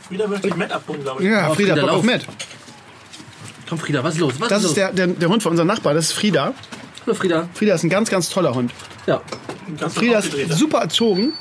Frieda 0.01 0.27
möchte 0.27 0.49
ich 0.49 0.57
Matt 0.57 0.73
abholen, 0.73 1.03
glaube 1.03 1.23
ich. 1.23 1.28
Ja, 1.31 1.51
Oh, 1.51 1.55
Frieda, 1.55 1.74
Frieda, 1.74 1.86
Bock 1.86 1.97
auf 1.99 2.05
lauf. 2.07 2.23
Mit. 3.70 3.70
Komm, 3.70 3.78
Frieda, 3.78 4.05
was 4.05 4.15
ist 4.15 4.20
los? 4.20 4.35
Was 4.39 4.49
Das 4.49 4.59
ist 4.65 4.70
ist 4.70 4.70
los? 4.70 4.74
der, 4.77 4.93
der, 4.93 5.07
der 5.09 5.28
Hund 5.28 5.43
von 5.43 5.51
unserem 5.51 5.69
Nachbar, 5.69 5.95
das 5.95 6.07
ist 6.07 6.12
Frieda. 6.12 6.55
Hallo, 7.07 7.15
Frieda. 7.15 7.49
Frieda 7.55 7.74
ist 7.74 7.85
ein 7.85 7.90
ganz, 7.90 8.11
ganz 8.11 8.28
toller 8.28 8.55
Hund. 8.55 8.73
Ja. 9.07 9.20
Ganz 9.78 9.95
Frieda 9.95 10.19
ist 10.19 10.32
super 10.59 10.78
erzogen. 10.78 11.32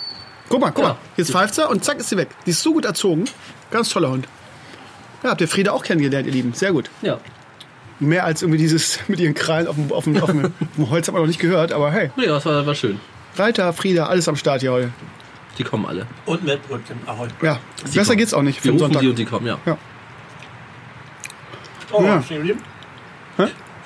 Guck 0.50 0.62
mal, 0.62 0.72
guck 0.72 0.84
Ja. 0.84 0.90
mal. 0.92 0.98
Jetzt 1.18 1.32
pfeift 1.32 1.56
sie 1.56 1.68
und 1.68 1.84
zack 1.84 2.00
ist 2.00 2.10
sie 2.10 2.18
weg. 2.18 2.30
Die 2.46 2.52
ist 2.52 2.62
so 2.64 2.74
gut 2.74 2.86
erzogen. 2.86 3.26
Ganz 3.72 3.90
toller 3.90 4.10
Hund. 4.10 4.28
Ja, 5.24 5.32
habt 5.32 5.42
ihr 5.42 5.48
Frieda 5.48 5.72
auch 5.72 5.84
kennengelernt, 5.84 6.26
ihr 6.28 6.34
Lieben. 6.34 6.54
Sehr 6.54 6.72
gut. 6.72 6.90
Ja. 7.02 7.20
Mehr 8.00 8.24
als 8.26 8.44
irgendwie 8.44 8.60
dieses 8.60 9.00
mit 9.08 9.20
ihren 9.20 9.34
Krallen 9.34 9.68
auf 9.68 9.76
dem, 9.76 9.92
auf 9.92 10.04
dem, 10.06 10.22
auf 10.22 10.30
dem, 10.30 10.46
auf 10.46 10.52
dem 10.78 10.90
Holz 10.90 11.08
hat 11.08 11.14
man 11.14 11.24
noch 11.24 11.28
nicht 11.28 11.40
gehört, 11.40 11.74
aber 11.74 11.92
hey. 11.92 12.12
Nee, 12.16 12.28
das 12.28 12.46
war, 12.46 12.66
war 12.66 12.76
schön. 12.76 13.00
Reiter, 13.36 13.74
Frieda, 13.74 14.06
alles 14.06 14.28
am 14.28 14.36
Start 14.36 14.62
hier 14.62 14.72
heute. 14.72 14.92
Die 15.58 15.64
kommen 15.64 15.86
alle. 15.88 16.06
Und 16.26 16.46
Matt 16.46 16.66
Brötchen. 16.68 16.98
Ahoi. 17.08 17.28
Ja, 17.42 17.60
Sie 17.84 17.98
besser 17.98 18.10
kommen. 18.10 18.18
geht's 18.20 18.34
auch 18.34 18.44
nicht 18.44 18.60
für 18.60 18.66
Wir 18.66 18.72
den 18.74 18.80
rufen 18.80 18.84
Sonntag. 18.94 19.02
die 19.02 19.08
und 19.10 19.18
die 19.20 19.26
kommen, 19.26 19.48
ja. 19.48 19.58
Oh, 21.92 22.04
Ja. 22.04 22.22
stehen 22.22 22.38
geblieben? 22.38 22.60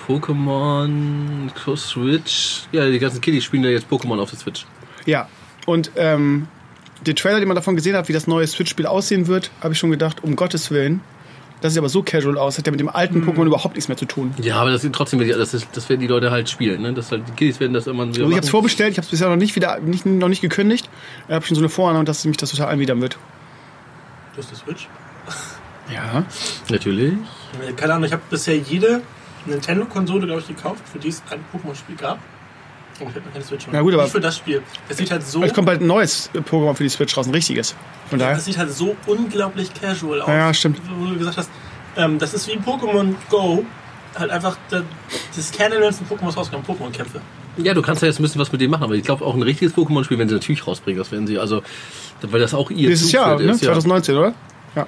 Pokémon, 0.07 1.49
Switch. 1.77 2.63
Ja, 2.71 2.89
die 2.89 2.99
ganzen 2.99 3.21
Kiddies 3.21 3.43
spielen 3.43 3.63
ja 3.63 3.69
jetzt 3.69 3.87
Pokémon 3.89 4.19
auf 4.19 4.31
der 4.31 4.39
Switch. 4.39 4.65
Ja, 5.05 5.27
und 5.65 5.91
ähm, 5.95 6.47
den 7.05 7.15
Trailer, 7.15 7.39
den 7.39 7.47
man 7.47 7.55
davon 7.55 7.75
gesehen 7.75 7.95
hat, 7.95 8.07
wie 8.09 8.13
das 8.13 8.27
neue 8.27 8.45
Switch-Spiel 8.47 8.85
aussehen 8.87 9.27
wird, 9.27 9.51
habe 9.61 9.73
ich 9.73 9.79
schon 9.79 9.91
gedacht, 9.91 10.23
um 10.23 10.35
Gottes 10.35 10.71
Willen. 10.71 11.01
Das 11.61 11.73
sieht 11.73 11.77
aber 11.79 11.89
so 11.89 12.01
casual 12.01 12.39
aus, 12.39 12.57
hat 12.57 12.65
ja 12.65 12.71
mit 12.71 12.79
dem 12.79 12.89
alten 12.89 13.23
Pokémon 13.23 13.45
überhaupt 13.45 13.75
nichts 13.75 13.87
mehr 13.87 13.97
zu 13.97 14.05
tun. 14.05 14.33
Ja, 14.41 14.55
aber 14.55 14.71
das 14.71 14.81
sind 14.81 14.95
trotzdem, 14.95 15.19
das, 15.27 15.53
ist, 15.53 15.67
das 15.73 15.87
werden 15.89 16.01
die 16.01 16.07
Leute 16.07 16.31
halt 16.31 16.49
spielen. 16.49 16.81
Ne? 16.81 16.93
Das 16.93 17.11
halt, 17.11 17.27
die 17.27 17.33
Kiddies 17.33 17.59
werden 17.59 17.73
das 17.73 17.85
immer 17.85 18.07
wieder 18.07 18.21
Also 18.21 18.29
ich 18.29 18.35
habe 18.35 18.45
es 18.45 18.49
vorbestellt, 18.49 18.91
ich 18.93 18.97
habe 18.97 19.05
es 19.05 19.11
bisher 19.11 19.29
noch 19.29 19.35
nicht 19.35 19.55
wieder 19.55 19.79
nicht, 19.79 20.07
noch 20.07 20.27
nicht 20.27 20.41
gekündigt. 20.41 20.89
Ich 21.27 21.33
habe 21.33 21.45
schon 21.45 21.55
so 21.55 21.61
eine 21.61 21.69
Vorahnung, 21.69 22.05
dass 22.05 22.25
mich 22.25 22.37
das 22.37 22.49
total 22.49 22.69
einwidern 22.69 22.99
wird. 22.99 23.17
Du 24.33 24.39
hast 24.41 24.49
die 24.49 24.55
Switch? 24.55 24.87
Ja. 25.93 26.25
Natürlich. 26.69 27.13
Nee, 27.59 27.73
Keine 27.73 27.93
Ahnung, 27.93 28.05
ich 28.05 28.13
habe 28.13 28.21
bisher 28.29 28.57
jede 28.57 29.01
Nintendo-Konsole, 29.45 30.25
glaube 30.25 30.41
ich, 30.41 30.47
gekauft, 30.47 30.83
für 30.91 30.99
die 30.99 31.09
es 31.09 31.21
ein 31.29 31.39
Pokémon-Spiel 31.53 31.95
gab. 31.95 32.19
Ich 32.99 33.05
hab 33.07 33.15
noch 33.25 33.31
keine 33.33 33.43
Switch. 33.43 33.65
Na 33.71 33.81
gut, 33.81 33.93
aber- 33.93 34.03
Nicht 34.03 34.11
für 34.11 34.19
das 34.19 34.37
Spiel. 34.37 34.61
Das 34.87 34.97
sieht 34.97 35.09
halt 35.09 35.25
so, 35.25 35.41
Es 35.43 35.53
kommt 35.53 35.65
bald 35.65 35.81
ein 35.81 35.87
neues 35.87 36.29
Pokémon 36.33 36.75
für 36.75 36.83
die 36.83 36.89
Switch 36.89 37.17
raus, 37.17 37.25
ein 37.25 37.33
richtiges. 37.33 37.75
Von 38.09 38.19
daher. 38.19 38.35
das 38.35 38.45
sieht 38.45 38.57
halt 38.57 38.71
so 38.71 38.95
unglaublich 39.07 39.73
casual 39.73 40.21
aus. 40.21 40.27
Ja, 40.27 40.53
stimmt. 40.53 40.79
Wo 40.99 41.05
du 41.07 41.17
gesagt 41.17 41.37
hast, 41.37 41.49
ähm, 41.97 42.19
das 42.19 42.33
ist 42.33 42.47
wie 42.47 42.57
Pokémon 42.57 43.15
Go. 43.29 43.65
Halt 44.17 44.29
einfach 44.29 44.57
das, 44.69 44.83
es 45.37 45.51
ein 45.57 45.71
Pokémon 45.71 46.33
rauskommt, 46.35 46.67
Pokémon-Kämpfe. 46.67 47.21
Ja, 47.57 47.73
du 47.73 47.81
kannst 47.81 48.01
ja 48.01 48.07
jetzt 48.09 48.19
ein 48.19 48.23
bisschen 48.23 48.41
was 48.41 48.51
mit 48.51 48.59
dem 48.61 48.69
machen, 48.71 48.83
aber 48.83 48.93
ich 48.95 49.03
glaube 49.03 49.25
auch 49.25 49.33
ein 49.33 49.41
richtiges 49.41 49.73
Pokémon-Spiel, 49.73 50.17
wenn 50.17 50.27
sie 50.27 50.35
natürlich 50.35 50.67
rausbringen, 50.67 50.99
das 50.99 51.11
werden 51.11 51.27
sie, 51.27 51.39
also, 51.39 51.63
weil 52.21 52.41
das 52.41 52.53
auch 52.53 52.69
ihr 52.69 52.89
Dieses 52.89 53.11
Jahr, 53.11 53.39
ne? 53.39 53.51
ist, 53.51 53.61
ja. 53.61 53.67
2019, 53.73 54.17
oder? 54.17 54.33
Ja. 54.75 54.87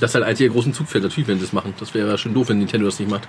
Das 0.00 0.10
ist 0.10 0.14
halt 0.14 0.24
eins 0.24 0.40
ihrer 0.40 0.52
großen 0.52 0.72
Zugpferde, 0.74 1.08
natürlich, 1.08 1.28
wenn 1.28 1.38
sie 1.38 1.44
das 1.44 1.52
machen. 1.52 1.74
Das 1.78 1.94
wäre 1.94 2.08
ja 2.08 2.18
schon 2.18 2.34
doof, 2.34 2.48
wenn 2.48 2.58
Nintendo 2.58 2.86
das 2.86 2.98
nicht 2.98 3.10
macht. 3.10 3.28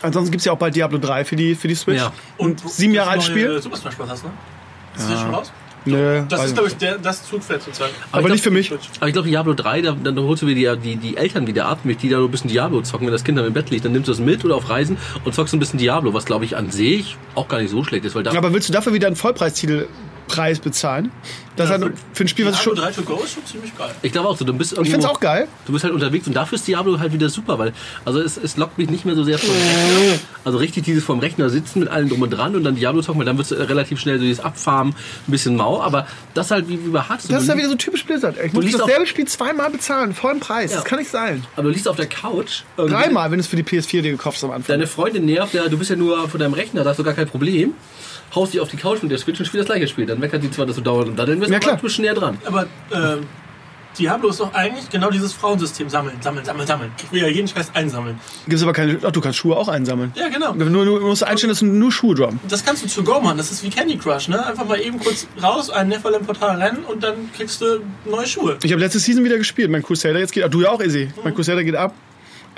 Ansonsten 0.00 0.30
gibt 0.30 0.40
es 0.40 0.44
ja 0.44 0.52
auch 0.52 0.58
bald 0.58 0.76
Diablo 0.76 0.98
3 0.98 1.24
für 1.24 1.36
die, 1.36 1.54
für 1.54 1.68
die 1.68 1.74
Switch. 1.74 1.98
Ja. 2.00 2.12
Und 2.36 2.60
sieben 2.68 2.94
Jahre 2.94 3.10
altes 3.10 3.28
neue 3.28 3.38
Spiel? 3.38 3.62
Super 3.62 3.76
Smash 3.76 3.96
Bros. 3.96 4.08
hast, 4.08 4.24
ne? 4.24 4.30
Ist 4.96 5.10
das 5.10 5.20
schon 5.20 5.34
raus? 5.34 5.52
Nö, 5.84 6.22
Das 6.28 6.44
ist, 6.44 6.54
glaube 6.54 6.68
ich, 6.68 6.76
der, 6.76 6.98
das 6.98 7.24
Zugpferd 7.26 7.62
sozusagen. 7.62 7.92
aber 8.12 8.26
ich 8.26 8.32
nicht 8.34 8.44
für 8.44 8.50
mich. 8.50 8.70
Aber 8.98 9.06
ich 9.06 9.12
glaube, 9.12 9.28
Diablo 9.28 9.54
3, 9.54 9.80
da, 9.82 9.92
dann 9.92 10.18
holst 10.18 10.42
du 10.42 10.46
wieder 10.46 10.76
die, 10.76 10.96
die, 10.96 11.08
die 11.10 11.16
Eltern 11.16 11.46
wieder 11.46 11.66
ab, 11.66 11.80
mit 11.84 12.02
die 12.02 12.08
da 12.08 12.18
so 12.18 12.24
ein 12.26 12.30
bisschen 12.30 12.50
Diablo 12.50 12.82
zocken, 12.82 13.06
wenn 13.06 13.12
das 13.12 13.24
Kind 13.24 13.38
dann 13.38 13.46
im 13.46 13.52
Bett 13.52 13.70
liegt, 13.70 13.84
dann 13.84 13.92
nimmst 13.92 14.08
du 14.08 14.12
das 14.12 14.20
mit 14.20 14.44
oder 14.44 14.56
auf 14.56 14.68
Reisen 14.68 14.98
und 15.24 15.34
zockst 15.34 15.54
ein 15.54 15.60
bisschen 15.60 15.78
Diablo, 15.78 16.12
was 16.12 16.26
glaube 16.26 16.44
ich 16.44 16.56
an 16.56 16.70
sich 16.70 17.16
auch 17.34 17.48
gar 17.48 17.60
nicht 17.60 17.70
so 17.70 17.84
schlecht 17.84 18.04
ist, 18.04 18.14
weil 18.14 18.22
da 18.22 18.32
Aber 18.32 18.52
willst 18.52 18.68
du 18.68 18.72
dafür 18.72 18.92
wieder 18.92 19.06
einen 19.06 19.16
Vollpreistitelpreis 20.28 20.58
bezahlen? 20.60 21.10
Das 21.56 21.70
Ja, 21.70 21.74
ist 21.76 21.82
halt 21.82 21.94
für 22.12 22.24
ein 22.24 22.28
Spiel, 22.28 22.46
was 22.46 22.54
Diablo 22.54 22.76
schon. 22.76 22.84
3 22.84 22.92
to 22.92 23.02
go 23.02 23.20
ist 23.24 23.34
schon 23.34 23.44
ziemlich 23.44 23.76
geil. 23.76 23.90
ich 24.02 24.12
glaube 24.12 24.28
auch 24.28 24.36
so, 24.36 24.44
du 24.44 24.52
bist 24.52 24.72
Ich 24.72 24.78
irgendwo, 24.78 24.92
find's 24.92 25.06
auch 25.06 25.18
geil. 25.18 25.48
Du 25.66 25.72
bist 25.72 25.82
halt 25.84 25.92
unterwegs 25.92 26.26
und 26.28 26.34
dafür 26.34 26.54
ist 26.56 26.68
Diablo 26.68 27.00
halt 27.00 27.12
wieder 27.12 27.28
super, 27.28 27.58
weil 27.58 27.72
also 28.04 28.20
es, 28.20 28.36
es 28.36 28.56
lockt 28.56 28.78
mich 28.78 28.88
nicht 28.90 29.04
mehr 29.04 29.16
so 29.16 29.24
sehr 29.24 29.38
vom 29.40 29.50
Rechner. 29.50 30.18
Also 30.44 30.58
richtig 30.58 30.84
dieses 30.84 31.02
vom 31.02 31.18
Rechner 31.18 31.50
sitzen 31.50 31.80
mit 31.80 31.88
allem 31.88 32.08
drum 32.08 32.22
und 32.22 32.30
dran 32.30 32.54
und 32.54 32.62
dann 32.62 32.76
Diablo 32.76 33.02
zocken, 33.02 33.18
weil 33.18 33.26
dann 33.26 33.38
wird 33.38 33.50
es 33.50 33.58
relativ 33.68 33.98
schnell 33.98 34.18
so 34.18 34.22
dieses 34.24 34.38
Abfarmen, 34.40 34.94
ein 34.94 35.30
bisschen 35.32 35.56
mau, 35.56 35.82
aber 35.82 36.06
das 36.34 36.52
halt 36.52 36.68
wie, 36.68 36.78
wie 36.84 36.90
bei 36.90 37.00
Hearthstone. 37.00 37.34
Das 37.34 37.42
ist 37.42 37.48
ja 37.48 37.54
Du 37.54 37.58
wieder 37.58 37.68
so 37.70 37.74
typisch 37.74 38.04
Blizzard. 38.04 38.36
Ich 38.44 38.52
muss 38.52 38.64
liest 38.64 38.78
dasselbe 38.78 39.06
Spiel 39.06 39.26
zweimal 39.26 39.70
bezahlen, 39.70 40.14
vollen 40.14 40.38
Preis. 40.38 40.70
Ja. 40.70 40.76
Das 40.76 40.84
kann 40.84 41.00
nicht 41.00 41.10
sein. 41.10 41.44
aber 41.56 41.64
du 41.64 41.70
liegst 41.70 41.88
auf 41.88 41.96
der 41.96 42.06
Couch. 42.06 42.62
Dreimal, 42.76 43.32
wenn 43.32 43.38
du 43.38 43.42
es 43.42 43.48
für 43.48 43.56
die 43.56 43.64
PS4 43.64 44.02
dir 44.02 44.12
gekauft 44.12 44.36
hast 44.36 44.44
am 44.44 44.52
Anfang. 44.52 44.74
Deine 44.74 44.86
Freundin 44.86 45.24
nervt, 45.24 45.54
ja, 45.54 45.66
du 45.68 45.76
bist 45.76 45.90
ja 45.90 45.96
nur 45.96 46.28
von 46.28 46.38
deinem 46.38 46.54
Rechner, 46.54 46.84
da 46.84 46.90
hast 46.90 46.98
du 47.00 47.04
gar 47.04 47.14
kein 47.14 47.26
Problem. 47.28 47.74
Haust 48.34 48.52
dich 48.54 48.60
auf 48.60 48.68
die 48.68 48.76
Couch 48.76 49.02
mit 49.02 49.10
der 49.10 49.18
Switch 49.18 49.38
und 49.40 49.46
spielst 49.46 49.68
das 49.68 49.74
gleiche 49.74 49.88
Spiel. 49.88 50.06
Dann 50.06 50.18
meckert 50.20 50.42
die 50.42 50.50
zwar, 50.50 50.66
dass 50.66 50.76
du 50.76 50.82
dauernd 50.82 51.08
und 51.08 51.16
daddeln 51.18 51.38
bist, 51.40 51.50
Ja, 51.50 51.56
aber 51.56 51.64
klar. 51.64 51.76
du 51.76 51.82
bist 51.82 51.96
schon 51.96 52.04
näher 52.04 52.14
dran. 52.14 52.38
Aber 52.44 52.66
ähm, 52.92 53.26
Diablo 53.98 54.28
ist 54.28 54.38
doch 54.38 54.52
eigentlich 54.54 54.88
genau 54.90 55.10
dieses 55.10 55.32
Frauensystem. 55.32 55.88
Sammeln, 55.88 56.16
sammeln, 56.20 56.44
sammeln, 56.44 56.66
sammeln. 56.66 56.92
Ich 57.02 57.10
will 57.10 57.22
ja 57.22 57.26
jeden 57.28 57.48
Scheiß 57.48 57.74
einsammeln. 57.74 58.20
Gibt's 58.46 58.62
aber 58.62 58.72
keine. 58.72 58.98
Ach, 59.02 59.10
du 59.10 59.20
kannst 59.20 59.38
Schuhe 59.38 59.56
auch 59.56 59.66
einsammeln. 59.66 60.12
Ja, 60.14 60.28
genau. 60.28 60.52
Nur, 60.54 60.68
nur, 60.70 60.84
du 61.00 61.06
musst 61.06 61.24
einstellen, 61.24 61.48
dass 61.50 61.60
du 61.60 61.66
nur 61.66 61.90
Schuhe 61.90 62.14
droppen. 62.14 62.38
Das 62.48 62.64
kannst 62.64 62.84
du 62.84 62.86
zu 62.88 63.02
go 63.02 63.20
machen. 63.20 63.38
Das 63.38 63.50
ist 63.50 63.64
wie 63.64 63.70
Candy 63.70 63.96
Crush, 63.96 64.28
ne? 64.28 64.44
Einfach 64.46 64.66
mal 64.66 64.78
eben 64.80 65.00
kurz 65.00 65.26
raus, 65.42 65.70
ein 65.70 65.88
Nephilim-Portal 65.88 66.62
rennen 66.62 66.84
und 66.84 67.02
dann 67.02 67.32
kriegst 67.32 67.60
du 67.60 67.80
neue 68.04 68.26
Schuhe. 68.26 68.58
Ich 68.62 68.70
habe 68.70 68.80
letzte 68.80 69.00
Season 69.00 69.24
wieder 69.24 69.38
gespielt. 69.38 69.68
Mein 69.70 69.82
Crusader 69.82 70.18
jetzt 70.20 70.32
geht. 70.32 70.44
Ach, 70.44 70.50
du 70.50 70.60
ja 70.60 70.68
auch, 70.70 70.80
Izzy. 70.80 71.10
Mein 71.24 71.34
Crusader 71.34 71.64
geht 71.64 71.74
ab. 71.74 71.92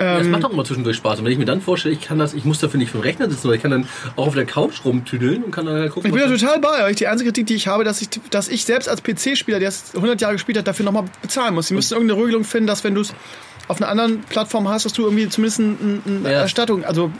Das 0.01 0.27
macht 0.27 0.45
auch 0.45 0.51
immer 0.51 0.63
zwischendurch 0.65 0.97
Spaß. 0.97 1.19
Und 1.19 1.25
wenn 1.25 1.31
ich 1.31 1.37
mir 1.37 1.45
dann 1.45 1.61
vorstelle, 1.61 1.93
ich 1.93 2.01
kann 2.01 2.19
das, 2.19 2.33
ich 2.33 2.45
muss 2.45 2.59
dafür 2.59 2.77
nicht 2.77 2.91
vom 2.91 3.01
Rechner 3.01 3.29
sitzen, 3.29 3.41
sondern 3.43 3.55
ich 3.57 3.61
kann 3.61 3.71
dann 3.71 3.87
auch 4.15 4.27
auf 4.27 4.35
der 4.35 4.45
Couch 4.45 4.83
rumtüdeln 4.85 5.43
und 5.43 5.51
kann 5.51 5.65
dann 5.65 5.75
halt 5.75 5.91
gucken. 5.91 6.09
Ich 6.13 6.21
bin 6.21 6.31
was- 6.31 6.39
total 6.41 6.59
bei 6.59 6.85
euch. 6.85 6.95
Die 6.97 7.07
einzige 7.07 7.29
Kritik, 7.29 7.47
die 7.47 7.55
ich 7.55 7.67
habe, 7.67 7.83
dass 7.83 8.01
ich, 8.01 8.09
dass 8.29 8.47
ich 8.49 8.65
selbst 8.65 8.89
als 8.89 9.01
PC-Spieler, 9.03 9.59
der 9.59 9.69
es 9.69 9.93
100 9.95 10.19
Jahre 10.21 10.33
gespielt 10.33 10.57
hat, 10.57 10.67
dafür 10.67 10.85
nochmal 10.85 11.05
bezahlen 11.21 11.53
muss. 11.53 11.67
Sie 11.67 11.73
müssen 11.73 11.93
irgendeine 11.93 12.21
Regelung 12.21 12.43
finden, 12.43 12.67
dass 12.67 12.83
wenn 12.83 12.95
du 12.95 13.01
es 13.01 13.13
auf 13.67 13.77
einer 13.81 13.89
anderen 13.89 14.21
Plattform 14.21 14.67
hast, 14.67 14.85
dass 14.85 14.93
du 14.93 15.03
irgendwie 15.03 15.29
zumindest 15.29 15.59
ein- 15.59 16.01
ein- 16.05 16.15
eine 16.25 16.31
Ja. 16.33 16.39
Erstattung, 16.41 16.83
also 16.83 17.11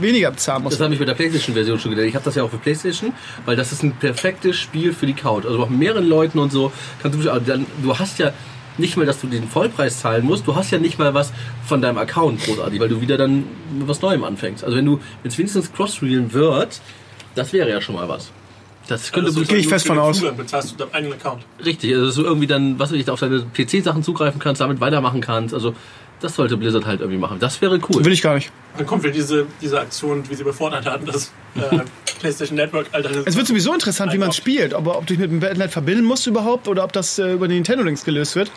weniger 0.00 0.30
bezahlen 0.30 0.62
musst. 0.62 0.74
Das 0.78 0.84
habe 0.84 0.92
ich 0.92 1.00
mit 1.00 1.08
der 1.08 1.14
PlayStation-Version 1.14 1.78
schon 1.78 1.90
gedacht. 1.92 2.06
Ich 2.06 2.14
habe 2.14 2.24
das 2.24 2.34
ja 2.34 2.42
auch 2.42 2.50
für 2.50 2.58
PlayStation, 2.58 3.12
weil 3.46 3.56
das 3.56 3.72
ist 3.72 3.82
ein 3.82 3.92
perfektes 3.92 4.56
Spiel 4.56 4.92
für 4.92 5.06
die 5.06 5.14
Couch. 5.14 5.46
Also 5.46 5.58
auch 5.62 5.70
mit 5.70 5.78
mehreren 5.78 6.06
Leuten 6.06 6.38
und 6.38 6.52
so. 6.52 6.70
Kannst 7.02 7.18
du, 7.24 7.30
also 7.30 7.46
dann, 7.46 7.64
du 7.82 7.98
hast 7.98 8.18
ja 8.18 8.32
nicht 8.78 8.96
mal, 8.96 9.06
dass 9.06 9.20
du 9.20 9.26
den 9.26 9.48
Vollpreis 9.48 10.00
zahlen 10.00 10.24
musst. 10.24 10.46
Du 10.46 10.54
hast 10.54 10.70
ja 10.70 10.78
nicht 10.78 10.98
mal 10.98 11.14
was 11.14 11.32
von 11.64 11.80
deinem 11.80 11.98
Account 11.98 12.44
großartig, 12.44 12.80
weil 12.80 12.88
du 12.88 13.00
wieder 13.00 13.16
dann 13.16 13.44
mit 13.78 13.88
was 13.88 14.02
Neuem 14.02 14.24
anfängst. 14.24 14.64
Also 14.64 14.76
wenn 14.76 14.84
du, 14.84 15.00
wenn 15.22 15.30
es 15.30 15.38
wenigstens 15.38 15.72
crossreelen 15.72 16.32
wird, 16.32 16.80
das 17.34 17.52
wäre 17.52 17.68
ja 17.70 17.80
schon 17.80 17.94
mal 17.94 18.08
was. 18.08 18.30
Das 18.88 19.10
könnte 19.10 19.28
Also 19.28 19.42
Gehe 19.42 19.58
ich 19.58 19.68
fest 19.68 19.86
von 19.86 19.98
aus. 19.98 20.20
Bezahlst 20.20 20.72
du 20.72 20.76
deinen 20.76 20.94
eigenen 20.94 21.12
Account. 21.14 21.42
richtig, 21.64 21.92
also 21.94 22.06
dass 22.06 22.14
du 22.14 22.22
irgendwie 22.22 22.46
dann, 22.46 22.78
was 22.78 22.92
weiß 22.92 22.98
ich, 22.98 23.10
auf 23.10 23.18
deine 23.20 23.40
PC-Sachen 23.40 24.02
zugreifen 24.02 24.38
kannst, 24.38 24.60
damit 24.60 24.80
weitermachen 24.80 25.20
kannst. 25.20 25.54
Also 25.54 25.74
das 26.20 26.34
sollte 26.34 26.56
Blizzard 26.56 26.86
halt 26.86 27.00
irgendwie 27.00 27.18
machen. 27.18 27.38
Das 27.38 27.60
wäre 27.60 27.78
cool. 27.90 28.04
Will 28.04 28.12
ich 28.12 28.22
gar 28.22 28.34
nicht. 28.34 28.50
Dann 28.76 28.86
kommt 28.86 29.02
wieder 29.04 29.12
diese, 29.12 29.46
diese 29.60 29.80
Aktion, 29.80 30.24
wie 30.28 30.34
sie 30.34 30.44
bei 30.44 30.52
Fortnite 30.52 30.90
hatten, 30.90 31.06
das 31.06 31.32
äh, 31.54 31.78
PlayStation 32.20 32.56
Network, 32.56 32.86
Alter. 32.92 33.08
das- 33.10 33.26
Es 33.26 33.36
wird 33.36 33.46
sowieso 33.46 33.72
interessant, 33.72 34.12
wie 34.12 34.18
man 34.18 34.30
es 34.30 34.36
spielt. 34.36 34.74
Ob, 34.74 34.86
ob 34.86 35.06
du 35.06 35.14
dich 35.14 35.18
mit 35.18 35.30
dem 35.30 35.36
Internet 35.42 35.70
verbinden 35.70 36.04
musst 36.04 36.26
überhaupt 36.26 36.68
oder 36.68 36.84
ob 36.84 36.92
das 36.92 37.18
äh, 37.18 37.32
über 37.32 37.48
den 37.48 37.56
Nintendo-Links 37.56 38.04
gelöst 38.04 38.36
wird. 38.36 38.50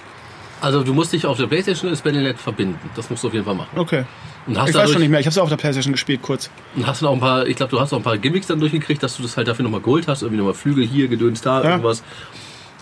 Also 0.62 0.84
du 0.84 0.94
musst 0.94 1.14
dich 1.14 1.26
auf 1.26 1.38
der 1.38 1.48
PlayStation 1.48 1.90
ins 1.90 2.02
Battle.net 2.02 2.38
verbinden. 2.38 2.78
Das 2.96 3.10
musst 3.10 3.24
du 3.24 3.28
auf 3.30 3.34
jeden 3.34 3.46
Fall 3.46 3.56
machen. 3.56 3.70
Okay. 3.78 4.04
Und 4.46 4.60
hast 4.60 4.70
Ich 4.70 4.76
weiß 4.76 4.92
schon 4.92 5.00
nicht 5.02 5.10
mehr. 5.10 5.20
Ich 5.22 5.26
habe 5.26 5.32
es 5.32 5.38
auch 5.38 5.44
auf 5.44 5.50
der 5.50 5.56
Playstation 5.58 5.94
gespielt, 5.94 6.22
kurz. 6.22 6.50
Und 6.76 6.86
hast 6.86 7.02
du 7.02 7.06
noch 7.06 7.14
ein 7.14 7.20
paar, 7.22 7.48
ich 7.48 7.56
glaube, 7.56 7.70
du 7.72 7.80
hast 7.80 7.92
noch 7.92 8.00
ein 8.00 8.04
paar 8.04 8.18
Gimmicks 8.18 8.48
dann 8.48 8.60
durchgekriegt, 8.60 9.02
dass 9.02 9.16
du 9.16 9.24
das 9.24 9.38
halt 9.38 9.48
dafür 9.48 9.64
nochmal 9.64 9.80
geholt 9.80 10.08
hast. 10.10 10.22
Irgendwie 10.22 10.38
nochmal 10.38 10.54
Flügel 10.54 10.86
hier, 10.86 11.08
Gedöns 11.08 11.40
da, 11.42 11.64
Ja. 11.64 11.70
irgendwas. 11.72 12.04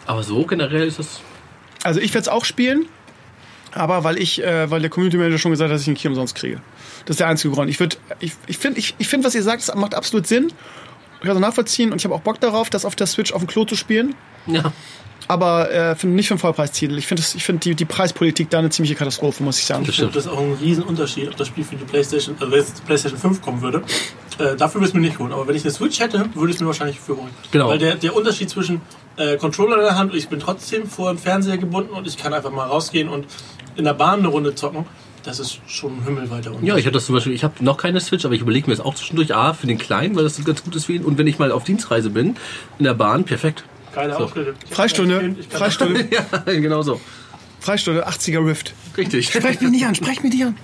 Aber 0.08 0.24
so 0.24 0.44
generell 0.46 0.88
ist 0.88 0.98
das. 0.98 1.20
Also 1.84 2.00
ich 2.00 2.14
werde 2.16 2.22
es 2.24 2.28
auch 2.30 2.46
spielen, 2.46 2.88
aber 3.74 4.04
weil 4.04 4.18
ich, 4.18 4.44
äh, 4.44 4.70
weil 4.72 4.82
der 4.82 4.90
Community 4.90 5.18
Manager 5.18 5.38
schon 5.38 5.52
gesagt 5.52 5.70
hat, 5.70 5.76
dass 5.76 5.82
ich 5.84 5.88
ihn 5.88 5.96
hier 5.96 6.10
umsonst 6.12 6.36
kriege. 6.36 6.62
Das 7.06 7.16
ist 7.16 7.20
der 7.20 7.28
einzige 7.28 7.54
Grund. 7.54 7.70
Ich 7.70 7.80
würde, 7.80 7.98
ich, 8.20 8.34
ich 8.48 8.58
finde, 8.58 8.80
ich, 8.80 8.96
ich 8.98 9.08
find, 9.08 9.24
was 9.24 9.36
ihr 9.36 9.44
sagt, 9.44 9.68
das 9.68 9.74
macht 9.76 9.96
absolut 9.96 10.28
Sinn. 10.28 10.52
Ich 11.20 11.26
kann 11.26 11.36
es 11.36 11.42
nachvollziehen 11.42 11.92
und 11.92 11.98
ich 11.98 12.06
habe 12.06 12.14
auch 12.16 12.22
Bock 12.22 12.40
darauf, 12.40 12.70
das 12.70 12.86
auf 12.86 12.96
der 12.96 13.08
Switch 13.08 13.34
auf 13.34 13.42
dem 13.42 13.48
Klo 13.48 13.66
zu 13.66 13.76
spielen. 13.76 14.16
Ja. 14.46 14.72
Aber 15.30 15.70
äh, 15.72 15.96
find 15.96 16.16
nicht 16.16 16.28
für 16.28 16.36
einen 16.36 16.40
Vollpreistitel. 16.40 16.98
Ich 16.98 17.06
finde 17.06 17.22
find 17.22 17.66
die, 17.66 17.76
die 17.76 17.84
Preispolitik 17.84 18.50
da 18.50 18.60
eine 18.60 18.70
ziemliche 18.70 18.96
Katastrophe, 18.96 19.44
muss 19.44 19.60
ich 19.60 19.66
sagen. 19.66 19.84
Das 19.84 19.90
Ich 19.90 19.96
finde 19.98 20.12
stimmt. 20.12 20.26
das 20.26 20.32
auch 20.32 20.40
ein 20.42 20.54
Riesenunterschied, 20.54 21.28
ob 21.28 21.36
das 21.36 21.48
Spiel 21.50 21.66
für 21.66 21.76
die 21.76 21.84
PlayStation, 21.84 22.36
also 22.40 22.50
wenn 22.52 22.64
die 22.64 22.82
PlayStation 22.86 23.20
5 23.20 23.42
kommen 23.42 23.62
würde. 23.62 23.82
Äh, 24.40 24.56
dafür 24.56 24.76
würde 24.76 24.86
ich 24.86 24.90
es 24.92 24.94
mir 24.94 25.02
nicht 25.02 25.20
holen. 25.20 25.34
Aber 25.34 25.46
wenn 25.48 25.56
ich 25.56 25.64
eine 25.64 25.72
Switch 25.72 26.00
hätte, 26.00 26.30
würde 26.34 26.50
ich 26.52 26.56
es 26.56 26.62
mir 26.62 26.68
wahrscheinlich 26.68 27.00
für 27.00 27.18
holen. 27.18 27.32
Genau. 27.52 27.68
Weil 27.68 27.78
der, 27.80 27.96
der 27.96 28.16
Unterschied 28.16 28.50
zwischen 28.50 28.80
äh, 29.18 29.36
Controller 29.36 29.76
in 29.76 29.82
der 29.82 29.98
Hand 29.98 30.12
und 30.14 30.18
ich 30.18 30.30
bin 30.30 30.40
trotzdem 30.40 30.88
vor 30.88 31.10
dem 31.10 31.18
Fernseher 31.18 31.58
gebunden 31.58 31.90
und 31.94 32.08
ich 32.08 32.18
kann 32.18 32.34
einfach 32.34 32.52
mal 32.52 32.66
rausgehen 32.68 33.10
und 33.10 33.26
in 33.78 33.86
der 33.86 33.94
Bahn 33.94 34.20
eine 34.20 34.28
Runde 34.28 34.56
zocken, 34.56 34.86
das 35.24 35.40
ist 35.40 35.60
schon 35.68 35.98
ein 35.98 36.04
himmelweiter 36.04 36.50
Unterschied. 36.52 36.68
Ja, 36.70 36.78
ich 36.78 36.86
habe 36.86 36.94
das 36.94 37.06
zum 37.06 37.16
Beispiel, 37.16 37.34
ich 37.34 37.44
habe 37.44 37.64
noch 37.64 37.78
keine 37.78 38.00
Switch, 38.00 38.24
aber 38.26 38.34
ich 38.34 38.42
überlege 38.42 38.70
mir 38.70 38.76
das 38.76 38.86
auch 38.86 38.96
zwischendurch, 38.96 39.36
A, 39.36 39.54
für 39.54 39.68
den 39.68 39.78
Kleinen, 39.78 40.16
weil 40.16 40.24
das 40.24 40.44
ganz 40.44 40.64
gut 40.64 40.76
ist 40.76 40.86
für 40.86 40.94
ihn. 40.94 41.04
Und 41.04 41.18
wenn 41.18 41.28
ich 41.28 41.38
mal 41.38 41.52
auf 41.52 41.64
Dienstreise 41.64 42.10
bin, 42.10 42.38
in 42.80 42.86
der 42.86 42.94
Bahn, 42.94 43.24
perfekt. 43.24 43.64
Geile. 43.94 44.14
Ich 44.14 44.20
hab 44.20 44.32
Freistunde, 44.70 45.36
Freistunde, 45.50 46.08
Ja, 46.12 46.44
genau 46.46 46.82
so. 46.82 47.02
Freistunde, 47.60 48.08
80er 48.08 48.46
Rift. 48.46 48.74
Richtig. 48.96 49.28
Sprecht 49.28 49.62
mich 49.62 49.72
nicht 49.72 49.86
an, 49.86 49.96
sprecht 49.96 50.24
mich 50.24 50.34
nicht 50.34 50.46
an. 50.46 50.56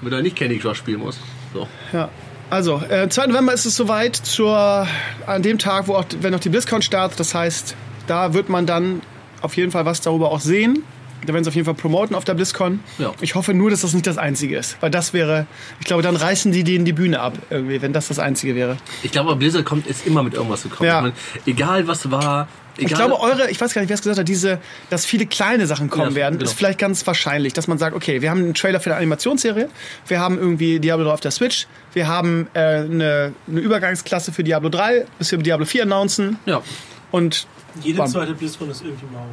Wenn 0.00 0.12
er 0.12 0.22
nicht 0.22 0.36
Candy 0.36 0.58
Crush 0.58 0.78
spielen 0.78 1.00
muss. 1.00 1.18
So. 1.54 1.68
Ja. 1.92 2.08
Also, 2.48 2.82
äh, 2.88 3.08
2. 3.08 3.28
November 3.28 3.52
ist 3.52 3.66
es 3.66 3.76
soweit, 3.76 4.16
zur, 4.16 4.88
an 5.26 5.42
dem 5.42 5.58
Tag, 5.58 5.86
wo 5.86 5.94
auch, 5.94 6.04
wenn 6.20 6.34
auch 6.34 6.40
die 6.40 6.48
BlizzCon 6.48 6.82
startet. 6.82 7.20
Das 7.20 7.34
heißt, 7.34 7.76
da 8.08 8.34
wird 8.34 8.48
man 8.48 8.66
dann 8.66 9.02
auf 9.40 9.56
jeden 9.56 9.70
Fall 9.70 9.84
was 9.84 10.00
darüber 10.00 10.32
auch 10.32 10.40
sehen. 10.40 10.82
Da 11.26 11.32
werden 11.32 11.44
sie 11.44 11.48
auf 11.48 11.54
jeden 11.54 11.64
Fall 11.66 11.74
promoten 11.74 12.14
auf 12.16 12.24
der 12.24 12.34
BlizzCon. 12.34 12.80
Ja. 12.98 13.12
Ich 13.20 13.34
hoffe 13.34 13.52
nur, 13.54 13.70
dass 13.70 13.82
das 13.82 13.92
nicht 13.94 14.06
das 14.06 14.18
Einzige 14.18 14.56
ist. 14.56 14.76
Weil 14.80 14.90
das 14.90 15.12
wäre, 15.12 15.46
ich 15.80 15.86
glaube, 15.86 16.02
dann 16.02 16.16
reißen 16.16 16.52
die 16.52 16.64
denen 16.64 16.84
die 16.84 16.92
Bühne 16.92 17.20
ab, 17.20 17.34
irgendwie, 17.50 17.82
wenn 17.82 17.92
das 17.92 18.08
das 18.08 18.18
Einzige 18.18 18.54
wäre. 18.54 18.76
Ich 19.02 19.12
glaube, 19.12 19.34
Blizzard 19.36 19.64
kommt, 19.64 19.86
ist 19.86 20.06
immer 20.06 20.22
mit 20.22 20.34
irgendwas 20.34 20.62
gekommen. 20.62 20.86
Ja. 20.88 20.96
Ich 20.98 21.02
meine, 21.02 21.14
egal 21.46 21.86
was 21.86 22.10
war. 22.10 22.48
Egal, 22.76 22.88
Ich 22.92 22.94
glaube, 22.94 23.20
eure, 23.20 23.50
ich 23.50 23.60
weiß 23.60 23.74
gar 23.74 23.82
nicht, 23.82 23.88
wer 23.90 23.94
es 23.96 24.00
gesagt 24.00 24.18
hat, 24.20 24.28
diese, 24.28 24.58
dass 24.88 25.04
viele 25.04 25.26
kleine 25.26 25.66
Sachen 25.66 25.90
kommen 25.90 26.10
Ja, 26.10 26.14
werden, 26.14 26.38
genau. 26.38 26.48
ist 26.50 26.56
vielleicht 26.56 26.78
ganz 26.78 27.06
wahrscheinlich, 27.06 27.52
dass 27.52 27.66
man 27.66 27.76
sagt, 27.78 27.94
okay, 27.96 28.22
wir 28.22 28.30
haben 28.30 28.38
einen 28.38 28.54
Trailer 28.54 28.80
für 28.80 28.90
eine 28.90 28.96
Animationsserie, 28.98 29.68
wir 30.06 30.20
haben 30.20 30.38
irgendwie 30.38 30.78
Diablo 30.80 31.04
3 31.04 31.12
auf 31.12 31.20
der 31.20 31.32
Switch, 31.32 31.66
wir 31.92 32.06
haben 32.08 32.46
äh, 32.54 32.58
eine, 32.60 33.34
eine 33.48 33.60
Übergangsklasse 33.60 34.32
für 34.32 34.44
Diablo 34.44 34.68
3, 34.70 35.04
bis 35.18 35.30
wir 35.32 35.38
Diablo 35.38 35.66
4 35.66 35.82
announcen 35.82 36.38
Ja. 36.46 36.62
und 37.10 37.46
Jede 37.82 37.98
Bam. 37.98 38.06
zweite 38.08 38.34
BlizzCon 38.34 38.70
ist 38.70 38.82
irgendwie 38.82 39.06
mau. 39.12 39.26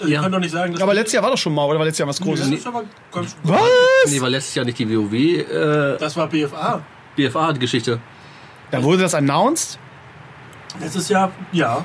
Also 0.00 0.10
Ja. 0.12 0.18
Ich 0.18 0.22
kann 0.22 0.32
doch 0.32 0.38
nicht 0.40 0.50
sagen, 0.50 0.72
dass 0.72 0.82
aber 0.82 0.94
letztes 0.94 1.12
Jahr 1.12 1.22
war 1.22 1.30
doch 1.30 1.38
schon 1.38 1.54
mal, 1.54 1.64
oder 1.66 1.78
war 1.78 1.84
letztes 1.84 1.98
Jahr 1.98 2.08
was 2.08 2.16
das 2.16 2.26
Großes? 2.26 2.48
ist 2.48 2.66
aber 2.66 2.84
ganz 3.12 3.36
gut. 3.42 3.52
Was? 3.52 4.10
Nee, 4.10 4.20
war 4.20 4.30
letztes 4.30 4.54
Jahr 4.54 4.64
nicht 4.64 4.78
die 4.78 4.88
WoW 4.88 5.12
äh, 5.12 5.96
Das 5.98 6.16
war 6.16 6.26
BFA. 6.26 6.82
BFA-Geschichte. 7.16 8.00
Da 8.70 8.82
wurde 8.82 9.02
das 9.02 9.14
announced? 9.14 9.78
Letztes 10.80 11.08
Jahr, 11.08 11.30
ja. 11.52 11.84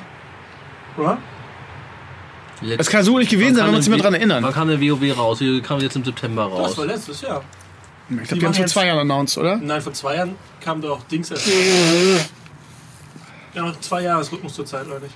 Oder? 0.96 1.18
Das 2.78 2.88
kann 2.88 3.02
so 3.04 3.18
nicht 3.18 3.30
gewesen 3.30 3.54
sein, 3.56 3.66
wenn 3.66 3.72
wir 3.72 3.76
uns 3.76 3.86
nicht 3.86 3.94
mehr 3.96 4.02
dran 4.02 4.14
erinnern. 4.14 4.42
Wann 4.42 4.52
kam 4.54 4.68
der 4.68 4.80
WoW 4.80 5.18
raus? 5.18 5.38
Die 5.40 5.60
kam 5.60 5.78
jetzt 5.80 5.96
im 5.96 6.04
September 6.04 6.48
Das 6.48 6.58
raus. 6.58 6.78
war 6.78 6.86
letztes 6.86 7.20
Jahr. 7.20 7.42
Ich 8.08 8.16
glaube, 8.16 8.26
Die 8.34 8.38
die 8.38 8.46
haben 8.46 8.54
vor 8.54 8.66
zwei 8.66 8.86
Jahren 8.86 8.98
announced, 9.00 9.36
oder? 9.36 9.56
Nein, 9.56 9.80
vor 9.82 9.92
zwei 9.92 10.14
Jahren 10.16 10.36
kam 10.60 10.80
doch 10.80 11.02
Dings 11.04 11.30
erst. 11.30 11.48
Ja, 13.54 13.62
noch 13.62 13.80
zwei 13.80 14.02
Jahresrhythmus 14.02 14.52
zur 14.54 14.66
Zeit, 14.66 14.86
Leute. 14.86 15.06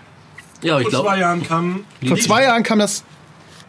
Ja, 0.62 0.78
ich 0.78 0.84
Vor 0.84 0.90
zwei 0.92 1.00
glaube. 1.02 1.20
Jahren 1.20 1.42
kam. 1.46 1.84
Vor 2.06 2.16
zwei 2.18 2.42
Jahren 2.44 2.62
kam 2.62 2.78
das, 2.78 3.04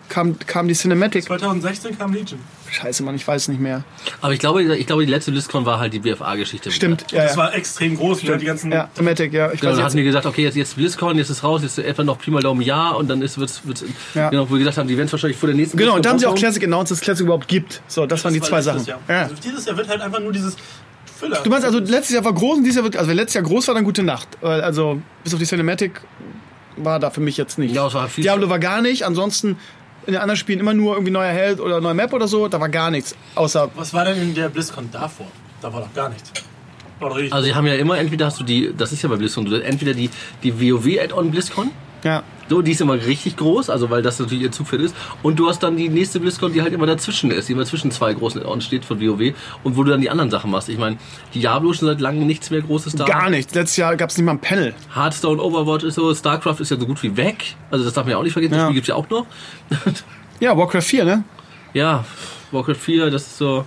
kam, 0.10 0.38
kam 0.40 0.68
die 0.68 0.74
Cinematic. 0.74 1.24
2016 1.26 1.98
kam 1.98 2.14
Legion. 2.14 2.40
Scheiße, 2.70 3.04
Mann, 3.04 3.16
ich 3.16 3.28
weiß 3.28 3.50
nicht 3.50 3.60
mehr. 3.60 3.84
Aber 4.22 4.32
ich 4.32 4.40
glaube, 4.40 4.64
ich 4.64 4.88
glaube, 4.88 5.06
die 5.06 5.12
letzte 5.12 5.32
BlizzCon 5.32 5.66
war 5.66 5.80
halt 5.80 5.92
die 5.92 6.00
BFA-Geschichte. 6.00 6.72
Stimmt, 6.72 7.12
ja, 7.12 7.24
Das 7.24 7.32
ja. 7.32 7.38
war 7.38 7.54
extrem 7.54 7.98
groß, 7.98 8.24
ne? 8.24 8.38
die 8.38 8.46
ganzen. 8.46 8.72
Ja, 8.72 8.88
Thematic, 8.96 9.34
ja. 9.34 9.52
Ich 9.52 9.60
Genau, 9.60 9.72
weiß 9.72 9.78
da 9.78 9.82
jetzt, 9.82 9.86
hatten 9.88 9.98
die 9.98 10.04
gesagt, 10.04 10.26
okay, 10.26 10.44
jetzt, 10.44 10.56
jetzt 10.56 10.78
BlizzCon, 10.78 11.18
jetzt 11.18 11.30
ist 11.30 11.44
raus, 11.44 11.64
jetzt 11.64 11.80
etwa 11.80 12.06
noch 12.06 12.18
Pi 12.18 12.32
mal 12.32 12.42
Daumen 12.42 12.62
Jahr 12.62 12.96
und 12.96 13.10
dann 13.10 13.22
ist, 13.22 13.38
wird's, 13.38 13.62
wird's, 13.66 13.84
Ja. 14.16 14.30
genau, 14.30 14.50
wo 14.50 14.54
wir 14.54 14.60
gesagt 14.60 14.78
haben, 14.78 14.88
die 14.88 14.96
werden 14.96 15.08
es 15.08 15.12
wahrscheinlich 15.12 15.38
vor 15.38 15.48
der 15.48 15.56
nächsten 15.58 15.76
genau, 15.78 15.96
und 15.96 16.06
da 16.06 16.12
haben 16.12 16.20
sie 16.20 16.28
auch 16.28 16.36
Classic 16.36 16.64
announced, 16.64 16.92
dass 16.92 17.00
es 17.00 17.04
Classic 17.04 17.26
überhaupt 17.26 17.50
gibt. 17.50 17.82
So, 17.90 18.06
das, 18.06 18.24
waren 18.24 18.34
die 18.34 18.40
war 18.40 18.48
zwei 18.48 18.62
Sachen. 18.62 18.86
Jahr. 18.86 19.00
Ja. 19.10 19.24
Also 19.24 19.36
dieses 19.44 19.66
Jahr 19.66 19.76
wird 19.76 19.90
halt 19.90 20.00
einfach 20.00 20.22
nur 20.22 20.32
dieses 20.32 20.56
Füller. 21.20 21.42
Du 21.44 21.50
meinst 21.50 21.66
also, 21.66 21.80
letztes 21.80 22.12
Jahr 22.16 22.24
war 22.24 22.34
groß 22.34 22.60
und 22.60 22.64
dieses 22.64 22.78
Jahr 22.78 22.86
wird, 22.86 22.96
also 22.96 23.10
wenn 23.10 23.18
letztes 23.18 23.34
Jahr 23.34 23.44
groß 23.44 23.68
war, 23.68 23.76
dann 23.76 23.84
gute 23.84 24.02
Nacht. 24.04 24.30
Also, 24.42 25.02
bis 25.26 25.34
auf 25.34 25.40
die 25.40 25.46
Cinematic 25.46 26.00
war 26.78 27.00
da 27.00 27.10
für 27.10 27.22
mich 27.22 27.38
jetzt 27.38 27.58
nicht. 27.58 27.74
Ja, 27.76 27.88
es 27.88 27.94
war 27.94 28.08
viel- 28.08 28.24
Diablo 28.24 28.50
war 28.50 28.60
gar 28.60 28.82
nicht, 28.82 29.04
ansonsten 29.06 29.58
in 30.08 30.14
den 30.14 30.18
anderen 30.22 30.38
Spielen 30.38 30.60
immer 30.60 30.74
nur 30.74 30.94
irgendwie 30.96 31.12
neuer 31.12 31.32
Held 31.32 31.60
oder 31.60 31.80
neue 31.80 31.94
Map 31.94 32.12
oder 32.14 32.28
so, 32.28 32.48
da 32.48 32.60
war 32.60 32.70
gar 32.70 32.90
nichts. 32.92 33.16
Außer, 33.36 33.70
Was 33.76 33.94
war 33.94 34.06
denn 34.06 34.22
in 34.22 34.34
der 34.34 34.50
BlizzCon 34.50 34.90
davor? 34.92 35.28
Da 35.62 35.72
war 35.72 35.82
doch 35.82 35.94
gar 35.94 36.10
nichts. 36.10 36.32
War 37.00 37.10
doch 37.10 37.16
richtig. 37.18 37.34
Also 37.34 37.46
sie 37.46 37.54
haben 37.56 37.68
ja 37.68 37.76
immer, 37.76 37.98
entweder 38.00 38.26
hast 38.26 38.40
du 38.40 38.44
die, 38.44 38.74
das 38.76 38.92
ist 38.92 39.02
ja 39.04 39.10
bei 39.10 39.16
BlizzCon, 39.18 39.52
entweder 39.62 39.94
die, 39.94 40.10
die 40.44 40.60
WoW-Add-on 40.60 41.30
BlizzCon, 41.32 41.70
ja. 42.04 42.24
so, 42.50 42.62
die 42.62 42.72
ist 42.72 42.82
immer 42.82 42.96
richtig 42.96 43.38
groß, 43.38 43.70
also 43.70 43.90
weil 43.90 44.02
das 44.02 44.20
natürlich 44.20 44.44
ihr 44.44 44.52
Zugpferd 44.52 44.82
ist. 44.82 44.96
Und 45.24 45.40
du 45.40 45.48
hast 45.48 45.60
dann 45.64 45.78
die 45.78 45.90
nächste 45.90 46.20
BlizzCon, 46.20 46.54
die 46.54 46.62
halt 46.62 46.74
immer 46.74 46.86
dazwischen 46.86 47.32
ist, 47.32 47.48
die 47.50 47.54
immer 47.54 47.66
zwischen 47.66 47.92
zwei 47.92 48.14
großen 48.14 48.42
Add-ons 48.42 48.66
steht 48.66 48.86
von 48.86 49.00
WoW 49.00 49.34
und 49.64 49.78
wo 49.78 49.84
du 49.84 49.92
dann 49.92 50.02
die 50.02 50.10
anderen 50.10 50.32
Sachen 50.32 50.52
machst. 50.52 50.70
Ich 50.70 50.78
meine, 50.78 50.98
Diablo 51.34 51.72
ist 51.72 51.80
schon 51.80 51.88
seit 51.88 52.02
langem 52.02 52.26
nichts 52.28 52.50
mehr 52.50 52.62
Großes 52.62 52.96
da. 52.96 53.06
Gar 53.06 53.30
nichts. 53.30 53.54
Letztes 53.54 53.78
Jahr 53.78 53.96
gab 53.96 54.10
es 54.10 54.18
nicht 54.18 54.26
mal 54.26 54.34
ein 54.34 54.40
Panel. 54.40 54.74
Hearthstone, 54.96 55.42
Overwatch 55.42 55.84
ist 55.84 55.96
so, 55.96 56.14
StarCraft 56.14 56.60
ist 56.60 56.72
ja 56.72 56.78
so 56.78 56.86
gut 56.86 57.02
wie 57.04 57.16
weg. 57.18 57.56
Also 57.70 57.86
das 57.86 57.94
darf 57.94 58.06
man 58.06 58.12
ja 58.12 58.18
auch 58.18 58.24
nicht 58.24 58.34
vergessen, 58.34 58.52
das 58.54 58.60
Ja. 58.60 58.66
Spiel 58.66 58.76
gibt's 58.76 58.90
ja 58.90 58.96
auch 58.96 59.10
noch. 59.10 59.26
Ja, 60.40 60.58
Warcraft 60.58 60.82
4, 60.82 61.06
ne? 61.06 61.24
ja, 61.74 62.04
Warcraft 62.52 62.76
4, 62.76 63.10
das 63.12 63.22
ist 63.24 63.38
so... 63.38 63.64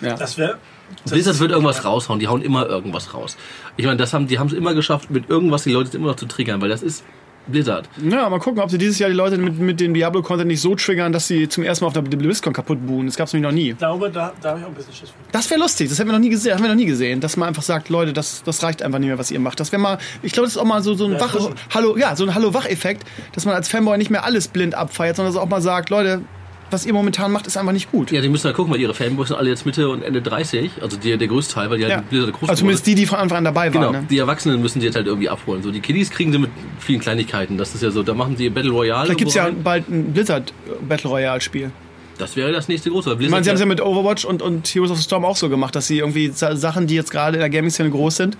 das 0.00 0.38
wäre. 0.38 0.58
Blizzard 1.04 1.38
wird 1.38 1.50
irgendwas 1.50 1.84
raushauen, 1.84 2.18
die 2.20 2.28
hauen 2.28 2.42
immer 2.42 2.66
irgendwas 2.66 3.12
raus. 3.12 3.36
Ich 3.76 3.84
meine, 3.84 3.96
das 3.96 4.12
haben, 4.12 4.26
die 4.26 4.38
haben 4.38 4.46
es 4.46 4.52
immer 4.52 4.74
geschafft, 4.74 5.10
mit 5.10 5.28
irgendwas 5.28 5.64
die 5.64 5.72
Leute 5.72 5.96
immer 5.96 6.08
noch 6.08 6.16
zu 6.16 6.26
triggern, 6.26 6.60
weil 6.60 6.68
das 6.68 6.82
ist 6.82 7.04
Blizzard. 7.46 7.88
Ja, 8.02 8.28
mal 8.28 8.38
gucken, 8.38 8.60
ob 8.60 8.70
sie 8.70 8.78
dieses 8.78 8.98
Jahr 8.98 9.10
die 9.10 9.16
Leute 9.16 9.38
mit, 9.38 9.58
mit 9.58 9.80
dem 9.80 9.94
Diablo-Content 9.94 10.48
nicht 10.48 10.60
so 10.60 10.74
triggern, 10.74 11.12
dass 11.12 11.28
sie 11.28 11.48
zum 11.48 11.64
ersten 11.64 11.84
Mal 11.84 11.88
auf 11.88 11.94
der 11.94 12.02
BlizzCon 12.02 12.52
kaputt 12.52 12.84
buhen. 12.86 13.06
Das 13.06 13.16
gab's 13.16 13.32
nämlich 13.32 13.48
noch 13.48 13.54
nie. 13.54 13.70
Ich 13.70 13.78
glaube, 13.78 14.10
da, 14.10 14.32
da 14.40 14.50
habe 14.50 14.60
ich 14.60 14.64
auch 14.64 14.68
ein 14.70 14.74
bisschen 14.74 14.92
Schiss. 14.94 15.12
Das 15.32 15.48
wäre 15.50 15.60
lustig, 15.60 15.88
das 15.88 16.00
haben 16.00 16.08
wir 16.08 16.12
noch 16.12 16.20
nie 16.20 16.30
gesehen, 16.30 16.54
haben 16.54 16.62
wir 16.62 16.68
noch 16.68 16.76
nie 16.76 16.86
gesehen, 16.86 17.20
dass 17.20 17.36
man 17.36 17.48
einfach 17.48 17.62
sagt, 17.62 17.88
Leute, 17.88 18.12
das, 18.12 18.42
das 18.42 18.62
reicht 18.62 18.82
einfach 18.82 18.98
nicht 18.98 19.08
mehr, 19.08 19.18
was 19.18 19.30
ihr 19.30 19.40
macht. 19.40 19.60
Das 19.60 19.72
wäre 19.72 19.80
mal, 19.80 19.98
ich 20.22 20.32
glaube, 20.32 20.46
das 20.46 20.56
ist 20.56 20.58
auch 20.60 20.64
mal 20.64 20.82
so, 20.82 20.94
so 20.94 21.06
ein 21.06 21.12
Ja, 21.12 21.20
Wach. 21.20 21.50
Hallo, 21.74 21.96
ja, 21.96 22.16
so 22.16 22.24
ein 22.24 22.34
Hallo-Wach-Effekt, 22.34 23.04
dass 23.32 23.44
man 23.44 23.54
als 23.54 23.68
Fanboy 23.68 23.98
nicht 23.98 24.10
mehr 24.10 24.24
alles 24.24 24.48
blind 24.48 24.74
abfeiert, 24.74 25.16
sondern 25.16 25.34
dass 25.34 25.42
auch 25.42 25.48
mal 25.48 25.60
sagt, 25.60 25.90
Leute, 25.90 26.22
was 26.70 26.84
ihr 26.86 26.92
momentan 26.92 27.30
macht, 27.32 27.46
ist 27.46 27.56
einfach 27.56 27.72
nicht 27.72 27.90
gut. 27.92 28.10
Ja, 28.10 28.20
die 28.20 28.28
müssen 28.28 28.44
halt 28.44 28.56
gucken, 28.56 28.72
weil 28.72 28.80
ihre 28.80 28.92
Fanboys 28.94 29.28
sind 29.28 29.36
alle 29.36 29.50
jetzt 29.50 29.66
Mitte 29.66 29.88
und 29.88 30.02
Ende 30.02 30.20
30, 30.22 30.70
also 30.82 30.96
die, 30.96 31.16
der 31.16 31.28
größte 31.28 31.54
Teil, 31.54 31.70
weil 31.70 31.78
die 31.78 31.84
halt 31.84 31.90
Ja. 31.92 31.96
mit 31.98 32.10
Blizzard 32.10 32.32
groß 32.32 32.48
Also 32.48 32.60
zumindest 32.60 32.86
die, 32.86 32.94
die 32.94 33.06
von 33.06 33.18
Anfang 33.18 33.38
an 33.38 33.44
dabei 33.44 33.68
Genau, 33.68 33.86
waren. 33.86 33.92
Ne? 34.02 34.06
die 34.10 34.18
Erwachsenen 34.18 34.60
müssen 34.60 34.80
sie 34.80 34.86
jetzt 34.86 34.96
halt 34.96 35.06
irgendwie 35.06 35.28
abholen. 35.28 35.62
So, 35.62 35.70
die 35.70 35.80
Kiddies 35.80 36.10
kriegen 36.10 36.32
sie 36.32 36.38
mit 36.38 36.50
vielen 36.80 37.00
Kleinigkeiten. 37.00 37.56
Das 37.58 37.74
ist 37.74 37.82
ja 37.82 37.90
so, 37.90 38.02
da 38.02 38.14
machen 38.14 38.36
sie 38.36 38.44
ihr 38.44 38.54
Battle 38.54 38.70
Royale. 38.72 39.04
Vielleicht 39.06 39.18
gibt's 39.18 39.34
ja 39.34 39.44
irgendwo 39.46 39.68
rein. 39.68 39.84
bald 39.86 39.88
ein 39.88 40.12
Blizzard 40.12 40.52
Battle 40.88 41.10
Royale 41.10 41.40
Spiel. 41.40 41.70
Das 42.18 42.34
wäre 42.34 42.50
das 42.50 42.66
nächste 42.68 42.90
große. 42.90 43.10
Weil 43.10 43.22
Ich 43.22 43.30
meine, 43.30 43.44
sie 43.44 43.50
haben 43.50 43.56
es 43.56 43.60
ja, 43.60 43.66
ja 43.66 43.68
mit 43.68 43.80
Overwatch 43.82 44.24
und, 44.24 44.40
und 44.42 44.66
Heroes 44.66 44.90
of 44.90 44.96
the 44.96 45.02
Storm 45.04 45.24
auch 45.24 45.36
so 45.36 45.48
gemacht, 45.50 45.74
dass 45.76 45.86
sie 45.86 45.98
irgendwie 45.98 46.28
Sa- 46.28 46.56
Sachen, 46.56 46.86
die 46.86 46.94
jetzt 46.94 47.10
gerade 47.10 47.36
in 47.36 47.40
der 47.40 47.50
Gaming-Szene 47.50 47.90
groß 47.90 48.16
sind, 48.16 48.38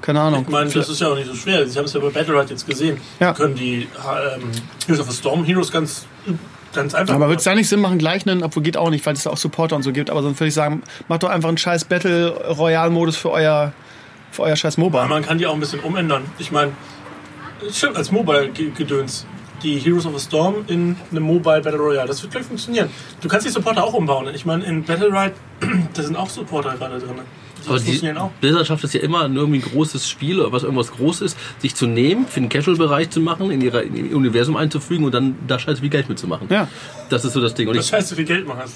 keine 0.00 0.20
Ahnung. 0.22 0.42
Ich 0.46 0.48
meine, 0.52 0.70
das 0.70 0.88
ist 0.88 1.00
ja 1.00 1.08
auch 1.08 1.14
nicht 1.16 1.26
so 1.28 1.34
schwer. 1.34 1.66
Sie 1.68 1.78
haben 1.78 1.84
es 1.84 1.92
ja 1.92 2.00
bei 2.00 2.08
Battle 2.08 2.42
jetzt 2.48 2.66
gesehen. 2.66 2.96
Ja. 3.20 3.32
Können 3.34 3.54
die 3.56 3.86
ähm, 3.96 4.42
Heroes 4.86 5.00
of 5.00 5.10
the 5.10 5.16
Storm 5.18 5.44
Heroes 5.44 5.70
ganz, 5.70 6.06
ganz 6.74 6.94
einfach 6.94 7.14
Aber 7.14 7.28
wird 7.28 7.36
machen. 7.36 7.38
es 7.38 7.44
da 7.44 7.54
nicht 7.54 7.68
Sinn 7.68 7.80
machen, 7.80 7.98
gleich 7.98 8.26
einen, 8.26 8.42
obwohl 8.42 8.62
geht 8.62 8.76
auch 8.76 8.90
nicht, 8.90 9.04
weil 9.06 9.14
es 9.14 9.22
da 9.24 9.30
auch 9.30 9.36
Supporter 9.36 9.76
und 9.76 9.82
so 9.82 9.92
gibt, 9.92 10.10
aber 10.10 10.22
sonst 10.22 10.38
würde 10.40 10.48
ich 10.48 10.54
sagen, 10.54 10.82
macht 11.08 11.22
doch 11.22 11.28
einfach 11.30 11.48
einen 11.48 11.58
scheiß 11.58 11.84
Battle 11.86 12.30
Royale-Modus 12.56 13.16
für 13.16 13.30
euer, 13.30 13.72
für 14.30 14.42
euer 14.42 14.56
scheiß 14.56 14.76
Aber 14.78 14.84
MOBA. 14.84 15.06
man 15.06 15.22
kann 15.24 15.38
die 15.38 15.46
auch 15.46 15.54
ein 15.54 15.60
bisschen 15.60 15.80
umändern. 15.80 16.22
Ich 16.38 16.52
meine, 16.52 16.72
stimmt, 17.72 17.96
als 17.96 18.10
Mobile-Gedöns. 18.12 19.26
Die 19.62 19.78
Heroes 19.78 20.04
of 20.04 20.18
the 20.18 20.26
Storm 20.26 20.56
in 20.66 20.96
einem 21.10 21.22
Mobile 21.22 21.62
Battle 21.62 21.78
Royale. 21.78 22.06
Das 22.08 22.20
wird 22.22 22.32
gleich 22.32 22.44
funktionieren. 22.44 22.90
Du 23.22 23.28
kannst 23.28 23.46
die 23.46 23.50
Supporter 23.50 23.82
auch 23.82 23.94
umbauen. 23.94 24.28
Ich 24.34 24.44
meine, 24.44 24.62
in 24.64 24.82
Battle 24.84 25.06
Ride, 25.06 25.32
da 25.94 26.02
sind 26.02 26.16
auch 26.16 26.28
Supporter 26.28 26.74
gerade 26.76 26.98
drin. 26.98 27.14
Die 27.64 27.70
aber 27.70 27.78
die. 27.78 28.00
Blizzard 28.40 28.66
schafft 28.66 28.84
es 28.84 28.92
ja 28.92 29.00
immer, 29.00 29.22
ein 29.24 29.34
irgendwie 29.36 29.60
großes 29.60 30.08
Spiel 30.08 30.40
oder 30.40 30.52
was 30.52 30.62
irgendwas 30.62 30.92
Großes, 30.92 31.36
sich 31.58 31.74
zu 31.74 31.86
nehmen, 31.86 32.26
für 32.26 32.40
den 32.40 32.48
Casual-Bereich 32.48 33.10
zu 33.10 33.20
machen, 33.20 33.50
in, 33.50 33.60
ihrer, 33.60 33.82
in 33.82 34.10
ihr 34.10 34.16
Universum 34.16 34.56
einzufügen 34.56 35.04
und 35.04 35.12
dann 35.14 35.36
da 35.46 35.58
scheiße 35.58 35.80
viel 35.80 35.90
Geld 35.90 36.08
mitzumachen. 36.08 36.48
Ja. 36.50 36.68
Das 37.10 37.24
ist 37.24 37.32
so 37.34 37.40
das 37.40 37.54
Ding. 37.54 37.68
Und 37.68 37.76
Das 37.76 37.84
ich, 37.86 37.90
scheiße 37.90 38.16
viel 38.16 38.24
Geld 38.24 38.46
machen. 38.46 38.62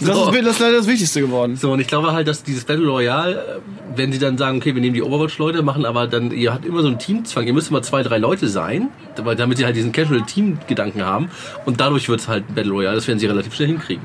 Das, 0.00 0.16
ist, 0.18 0.44
das 0.44 0.46
ist 0.54 0.58
leider 0.60 0.76
das 0.76 0.86
Wichtigste 0.86 1.20
geworden. 1.20 1.56
So, 1.56 1.72
und 1.72 1.80
ich 1.80 1.86
glaube 1.86 2.12
halt, 2.12 2.28
dass 2.28 2.42
dieses 2.42 2.64
Battle 2.64 2.86
Royale, 2.86 3.34
äh, 3.36 3.96
wenn 3.96 4.12
sie 4.12 4.18
dann 4.18 4.36
sagen, 4.38 4.58
okay, 4.58 4.74
wir 4.74 4.80
nehmen 4.82 4.94
die 4.94 5.02
Overwatch-Leute, 5.02 5.62
machen 5.62 5.84
aber 5.84 6.06
dann, 6.06 6.30
ihr 6.30 6.52
habt 6.52 6.64
immer 6.64 6.82
so 6.82 6.88
einen 6.88 6.98
Teamzwang, 6.98 7.46
ihr 7.46 7.52
müsst 7.52 7.70
immer 7.70 7.82
zwei, 7.82 8.02
drei 8.02 8.18
Leute 8.18 8.48
sein, 8.48 8.88
weil- 9.16 9.36
damit 9.36 9.58
sie 9.58 9.64
halt 9.64 9.76
diesen 9.76 9.92
Casual-Team-Gedanken 9.92 11.04
haben 11.04 11.30
und 11.64 11.80
dadurch 11.80 12.08
wird 12.08 12.20
es 12.20 12.28
halt 12.28 12.48
ein 12.48 12.54
Battle 12.54 12.72
Royale, 12.72 12.96
das 12.96 13.06
werden 13.08 13.18
sie 13.18 13.26
relativ 13.26 13.54
schnell 13.54 13.68
hinkriegen. 13.68 14.04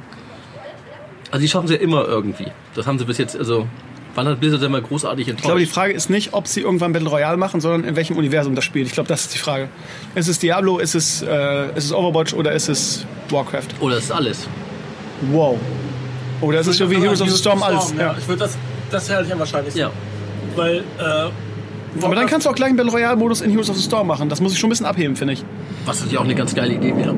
Also 1.29 1.41
die 1.41 1.47
schaffen 1.49 1.67
sie 1.67 1.75
ja 1.75 1.79
immer 1.79 2.05
irgendwie. 2.07 2.47
Das 2.75 2.87
haben 2.87 2.99
sie 2.99 3.05
bis 3.05 3.17
jetzt, 3.17 3.37
also, 3.37 3.67
wann 4.15 4.27
hat 4.27 4.39
Blizzard 4.39 4.61
denn 4.61 4.71
mal 4.71 4.81
großartig 4.81 5.27
Ich 5.27 5.35
glaube, 5.37 5.57
die 5.59 5.63
enttäuscht? 5.63 5.73
Frage 5.73 5.93
ist 5.93 6.09
nicht, 6.09 6.33
ob 6.33 6.47
sie 6.47 6.61
irgendwann 6.61 6.93
Battle 6.93 7.09
Royale 7.09 7.37
machen, 7.37 7.61
sondern 7.61 7.83
in 7.83 7.95
welchem 7.95 8.17
Universum 8.17 8.55
das 8.55 8.63
spielt. 8.65 8.87
Ich 8.87 8.93
glaube, 8.93 9.07
das 9.07 9.21
ist 9.21 9.33
die 9.33 9.37
Frage. 9.39 9.69
Ist 10.15 10.27
es 10.27 10.39
Diablo, 10.39 10.79
ist 10.79 10.95
es, 10.95 11.21
äh, 11.21 11.69
ist 11.75 11.85
es 11.85 11.93
Overwatch 11.93 12.33
oder 12.33 12.51
ist 12.53 12.69
es 12.69 13.05
Warcraft? 13.29 13.67
Oder 13.79 13.97
ist 13.97 14.11
alles? 14.11 14.47
Wow. 15.31 15.57
Oder 16.41 16.59
ist 16.59 16.67
es 16.67 16.77
so 16.77 16.89
wie 16.89 16.95
Heroes 16.97 17.21
of 17.21 17.29
the 17.29 17.37
Storm 17.37 17.61
alles? 17.63 17.93
Ja. 17.97 18.01
Ja. 18.07 18.15
Ich 18.17 18.27
würde 18.27 18.39
das, 18.39 18.57
das 18.89 19.09
halte 19.09 19.27
ich 19.27 19.33
am 19.33 19.39
wahrscheinlichsten. 19.39 19.81
Ja. 19.81 19.91
Weil, 20.55 20.77
äh, 20.99 22.03
Aber 22.03 22.15
dann 22.15 22.25
kannst 22.27 22.45
du 22.47 22.49
auch 22.49 22.55
gleich 22.55 22.69
einen 22.69 22.77
Battle 22.77 22.91
Royale-Modus 22.91 23.41
in 23.41 23.51
Heroes 23.51 23.69
of 23.69 23.77
the 23.77 23.83
Storm 23.83 24.07
machen. 24.07 24.27
Das 24.29 24.41
muss 24.41 24.53
ich 24.53 24.59
schon 24.59 24.69
ein 24.69 24.71
bisschen 24.71 24.85
abheben, 24.87 25.15
finde 25.15 25.33
ich. 25.33 25.43
Was 25.85 25.99
natürlich 25.99 26.17
auch 26.17 26.23
eine 26.23 26.35
ganz 26.35 26.53
geile 26.55 26.73
Idee 26.73 26.95
wäre. 26.95 27.15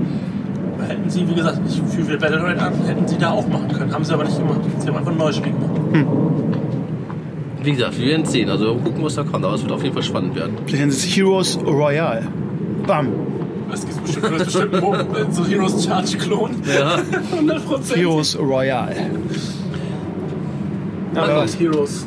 hätten 0.88 1.10
sie, 1.10 1.28
wie 1.28 1.34
gesagt, 1.36 1.60
ich 1.68 1.82
führe 1.96 2.18
Battle 2.18 2.42
Royale 2.42 2.62
an, 2.62 2.74
hätten 2.86 3.08
sie 3.08 3.18
da 3.18 3.32
auch 3.32 3.48
machen 3.48 3.72
können. 3.72 3.94
Haben 3.94 4.04
sie 4.04 4.14
aber 4.14 4.26
nicht 4.26 4.38
gemacht. 4.38 4.60
Sie 4.80 4.88
haben 4.88 4.98
einfach 4.98 5.12
ein 5.12 5.18
neues 5.18 5.38
Spiel 5.38 5.54
gemacht. 5.54 5.70
Wie 7.64 7.72
gesagt, 7.72 7.98
wir 7.98 8.08
werden 8.08 8.26
sehen. 8.26 8.50
Also 8.50 8.76
gucken, 8.76 9.04
was 9.04 9.16
da 9.16 9.24
kommt. 9.24 9.46
Aber 9.46 9.56
es 9.56 9.62
wird 9.62 9.72
auf 9.72 9.84
jeden 9.84 9.94
Fall 9.94 10.04
spannend 10.04 10.36
werden. 10.36 10.58
Vielleicht 10.66 10.80
nennen 10.80 10.92
sie 10.92 11.08
es 11.08 11.16
Heroes 11.16 11.60
Royale. 11.66 12.28
Bam. 12.86 13.10
Das 13.72 13.86
gibt 13.86 14.04
bestimmt, 14.04 14.26
das 14.40 14.44
bestimmt 14.46 14.76
ein 14.76 15.32
so 15.32 15.46
Heroes 15.46 15.86
Charge 15.86 16.18
Klon. 16.18 16.62
Ja. 16.68 16.96
100%. 17.40 17.96
Heroes 17.96 18.38
Royale. 18.38 18.96
Weiß. 21.14 21.60
Heroes. 21.60 22.06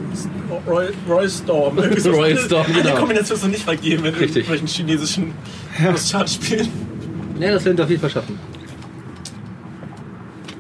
Roy, 0.67 0.87
Roy 1.09 1.29
Storm. 1.29 1.79
Roy 2.05 2.37
Storm, 2.37 2.67
genau. 2.73 2.95
Kombination 2.97 3.37
ist 3.37 3.47
nicht 3.49 3.63
vergeben 3.63 4.05
in 4.05 4.15
Richtig. 4.15 4.49
irgendwelchen 4.49 4.69
chinesischen 4.69 5.33
Heroes 5.73 6.11
Charge 6.11 6.31
Spielen. 6.31 6.69
ja, 7.41 7.53
das 7.53 7.65
werden 7.65 7.77
wir 7.79 7.85
auf 7.85 7.91
jeden 7.91 8.01
Fall 8.01 8.11
schaffen. 8.11 8.39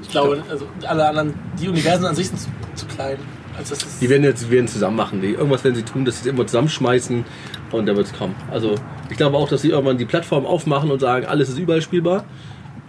Ich 0.02 0.08
glaube, 0.10 0.42
also 0.50 0.66
alle 0.86 1.08
anderen, 1.08 1.34
die 1.60 1.68
Universen 1.68 2.06
an 2.06 2.14
sich 2.14 2.28
sind 2.28 2.40
zu, 2.40 2.48
zu 2.74 2.86
klein. 2.86 3.18
Als 3.56 3.70
dass 3.70 3.78
das 3.78 3.98
Die 3.98 4.08
werden 4.08 4.24
jetzt 4.24 4.50
werden 4.50 4.68
zusammen 4.68 4.96
machen. 4.96 5.20
Die, 5.20 5.32
irgendwas 5.32 5.64
werden 5.64 5.74
sie 5.74 5.82
tun, 5.82 6.04
dass 6.04 6.22
sie 6.22 6.28
es 6.28 6.34
immer 6.34 6.46
zusammenschmeißen 6.46 7.24
und 7.72 7.86
dann 7.86 7.96
wird 7.96 8.06
es 8.06 8.12
kommen. 8.12 8.34
Also 8.50 8.74
ich 9.10 9.16
glaube 9.16 9.36
auch, 9.36 9.48
dass 9.48 9.62
sie 9.62 9.70
irgendwann 9.70 9.98
die 9.98 10.04
Plattform 10.04 10.46
aufmachen 10.46 10.90
und 10.90 11.00
sagen, 11.00 11.26
alles 11.26 11.48
ist 11.48 11.58
überall 11.58 11.82
spielbar. 11.82 12.24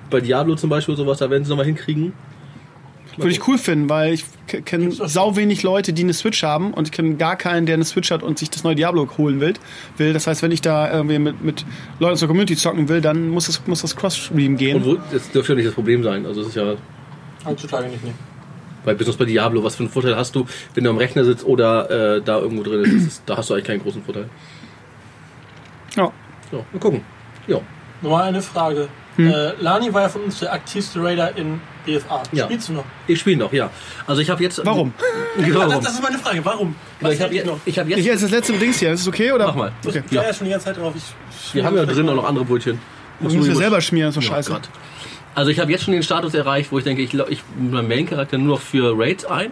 Bei 0.10 0.22
Diablo 0.22 0.56
zum 0.56 0.70
Beispiel 0.70 0.96
sowas, 0.96 1.20
da 1.20 1.30
werden 1.30 1.44
sie 1.44 1.50
nochmal 1.50 1.66
hinkriegen. 1.66 2.14
Würde 3.18 3.32
ich 3.32 3.48
cool 3.48 3.58
finden, 3.58 3.90
weil 3.90 4.14
ich 4.14 4.26
kenne 4.46 4.92
sau 4.92 5.36
wenig 5.36 5.64
Leute, 5.64 5.92
die 5.92 6.04
eine 6.04 6.14
Switch 6.14 6.44
haben 6.44 6.72
und 6.72 6.88
ich 6.88 6.92
kenne 6.92 7.16
gar 7.16 7.36
keinen, 7.36 7.66
der 7.66 7.74
eine 7.74 7.86
Switch 7.86 8.12
hat 8.12 8.22
und 8.22 8.38
sich 8.38 8.52
das 8.52 8.64
neue 8.64 8.76
Diablo 8.76 9.10
holen 9.18 9.40
will. 9.40 9.56
will. 9.98 10.14
Das 10.14 10.28
heißt, 10.28 10.44
wenn 10.44 10.52
ich 10.52 10.62
da 10.62 10.92
irgendwie 10.92 11.18
mit, 11.18 11.44
mit 11.44 11.66
Leuten 12.00 12.14
aus 12.14 12.20
der 12.20 12.28
Community 12.28 12.56
zocken 12.56 12.90
will, 12.90 13.02
dann 13.02 13.30
muss 13.30 13.48
das, 13.48 13.66
muss 13.66 13.82
das 13.82 13.96
Cross-Stream 13.96 14.56
gehen. 14.58 14.78
Und 14.78 14.86
wo, 14.86 14.98
das 15.12 15.32
dürfte 15.32 15.54
ja 15.54 15.56
nicht 15.56 15.68
das 15.68 15.74
Problem 15.74 16.04
sein. 16.04 16.28
Also 16.28 16.42
es 16.42 16.50
ist 16.50 16.56
ja 16.56 16.76
heutzutage 17.44 17.88
nicht 17.88 18.04
mehr. 18.04 18.14
Bei 18.88 18.94
besonders 18.96 19.18
bei 19.20 19.26
Diablo, 19.26 19.64
was 19.64 19.76
für 19.76 19.84
einen 19.84 19.92
Vorteil 19.92 20.16
hast 20.16 20.34
du, 20.34 20.46
wenn 20.74 20.84
du 20.86 20.90
am 20.90 20.98
Rechner 20.98 21.24
sitzt 21.26 21.46
oder 21.46 22.16
äh, 22.16 22.22
da 22.22 22.40
irgendwo 22.40 22.64
drin 22.64 22.82
ist, 22.84 22.94
das 22.96 23.04
ist. 23.04 23.22
Da 23.26 23.38
hast 23.38 23.50
du 23.50 23.54
eigentlich 23.54 23.66
keinen 23.66 23.82
großen 23.84 24.02
Vorteil. 24.04 24.30
Ja. 25.96 26.12
So, 26.52 26.66
mal 26.72 26.80
gucken. 26.80 27.02
Ja. 27.48 27.60
Nochmal 28.02 28.24
eine 28.24 28.42
Frage. 28.42 28.88
Äh, 29.18 29.54
Lani 29.60 29.92
war 29.94 30.04
ja 30.04 30.10
von 30.10 30.22
uns 30.24 30.40
der 30.40 30.54
aktivste 30.54 31.02
Raider 31.04 31.36
in 31.36 31.60
BFA. 31.86 32.22
Ja. 32.32 32.46
Spielst 32.46 32.70
du 32.70 32.74
noch? 32.74 32.84
Ich 33.08 33.20
spiele 33.20 33.38
noch, 33.38 33.52
ja. 33.52 33.70
Also 34.06 34.22
ich 34.22 34.30
habe 34.30 34.42
jetzt. 34.44 34.64
Warum? 34.64 34.94
Genau, 35.38 35.60
Das, 35.60 35.70
warum? 35.70 35.84
das 35.84 35.94
ist 35.94 36.02
meine 36.04 36.18
Frage. 36.18 36.46
Warum? 36.46 36.76
Weil 37.00 37.14
ich 37.14 37.20
Was 37.20 37.26
habe 37.26 37.36
jetzt, 37.36 37.50
ich 37.66 37.78
hab 37.80 37.88
Ich 37.88 37.96
jetzt. 37.98 38.06
jetzt 38.06 38.24
das 38.24 38.32
letzte 38.32 38.54
Dings 38.54 38.80
hier. 38.80 38.92
Ist 38.92 39.02
es 39.02 39.08
okay? 39.08 39.32
Oder? 39.32 39.46
Mach 39.48 39.56
mal. 39.56 39.72
Okay. 39.86 40.02
Ich 40.10 40.18
war 40.18 40.24
ja 40.24 40.34
schon 40.34 40.46
die 40.46 40.52
ganze 40.52 40.66
Zeit 40.66 40.78
drauf. 40.78 40.94
Ich, 40.96 41.54
Wir 41.54 41.64
haben 41.64 41.76
ja 41.76 41.86
drin 41.86 42.10
auch 42.10 42.16
noch 42.16 42.26
andere 42.28 42.44
Brötchen. 42.46 42.80
Du 43.20 43.30
musst 43.36 43.48
ja 43.50 43.56
selber 43.56 43.80
schmieren, 43.82 44.12
so 44.12 44.20
Ja, 44.20 44.28
scheiße. 44.28 44.52
Gott. 44.52 44.70
Also 45.38 45.52
ich 45.52 45.60
habe 45.60 45.72
jetzt 45.72 45.84
schon 45.84 45.94
den 45.94 46.02
Status 46.02 46.34
erreicht, 46.34 46.72
wo 46.72 46.80
ich 46.80 46.84
denke, 46.84 47.04
ich, 47.04 47.14
ich 47.14 47.44
mein 47.60 47.88
Main-Charakter 47.88 48.40
nur 48.40 48.56
noch 48.56 48.60
für 48.60 48.98
Raids 48.98 49.24
ein. 49.24 49.52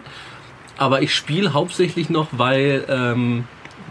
Aber 0.76 1.00
ich 1.00 1.14
spiele 1.14 1.52
hauptsächlich 1.52 2.10
noch, 2.10 2.26
weil 2.32 2.84
ähm, 2.88 3.44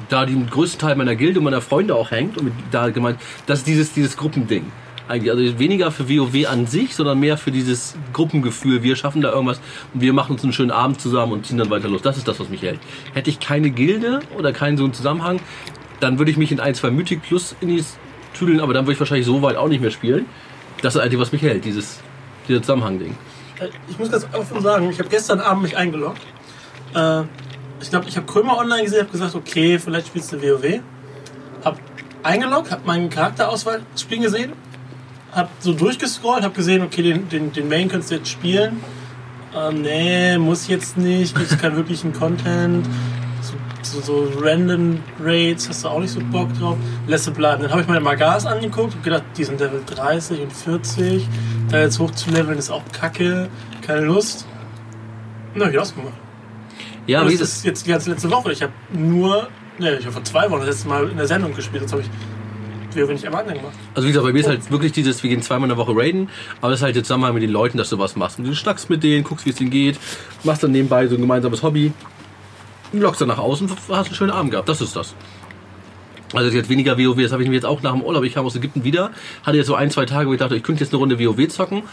da 0.09 0.25
die 0.25 0.37
größte 0.45 0.77
Teil 0.77 0.97
meiner 0.97 1.15
Gilde 1.15 1.39
und 1.39 1.45
meiner 1.45 1.61
Freunde 1.61 1.95
auch 1.95 2.11
hängt. 2.11 2.37
Und 2.37 2.51
da 2.69 2.89
gemeint, 2.89 3.17
das 3.45 3.59
ist 3.59 3.67
dieses, 3.67 3.93
dieses 3.93 4.17
Gruppending. 4.17 4.73
eigentlich. 5.07 5.31
Also 5.31 5.57
weniger 5.57 5.89
für 5.89 6.09
WoW 6.09 6.49
an 6.49 6.67
sich, 6.67 6.93
sondern 6.95 7.17
mehr 7.21 7.37
für 7.37 7.51
dieses 7.51 7.95
Gruppengefühl. 8.11 8.83
Wir 8.83 8.97
schaffen 8.97 9.21
da 9.21 9.31
irgendwas 9.31 9.61
und 9.93 10.01
wir 10.01 10.11
machen 10.11 10.33
uns 10.33 10.43
einen 10.43 10.51
schönen 10.51 10.71
Abend 10.71 10.99
zusammen 10.99 11.31
und 11.31 11.45
ziehen 11.45 11.57
dann 11.57 11.69
weiter 11.69 11.87
los. 11.87 12.01
Das 12.01 12.17
ist 12.17 12.27
das, 12.27 12.41
was 12.41 12.49
mich 12.49 12.61
hält. 12.61 12.81
Hätte 13.13 13.29
ich 13.29 13.39
keine 13.39 13.69
Gilde 13.69 14.19
oder 14.37 14.51
keinen 14.51 14.75
so 14.75 14.83
einen 14.83 14.93
Zusammenhang, 14.93 15.39
dann 16.01 16.17
würde 16.17 16.29
ich 16.29 16.35
mich 16.35 16.51
in 16.51 16.59
ein, 16.59 16.75
zwei 16.75 16.91
Mythic 16.91 17.21
Plus 17.21 17.55
Indies 17.61 17.97
tüdeln, 18.33 18.59
aber 18.59 18.73
dann 18.73 18.85
würde 18.85 18.95
ich 18.95 18.99
wahrscheinlich 18.99 19.25
so 19.25 19.41
weit 19.41 19.55
auch 19.55 19.69
nicht 19.69 19.79
mehr 19.79 19.91
spielen. 19.91 20.25
Das 20.85 20.93
ist 20.93 21.01
eigentlich, 21.01 21.19
was 21.19 21.31
mich 21.31 21.41
hält, 21.41 21.65
dieses, 21.65 21.97
dieser 22.47 22.61
Zusammenhang-Ding. 22.61 23.17
Äh, 23.59 23.69
Ich 23.89 23.97
muss 23.97 24.11
ganz 24.11 24.27
offen 24.33 24.61
sagen, 24.61 24.87
ich 24.91 24.99
habe 24.99 25.09
gestern 25.09 25.39
Abend 25.39 25.63
mich 25.63 25.75
eingeloggt. 25.75 26.21
Äh, 26.93 27.23
ich 27.81 27.89
glaube, 27.89 28.07
ich 28.07 28.15
habe 28.15 28.27
Krömer 28.27 28.59
online 28.59 28.83
gesehen, 28.83 28.99
habe 28.99 29.11
gesagt, 29.11 29.33
okay, 29.33 29.79
vielleicht 29.79 30.05
spielst 30.05 30.31
du 30.31 30.43
WoW. 30.43 30.81
Hab 31.63 31.79
eingeloggt, 32.21 32.69
habe 32.69 32.85
meinen 32.85 33.09
Charakterauswahl 33.09 33.81
spielen 33.99 34.21
gesehen, 34.21 34.53
habe 35.31 35.49
so 35.59 35.73
durchgescrollt, 35.73 36.43
habe 36.43 36.53
gesehen, 36.53 36.83
okay, 36.83 37.01
den, 37.01 37.29
den, 37.29 37.51
den 37.51 37.67
Main 37.67 37.87
könntest 37.87 38.11
du 38.11 38.17
jetzt 38.17 38.29
spielen. 38.29 38.79
Äh, 39.55 39.73
nee, 39.73 40.37
muss 40.37 40.67
jetzt 40.67 40.97
nicht, 40.97 41.35
gibt 41.35 41.59
keinen 41.59 41.77
wirklichen 41.77 42.13
Content. 42.13 42.85
So, 43.85 44.01
so, 44.01 44.27
random 44.39 44.99
Raids, 45.23 45.69
hast 45.69 45.83
du 45.83 45.89
auch 45.89 45.99
nicht 45.99 46.11
so 46.11 46.19
Bock 46.31 46.51
drauf. 46.57 46.75
Lässt 47.07 47.27
du 47.27 47.31
bleiben. 47.31 47.61
Dann 47.61 47.71
habe 47.71 47.81
ich 47.81 47.87
meine 47.87 47.99
Magas 47.99 48.45
angeguckt 48.47 48.95
und 48.95 49.03
gedacht, 49.03 49.23
die 49.37 49.43
sind 49.43 49.59
Level 49.59 49.81
30 49.85 50.41
und 50.41 50.51
40. 50.51 51.27
Da 51.69 51.81
jetzt 51.81 51.99
hoch 51.99 52.09
zu 52.11 52.31
leveln 52.31 52.57
ist 52.57 52.71
auch 52.71 52.83
kacke. 52.91 53.47
Keine 53.85 54.01
Lust. 54.01 54.47
Na, 55.53 55.69
ich 55.69 55.77
ausgemacht. 55.77 56.13
Ja, 57.05 57.27
wie 57.27 57.33
das 57.33 57.41
ist 57.41 57.57
ist 57.57 57.65
jetzt 57.65 57.85
die 57.85 57.91
ganze 57.91 58.09
letzte 58.09 58.31
Woche. 58.31 58.51
Ich 58.51 58.63
habe 58.63 58.73
nur, 58.91 59.49
ne, 59.77 59.97
ich 59.99 60.05
habe 60.05 60.13
vor 60.13 60.23
zwei 60.23 60.49
Wochen 60.49 60.61
das 60.61 60.69
letzte 60.69 60.87
Mal 60.87 61.07
in 61.07 61.17
der 61.17 61.27
Sendung 61.27 61.53
gespielt. 61.53 61.83
Jetzt 61.83 61.91
habe 61.91 62.01
ich 62.01 62.09
WoW 62.95 63.09
nicht 63.09 63.27
am 63.27 63.33
gemacht. 63.33 63.73
Also 63.93 64.07
wie 64.07 64.11
gesagt, 64.11 64.25
bei 64.25 64.33
mir 64.33 64.39
ist 64.39 64.47
halt 64.47 64.71
wirklich 64.71 64.93
dieses, 64.93 65.21
wir 65.21 65.29
gehen 65.29 65.41
zweimal 65.41 65.69
in 65.69 65.75
der 65.75 65.77
Woche 65.77 65.95
raiden, 65.95 66.29
aber 66.61 66.71
das 66.71 66.79
ist 66.79 66.83
halt 66.83 66.95
jetzt 66.95 67.07
Zusammenhang 67.07 67.33
mit 67.33 67.43
den 67.43 67.51
Leuten, 67.51 67.77
dass 67.77 67.89
du 67.89 67.99
was 67.99 68.15
machst. 68.15 68.39
Und 68.39 68.45
du 68.45 68.55
schnackst 68.55 68.89
mit 68.89 69.03
denen, 69.03 69.23
guckst, 69.23 69.45
wie 69.45 69.49
es 69.49 69.57
denen 69.57 69.69
geht, 69.69 69.99
machst 70.43 70.63
dann 70.63 70.71
nebenbei 70.71 71.07
so 71.07 71.15
ein 71.15 71.21
gemeinsames 71.21 71.61
Hobby, 71.61 71.91
lockst 72.93 73.21
dann 73.21 73.27
nach 73.27 73.37
außen 73.37 73.69
und 73.69 73.77
hast 73.89 74.07
einen 74.07 74.15
schönen 74.15 74.31
Abend 74.31 74.51
gehabt. 74.51 74.69
Das 74.69 74.81
ist 74.81 74.95
das. 74.95 75.15
Also 76.33 76.55
jetzt 76.55 76.69
weniger 76.69 76.97
WoW, 76.97 77.21
das 77.21 77.31
habe 77.31 77.43
ich 77.43 77.49
mir 77.49 77.55
jetzt 77.55 77.65
auch 77.65 77.81
nach 77.81 77.93
dem 77.93 78.01
Urlaub, 78.01 78.23
ich 78.23 78.33
kam 78.33 78.45
aus 78.45 78.55
Ägypten 78.55 78.83
wieder, 78.83 79.11
hatte 79.43 79.57
jetzt 79.57 79.67
so 79.67 79.75
ein, 79.75 79.91
zwei 79.91 80.05
Tage, 80.05 80.27
wo 80.27 80.33
ich 80.33 80.39
dachte, 80.39 80.55
ich 80.55 80.63
könnte 80.63 80.83
jetzt 80.83 80.91
eine 80.91 80.99
Runde 80.99 81.19
WoW 81.19 81.47
zocken. 81.47 81.83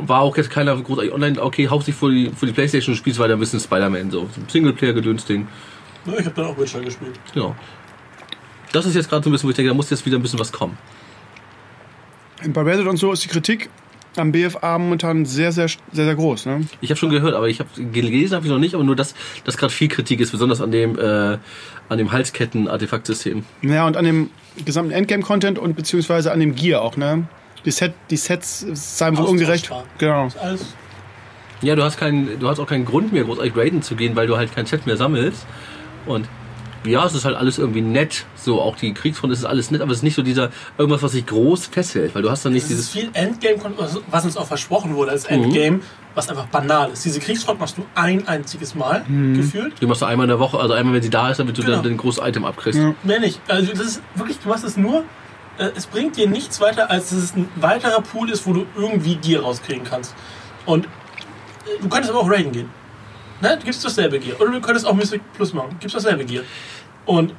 War 0.00 0.20
auch 0.20 0.36
jetzt 0.36 0.50
keiner 0.50 0.76
großartig 0.76 1.12
online, 1.12 1.42
okay, 1.42 1.68
hauptsächlich 1.68 1.98
vor 1.98 2.10
die, 2.10 2.30
vor 2.30 2.46
die 2.46 2.52
Playstation 2.52 2.92
und 2.92 2.98
spielst 2.98 3.18
weiter 3.18 3.34
ein 3.34 3.40
bisschen 3.40 3.60
Spider-Man, 3.60 4.10
so 4.10 4.28
Singleplayer-Gedöns-Ding. 4.48 5.48
Ja, 6.06 6.12
ich 6.18 6.26
habe 6.26 6.34
dann 6.36 6.46
auch 6.46 6.58
Witcher 6.58 6.80
gespielt. 6.80 7.18
Genau. 7.34 7.54
Das 8.72 8.86
ist 8.86 8.94
jetzt 8.94 9.08
gerade 9.08 9.24
so 9.24 9.30
ein 9.30 9.32
bisschen, 9.32 9.46
wo 9.46 9.50
ich 9.50 9.56
denke, 9.56 9.70
da 9.70 9.74
muss 9.74 9.90
jetzt 9.90 10.04
wieder 10.06 10.18
ein 10.18 10.22
bisschen 10.22 10.38
was 10.38 10.52
kommen. 10.52 10.76
Bei 12.48 12.62
Reddit 12.62 12.86
und 12.86 12.96
so 12.96 13.12
ist 13.12 13.24
die 13.24 13.28
Kritik 13.28 13.70
am 14.18 14.32
BFA 14.32 14.78
momentan 14.78 15.24
sehr, 15.24 15.52
sehr, 15.52 15.68
sehr, 15.68 16.04
sehr 16.04 16.14
groß. 16.14 16.46
Ne? 16.46 16.66
Ich 16.80 16.90
habe 16.90 16.98
schon 16.98 17.10
gehört, 17.10 17.34
aber 17.34 17.48
ich 17.48 17.60
habe 17.60 17.68
gelesen 17.92 18.34
habe 18.34 18.46
ich 18.46 18.52
noch 18.52 18.58
nicht, 18.58 18.74
aber 18.74 18.84
nur 18.84 18.96
dass 18.96 19.14
dass 19.44 19.56
gerade 19.56 19.72
viel 19.72 19.88
Kritik 19.88 20.20
ist, 20.20 20.32
besonders 20.32 20.60
an 20.60 20.70
dem 20.70 20.98
äh, 20.98 21.38
an 21.88 21.98
dem 21.98 22.12
Halsketten-Artefaktsystem. 22.12 23.44
Ja, 23.62 23.86
und 23.86 23.96
an 23.96 24.04
dem 24.04 24.30
gesamten 24.64 24.92
Endgame-Content 24.92 25.58
und 25.58 25.76
beziehungsweise 25.76 26.32
an 26.32 26.40
dem 26.40 26.54
Gear 26.54 26.82
auch. 26.82 26.96
Ne? 26.96 27.28
Die, 27.64 27.70
Set, 27.70 27.94
die 28.10 28.16
Sets 28.16 28.66
seien 28.72 29.16
wohl 29.16 29.26
ungerecht. 29.26 29.70
Genau. 29.98 30.26
Ist 30.26 30.38
alles 30.38 30.74
Ja, 31.62 31.74
du 31.76 31.82
hast 31.82 31.98
keinen, 31.98 32.38
du 32.38 32.48
hast 32.48 32.58
auch 32.58 32.66
keinen 32.66 32.84
Grund 32.84 33.12
mehr 33.12 33.24
großartig 33.24 33.56
raiden 33.56 33.82
zu 33.82 33.96
gehen, 33.96 34.16
weil 34.16 34.26
du 34.26 34.36
halt 34.36 34.54
kein 34.54 34.66
Set 34.66 34.86
mehr 34.86 34.96
sammelst. 34.96 35.46
Und 36.06 36.28
ja, 36.86 37.04
es 37.06 37.14
ist 37.14 37.24
halt 37.24 37.36
alles 37.36 37.58
irgendwie 37.58 37.80
nett. 37.80 38.24
So 38.34 38.60
auch 38.60 38.76
die 38.76 38.92
Kriegsfront 38.94 39.32
ist 39.32 39.44
alles 39.44 39.70
nett, 39.70 39.80
aber 39.80 39.90
es 39.92 39.98
ist 39.98 40.02
nicht 40.02 40.14
so 40.16 40.22
dieser 40.22 40.50
irgendwas, 40.78 41.02
was 41.02 41.12
sich 41.12 41.26
groß 41.26 41.66
festhält, 41.66 42.14
weil 42.14 42.22
du 42.22 42.30
hast 42.30 42.44
dann 42.44 42.52
nicht 42.52 42.64
Es 42.64 42.70
ist 42.70 42.94
dieses. 42.94 43.10
viel 43.10 43.10
Endgame, 43.12 43.56
was- 43.76 43.98
was 44.10 44.24
uns 44.24 44.36
auch 44.36 44.46
versprochen 44.46 44.94
wurde 44.94 45.10
als 45.12 45.24
Endgame, 45.24 45.80
was 46.14 46.28
einfach 46.28 46.46
banal 46.46 46.90
ist. 46.92 47.04
Diese 47.04 47.20
Kriegsfront 47.20 47.60
machst 47.60 47.76
du 47.78 47.84
ein 47.94 48.26
einziges 48.28 48.74
Mal 48.74 49.04
gefühlt. 49.34 49.74
Du 49.80 49.86
machst 49.88 50.02
du 50.02 50.06
einmal 50.06 50.24
in 50.24 50.28
der 50.30 50.38
Woche, 50.38 50.58
also 50.58 50.74
einmal 50.74 50.94
wenn 50.94 51.02
sie 51.02 51.10
da 51.10 51.30
ist, 51.30 51.38
damit 51.38 51.56
du 51.58 51.62
Genau. 51.62 51.74
dann 51.76 51.84
den 51.84 51.96
großen 51.96 52.24
Item 52.26 52.44
abkriegst. 52.44 52.80
Mehr 53.02 53.20
nicht. 53.20 53.40
Also 53.48 53.70
das 53.72 53.80
ist 53.80 54.02
wirklich, 54.14 54.38
du 54.38 54.48
machst 54.48 54.64
es 54.64 54.76
nur, 54.76 55.04
äh, 55.58 55.68
es 55.76 55.86
bringt 55.86 56.16
dir 56.16 56.28
nichts 56.28 56.60
weiter, 56.60 56.90
als 56.90 57.10
dass 57.10 57.18
es 57.18 57.36
ein 57.36 57.48
weiterer 57.56 58.00
Pool 58.00 58.30
ist, 58.30 58.46
wo 58.46 58.52
du 58.52 58.66
irgendwie 58.76 59.16
Gear 59.16 59.42
rauskriegen 59.42 59.84
kannst. 59.84 60.14
Und 60.64 60.86
äh, 60.86 60.88
du 61.82 61.88
könntest 61.88 62.10
aber 62.12 62.20
auch 62.22 62.30
raiden 62.30 62.52
gehen. 62.52 62.70
Ne? 63.42 63.54
Du 63.58 63.66
gibst 63.66 63.84
dasselbe 63.84 64.18
Gear. 64.18 64.40
Oder 64.40 64.52
du 64.52 64.60
könntest 64.62 64.86
auch 64.86 64.94
Mystic 64.94 65.20
Plus 65.34 65.52
machen. 65.52 65.76
Gibst 65.78 65.94
dasselbe 65.94 66.24
Gear. 66.24 66.42
Und 67.06 67.34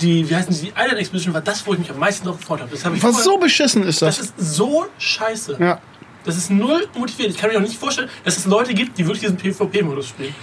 die, 0.00 0.28
wie 0.28 0.34
heißen 0.34 0.52
sie, 0.52 0.66
die 0.66 0.72
Island 0.76 0.98
Expedition 0.98 1.32
war 1.34 1.40
das, 1.40 1.66
wo 1.66 1.72
ich 1.72 1.78
mich 1.78 1.90
am 1.90 1.98
meisten 1.98 2.26
drauf 2.26 2.38
gefreut 2.38 2.60
habe. 2.60 2.70
Das 2.70 2.84
habe 2.84 2.96
ich 2.96 3.02
Was 3.02 3.22
so 3.24 3.38
beschissen 3.38 3.82
ist 3.84 4.02
Das 4.02 4.16
das. 4.18 4.26
ist 4.26 4.34
so 4.38 4.86
scheiße. 4.98 5.56
Ja. 5.60 5.80
Das 6.24 6.36
ist 6.36 6.50
null 6.50 6.88
motiviert. 6.96 7.30
Ich 7.30 7.36
kann 7.38 7.50
mir 7.50 7.56
auch 7.58 7.62
nicht 7.62 7.78
vorstellen, 7.78 8.08
dass 8.24 8.36
es 8.36 8.46
Leute 8.46 8.74
gibt, 8.74 8.98
die 8.98 9.06
wirklich 9.06 9.20
diesen 9.20 9.36
PvP-Modus 9.36 10.08
spielen. 10.08 10.34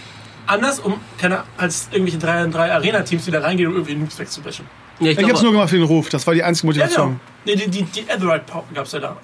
Anders 0.48 0.80
um, 0.80 1.00
keine, 1.20 1.44
als 1.58 1.88
irgendwelche 1.92 2.18
3 2.20 2.48
3 2.48 2.72
Arena-Teams, 2.74 3.26
die 3.26 3.32
da 3.32 3.42
reingehen, 3.42 3.70
um 3.70 3.76
irgendwie 3.76 3.96
Noobs 3.96 4.18
wegzubashen. 4.20 4.66
Ja, 5.00 5.12
ich 5.12 5.18
Ich 5.18 5.24
hab's 5.24 5.30
glaube, 5.30 5.44
nur 5.44 5.52
gemacht 5.54 5.70
für 5.70 5.78
den 5.78 5.86
Ruf. 5.86 6.10
Das 6.10 6.26
war 6.28 6.34
die 6.34 6.44
einzige 6.44 6.68
Ja, 6.74 6.88
genau. 6.88 7.06
Motivation. 7.06 7.20
Nee, 7.46 7.56
die, 7.56 7.70
die, 7.70 7.84
die 7.84 8.02
Etherite 8.02 8.46
gab 8.74 8.86
es 8.86 8.92
ja 8.92 9.00
da. 9.00 9.18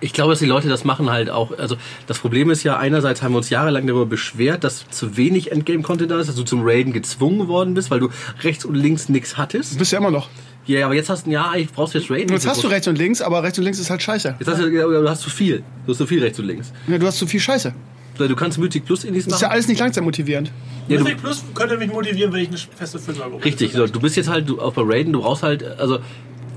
Ich 0.00 0.12
glaube, 0.12 0.32
dass 0.32 0.38
die 0.40 0.46
Leute 0.46 0.68
das 0.68 0.84
machen 0.84 1.10
halt 1.10 1.30
auch. 1.30 1.56
Also 1.58 1.76
das 2.06 2.18
Problem 2.18 2.50
ist 2.50 2.62
ja, 2.64 2.76
einerseits 2.78 3.22
haben 3.22 3.32
wir 3.32 3.38
uns 3.38 3.50
jahrelang 3.50 3.86
darüber 3.86 4.06
beschwert, 4.06 4.64
dass 4.64 4.88
zu 4.90 5.16
wenig 5.16 5.52
Endgame-Content 5.52 6.10
da 6.10 6.18
ist, 6.18 6.28
dass 6.28 6.36
du 6.36 6.42
zum 6.42 6.62
Raiden 6.64 6.92
gezwungen 6.92 7.38
geworden 7.38 7.74
bist, 7.74 7.90
weil 7.90 8.00
du 8.00 8.08
rechts 8.42 8.64
und 8.64 8.74
links 8.74 9.08
nichts 9.08 9.36
hattest. 9.36 9.78
Bist 9.78 9.92
ja 9.92 9.98
immer 9.98 10.10
noch. 10.10 10.28
Ja, 10.66 10.84
aber 10.86 10.94
jetzt 10.94 11.08
hast 11.08 11.26
du, 11.26 11.30
ja, 11.30 11.52
ich 11.56 11.70
brauchst 11.72 11.94
jetzt 11.94 12.10
Raiden. 12.10 12.28
Jetzt 12.30 12.46
hast 12.46 12.62
du 12.62 12.68
rechts 12.68 12.86
und 12.86 12.96
links, 12.98 13.20
aber 13.22 13.42
rechts 13.42 13.58
und 13.58 13.64
links 13.64 13.78
ist 13.78 13.90
halt 13.90 14.02
scheiße. 14.02 14.36
Jetzt 14.38 14.48
hast 14.48 14.60
du, 14.60 14.70
du 14.70 15.08
hast 15.08 15.22
zu 15.22 15.30
viel. 15.30 15.62
Du 15.86 15.92
hast 15.92 15.98
zu 15.98 16.06
viel 16.06 16.22
rechts 16.22 16.38
und 16.38 16.46
links. 16.46 16.72
Ja, 16.86 16.98
du 16.98 17.06
hast 17.06 17.18
zu 17.18 17.26
viel 17.26 17.40
Scheiße. 17.40 17.72
Du 18.18 18.36
kannst 18.36 18.58
Mythic 18.58 18.84
Plus 18.84 19.04
Indies 19.04 19.24
Das 19.24 19.36
ist 19.36 19.40
ja 19.40 19.48
alles 19.48 19.66
nicht 19.66 19.80
langzeit 19.80 20.04
motivierend. 20.04 20.52
Ja, 20.88 20.98
du- 20.98 21.04
Mythic 21.04 21.22
Plus 21.22 21.42
könnte 21.54 21.78
mich 21.78 21.90
motivieren, 21.90 22.32
wenn 22.32 22.40
ich 22.42 22.48
eine 22.48 22.58
feste 22.58 22.98
Fünfer 22.98 23.24
bekomme. 23.24 23.42
Richtig, 23.44 23.72
so, 23.72 23.86
du 23.86 23.98
bist 24.00 24.16
jetzt 24.16 24.28
halt 24.28 24.46
du, 24.48 24.60
auch 24.60 24.74
bei 24.74 24.82
Raiden, 24.84 25.12
du 25.14 25.22
brauchst 25.22 25.42
halt, 25.42 25.62
also 25.78 26.00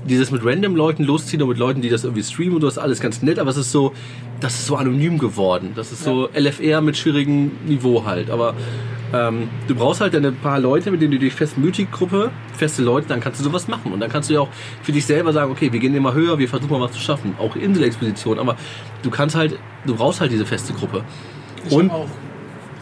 dieses 0.08 0.30
mit 0.30 0.44
random 0.44 0.76
Leuten 0.76 1.04
losziehen 1.04 1.42
und 1.42 1.48
mit 1.48 1.58
Leuten, 1.58 1.80
die 1.82 1.88
das 1.88 2.04
irgendwie 2.04 2.22
streamen 2.22 2.56
und 2.56 2.64
ist 2.64 2.78
alles 2.78 3.00
ganz 3.00 3.22
nett, 3.22 3.38
aber 3.38 3.50
es 3.50 3.56
ist 3.56 3.72
so, 3.72 3.92
das 4.40 4.54
ist 4.54 4.66
so 4.66 4.76
anonym 4.76 5.18
geworden. 5.18 5.72
Das 5.74 5.92
ist 5.92 6.04
so 6.04 6.28
LFR 6.34 6.80
mit 6.80 6.96
schwierigem 6.96 7.52
Niveau 7.66 8.04
halt. 8.04 8.30
Aber 8.30 8.54
ähm, 9.12 9.48
du 9.68 9.74
brauchst 9.74 10.00
halt 10.00 10.12
dann 10.14 10.24
ein 10.26 10.36
paar 10.36 10.58
Leute, 10.60 10.90
mit 10.90 11.00
denen 11.00 11.12
du 11.12 11.18
die 11.18 11.30
feste 11.30 11.58
Mythic-Gruppe, 11.60 12.30
feste 12.54 12.82
Leute, 12.82 13.08
dann 13.08 13.20
kannst 13.20 13.40
du 13.40 13.44
sowas 13.44 13.68
machen. 13.68 13.92
Und 13.92 14.00
dann 14.00 14.10
kannst 14.10 14.28
du 14.28 14.34
ja 14.34 14.40
auch 14.40 14.48
für 14.82 14.92
dich 14.92 15.06
selber 15.06 15.32
sagen, 15.32 15.50
okay, 15.52 15.72
wir 15.72 15.80
gehen 15.80 15.94
immer 15.94 16.12
höher, 16.14 16.38
wir 16.38 16.48
versuchen 16.48 16.72
mal 16.72 16.80
was 16.80 16.92
zu 16.92 17.00
schaffen. 17.00 17.34
Auch 17.38 17.56
Inselexpedition, 17.56 18.38
aber 18.38 18.56
du 19.02 19.10
kannst 19.10 19.36
halt, 19.36 19.58
du 19.86 19.94
brauchst 19.94 20.20
halt 20.20 20.32
diese 20.32 20.44
feste 20.46 20.72
Gruppe. 20.74 21.02
Ich 21.66 21.72
Und- 21.72 21.90
auch 21.90 22.08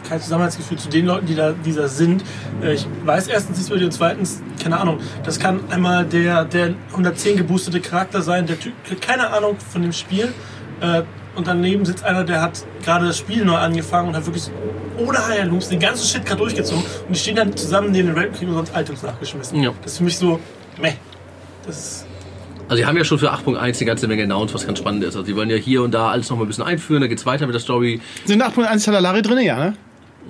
kein 0.07 0.21
Zusammenhaltsgefühl 0.21 0.77
zu 0.77 0.89
den 0.89 1.05
Leuten, 1.05 1.25
die 1.25 1.35
da, 1.35 1.53
die 1.53 1.73
da 1.73 1.87
sind. 1.87 2.23
Äh, 2.61 2.73
Ich 2.73 2.85
weiß 3.05 3.27
erstens 3.27 3.57
nichts 3.57 3.69
über 3.69 3.79
die 3.79 3.85
und 3.85 3.91
zweitens, 3.91 4.41
keine 4.61 4.79
Ahnung, 4.79 4.99
das 5.23 5.39
kann 5.39 5.59
einmal 5.71 6.05
der, 6.05 6.45
der 6.45 6.73
110 6.91 7.37
geboostete 7.37 7.79
Charakter 7.79 8.21
sein, 8.21 8.45
der 8.47 8.59
Typ, 8.59 8.73
hat 8.89 9.01
keine 9.01 9.29
Ahnung 9.31 9.55
von 9.71 9.81
dem 9.81 9.93
Spiel. 9.93 10.33
Äh, 10.81 11.03
Und 11.35 11.47
daneben 11.47 11.83
sitzt 11.83 12.03
einer, 12.03 12.23
der 12.23 12.41
hat 12.43 12.63
gerade 12.85 13.07
das 13.07 13.17
Spiel 13.17 13.43
neu 13.43 13.55
angefangen 13.55 14.09
und 14.09 14.15
hat 14.15 14.23
wirklich 14.27 14.51
ohne 14.99 15.17
Heilungs 15.27 15.67
den 15.67 15.79
ganzen 15.79 16.05
Shit 16.05 16.23
gerade 16.27 16.39
durchgezogen. 16.41 16.83
Und 17.07 17.15
die 17.15 17.19
stehen 17.19 17.35
dann 17.35 17.57
zusammen 17.57 17.89
neben 17.91 18.13
den 18.13 18.23
und 18.25 18.33
kriegen 18.33 18.53
sonst 18.53 18.71
Items 18.75 19.01
nachgeschmissen. 19.01 19.63
Ja. 19.63 19.71
Das 19.81 19.93
ist 19.93 19.97
für 19.97 20.03
mich 20.03 20.15
so, 20.15 20.39
meh. 20.79 20.93
Das 21.65 21.77
ist, 21.79 22.05
Also 22.69 22.75
die 22.75 22.85
haben 22.85 22.95
ja 22.97 23.03
schon 23.03 23.17
für 23.17 23.33
8.1 23.33 23.57
eine 23.57 23.85
ganze 23.85 24.07
Menge 24.07 24.23
announced, 24.25 24.53
was 24.53 24.67
ganz 24.67 24.77
spannend 24.77 25.03
ist. 25.03 25.15
Also 25.15 25.25
die 25.25 25.35
wollen 25.35 25.49
ja 25.49 25.55
hier 25.55 25.81
und 25.81 25.91
da 25.91 26.09
alles 26.11 26.29
noch 26.29 26.37
mal 26.37 26.43
ein 26.43 26.47
bisschen 26.49 26.65
einführen, 26.65 27.01
dann 27.01 27.09
geht's 27.09 27.25
weiter 27.25 27.47
mit 27.47 27.55
der 27.55 27.61
Story. 27.61 27.99
Sind 28.25 28.43
8.1 28.43 28.85
Talalari 28.85 29.23
drin? 29.23 29.39
Ja, 29.39 29.57
ne? 29.57 29.73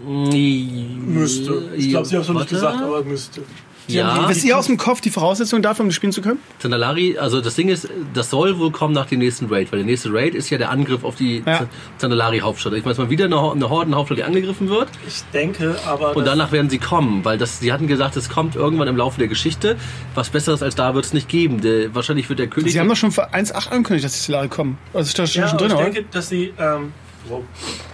Müsste. 0.05 1.71
Ich 1.75 1.89
glaube, 1.89 2.05
sie 2.05 2.15
haben 2.15 2.21
es 2.23 2.27
noch 2.27 2.35
nicht 2.39 2.49
gesagt, 2.49 2.81
aber 2.81 3.03
müsste. 3.03 3.41
Die 3.89 3.95
Ja. 3.95 4.30
Wisst 4.30 4.45
ihr 4.45 4.57
aus 4.57 4.67
dem 4.67 4.77
Kopf 4.77 5.01
die 5.01 5.09
Voraussetzungen 5.09 5.61
dafür, 5.61 5.84
um 5.84 5.89
das 5.89 5.95
spielen 5.97 6.13
zu 6.13 6.21
können? 6.21 6.39
Zandalari, 6.59 7.17
also 7.17 7.41
das 7.41 7.55
Ding 7.55 7.67
ist, 7.67 7.89
das 8.13 8.30
soll 8.30 8.57
wohl 8.57 8.71
kommen 8.71 8.93
nach 8.93 9.07
dem 9.07 9.19
nächsten 9.19 9.47
Raid, 9.47 9.73
weil 9.73 9.80
der 9.80 9.85
nächste 9.85 10.13
Raid 10.13 10.35
ist 10.35 10.49
ja 10.49 10.57
der 10.57 10.69
Angriff 10.71 11.03
auf 11.03 11.15
die 11.15 11.43
Ja. 11.45 11.67
Zandalari-Hauptstadt. 11.97 12.71
Ich 12.75 12.85
weiß 12.85 12.97
mal 12.97 13.09
wieder 13.09 13.25
eine, 13.25 13.51
eine 13.51 13.69
Hordenhauptstadt, 13.69 14.19
die 14.19 14.23
angegriffen 14.23 14.69
wird. 14.69 14.88
Ich 15.05 15.21
denke, 15.34 15.75
aber. 15.85 16.15
Und 16.15 16.25
danach 16.25 16.53
werden 16.53 16.69
sie 16.69 16.77
kommen, 16.77 17.25
weil 17.25 17.38
das, 17.38 17.59
sie 17.59 17.73
hatten 17.73 17.88
gesagt, 17.88 18.15
es 18.15 18.30
kommt 18.30 18.55
irgendwann 18.55 18.88
im 18.88 18.95
Laufe 18.95 19.19
der 19.19 19.27
Geschichte. 19.27 19.75
Was 20.15 20.30
Besseres 20.30 20.63
als 20.63 20.75
da 20.75 20.95
wird 20.95 21.03
es 21.03 21.11
nicht 21.11 21.27
geben. 21.27 21.59
Der, 21.59 21.93
wahrscheinlich 21.93 22.30
wird 22.30 22.39
der 22.39 22.47
König. 22.47 22.71
Sie 22.71 22.80
haben 22.80 22.88
doch 22.88 22.95
schon 22.95 23.11
für 23.11 23.34
1.8 23.34 23.67
angekündigt, 23.69 24.05
dass 24.05 24.21
die 24.21 24.31
Talari 24.31 24.47
kommen. 24.47 24.77
Also 24.93 25.07
ist 25.07 25.19
das 25.19 25.35
Ja, 25.35 25.45
schon 25.49 25.57
aber 25.57 25.67
drin, 25.67 25.67
ich 25.67 25.73
oder? 25.75 25.84
denke, 25.91 26.05
dass 26.09 26.30
sie, 26.30 26.53
ähm, 26.57 26.93
wow, 27.29 27.41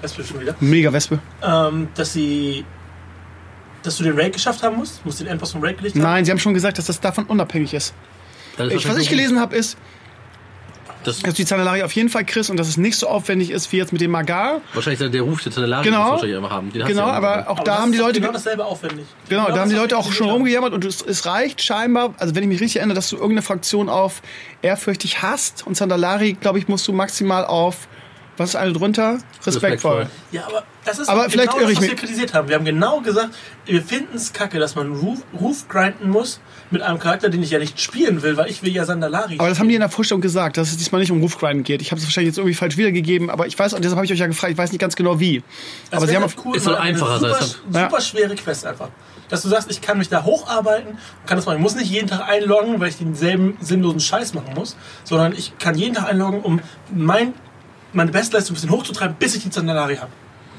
wird 0.02 0.28
schon 0.28 0.40
wieder, 0.42 0.56
Mega 0.60 0.92
Wespe. 0.92 1.20
ähm, 1.44 1.88
dass 1.96 2.14
sie, 2.14 2.66
dass 3.84 3.98
du 3.98 4.04
den 4.04 4.18
Raid 4.20 4.34
geschafft 4.34 4.62
haben 4.64 4.78
musst, 4.78 5.06
musst 5.06 5.20
den 5.20 5.28
Endboss 5.28 5.52
vom 5.52 5.64
Raid 5.64 5.78
gelegt 5.78 5.96
haben. 5.96 6.02
Nein, 6.04 6.26
sie 6.26 6.32
haben 6.32 6.40
schon 6.40 6.54
gesagt, 6.54 6.78
dass 6.78 6.86
das 6.86 7.00
davon 7.00 7.26
unabhängig 7.26 7.74
ist. 7.74 7.94
Ist 8.58 8.72
Ich, 8.74 8.88
was 8.90 8.98
ich 8.98 9.10
gelesen 9.10 9.40
habe, 9.40 9.56
ist, 9.56 9.78
Das 11.06 11.16
Das 11.16 11.24
dass 11.24 11.34
du 11.34 11.38
die 11.44 11.46
Zandalari 11.46 11.82
auf 11.84 11.94
jeden 11.94 12.10
Fall 12.10 12.26
kriegst 12.26 12.50
und 12.50 12.58
dass 12.58 12.68
es 12.68 12.76
nicht 12.76 12.98
so 12.98 13.08
aufwendig 13.08 13.52
ist 13.52 13.72
wie 13.72 13.78
jetzt 13.78 13.94
mit 13.94 14.02
dem 14.02 14.12
Magar. 14.12 14.60
wahrscheinlich 14.74 15.00
der, 15.00 15.08
der 15.08 15.22
Ruf 15.22 15.42
der 15.42 15.54
Zandalari 15.54 15.86
Genau. 15.86 16.02
muss 16.02 16.12
wahrscheinlich 16.12 16.38
immer 16.38 16.50
haben. 16.50 16.72
Den 16.74 16.82
du 16.82 16.88
Genau, 16.88 17.08
ja 17.08 17.14
aber 17.14 17.48
auch 17.50 17.56
Aber 17.56 17.64
da 17.64 17.78
haben 17.80 17.94
die 17.94 18.00
Leute... 18.00 18.20
Genau 18.20 18.34
dasselbe 18.34 18.66
aufwendig. 18.66 19.06
Genau, 19.30 19.48
da 19.48 19.60
haben 19.62 19.70
die 19.70 19.78
Leute 19.78 19.98
auch 19.98 20.12
schon 20.12 20.28
haben. 20.28 20.34
rumgejammert 20.34 20.74
und 20.74 20.84
es, 20.84 21.02
es 21.02 21.26
reicht 21.26 21.62
scheinbar, 21.62 22.14
also 22.18 22.36
wenn 22.36 22.44
ich 22.44 22.50
mich 22.50 22.60
richtig 22.60 22.78
erinnere, 22.80 22.96
dass 22.96 23.08
du 23.10 23.16
irgendeine 23.16 23.44
Fraktion 23.44 23.88
auf 23.88 24.22
ehrfürchtig 24.62 25.22
hast 25.22 25.66
und 25.66 25.78
Sandalari, 25.78 26.34
glaube 26.34 26.60
ich, 26.60 26.68
musst 26.68 26.86
du 26.86 26.92
maximal 26.92 27.46
auf, 27.46 27.88
was 28.40 28.50
ist 28.50 28.56
eine 28.56 28.74
drunter? 28.74 29.20
Respektvoll. 29.46 30.02
Respektvoll. 30.02 30.08
Ja, 30.32 30.48
aber 30.48 30.64
das 30.86 31.00
ist 31.00 31.10
Aber 31.10 31.28
genau 31.28 31.32
vielleicht 31.32 31.54
irre 31.56 31.68
das, 31.68 31.78
was 31.78 31.88
wir 31.88 31.96
kritisiert 31.96 32.34
haben. 32.34 32.48
Wir 32.48 32.56
haben 32.56 32.66
genau 32.66 33.02
gesagt, 33.02 33.36
wir 33.66 33.82
finden 33.82 34.16
es 34.16 34.34
kacke, 34.34 34.60
dass 34.60 34.76
man 34.76 34.94
Roof, 34.94 35.20
Roof 35.40 35.68
grinden 35.68 36.10
muss 36.10 36.40
mit 36.72 36.82
einem 36.82 37.00
Charakter, 37.00 37.30
den 37.30 37.44
ich 37.44 37.52
ja 37.52 37.60
nicht 37.60 37.80
spielen 37.80 38.22
will, 38.22 38.38
weil 38.38 38.50
ich 38.50 38.64
will 38.64 38.72
ja 38.72 38.86
Sandalari. 38.86 39.36
Aber 39.40 39.50
das 39.50 39.60
haben 39.60 39.68
die 39.68 39.76
in 39.76 39.82
der 39.82 39.90
Vorstellung 39.90 40.22
gesagt, 40.22 40.58
dass 40.58 40.70
es 40.70 40.78
diesmal 40.78 41.02
nicht 41.02 41.12
um 41.12 41.20
Roofgrinden 41.22 41.64
geht. 41.64 41.82
Ich 41.82 41.92
habe 41.92 42.00
es 42.00 42.06
wahrscheinlich 42.06 42.30
jetzt 42.30 42.38
irgendwie 42.38 42.56
falsch 42.56 42.78
wiedergegeben, 42.78 43.30
aber 43.30 43.48
ich 43.48 43.58
weiß, 43.58 43.74
und 43.74 43.84
deshalb 43.84 43.98
habe 43.98 44.06
ich 44.06 44.12
euch 44.14 44.20
ja 44.20 44.28
gefragt, 44.28 44.52
ich 44.52 44.58
weiß 44.58 44.72
nicht 44.72 44.82
ganz 44.82 44.96
genau 44.96 45.20
wie. 45.20 45.44
Das 45.92 45.98
aber 45.98 46.08
sie 46.08 46.16
haben 46.16 46.24
auf, 46.24 46.36
cool, 46.46 46.56
Es 46.58 46.64
soll 46.64 46.76
einfacher 46.76 47.20
sein. 47.20 47.34
Super, 47.34 47.84
super 47.84 48.02
schwere 48.02 48.36
Quest 48.36 48.66
einfach. 48.66 48.90
Dass 49.30 49.44
du 49.44 49.50
sagst, 49.50 49.70
ich 49.70 49.82
kann 49.82 50.00
mich 50.00 50.10
da 50.10 50.24
hocharbeiten, 50.24 50.98
kann 51.28 51.38
das 51.38 51.46
machen. 51.46 51.58
Ich 51.58 51.62
muss 51.62 51.76
nicht 51.76 51.92
jeden 51.92 52.08
Tag 52.08 52.28
einloggen, 52.28 52.80
weil 52.80 52.90
ich 52.90 52.98
denselben 52.98 53.58
sinnlosen 53.62 54.00
Scheiß 54.00 54.34
machen 54.34 54.54
muss, 54.56 54.76
sondern 55.04 55.34
ich 55.34 55.58
kann 55.60 55.76
jeden 55.76 55.94
Tag 55.94 56.08
einloggen, 56.10 56.42
um 56.42 56.62
mein, 56.92 57.34
meine 57.94 58.12
Bestleistung 58.12 58.54
ein 58.54 58.56
bisschen 58.56 58.72
hochzutreiben, 58.72 59.16
bis 59.20 59.36
ich 59.36 59.44
die 59.44 59.50
Zandalari 59.50 59.98
habe. 59.98 60.12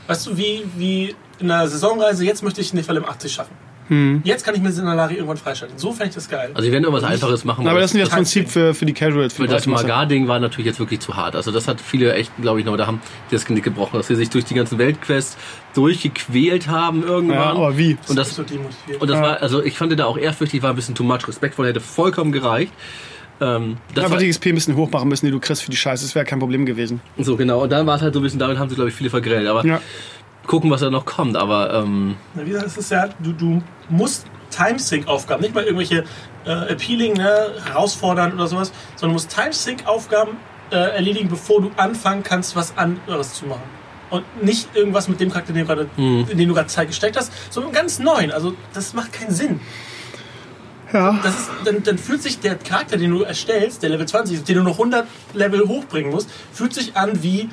Weißt 0.07 0.27
du, 0.27 0.37
wie, 0.37 0.65
wie 0.77 1.15
in 1.39 1.51
einer 1.51 1.69
Saisonreise, 1.69 2.25
jetzt 2.25 2.43
möchte 2.43 2.61
ich 2.61 2.75
Nefal 2.75 2.97
im 2.97 3.05
80 3.05 3.33
schaffen. 3.33 3.55
Hm. 3.89 4.21
Jetzt 4.23 4.45
kann 4.45 4.55
ich 4.55 4.61
mir 4.61 4.73
Zandalari 4.73 5.15
irgendwann 5.15 5.37
freischalten. 5.37 5.77
So 5.77 5.91
fände 5.91 6.11
ich 6.11 6.15
das 6.15 6.29
geil. 6.29 6.51
Also 6.55 6.65
die 6.65 6.71
werden 6.73 6.85
irgendwas 6.85 7.03
Einfaches 7.11 7.45
machen. 7.45 7.67
aber 7.67 7.81
das 7.81 7.91
ist 7.91 7.95
nicht 7.95 8.07
das 8.07 8.15
Prinzip 8.15 8.49
für, 8.49 8.73
für 8.73 8.87
die 8.87 8.93
Casuals. 8.95 9.35
Für 9.35 9.43
Weil 9.43 9.49
das. 9.49 9.67
Magar-Ding 9.67 10.29
war 10.29 10.39
natürlich 10.39 10.67
jetzt 10.67 10.79
wirklich 10.79 11.01
zu 11.01 11.17
hart. 11.17 11.35
Also 11.35 11.51
das 11.51 11.67
hat 11.67 11.81
viele 11.81 12.15
echt, 12.15 12.31
glaube 12.41 12.61
ich, 12.61 12.67
noch, 12.67 12.77
da 12.77 12.87
haben 12.87 13.01
die 13.31 13.35
das 13.35 13.45
Genick 13.47 13.65
gebrochen, 13.65 13.97
dass 13.97 14.07
sie 14.07 14.15
sich 14.15 14.31
durch 14.31 14.45
die 14.45 14.55
ganzen 14.55 14.79
Weltquests 14.79 15.37
durchgequält 15.75 16.69
haben 16.69 17.03
irgendwann. 17.03 17.37
Ja, 17.39 17.51
aber 17.51 17.77
wie? 17.77 17.99
Und 18.07 18.17
das, 18.17 18.35
so 18.37 18.45
demotiviert. 18.45 19.01
und 19.03 19.09
das 19.11 19.17
Ja. 19.17 19.23
war, 19.23 19.43
also 19.43 19.63
ich 19.63 19.77
fand 19.77 19.99
da 19.99 20.05
auch 20.05 20.19
ehrfürchtig, 20.19 20.63
war 20.63 20.71
ein 20.71 20.77
bisschen 20.77 20.95
too 20.95 21.03
much. 21.05 21.27
Respektvoll 21.27 21.67
hätte 21.67 21.81
vollkommen 21.81 22.31
gereicht. 22.31 22.73
Ähm, 23.41 23.79
das 23.95 24.05
Einfach 24.05 24.19
die 24.19 24.29
XP 24.29 24.47
ein 24.49 24.55
bisschen 24.55 24.77
hoch 24.77 24.91
machen 24.91 25.09
müssen, 25.09 25.27
die 25.27 25.33
du 25.33 25.41
kriegst 25.41 25.63
für 25.63 25.71
die 25.71 25.77
Scheiße. 25.77 26.05
Das 26.05 26.15
wäre 26.15 26.25
kein 26.25 26.39
Problem 26.41 26.67
gewesen. 26.67 27.01
so 27.19 27.37
genau. 27.37 27.63
Und 27.63 27.71
dann 27.73 27.87
war 27.87 27.97
es 27.97 28.03
halt 28.03 28.15
so 28.15 28.21
ein 28.21 28.23
bisschen, 28.23 28.39
damit 28.39 28.59
haben 28.59 28.69
sie, 28.69 28.75
glaube 28.75 28.91
ich, 28.91 28.95
viele 28.97 29.11
vergrellt. 29.11 29.47
Aber 29.49 29.65
Ja. 29.65 29.81
gucken, 30.47 30.71
was 30.71 30.81
da 30.81 30.91
noch 30.91 31.07
kommt. 31.07 31.37
Aber 31.37 31.73
ähm, 31.73 32.17
Na, 32.35 32.45
wie 32.45 32.51
gesagt, 32.51 32.67
es 32.67 32.77
ist 32.77 32.91
ja, 32.91 33.09
du, 33.21 33.33
du 33.33 33.63
musst 33.89 34.27
Timesync-Aufgaben, 34.51 35.43
nicht 35.43 35.55
mal 35.55 35.65
irgendwelche 35.65 36.05
äh, 36.45 36.51
appealing, 36.51 37.15
ne, 37.15 37.53
herausfordern 37.65 38.33
oder 38.35 38.47
sowas, 38.47 38.73
sondern 38.97 39.11
du 39.11 39.23
musst 39.23 39.35
Timesync-Aufgaben 39.35 40.33
äh, 40.71 40.77
erledigen, 40.77 41.29
bevor 41.29 41.61
du 41.63 41.71
anfangen 41.77 42.23
kannst, 42.23 42.57
was 42.57 42.77
anderes 42.77 43.35
zu 43.35 43.47
machen. 43.47 43.63
Und 44.11 44.25
nicht 44.43 44.69
irgendwas 44.75 45.09
mit 45.09 45.21
dem 45.21 45.31
Charakter, 45.31 45.53
den 45.53 45.63
du 45.63 45.67
gerade, 45.69 45.89
Mhm. 45.97 46.27
in 46.31 46.37
den 46.39 46.49
du 46.49 46.55
gerade 46.55 46.67
Zeit 46.67 46.89
gesteckt 46.89 47.17
hast, 47.17 47.33
sondern 47.51 47.73
ganz 47.73 47.99
neuen. 48.01 48.33
Also 48.33 48.55
das 48.75 48.93
macht 48.93 49.13
keinen 49.13 49.31
Sinn. 49.33 49.61
Ja. 50.93 51.19
Das 51.23 51.39
ist, 51.39 51.51
dann, 51.65 51.83
dann 51.83 51.99
fühlt 51.99 52.23
sich 52.23 52.41
der 52.41 52.57
Charakter, 52.57 52.97
den 52.97 53.11
du 53.11 53.23
erstellst, 53.23 53.83
der 53.83 53.91
Level 53.91 54.07
20 54.07 54.37
ist, 54.39 54.49
den 54.49 54.57
du 54.57 54.63
noch 54.63 54.73
100 54.79 55.07
Level 55.35 55.67
hochbringen 55.69 56.11
musst, 56.11 56.29
fühlt 56.53 56.75
sich 56.75 56.97
an 56.97 57.23
wie 57.23 57.49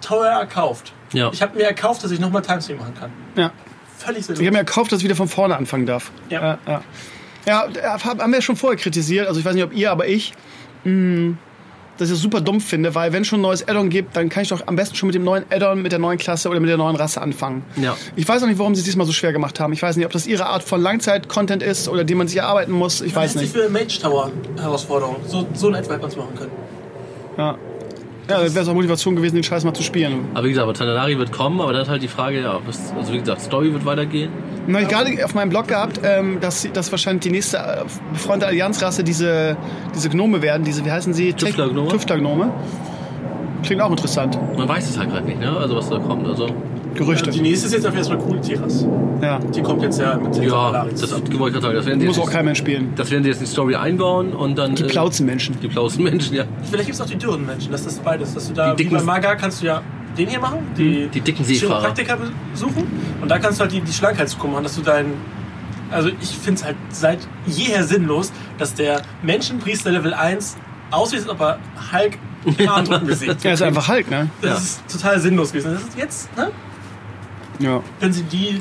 teuer 0.00 0.32
erkauft. 0.40 0.92
Ja. 1.12 1.30
Ich 1.32 1.40
habe 1.42 1.56
mir 1.56 1.64
erkauft, 1.64 2.02
dass 2.04 2.10
ich 2.10 2.20
nochmal 2.20 2.42
Timesync 2.42 2.78
machen 2.80 2.94
kann. 2.98 3.10
ja. 3.36 3.52
Völlig 3.96 4.18
Ich 4.20 4.26
sinnlos. 4.26 4.44
habe 4.44 4.56
mir 4.58 4.64
gekauft, 4.64 4.90
dass 4.92 4.98
ich 4.98 5.04
wieder 5.04 5.14
von 5.14 5.28
vorne 5.28 5.56
anfangen 5.56 5.86
darf. 5.86 6.10
Ja. 6.28 6.58
Ja, 6.66 6.82
ja. 7.46 7.66
ja 7.76 8.04
haben 8.04 8.32
wir 8.32 8.42
schon 8.42 8.56
vorher 8.56 8.76
kritisiert. 8.78 9.28
Also 9.28 9.38
ich 9.40 9.46
weiß 9.46 9.54
nicht, 9.54 9.62
ob 9.64 9.72
ihr, 9.72 9.90
aber 9.92 10.08
ich, 10.08 10.32
mh, 10.82 11.36
dass 11.98 12.08
ich 12.08 12.14
das 12.14 12.22
super 12.22 12.40
dumm 12.40 12.60
finde, 12.60 12.94
weil 12.94 13.12
wenn 13.12 13.22
es 13.22 13.28
schon 13.28 13.40
ein 13.40 13.42
neues 13.42 13.66
Add-on 13.66 13.88
gibt, 13.88 14.16
dann 14.16 14.28
kann 14.28 14.42
ich 14.42 14.48
doch 14.48 14.66
am 14.66 14.76
besten 14.76 14.96
schon 14.96 15.06
mit 15.06 15.14
dem 15.14 15.24
neuen 15.24 15.44
Add-on, 15.50 15.82
mit 15.82 15.92
der 15.92 15.98
neuen 15.98 16.18
Klasse 16.18 16.48
oder 16.48 16.60
mit 16.60 16.68
der 16.68 16.76
neuen 16.76 16.96
Rasse 16.96 17.20
anfangen. 17.20 17.64
Ja. 17.76 17.96
Ich 18.16 18.26
weiß 18.26 18.42
auch 18.42 18.46
nicht, 18.46 18.58
warum 18.58 18.74
sie 18.74 18.80
es 18.80 18.84
diesmal 18.84 19.06
so 19.06 19.12
schwer 19.12 19.32
gemacht 19.32 19.60
haben. 19.60 19.72
Ich 19.72 19.82
weiß 19.82 19.96
nicht, 19.96 20.06
ob 20.06 20.12
das 20.12 20.26
ihre 20.26 20.46
Art 20.46 20.62
von 20.64 20.80
Langzeit-Content 20.80 21.62
ist 21.62 21.88
oder 21.88 22.04
die 22.04 22.14
man 22.14 22.28
sich 22.28 22.38
erarbeiten 22.38 22.72
muss. 22.72 23.00
Ich 23.00 23.14
weiß 23.14 23.30
Hätte 23.30 23.44
nicht. 23.44 23.52
sich 23.52 23.62
für 23.62 23.68
Mage 23.70 23.98
Tower 24.00 24.30
Herausforderung. 24.60 25.16
So, 25.26 25.46
so 25.54 25.68
in 25.68 25.74
etwa 25.74 25.92
hätte 25.92 26.02
man 26.02 26.10
es 26.10 26.16
machen 26.16 26.34
können. 26.36 26.52
Ja, 27.36 27.56
ja 28.28 28.42
das 28.42 28.54
wäre 28.54 28.70
auch 28.70 28.74
Motivation 28.74 29.16
gewesen, 29.16 29.34
den 29.34 29.44
Scheiß 29.44 29.64
mal 29.64 29.74
zu 29.74 29.82
spielen. 29.82 30.26
Aber 30.34 30.44
wie 30.44 30.50
gesagt, 30.50 30.64
aber 30.64 30.74
Tananari 30.74 31.18
wird 31.18 31.32
kommen, 31.32 31.60
aber 31.60 31.72
dann 31.72 31.82
ist 31.82 31.88
halt 31.88 32.02
die 32.02 32.08
Frage, 32.08 32.40
ja, 32.40 32.58
was, 32.66 32.92
also 32.96 33.12
wie 33.12 33.18
gesagt, 33.18 33.42
Story 33.42 33.72
wird 33.72 33.84
weitergehen. 33.84 34.30
Na, 34.66 34.80
ich 34.80 34.88
gerade 34.88 35.24
auf 35.24 35.34
meinem 35.34 35.50
Blog 35.50 35.68
gehabt, 35.68 36.00
ähm, 36.02 36.38
dass, 36.40 36.66
dass 36.72 36.90
wahrscheinlich 36.90 37.22
die 37.22 37.30
nächste 37.30 37.58
äh, 37.58 37.84
befreundete 38.12 38.48
Allianzrasse 38.48 39.04
diese, 39.04 39.56
diese 39.94 40.08
Gnome 40.08 40.40
werden, 40.42 40.64
diese, 40.64 40.84
wie 40.84 40.90
heißen 40.90 41.12
sie? 41.12 41.32
Tüftlergnome? 41.34 41.88
Tüftlergnome. 41.88 42.52
Klingt 43.62 43.82
auch 43.82 43.90
interessant. 43.90 44.38
Man 44.56 44.68
weiß 44.68 44.90
es 44.90 44.98
halt 44.98 45.10
gerade 45.10 45.26
nicht, 45.26 45.40
ne? 45.40 45.56
Also 45.56 45.76
was 45.76 45.88
da 45.88 45.98
kommt. 45.98 46.26
Also 46.26 46.48
Gerüchte. 46.94 47.30
Die 47.30 47.40
nächste 47.40 47.66
ist 47.66 47.72
jetzt 47.72 47.86
auf 47.86 47.94
erstmal 47.94 48.18
cool, 48.28 48.40
Tiras. 48.40 48.86
ja. 49.20 49.38
Die 49.38 49.62
kommt 49.62 49.82
jetzt 49.82 49.98
ja 50.00 50.16
mit 50.16 50.34
ja, 50.36 50.42
das 50.72 51.10
gerade 51.10 51.60
sagen. 51.60 51.74
Das 51.74 51.86
werden, 51.86 52.00
die 52.00 52.06
Muss 52.06 52.16
jetzt, 52.16 52.26
auch 52.26 52.30
kein 52.30 52.44
Mensch 52.44 52.58
spielen. 52.58 52.92
das 52.96 53.10
werden 53.10 53.22
die 53.22 53.28
jetzt 53.30 53.38
in 53.38 53.44
die 53.46 53.50
Story 53.50 53.74
einbauen 53.74 54.32
und 54.32 54.56
dann. 54.56 54.74
Die 54.74 54.84
äh, 54.84 54.88
Plauzenmenschen. 54.88 55.58
Die 55.60 55.68
Plauzenmenschen, 55.68 56.34
ja. 56.36 56.44
Vielleicht 56.70 56.86
gibt 56.86 56.94
es 56.96 57.00
auch 57.00 57.06
die 57.06 57.16
dürren 57.16 57.44
Menschen, 57.46 57.72
das 57.72 57.84
ist 57.86 58.02
beides. 58.04 58.34
Dass 58.34 58.48
du 58.48 58.54
da, 58.54 58.72
Die 58.74 58.78
wie 58.78 58.84
dicken- 58.84 58.96
bei 58.98 59.02
Maga 59.02 59.34
kannst 59.34 59.62
du 59.62 59.66
ja 59.66 59.82
den 60.16 60.28
hier 60.28 60.38
machen, 60.40 60.58
die, 60.78 61.08
Die 61.08 61.20
dicken 61.20 61.44
Seefahrer. 61.44 61.80
Chiropraktiker 61.80 62.18
besuchen. 62.52 62.86
Und 63.20 63.28
da 63.28 63.38
kannst 63.38 63.58
du 63.58 63.62
halt 63.62 63.72
die, 63.72 63.80
die 63.80 63.92
Schlankheitskuh 63.92 64.46
machen, 64.46 64.62
dass 64.62 64.76
du 64.76 64.82
deinen. 64.82 65.12
Also 65.90 66.08
ich 66.20 66.28
finde 66.30 66.60
es 66.60 66.64
halt 66.64 66.76
seit 66.90 67.18
jeher 67.46 67.84
sinnlos, 67.84 68.32
dass 68.58 68.74
der 68.74 69.02
Menschenpriester 69.22 69.90
Level 69.90 70.14
1 70.14 70.56
aussieht, 70.90 71.20
als 71.20 71.28
ob 71.28 71.40
er 71.40 71.58
Hulk 71.92 72.18
Armdrücken 72.68 73.06
besiegt. 73.06 73.44
Er 73.44 73.54
ist 73.54 73.62
einfach 73.62 73.88
Hulk, 73.88 74.10
ne? 74.10 74.28
Das 74.40 74.50
Ja. 74.50 74.56
ist 74.56 74.82
total 74.88 75.18
sinnlos 75.20 75.50
gewesen. 75.52 75.72
Das 75.74 75.82
ist 75.82 75.96
jetzt, 75.98 76.36
ne? 76.36 76.50
Ja. 77.60 77.82
Wenn 78.00 78.12
sie 78.12 78.22
die 78.24 78.60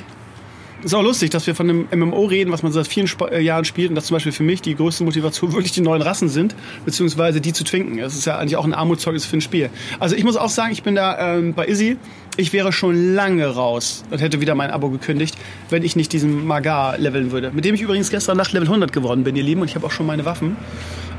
Ist 0.83 0.93
auch 0.93 1.01
lustig, 1.01 1.29
dass 1.29 1.47
wir 1.47 1.55
von 1.55 1.69
einem 1.69 1.87
MMO 1.95 2.25
reden, 2.25 2.51
was 2.51 2.61
man 2.61 2.73
seit 2.73 2.87
vielen 2.87 3.05
Sp 3.07 3.31
äh, 3.31 3.39
Jahren 3.39 3.63
spielt 3.63 3.89
und 3.89 3.95
dass 3.95 4.07
zum 4.07 4.15
Beispiel 4.15 4.33
für 4.33 4.43
mich 4.43 4.61
die 4.61 4.75
größte 4.75 5.03
Motivation 5.03 5.53
wirklich 5.53 5.71
die 5.71 5.81
neuen 5.81 6.01
Rassen 6.01 6.29
sind, 6.29 6.55
beziehungsweise 6.85 7.39
die 7.39 7.53
zu 7.53 7.63
twinken. 7.63 7.97
Das 7.97 8.15
ist 8.15 8.25
ja 8.25 8.37
eigentlich 8.37 8.57
auch 8.57 8.65
ein 8.65 8.73
Armutszeugnis 8.73 9.25
für 9.25 9.37
ein 9.37 9.41
Spiel. 9.41 9.69
Also 9.99 10.15
ich 10.15 10.23
muss 10.23 10.35
auch 10.35 10.49
sagen, 10.49 10.73
ich 10.73 10.83
bin 10.83 10.95
da 10.95 11.37
ähm, 11.37 11.53
bei 11.53 11.67
Izzy. 11.67 11.97
Ich 12.35 12.51
wäre 12.51 12.73
schon 12.73 13.13
lange 13.13 13.45
raus 13.45 14.03
und 14.09 14.19
hätte 14.19 14.41
wieder 14.41 14.55
mein 14.55 14.71
Abo 14.71 14.89
gekündigt, 14.89 15.35
wenn 15.69 15.83
ich 15.83 15.95
nicht 15.95 16.11
diesen 16.11 16.47
Magar 16.47 16.97
leveln 16.97 17.31
würde. 17.31 17.51
Mit 17.51 17.63
dem 17.63 17.75
ich 17.75 17.81
übrigens 17.81 18.09
gestern 18.09 18.37
Nacht 18.37 18.53
Level 18.53 18.67
100 18.67 18.91
geworden 18.91 19.23
bin, 19.23 19.35
ihr 19.35 19.43
Lieben, 19.43 19.61
und 19.61 19.69
ich 19.69 19.75
habe 19.75 19.85
auch 19.85 19.91
schon 19.91 20.07
meine 20.07 20.25
Waffen. 20.25 20.57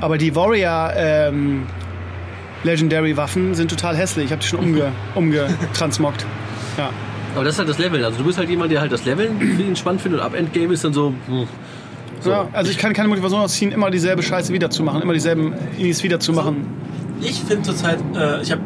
Aber 0.01 0.19
die 0.19 0.35
Warrior 0.35 0.93
ähm, 0.97 1.67
Legendary 2.65 3.17
Waffen 3.17 3.55
sind 3.55 3.71
total 3.71 3.97
hässlich. 3.97 4.27
Ich 4.27 4.33
habe 4.33 4.43
die 4.43 4.49
schon 4.49 4.59
umge 4.59 4.93
umgetransmoggt. 5.15 6.27
Ja. 6.77 6.91
Aber 7.35 7.45
das 7.45 7.55
ist 7.55 7.59
halt 7.59 7.69
das 7.69 7.79
Leveln. 7.79 8.05
Also 8.05 8.19
du 8.19 8.25
bist 8.25 8.39
halt 8.39 8.49
jemand, 8.49 8.71
der 8.71 8.81
halt 8.81 8.93
das 8.93 9.05
Leveln 9.05 9.41
wie 9.41 9.75
spannend 9.77 10.01
findet 10.01 10.21
und 10.21 10.27
ab 10.27 10.35
Endgame 10.35 10.73
ist 10.73 10.85
dann 10.85 10.93
so. 10.93 11.13
hm. 11.27 11.47
so. 12.21 12.31
Ja, 12.31 12.49
also 12.53 12.71
ich 12.71 12.79
kann 12.79 12.93
keine 12.93 13.09
Motivation 13.09 13.41
ausziehen, 13.41 13.73
immer 13.73 13.91
dieselbe 13.91 14.23
Scheiße 14.23 14.53
wiederzumachen, 14.53 15.03
immer 15.03 15.13
dieselben 15.13 15.53
Inis 15.79 16.03
wiederzumachen. 16.03 16.67
Ich 17.21 17.41
finde 17.43 17.63
zurzeit, 17.63 17.99
äh, 18.17 18.43
ich 18.43 18.53
habe, 18.53 18.63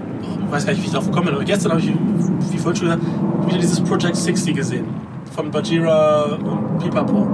weiß 0.51 0.67
gar 0.67 0.73
nicht, 0.73 0.83
wie 0.83 0.87
ich 0.87 0.93
drauf 0.93 1.07
gekommen 1.07 1.27
bin, 1.27 1.35
aber 1.35 1.45
gestern 1.45 1.73
habe 1.73 1.81
ich, 1.81 1.89
wie 1.89 2.59
vorhin 2.59 2.77
schon 2.77 2.89
gesagt, 2.89 3.03
wieder 3.47 3.59
dieses 3.59 3.81
Project 3.81 4.17
60 4.17 4.55
gesehen. 4.55 4.87
Von 5.35 5.51
Bajira 5.51 6.39
und 6.43 6.79
Pipapo. 6.79 7.27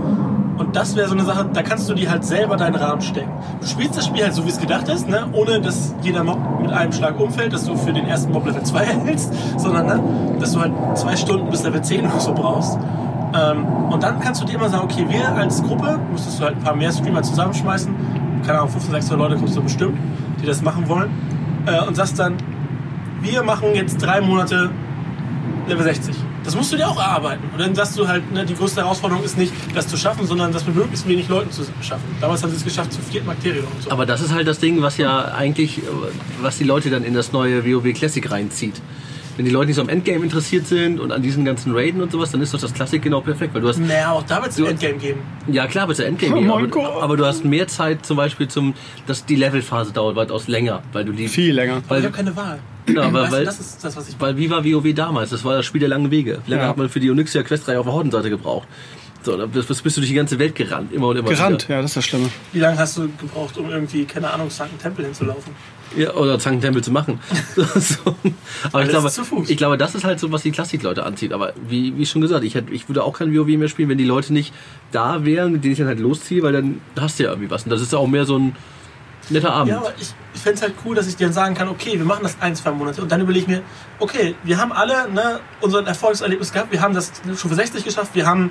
Und 0.56 0.76
das 0.76 0.94
wäre 0.94 1.08
so 1.08 1.14
eine 1.14 1.24
Sache, 1.24 1.46
da 1.52 1.62
kannst 1.62 1.88
du 1.88 1.94
dir 1.94 2.10
halt 2.10 2.24
selber 2.24 2.56
deinen 2.56 2.76
Rahmen 2.76 3.00
stecken. 3.00 3.30
Du 3.60 3.66
spielst 3.66 3.96
das 3.96 4.06
Spiel 4.06 4.22
halt 4.22 4.34
so, 4.34 4.44
wie 4.44 4.50
es 4.50 4.60
gedacht 4.60 4.88
ist, 4.88 5.08
ne? 5.08 5.26
ohne 5.32 5.60
dass 5.60 5.94
jeder 6.02 6.22
Mob 6.22 6.38
mit 6.62 6.72
einem 6.72 6.92
Schlag 6.92 7.18
umfällt, 7.18 7.52
dass 7.52 7.64
du 7.64 7.76
für 7.76 7.92
den 7.92 8.06
ersten 8.06 8.32
Mob 8.32 8.46
Level 8.46 8.62
2 8.62 8.78
erhältst, 8.84 9.32
sondern 9.56 9.86
ne? 9.86 10.00
dass 10.38 10.52
du 10.52 10.60
halt 10.60 10.72
zwei 10.94 11.16
Stunden 11.16 11.50
bis 11.50 11.64
Level 11.64 11.82
10 11.82 12.06
oder 12.06 12.20
so 12.20 12.32
brauchst. 12.32 12.78
Ähm, 13.34 13.66
und 13.90 14.02
dann 14.02 14.20
kannst 14.20 14.42
du 14.42 14.46
dir 14.46 14.54
immer 14.54 14.68
sagen, 14.68 14.84
okay, 14.84 15.06
wir 15.08 15.28
als 15.28 15.62
Gruppe, 15.62 15.98
müsstest 16.12 16.38
du 16.38 16.44
halt 16.44 16.56
ein 16.56 16.62
paar 16.62 16.76
mehr 16.76 16.92
Streamer 16.92 17.22
zusammenschmeißen, 17.22 17.94
keine 18.46 18.58
Ahnung, 18.58 18.70
15, 18.70 18.92
16 18.92 19.18
Leute 19.18 19.36
kommst 19.36 19.56
du 19.56 19.62
bestimmt, 19.62 19.98
die 20.40 20.46
das 20.46 20.62
machen 20.62 20.88
wollen, 20.88 21.10
äh, 21.66 21.84
und 21.86 21.96
sagst 21.96 22.18
dann, 22.18 22.36
wir 23.20 23.42
machen 23.42 23.68
jetzt 23.74 23.96
drei 23.96 24.20
Monate 24.20 24.70
Level 25.66 25.82
60. 25.82 26.14
Das 26.44 26.54
musst 26.54 26.72
du 26.72 26.76
dir 26.76 26.88
auch 26.88 26.98
erarbeiten. 26.98 27.42
Und 27.52 27.58
dann 27.58 27.74
sagst 27.74 27.98
du 27.98 28.06
halt, 28.06 28.30
ne, 28.32 28.44
die 28.44 28.54
größte 28.54 28.82
Herausforderung 28.82 29.24
ist 29.24 29.38
nicht, 29.38 29.52
das 29.74 29.88
zu 29.88 29.96
schaffen, 29.96 30.26
sondern 30.26 30.52
das 30.52 30.66
mit 30.66 30.76
möglichst 30.76 31.08
wenig 31.08 31.28
Leuten 31.28 31.50
zu 31.50 31.62
schaffen. 31.80 32.04
Damals 32.20 32.42
haben 32.42 32.50
sie 32.50 32.56
es 32.56 32.64
geschafft, 32.64 32.92
zu 32.92 33.00
viert 33.00 33.26
Bakterien 33.26 33.64
und 33.64 33.82
so. 33.82 33.90
Aber 33.90 34.04
das 34.04 34.20
ist 34.20 34.32
halt 34.32 34.46
das 34.46 34.58
Ding, 34.58 34.82
was 34.82 34.98
ja 34.98 35.32
eigentlich, 35.32 35.80
was 36.42 36.58
die 36.58 36.64
Leute 36.64 36.90
dann 36.90 37.02
in 37.02 37.14
das 37.14 37.32
neue 37.32 37.64
WoW 37.64 37.92
Classic 37.94 38.30
reinzieht. 38.30 38.80
Wenn 39.36 39.46
die 39.46 39.50
Leute 39.50 39.66
nicht 39.66 39.76
so 39.76 39.82
am 39.82 39.88
Endgame 39.88 40.22
interessiert 40.22 40.68
sind 40.68 41.00
und 41.00 41.10
an 41.10 41.20
diesen 41.20 41.44
ganzen 41.44 41.74
Raiden 41.74 42.00
und 42.00 42.12
sowas, 42.12 42.30
dann 42.30 42.40
ist 42.40 42.54
doch 42.54 42.60
das 42.60 42.72
Classic 42.72 43.02
genau 43.02 43.20
perfekt, 43.20 43.52
weil 43.52 43.62
du 43.62 43.68
hast 43.68 43.78
naja, 43.78 44.12
auch 44.12 44.22
da 44.22 44.40
wird 44.40 44.52
es 44.52 44.58
ein 44.58 44.66
Endgame 44.66 44.94
geben. 44.94 45.22
Ja, 45.48 45.66
klar, 45.66 45.88
wird 45.88 45.98
es 45.98 46.04
Endgame 46.04 46.36
Oh 46.36 46.58
geben, 46.58 46.72
aber, 46.72 47.02
aber 47.02 47.16
du 47.16 47.26
hast 47.26 47.44
mehr 47.44 47.66
Zeit 47.66 48.06
zum 48.06 48.16
Beispiel 48.16 48.46
zum, 48.46 48.74
dass 49.08 49.24
die 49.24 49.34
Levelphase 49.34 49.92
dauert 49.92 50.14
weitaus 50.14 50.46
länger, 50.46 50.82
weil 50.92 51.04
du 51.04 51.12
die, 51.12 51.26
Viel 51.26 51.54
länger. 51.54 51.76
Aber 51.76 51.82
ich 51.84 51.90
weil, 51.90 52.02
habe 52.04 52.12
keine 52.12 52.36
Wahl. 52.36 52.60
Genau, 52.86 53.02
aber 53.02 53.22
weißt 53.22 53.32
weil- 53.32 53.44
das 53.46 53.60
ist 53.60 53.82
das, 53.84 53.96
was 53.96 54.08
ich 54.08 54.16
weil 54.18 54.36
wie 54.36 54.50
war 54.50 54.64
WoW 54.64 54.92
damals? 54.94 55.30
Das 55.30 55.44
war 55.44 55.56
das 55.56 55.64
Spiel 55.66 55.80
der 55.80 55.88
langen 55.88 56.10
Wege. 56.10 56.40
Wie 56.44 56.50
lange 56.50 56.62
Ja. 56.64 56.68
hat 56.68 56.76
man 56.76 56.88
für 56.88 57.00
die 57.00 57.10
Onyxia 57.10 57.42
Questreihe 57.42 57.78
auf 57.80 57.86
der 57.86 57.94
Hordenseite 57.94 58.30
gebraucht? 58.30 58.68
So, 59.22 59.38
dann 59.38 59.50
bist, 59.50 59.68
bist 59.68 59.96
du 59.96 60.00
durch 60.02 60.08
die 60.10 60.14
ganze 60.14 60.38
Welt 60.38 60.54
gerannt, 60.54 60.92
immer 60.92 61.06
und 61.08 61.16
immer 61.16 61.30
Gerannt, 61.30 61.64
wieder. 61.64 61.76
ja, 61.76 61.80
das 61.82 61.92
ist 61.92 61.96
das 61.96 62.04
Schlimme. 62.04 62.28
Wie 62.52 62.58
lange 62.58 62.76
hast 62.76 62.98
du 62.98 63.08
gebraucht, 63.18 63.56
um 63.56 63.70
irgendwie, 63.70 64.04
keine 64.04 64.30
Ahnung, 64.30 64.50
Sankt 64.50 64.82
Tempel 64.82 65.06
hinzulaufen? 65.06 65.52
Ja, 65.96 66.12
oder 66.12 66.38
Zanktempel 66.38 66.82
zu 66.84 66.90
machen. 66.90 67.20
so. 67.56 68.14
Aber 68.72 68.82
ich 68.82 68.88
glaube, 68.90 69.08
zu 69.10 69.24
Fuß. 69.24 69.48
ich 69.48 69.56
glaube, 69.56 69.78
das 69.78 69.94
ist 69.94 70.04
halt 70.04 70.20
so, 70.20 70.30
was 70.32 70.42
die 70.42 70.50
Klassikleute 70.50 71.04
anzieht. 71.06 71.32
Aber 71.32 71.54
wie, 71.68 71.96
wie 71.96 72.04
schon 72.04 72.20
gesagt, 72.20 72.44
ich, 72.44 72.54
hätte, 72.54 72.72
ich 72.74 72.88
würde 72.88 73.02
auch 73.04 73.16
kein 73.16 73.34
WoW 73.34 73.46
mehr 73.56 73.68
spielen, 73.68 73.88
wenn 73.88 73.96
die 73.98 74.04
Leute 74.04 74.32
nicht 74.34 74.52
da 74.92 75.24
wären, 75.24 75.52
mit 75.52 75.64
denen 75.64 75.72
ich 75.72 75.78
dann 75.78 75.86
halt 75.88 76.00
losziehe, 76.00 76.42
weil 76.42 76.52
dann 76.52 76.80
hast 76.98 77.18
du 77.18 77.22
ja 77.24 77.30
irgendwie 77.30 77.48
was. 77.50 77.62
Und 77.64 77.70
das 77.70 77.80
ist 77.80 77.92
ja 77.92 77.98
auch 77.98 78.08
mehr 78.08 78.24
so 78.26 78.36
ein 78.38 78.56
netter 79.30 79.52
Abend. 79.52 79.70
Ja, 79.70 79.78
aber 79.78 79.92
ich, 79.98 80.14
ich 80.34 80.40
fände 80.40 80.56
es 80.56 80.62
halt 80.62 80.74
cool, 80.84 80.94
dass 80.94 81.06
ich 81.06 81.16
dir 81.16 81.26
dann 81.26 81.32
sagen 81.32 81.54
kann, 81.54 81.68
okay, 81.68 81.98
wir 81.98 82.04
machen 82.04 82.22
das 82.22 82.36
ein, 82.40 82.54
zwei 82.56 82.70
Monate 82.70 83.02
und 83.02 83.10
dann 83.10 83.20
überlege 83.20 83.42
ich 83.42 83.48
mir, 83.48 83.62
okay, 83.98 84.34
wir 84.42 84.58
haben 84.58 84.72
alle 84.72 85.10
ne, 85.10 85.40
unseren 85.60 85.86
Erfolgserlebnis 85.86 86.52
gehabt, 86.52 86.72
wir 86.72 86.80
haben 86.80 86.94
das 86.94 87.12
Stufe 87.36 87.54
60 87.54 87.84
geschafft, 87.84 88.14
wir 88.14 88.26
haben, 88.26 88.50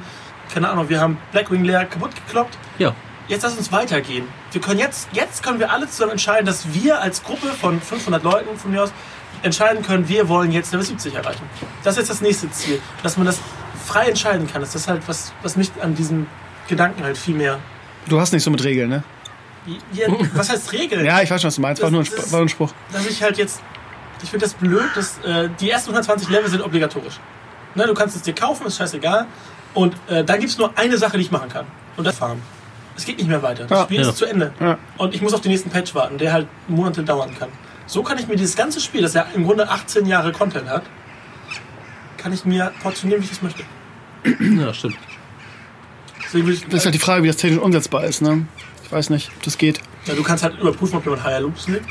keine 0.53 0.69
Ahnung, 0.69 0.89
wir 0.89 0.99
haben 0.99 1.17
Blackwing 1.31 1.63
leer 1.63 1.85
kaputt 1.85 2.15
gekloppt. 2.15 2.57
ja. 2.77 2.95
Jetzt 3.29 3.43
lass 3.43 3.57
uns 3.57 3.71
weitergehen. 3.71 4.27
Wir 4.51 4.59
können 4.59 4.81
jetzt, 4.81 5.07
jetzt 5.13 5.43
können 5.43 5.57
wir 5.57 5.71
alle 5.71 5.87
zusammen 5.87 6.11
entscheiden, 6.11 6.45
dass 6.45 6.73
wir 6.73 6.99
als 6.99 7.23
Gruppe 7.23 7.47
von 7.47 7.79
500 7.79 8.21
Leuten 8.21 8.57
von 8.57 8.71
mir 8.71 8.83
aus 8.83 8.91
entscheiden 9.43 9.81
können, 9.81 10.09
wir 10.09 10.27
wollen 10.27 10.51
jetzt 10.51 10.73
Level 10.73 10.85
70 10.85 11.15
erreichen. 11.15 11.43
Das 11.85 11.93
ist 11.93 11.99
jetzt 11.99 12.09
das 12.09 12.21
nächste 12.21 12.51
Ziel. 12.51 12.81
Dass 13.01 13.15
man 13.15 13.25
das 13.25 13.39
frei 13.85 14.07
entscheiden 14.07 14.47
kann. 14.47 14.61
Das 14.61 14.75
ist 14.75 14.87
halt 14.87 15.01
was, 15.07 15.33
was 15.41 15.55
mich 15.55 15.71
an 15.81 15.95
diesem 15.95 16.27
Gedanken 16.67 17.03
halt 17.03 17.17
viel 17.17 17.35
mehr. 17.35 17.59
Du 18.07 18.19
hast 18.19 18.33
nicht 18.33 18.43
so 18.43 18.51
mit 18.51 18.63
Regeln, 18.63 18.89
ne? 18.89 19.03
Ja, 19.93 20.07
was 20.33 20.49
heißt 20.49 20.71
Regeln? 20.73 21.05
Ja, 21.05 21.21
ich 21.21 21.29
weiß 21.31 21.41
schon, 21.41 21.47
was 21.47 21.55
du 21.55 21.61
meinst. 21.61 21.81
War 21.81 21.91
nur 21.91 22.01
ein, 22.01 22.05
Das 22.05 22.13
Sp 22.25 22.31
war 22.31 22.39
nur 22.39 22.45
ein 22.45 22.49
Spruch. 22.49 22.73
dass 22.91 23.05
ich 23.05 23.21
halt 23.23 23.37
jetzt. 23.37 23.61
Ich 24.21 24.29
finde 24.29 24.45
das 24.45 24.53
blöd, 24.53 24.85
dass 24.95 25.17
äh, 25.25 25.49
die 25.59 25.69
ersten 25.69 25.89
120 25.91 26.29
Level 26.29 26.49
sind 26.49 26.61
obligatorisch. 26.61 27.19
Ne, 27.75 27.85
du 27.87 27.93
kannst 27.93 28.15
es 28.15 28.21
dir 28.21 28.33
kaufen, 28.33 28.65
ist 28.67 28.77
scheißegal. 28.77 29.25
Und 29.73 29.95
äh, 30.07 30.23
da 30.23 30.37
gibt 30.37 30.51
es 30.51 30.57
nur 30.57 30.77
eine 30.77 30.97
Sache, 30.97 31.17
die 31.17 31.23
ich 31.23 31.31
machen 31.31 31.49
kann. 31.49 31.65
Und 31.97 32.05
das 32.05 32.15
farmen. 32.17 32.41
Es 32.95 33.05
geht 33.05 33.17
nicht 33.17 33.27
mehr 33.27 33.41
weiter. 33.41 33.63
Das 33.65 33.77
Ja. 33.79 33.83
Spiel 33.85 34.01
Ja. 34.01 34.09
ist 34.09 34.17
zu 34.17 34.25
Ende. 34.25 34.53
Ja. 34.59 34.77
Und 34.97 35.13
ich 35.15 35.21
muss 35.21 35.33
auf 35.33 35.41
den 35.41 35.51
nächsten 35.51 35.69
Patch 35.71 35.93
warten, 35.95 36.17
der 36.19 36.31
halt 36.31 36.47
Monate 36.67 37.03
dauern 37.03 37.35
kann. 37.37 37.49
So 37.87 38.01
kann 38.03 38.17
ich 38.17 38.27
mir 38.27 38.35
dieses 38.35 38.55
ganze 38.55 38.79
Spiel, 38.79 39.01
das 39.01 39.13
ja 39.13 39.25
im 39.35 39.43
Grunde 39.45 39.67
18 39.69 40.05
Jahre 40.05 40.31
Content 40.31 40.69
hat, 40.69 40.83
kann 42.17 42.31
ich 42.31 42.45
mir 42.45 42.71
portionieren, 42.81 43.21
wie 43.21 43.25
ich 43.25 43.31
das 43.31 43.41
möchte. 43.41 43.63
ja, 44.63 44.73
stimmt. 44.73 44.95
Deswegen 46.23 46.47
will 46.47 46.53
ich, 46.53 46.65
Das 46.65 46.75
ist 46.75 46.85
halt 46.85 46.95
die 46.95 46.99
Frage, 46.99 47.23
wie 47.23 47.27
das 47.27 47.37
technisch 47.37 47.59
umsetzbar 47.61 48.05
ist, 48.05 48.21
ne? 48.21 48.45
Ich 48.93 48.97
weiß 48.97 49.09
nicht, 49.09 49.31
ob 49.35 49.41
das 49.43 49.57
geht. 49.57 49.79
ja, 50.05 50.13
du 50.13 50.21
kannst 50.21 50.43
halt 50.43 50.59
überprüfen, 50.59 50.97
ob 50.97 51.03
jemand 51.05 51.23
Higher 51.23 51.41
Loops 51.41 51.67
nimmt. 51.67 51.81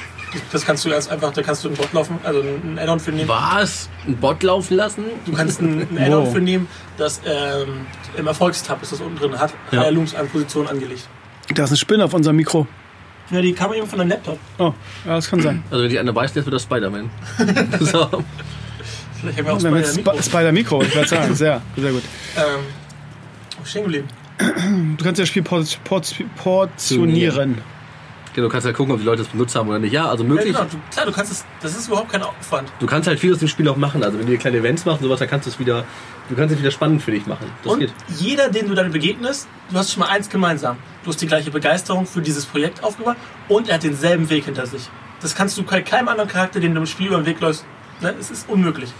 Das 0.53 0.65
kannst 0.65 0.85
du 0.85 0.91
ganz 0.91 1.09
einfach, 1.09 1.33
da 1.33 1.43
kannst 1.43 1.65
du 1.65 1.69
einen 1.69 1.77
Bot 1.77 1.93
laufen, 1.93 2.19
also 2.23 2.41
einen 2.41 2.79
Add-on 2.79 3.01
für 3.01 3.11
nehmen. 3.11 3.29
Was? 3.29 3.91
Ein 4.07 4.17
Bot 4.17 4.43
laufen 4.45 4.77
lassen? 4.77 5.05
Du 5.27 5.33
kannst 5.33 5.61
ein, 5.61 5.81
ein 5.91 5.99
Add-on 5.99 6.27
Wow. 6.27 6.33
für 6.33 6.41
nehmen, 6.41 6.69
das 6.97 7.21
ähm, 7.27 7.87
im 8.17 8.27
Erfolgstab 8.29 8.81
ist 8.83 8.93
das 8.93 9.01
unten 9.01 9.17
drin, 9.17 9.37
hat 9.39 9.53
Ja. 9.73 9.81
Higher 9.81 9.91
Loops 9.91 10.15
an 10.15 10.29
Position 10.29 10.69
angelegt. 10.69 11.09
Da 11.55 11.65
ist 11.65 11.71
eine 11.71 11.77
Spinne 11.77 12.05
auf 12.05 12.15
unserem 12.15 12.37
Mikro. 12.37 12.67
Ja, 13.31 13.41
die 13.41 13.53
kam 13.53 13.73
eben 13.75 13.87
von 13.89 13.99
deinem 13.99 14.11
Laptop. 14.11 14.39
Oh, 14.59 14.73
ja, 15.05 15.15
das 15.17 15.29
kann 15.29 15.41
sein. 15.41 15.63
Also 15.71 15.83
wenn 15.83 15.91
die 15.91 15.99
eine 15.99 16.13
beißt, 16.13 16.37
jetzt 16.37 16.45
wird 16.47 16.55
das 16.55 16.63
Spider-Man. 16.63 17.11
so. 17.81 18.23
Vielleicht 19.21 19.39
haben 19.39 19.47
wir 19.47 19.53
auch 19.55 19.59
Dann 19.61 19.75
wird 19.75 19.87
Spider 19.89 20.13
Sp 20.17 20.23
Spider-Mikro, 20.31 20.83
ich 20.83 20.95
würde 20.95 21.09
sagen. 21.09 21.35
Sehr, 21.35 21.61
sehr 21.77 21.93
gut. 21.93 22.03
Ähm, 22.37 22.61
stehen 23.65 23.83
geblieben? 23.83 24.09
Du 24.97 25.05
kannst 25.05 25.21
das 25.21 25.29
Spiel 25.29 25.43
port 25.43 25.79
port 25.85 26.15
portionieren. 26.37 27.59
Genau, 28.35 28.47
du 28.47 28.53
kannst 28.53 28.65
halt 28.67 28.75
gucken, 28.77 28.95
ob 28.95 28.99
die 29.01 29.05
Leute 29.05 29.21
es 29.23 29.29
benutzt 29.29 29.55
haben 29.55 29.69
oder 29.69 29.79
nicht. 29.79 29.93
Ja, 29.93 30.09
also 30.09 30.25
Ja, 30.25 30.29
möglich. 30.31 30.47
genau, 30.55 30.65
du, 30.65 30.79
klar, 30.91 31.05
du 31.05 31.13
kannst 31.13 31.33
es, 31.33 31.45
das 31.61 31.77
ist 31.77 31.89
überhaupt 31.89 32.11
kein 32.11 32.23
Aufwand. 32.23 32.73
Du 32.81 32.87
kannst 32.87 33.07
halt 33.07 33.21
viel 33.21 33.31
aus 33.35 33.41
dem 33.41 33.49
Spiel 33.49 33.69
auch 33.69 33.77
machen. 33.77 34.03
Also 34.03 34.19
wenn 34.19 34.25
du 34.25 34.33
dir 34.33 34.39
kleine 34.39 34.57
Events 34.57 34.87
machst 34.87 35.03
und 35.03 35.07
sowas, 35.09 35.19
dann 35.19 35.29
kannst 35.29 35.47
du 35.47 35.51
es 35.51 35.59
wieder, 35.59 35.85
du 36.31 36.35
kannst 36.35 36.55
es 36.55 36.59
wieder 36.59 36.71
spannend 36.71 37.03
für 37.03 37.11
dich 37.11 37.27
machen. 37.27 37.45
Das 37.63 37.75
Und 37.75 37.81
geht. 37.81 37.93
jeder, 38.19 38.49
den 38.49 38.69
du 38.69 38.75
dann 38.75 38.91
begegnest, 38.91 39.49
du 39.71 39.77
hast 39.77 39.93
schon 39.93 40.01
mal 40.01 40.09
eins 40.09 40.31
gemeinsam. 40.31 40.79
Du 41.05 41.11
hast 41.11 41.21
die 41.21 41.27
gleiche 41.27 41.51
Begeisterung 41.51 42.07
für 42.07 42.23
dieses 42.23 42.47
Projekt 42.47 42.83
aufgebaut 42.83 43.17
und 43.49 43.69
er 43.69 43.75
hat 43.75 43.83
denselben 43.83 44.31
Weg 44.31 44.47
hinter 44.47 44.65
sich. 44.67 44.89
Das 45.21 45.35
kannst 45.35 45.59
du 45.59 45.63
bei 45.63 45.83
keinem 45.83 46.09
anderen 46.09 46.31
Charakter, 46.31 46.59
den 46.59 46.75
du 46.75 46.81
im 46.81 46.87
Spiel 46.87 47.09
über 47.09 47.19
den 47.19 47.27
Weg 47.27 47.39
läufst. 47.41 47.67
Ne? 48.01 48.15
Es 48.19 48.31
ist 48.31 48.49
unmöglich. 48.49 48.91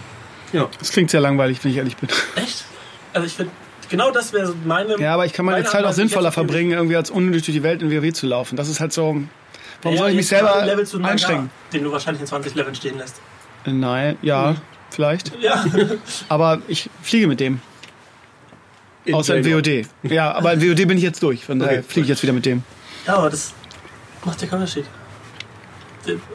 Ja. 0.53 0.69
Das 0.77 0.91
klingt 0.91 1.09
sehr 1.09 1.21
langweilig, 1.21 1.57
wenn 1.63 1.71
ich 1.71 1.77
ehrlich 1.77 1.97
bin. 1.97 2.07
Echt? 2.35 2.65
Also 3.13 3.25
ich 3.25 3.33
finde, 3.33 3.51
genau 3.93 4.11
das 4.11 4.33
wäre 4.33 4.53
meine. 4.65 4.99
Ja, 4.99 5.13
aber 5.13 5.25
ich 5.25 5.33
kann 5.33 5.45
meine 5.45 5.59
meine 5.59 5.69
Zeit 5.69 5.85
auch 5.85 5.93
sinnvoller 5.93 6.25
jetzt 6.29 6.33
verbringen, 6.33 6.71
irgendwie 6.71 6.95
als 6.95 7.09
unnötig 7.09 7.45
durch 7.45 7.55
die 7.55 7.63
Welt 7.63 7.81
in 7.81 7.91
WoW 7.91 8.11
zu 8.11 8.27
laufen. 8.27 8.55
Das 8.57 8.67
ist 8.67 8.79
halt 8.79 8.91
so. 8.91 9.21
Warum 9.83 9.95
Ja, 9.95 10.01
soll 10.01 10.09
ich 10.11 10.15
mich 10.15 10.27
selber 10.27 10.65
Level 10.65 10.85
zu 10.85 10.97
Nagar, 10.97 11.11
einstrengen? 11.11 11.49
Den 11.71 11.83
du 11.83 11.91
wahrscheinlich 11.91 12.21
in 12.21 12.27
20 12.27 12.55
Leveln 12.55 12.73
stehen 12.75 12.97
lässt. 12.97 13.15
Nein, 13.65 14.17
ja, 14.21 14.51
Mhm. 14.51 14.57
vielleicht. 14.89 15.31
Ja. 15.41 15.63
Aber 16.29 16.61
ich 16.67 16.89
fliege 17.01 17.27
mit 17.27 17.39
dem. 17.39 17.61
Außer 19.11 19.35
in. 19.37 19.45
WoD. 19.45 19.85
Ja, 20.03 20.31
aber 20.33 20.53
in 20.53 20.61
WoD 20.61 20.85
bin 20.87 20.97
ich 20.97 21.03
jetzt 21.03 21.21
durch. 21.21 21.45
Von 21.45 21.59
daher 21.59 21.79
Okay. 21.79 21.87
fliege 21.87 22.03
ich 22.05 22.09
jetzt 22.09 22.23
wieder 22.23 22.33
mit 22.33 22.45
dem. 22.45 22.63
ja, 23.05 23.15
aber 23.17 23.29
das 23.29 23.53
macht 24.25 24.41
ja 24.41 24.47
keinen 24.47 24.61
Unterschied. 24.61 24.85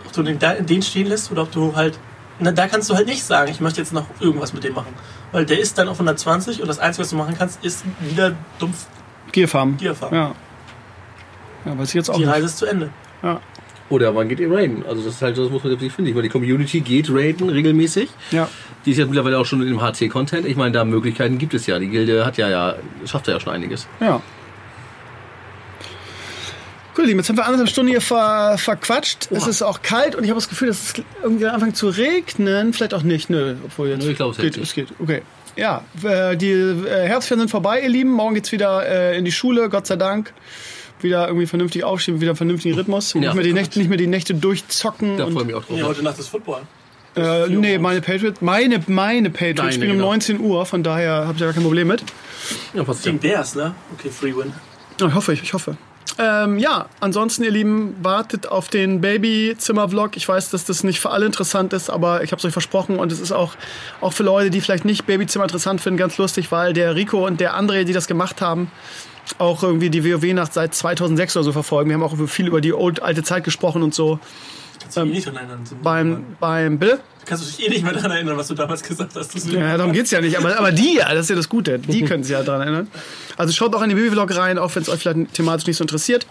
Ob 0.07 0.13
du 0.13 0.23
den, 0.23 0.39
da- 0.39 0.55
den 0.55 0.83
stehen 0.83 1.07
lässt 1.09 1.31
oder 1.33 1.43
ob 1.43 1.53
du 1.53 1.75
halt. 1.75 1.99
Na, 2.41 2.53
da 2.53 2.69
kannst 2.69 2.89
du 2.89 2.95
halt 2.95 3.07
nicht 3.07 3.23
sagen, 3.25 3.51
ich 3.51 3.61
möchte 3.61 3.81
jetzt 3.81 3.93
noch 3.93 4.07
irgendwas 4.21 4.53
mit 4.53 4.63
dem 4.65 4.75
machen. 4.75 4.95
Weil 5.33 5.45
der 5.45 5.59
ist 5.59 5.77
dann 5.79 5.89
auf 5.89 5.97
120 5.97 6.63
und 6.63 6.69
das 6.69 6.79
Einzige, 6.79 7.03
was 7.03 7.11
du 7.11 7.17
machen 7.17 7.35
kannst, 7.37 7.65
ist 7.65 7.85
wieder 8.01 8.35
dumpf. 8.59 8.87
Gearfarm. 9.33 9.77
Gearfarm. 9.77 10.15
Ja. 10.15 10.35
Ja, 11.65 11.79
weiß 11.79 11.89
ich 11.89 11.95
jetzt 11.95 12.11
auch 12.11 12.15
Die 12.15 12.21
nicht. 12.21 12.31
Reise 12.31 12.47
ist 12.47 12.59
zu 12.59 12.67
Ende. 12.67 12.91
Ja. 13.23 13.41
Oder 13.91 14.13
man 14.13 14.29
geht 14.29 14.39
ihr 14.41 14.51
raiden. 14.53 14.85
Also 14.87 15.03
das 15.03 15.15
ist 15.15 15.23
halt, 15.23 15.37
das 15.37 15.51
muss 15.51 15.65
man 15.65 15.79
sich 15.79 15.93
finden. 15.93 16.09
Ich 16.11 16.15
meine, 16.15 16.29
die 16.29 16.33
Community 16.33 16.81
geht 16.81 17.11
raiden 17.11 17.49
regelmäßig. 17.49 18.11
ja. 18.31 18.49
Die 18.87 18.93
ist 18.93 18.99
ja 18.99 19.07
mittlerweile 19.07 19.37
auch 19.39 19.45
schon 19.45 19.67
im 19.67 19.83
HC-Content. 19.83 20.47
Ich 20.47 20.57
meine, 20.57 20.71
da 20.73 20.85
Möglichkeiten 20.85 21.37
gibt 21.37 21.53
es 21.53 21.67
ja. 21.67 21.79
Die 21.79 21.89
Gilde 21.89 22.25
hat 22.25 22.39
ja, 22.39 22.49
ja, 22.49 22.75
schafft 23.05 23.27
ja 23.29 23.39
schon 23.41 23.53
einiges. 23.53 23.89
Ja. 24.01 24.23
Cool, 26.99 27.07
Lieben, 27.07 27.21
jetzt 27.21 27.29
haben 27.29 27.37
wir 27.37 27.45
anderthalb 27.45 27.69
Stunden 27.69 27.91
hier 27.91 28.01
ver 28.01 28.57
verquatscht. 28.59 29.31
Es 29.31 29.47
ist 29.47 29.63
auch 29.63 29.83
kalt 29.83 30.17
und 30.17 30.25
ich 30.25 30.31
habe 30.31 30.39
das 30.41 30.49
Gefühl, 30.49 30.67
dass 30.67 30.83
es 30.83 30.95
irgendwie 31.23 31.47
anfängt 31.47 31.77
zu 31.77 31.91
regnen. 31.91 32.73
Vielleicht 32.73 32.93
auch 32.93 33.05
nicht, 33.05 33.31
nö. 33.31 33.55
Obwohl 33.65 33.91
jetzt 33.91 34.03
Nö, 34.05 34.11
ich 34.11 34.17
glaube, 34.17 34.33
es 34.33 34.39
geht. 34.39 34.57
Es 34.57 34.75
geht, 34.75 34.89
okay. 34.99 35.23
Ja, 35.55 35.85
äh, 36.03 36.37
die 36.37 36.51
äh, 36.51 37.07
Herbstferien 37.07 37.43
sind 37.43 37.51
vorbei, 37.51 37.83
ihr 37.83 37.89
Lieben. 37.89 38.11
Morgen 38.11 38.35
geht's 38.35 38.51
wieder 38.51 38.85
äh, 38.85 39.17
in 39.17 39.25
die 39.25 39.31
Schule, 39.31 39.69
Gott 39.69 39.87
sei 39.87 39.95
Dank. 39.95 40.33
Wieder 41.01 41.29
irgendwie 41.29 41.47
vernünftig 41.47 41.85
aufstehen, 41.85 42.21
wieder 42.21 42.33
einen 42.33 42.37
vernünftigen 42.37 42.75
Rhythmus. 42.75 43.15
Ja. 43.15 43.21
Nicht, 43.21 43.35
mehr 43.35 43.45
die 43.45 43.53
Nächte, 43.53 43.79
nicht 43.79 43.89
mehr 43.89 43.99
die 43.99 44.09
Nächte 44.09 44.35
durchzocken. 44.35 45.19
Da 45.19 45.27
freue 45.27 45.43
ich 45.43 45.47
mich 45.47 45.55
auch 45.55 45.65
drauf. 45.65 45.79
Ja, 45.79 45.85
heute 45.85 46.03
Nacht 46.03 46.19
ist 46.19 46.27
Football. 46.27 46.63
äh, 47.15 47.47
nee, 47.49 47.79
meine 47.79 48.01
Patriots, 48.01 48.41
meine, 48.41 48.83
meine 48.89 49.31
Patriots 49.31 49.61
Deine, 49.61 49.73
spielen 49.73 49.91
um 49.93 49.97
genau. 49.99 50.11
19 50.11 50.41
Uhr, 50.41 50.67
von 50.67 50.83
daher 50.83 51.29
habe 51.29 51.35
ich 51.35 51.39
da 51.39 51.45
gar 51.45 51.55
kein 51.55 51.63
Problem 51.63 51.87
mit. 51.87 52.03
Ja, 52.75 52.83
passt 52.83 53.07
ja. 53.07 53.13
Gegen 53.13 53.23
Bears, 53.23 53.55
ne? 53.55 53.73
Okay, 53.97 54.11
Free 54.11 54.35
Win. 54.35 54.53
Ja, 55.01 55.07
Ich 55.07 55.15
hoffe, 55.15 55.33
ich, 55.33 55.45
ich 55.45 55.53
hoffe. 55.55 55.77
Ähm, 56.19 56.59
ja, 56.59 56.87
ansonsten, 57.01 57.45
ihr 57.45 57.51
Lieben, 57.51 57.97
wartet 58.03 58.47
auf 58.47 58.69
den 58.69 59.01
Babyzimmer-Vlog. 59.01 60.17
Ich 60.17 60.29
weiß, 60.29 60.51
dass 60.51 60.65
das 60.65 60.83
nicht 60.83 61.01
für 61.01 61.11
alle 61.11 61.27
interessant 61.27 61.73
ist, 61.73 61.91
aber 61.91 62.23
ich 62.23 62.33
habe 62.33 62.39
es 62.39 62.45
euch 62.45 62.53
versprochen 62.53 62.99
und 62.99 63.13
es 63.13 63.21
ist 63.21 63.33
auch, 63.33 63.55
auch 64.01 64.13
für 64.13 64.23
Leute, 64.23 64.51
die 64.51 64.61
vielleicht 64.61 64.85
nicht 64.85 65.07
Babyzimmer 65.07 65.45
interessant 65.45 65.81
finden, 65.81 65.99
ganz 65.99 66.19
lustig, 66.19 66.51
weil 66.51 66.73
der 66.73 66.95
Rico 66.95 67.27
und 67.27 67.41
der 67.41 67.59
André, 67.59 67.85
die 67.85 67.93
das 67.93 68.07
gemacht 68.07 68.41
haben, 68.41 68.71
auch 69.39 69.63
irgendwie 69.63 69.91
die 69.91 70.05
WoW-Nacht 70.05 70.55
seit 70.55 70.75
2006 70.75 71.37
oder 71.37 71.45
so 71.45 71.53
verfolgen. 71.53 71.91
Wir 71.91 71.95
haben 71.95 72.03
auch 72.03 72.17
viel 72.29 72.47
über 72.47 72.61
die 72.61 72.73
old, 72.73 73.03
alte 73.03 73.23
Zeit 73.23 73.45
gesprochen 73.45 73.83
und 73.83 73.95
so. 73.95 74.19
Kannst 74.95 75.11
eh 75.11 75.15
nicht 75.15 75.27
dran 75.27 75.37
erinnern. 75.37 75.65
Beim, 75.83 76.25
beim, 76.41 76.79
bitte? 76.79 77.01
Kannst 77.27 77.45
du 77.45 77.57
dich 77.57 77.67
eh 77.67 77.71
nicht 77.71 77.85
mehr 77.85 77.93
daran 77.93 78.11
erinnern, 78.11 78.37
was 78.37 78.49
du 78.49 78.55
damals 78.55 78.83
gesagt 78.83 79.15
hast. 79.15 79.53
Ja, 79.53 79.77
darum 79.77 79.93
geht's 79.93 80.11
ja 80.11 80.21
nicht. 80.21 80.39
Aber, 80.39 80.59
aber 80.59 80.73
die 80.73 80.97
ja, 80.97 81.13
das 81.13 81.23
ist 81.23 81.31
ja 81.31 81.37
das 81.37 81.49
Gute. 81.49 81.79
Die 81.79 82.05
können 82.05 82.23
sich 82.23 82.33
ja 82.33 82.43
daran 82.43 82.63
erinnern. 82.63 82.89
Also 83.37 83.53
schaut 83.53 83.75
auch 83.75 83.83
in 83.83 83.91
den 83.91 83.99
Baby-Vlog 83.99 84.35
rein, 84.35 84.59
auch 84.59 84.75
wenn 84.75 84.83
es 84.83 84.89
euch 84.89 85.01
vielleicht 85.01 85.35
thematisch 85.35 85.67
nicht 85.67 85.77
so 85.77 85.85
interessiert. 85.85 86.27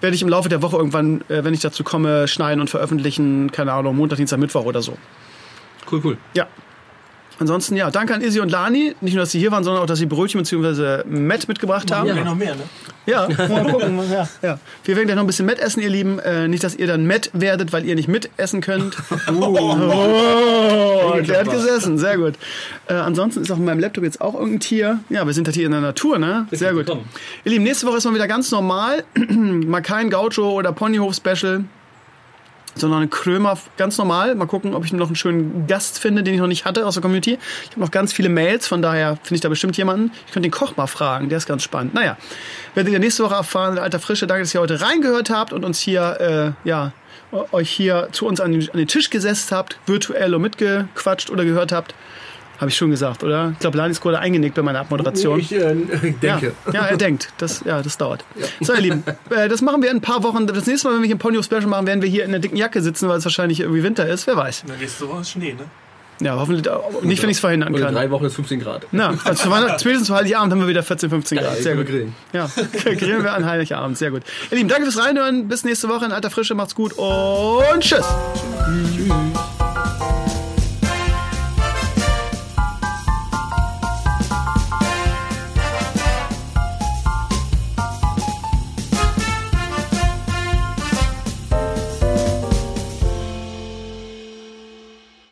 Werde 0.00 0.14
ich 0.14 0.22
im 0.22 0.28
Laufe 0.28 0.50
der 0.50 0.60
Woche 0.60 0.76
irgendwann, 0.76 1.22
äh, 1.28 1.44
wenn 1.44 1.54
ich 1.54 1.60
dazu 1.60 1.82
komme, 1.82 2.28
schneiden 2.28 2.60
und 2.60 2.68
veröffentlichen. 2.68 3.52
Keine 3.52 3.72
Ahnung, 3.72 3.96
Montag, 3.96 4.16
Dienstag, 4.16 4.38
Mittwoch 4.38 4.66
oder 4.66 4.82
so. 4.82 4.98
Cool, 5.90 6.00
cool. 6.04 6.18
Ja. 6.34 6.46
Ansonsten, 7.38 7.76
ja, 7.76 7.90
danke 7.90 8.14
an 8.14 8.20
Izzy 8.20 8.40
und 8.40 8.50
Lani. 8.50 8.94
Nicht 9.00 9.14
nur, 9.14 9.22
dass 9.22 9.32
sie 9.32 9.38
hier 9.38 9.50
waren, 9.50 9.64
sondern 9.64 9.82
auch, 9.82 9.86
dass 9.86 9.98
sie 9.98 10.06
Brötchen 10.06 10.40
bzw. 10.40 11.04
Matt 11.08 11.48
mitgebracht 11.48 11.90
haben. 11.92 12.08
Ja, 12.08 12.14
noch 12.24 12.34
mehr, 12.34 12.54
ne? 12.54 12.62
Ja, 13.06 13.28
mal 13.48 13.64
gucken. 13.70 13.98
ja, 14.10 14.28
ja. 14.42 14.58
Wir 14.84 14.96
werden 14.96 15.06
gleich 15.06 15.16
noch 15.16 15.24
ein 15.24 15.26
bisschen 15.26 15.46
Matt 15.46 15.58
essen, 15.58 15.80
ihr 15.80 15.90
Lieben. 15.90 16.18
Äh, 16.20 16.48
nicht, 16.48 16.64
dass 16.64 16.74
ihr 16.76 16.86
dann 16.86 17.06
Matt 17.06 17.30
werdet, 17.32 17.72
weil 17.72 17.84
ihr 17.84 17.94
nicht 17.94 18.08
mitessen 18.08 18.60
könnt. 18.60 18.96
Oh, 19.36 21.20
der 21.20 21.40
hat 21.40 21.50
gesessen, 21.50 21.98
sehr 21.98 22.16
gut. 22.18 22.34
Äh, 22.88 22.94
ansonsten 22.94 23.42
ist 23.42 23.50
auf 23.50 23.58
meinem 23.58 23.78
Laptop 23.78 24.04
jetzt 24.04 24.20
auch 24.20 24.34
irgendein 24.34 24.60
Tier. 24.60 25.00
Ja, 25.08 25.26
wir 25.26 25.32
sind 25.32 25.46
halt 25.46 25.54
hier 25.54 25.66
in 25.66 25.72
der 25.72 25.80
Natur, 25.80 26.18
ne? 26.18 26.46
Sehr 26.50 26.72
gut. 26.72 26.88
Ihr 26.88 27.50
Lieben, 27.50 27.64
nächste 27.64 27.86
Woche 27.86 27.98
ist 27.98 28.04
mal 28.04 28.14
wieder 28.14 28.28
ganz 28.28 28.50
normal. 28.50 29.04
mal 29.28 29.80
kein 29.80 30.10
Gaucho 30.10 30.50
oder 30.52 30.72
Ponyhof-Special. 30.72 31.64
Sondern 32.76 33.08
Krömer 33.10 33.58
ganz 33.76 33.98
normal. 33.98 34.34
Mal 34.34 34.46
gucken, 34.46 34.74
ob 34.74 34.84
ich 34.84 34.92
noch 34.92 35.06
einen 35.06 35.16
schönen 35.16 35.66
Gast 35.66 35.98
finde, 35.98 36.22
den 36.22 36.34
ich 36.34 36.40
noch 36.40 36.46
nicht 36.46 36.64
hatte 36.64 36.86
aus 36.86 36.94
der 36.94 37.02
Community. 37.02 37.38
Ich 37.64 37.70
habe 37.70 37.80
noch 37.80 37.90
ganz 37.90 38.12
viele 38.12 38.28
Mails, 38.28 38.66
von 38.66 38.82
daher 38.82 39.16
finde 39.22 39.36
ich 39.36 39.40
da 39.40 39.48
bestimmt 39.48 39.76
jemanden. 39.76 40.10
Ich 40.26 40.32
könnte 40.32 40.48
den 40.48 40.52
Koch 40.52 40.76
mal 40.76 40.86
fragen, 40.86 41.28
der 41.28 41.38
ist 41.38 41.46
ganz 41.46 41.62
spannend. 41.62 41.94
Naja, 41.94 42.16
werdet 42.74 42.92
ihr 42.92 42.98
nächste 42.98 43.24
Woche 43.24 43.34
erfahren, 43.34 43.78
alter 43.78 44.00
Frische. 44.00 44.26
Danke, 44.26 44.42
dass 44.42 44.54
ihr 44.54 44.60
heute 44.60 44.80
reingehört 44.80 45.30
habt 45.30 45.52
und 45.52 45.64
uns 45.64 45.78
hier, 45.78 46.54
äh, 46.64 46.68
ja, 46.68 46.92
euch 47.52 47.70
hier 47.70 48.08
zu 48.12 48.26
uns 48.26 48.40
an 48.40 48.52
den, 48.52 48.70
an 48.70 48.78
den 48.78 48.88
Tisch 48.88 49.10
gesetzt 49.10 49.52
habt, 49.52 49.78
virtuell 49.86 50.34
und 50.34 50.42
mitgequatscht 50.42 51.30
oder 51.30 51.44
gehört 51.44 51.72
habt. 51.72 51.94
Habe 52.58 52.68
ich 52.70 52.76
schon 52.76 52.90
gesagt, 52.90 53.24
oder? 53.24 53.50
Ich 53.52 53.58
glaube, 53.58 53.76
Lani 53.76 53.90
ist 53.90 54.00
gerade 54.00 54.18
eingenickt 54.18 54.54
bei 54.54 54.62
meiner 54.62 54.80
Abmoderation. 54.80 55.40
Ich 55.40 55.52
äh, 55.52 55.74
denke. 56.22 56.52
Ja, 56.66 56.72
ja, 56.72 56.82
er 56.86 56.96
denkt. 56.96 57.32
Das, 57.38 57.62
ja, 57.64 57.82
das 57.82 57.98
dauert. 57.98 58.24
So, 58.60 58.74
ihr 58.74 58.80
Lieben, 58.80 59.04
äh, 59.30 59.48
das 59.48 59.60
machen 59.60 59.82
wir 59.82 59.90
in 59.90 59.98
ein 59.98 60.00
paar 60.00 60.22
Wochen. 60.22 60.46
Das 60.46 60.66
nächste 60.66 60.88
Mal, 60.88 60.94
wenn 60.94 61.02
wir 61.02 61.06
hier 61.06 61.16
ein 61.16 61.18
Ponyhof 61.18 61.44
Special 61.44 61.66
machen, 61.66 61.86
werden 61.86 62.02
wir 62.02 62.08
hier 62.08 62.24
in 62.24 62.30
einer 62.30 62.38
dicken 62.38 62.56
Jacke 62.56 62.80
sitzen, 62.80 63.08
weil 63.08 63.18
es 63.18 63.24
wahrscheinlich 63.24 63.60
irgendwie 63.60 63.82
Winter 63.82 64.06
ist. 64.06 64.26
Wer 64.26 64.36
weiß. 64.36 64.64
Na, 64.68 64.74
nächste 64.76 65.08
Woche 65.08 65.22
ist 65.22 65.30
Schnee, 65.30 65.54
ne? 65.54 65.64
Ja, 66.20 66.36
hoffentlich 66.36 66.68
auch 66.70 67.02
nicht, 67.02 67.20
wenn 67.22 67.30
ich 67.30 67.38
es 67.38 67.40
verhindern 67.40 67.70
Und 67.70 67.80
in 67.80 67.84
kann. 67.86 67.94
drei 67.94 68.08
Wochen 68.10 68.24
ist 68.24 68.36
15 68.36 68.60
Grad. 68.60 68.86
Na, 68.92 69.14
also 69.24 69.50
spätestens 69.78 70.06
zu 70.06 70.14
Heiligabend 70.14 70.52
haben 70.52 70.60
wir 70.60 70.68
wieder 70.68 70.84
14, 70.84 71.10
15 71.10 71.38
Grad. 71.38 71.56
Sehr 71.56 71.74
gut. 71.74 71.86
Grillen. 71.86 72.14
Ja, 72.32 72.48
grillen 72.84 73.24
wir 73.24 73.32
an 73.32 73.44
Heiligabend. 73.44 73.98
Sehr 73.98 74.12
gut. 74.12 74.22
Ihr 74.50 74.58
Lieben, 74.58 74.68
danke 74.68 74.84
fürs 74.90 75.04
Reinhören. 75.04 75.48
Bis 75.48 75.64
nächste 75.64 75.88
Woche 75.88 76.04
in 76.04 76.12
alter 76.12 76.30
Frische. 76.30 76.54
Macht's 76.54 76.76
gut 76.76 76.92
und 76.92 77.80
tschüss. 77.80 78.04
Tschüss. 78.94 80.33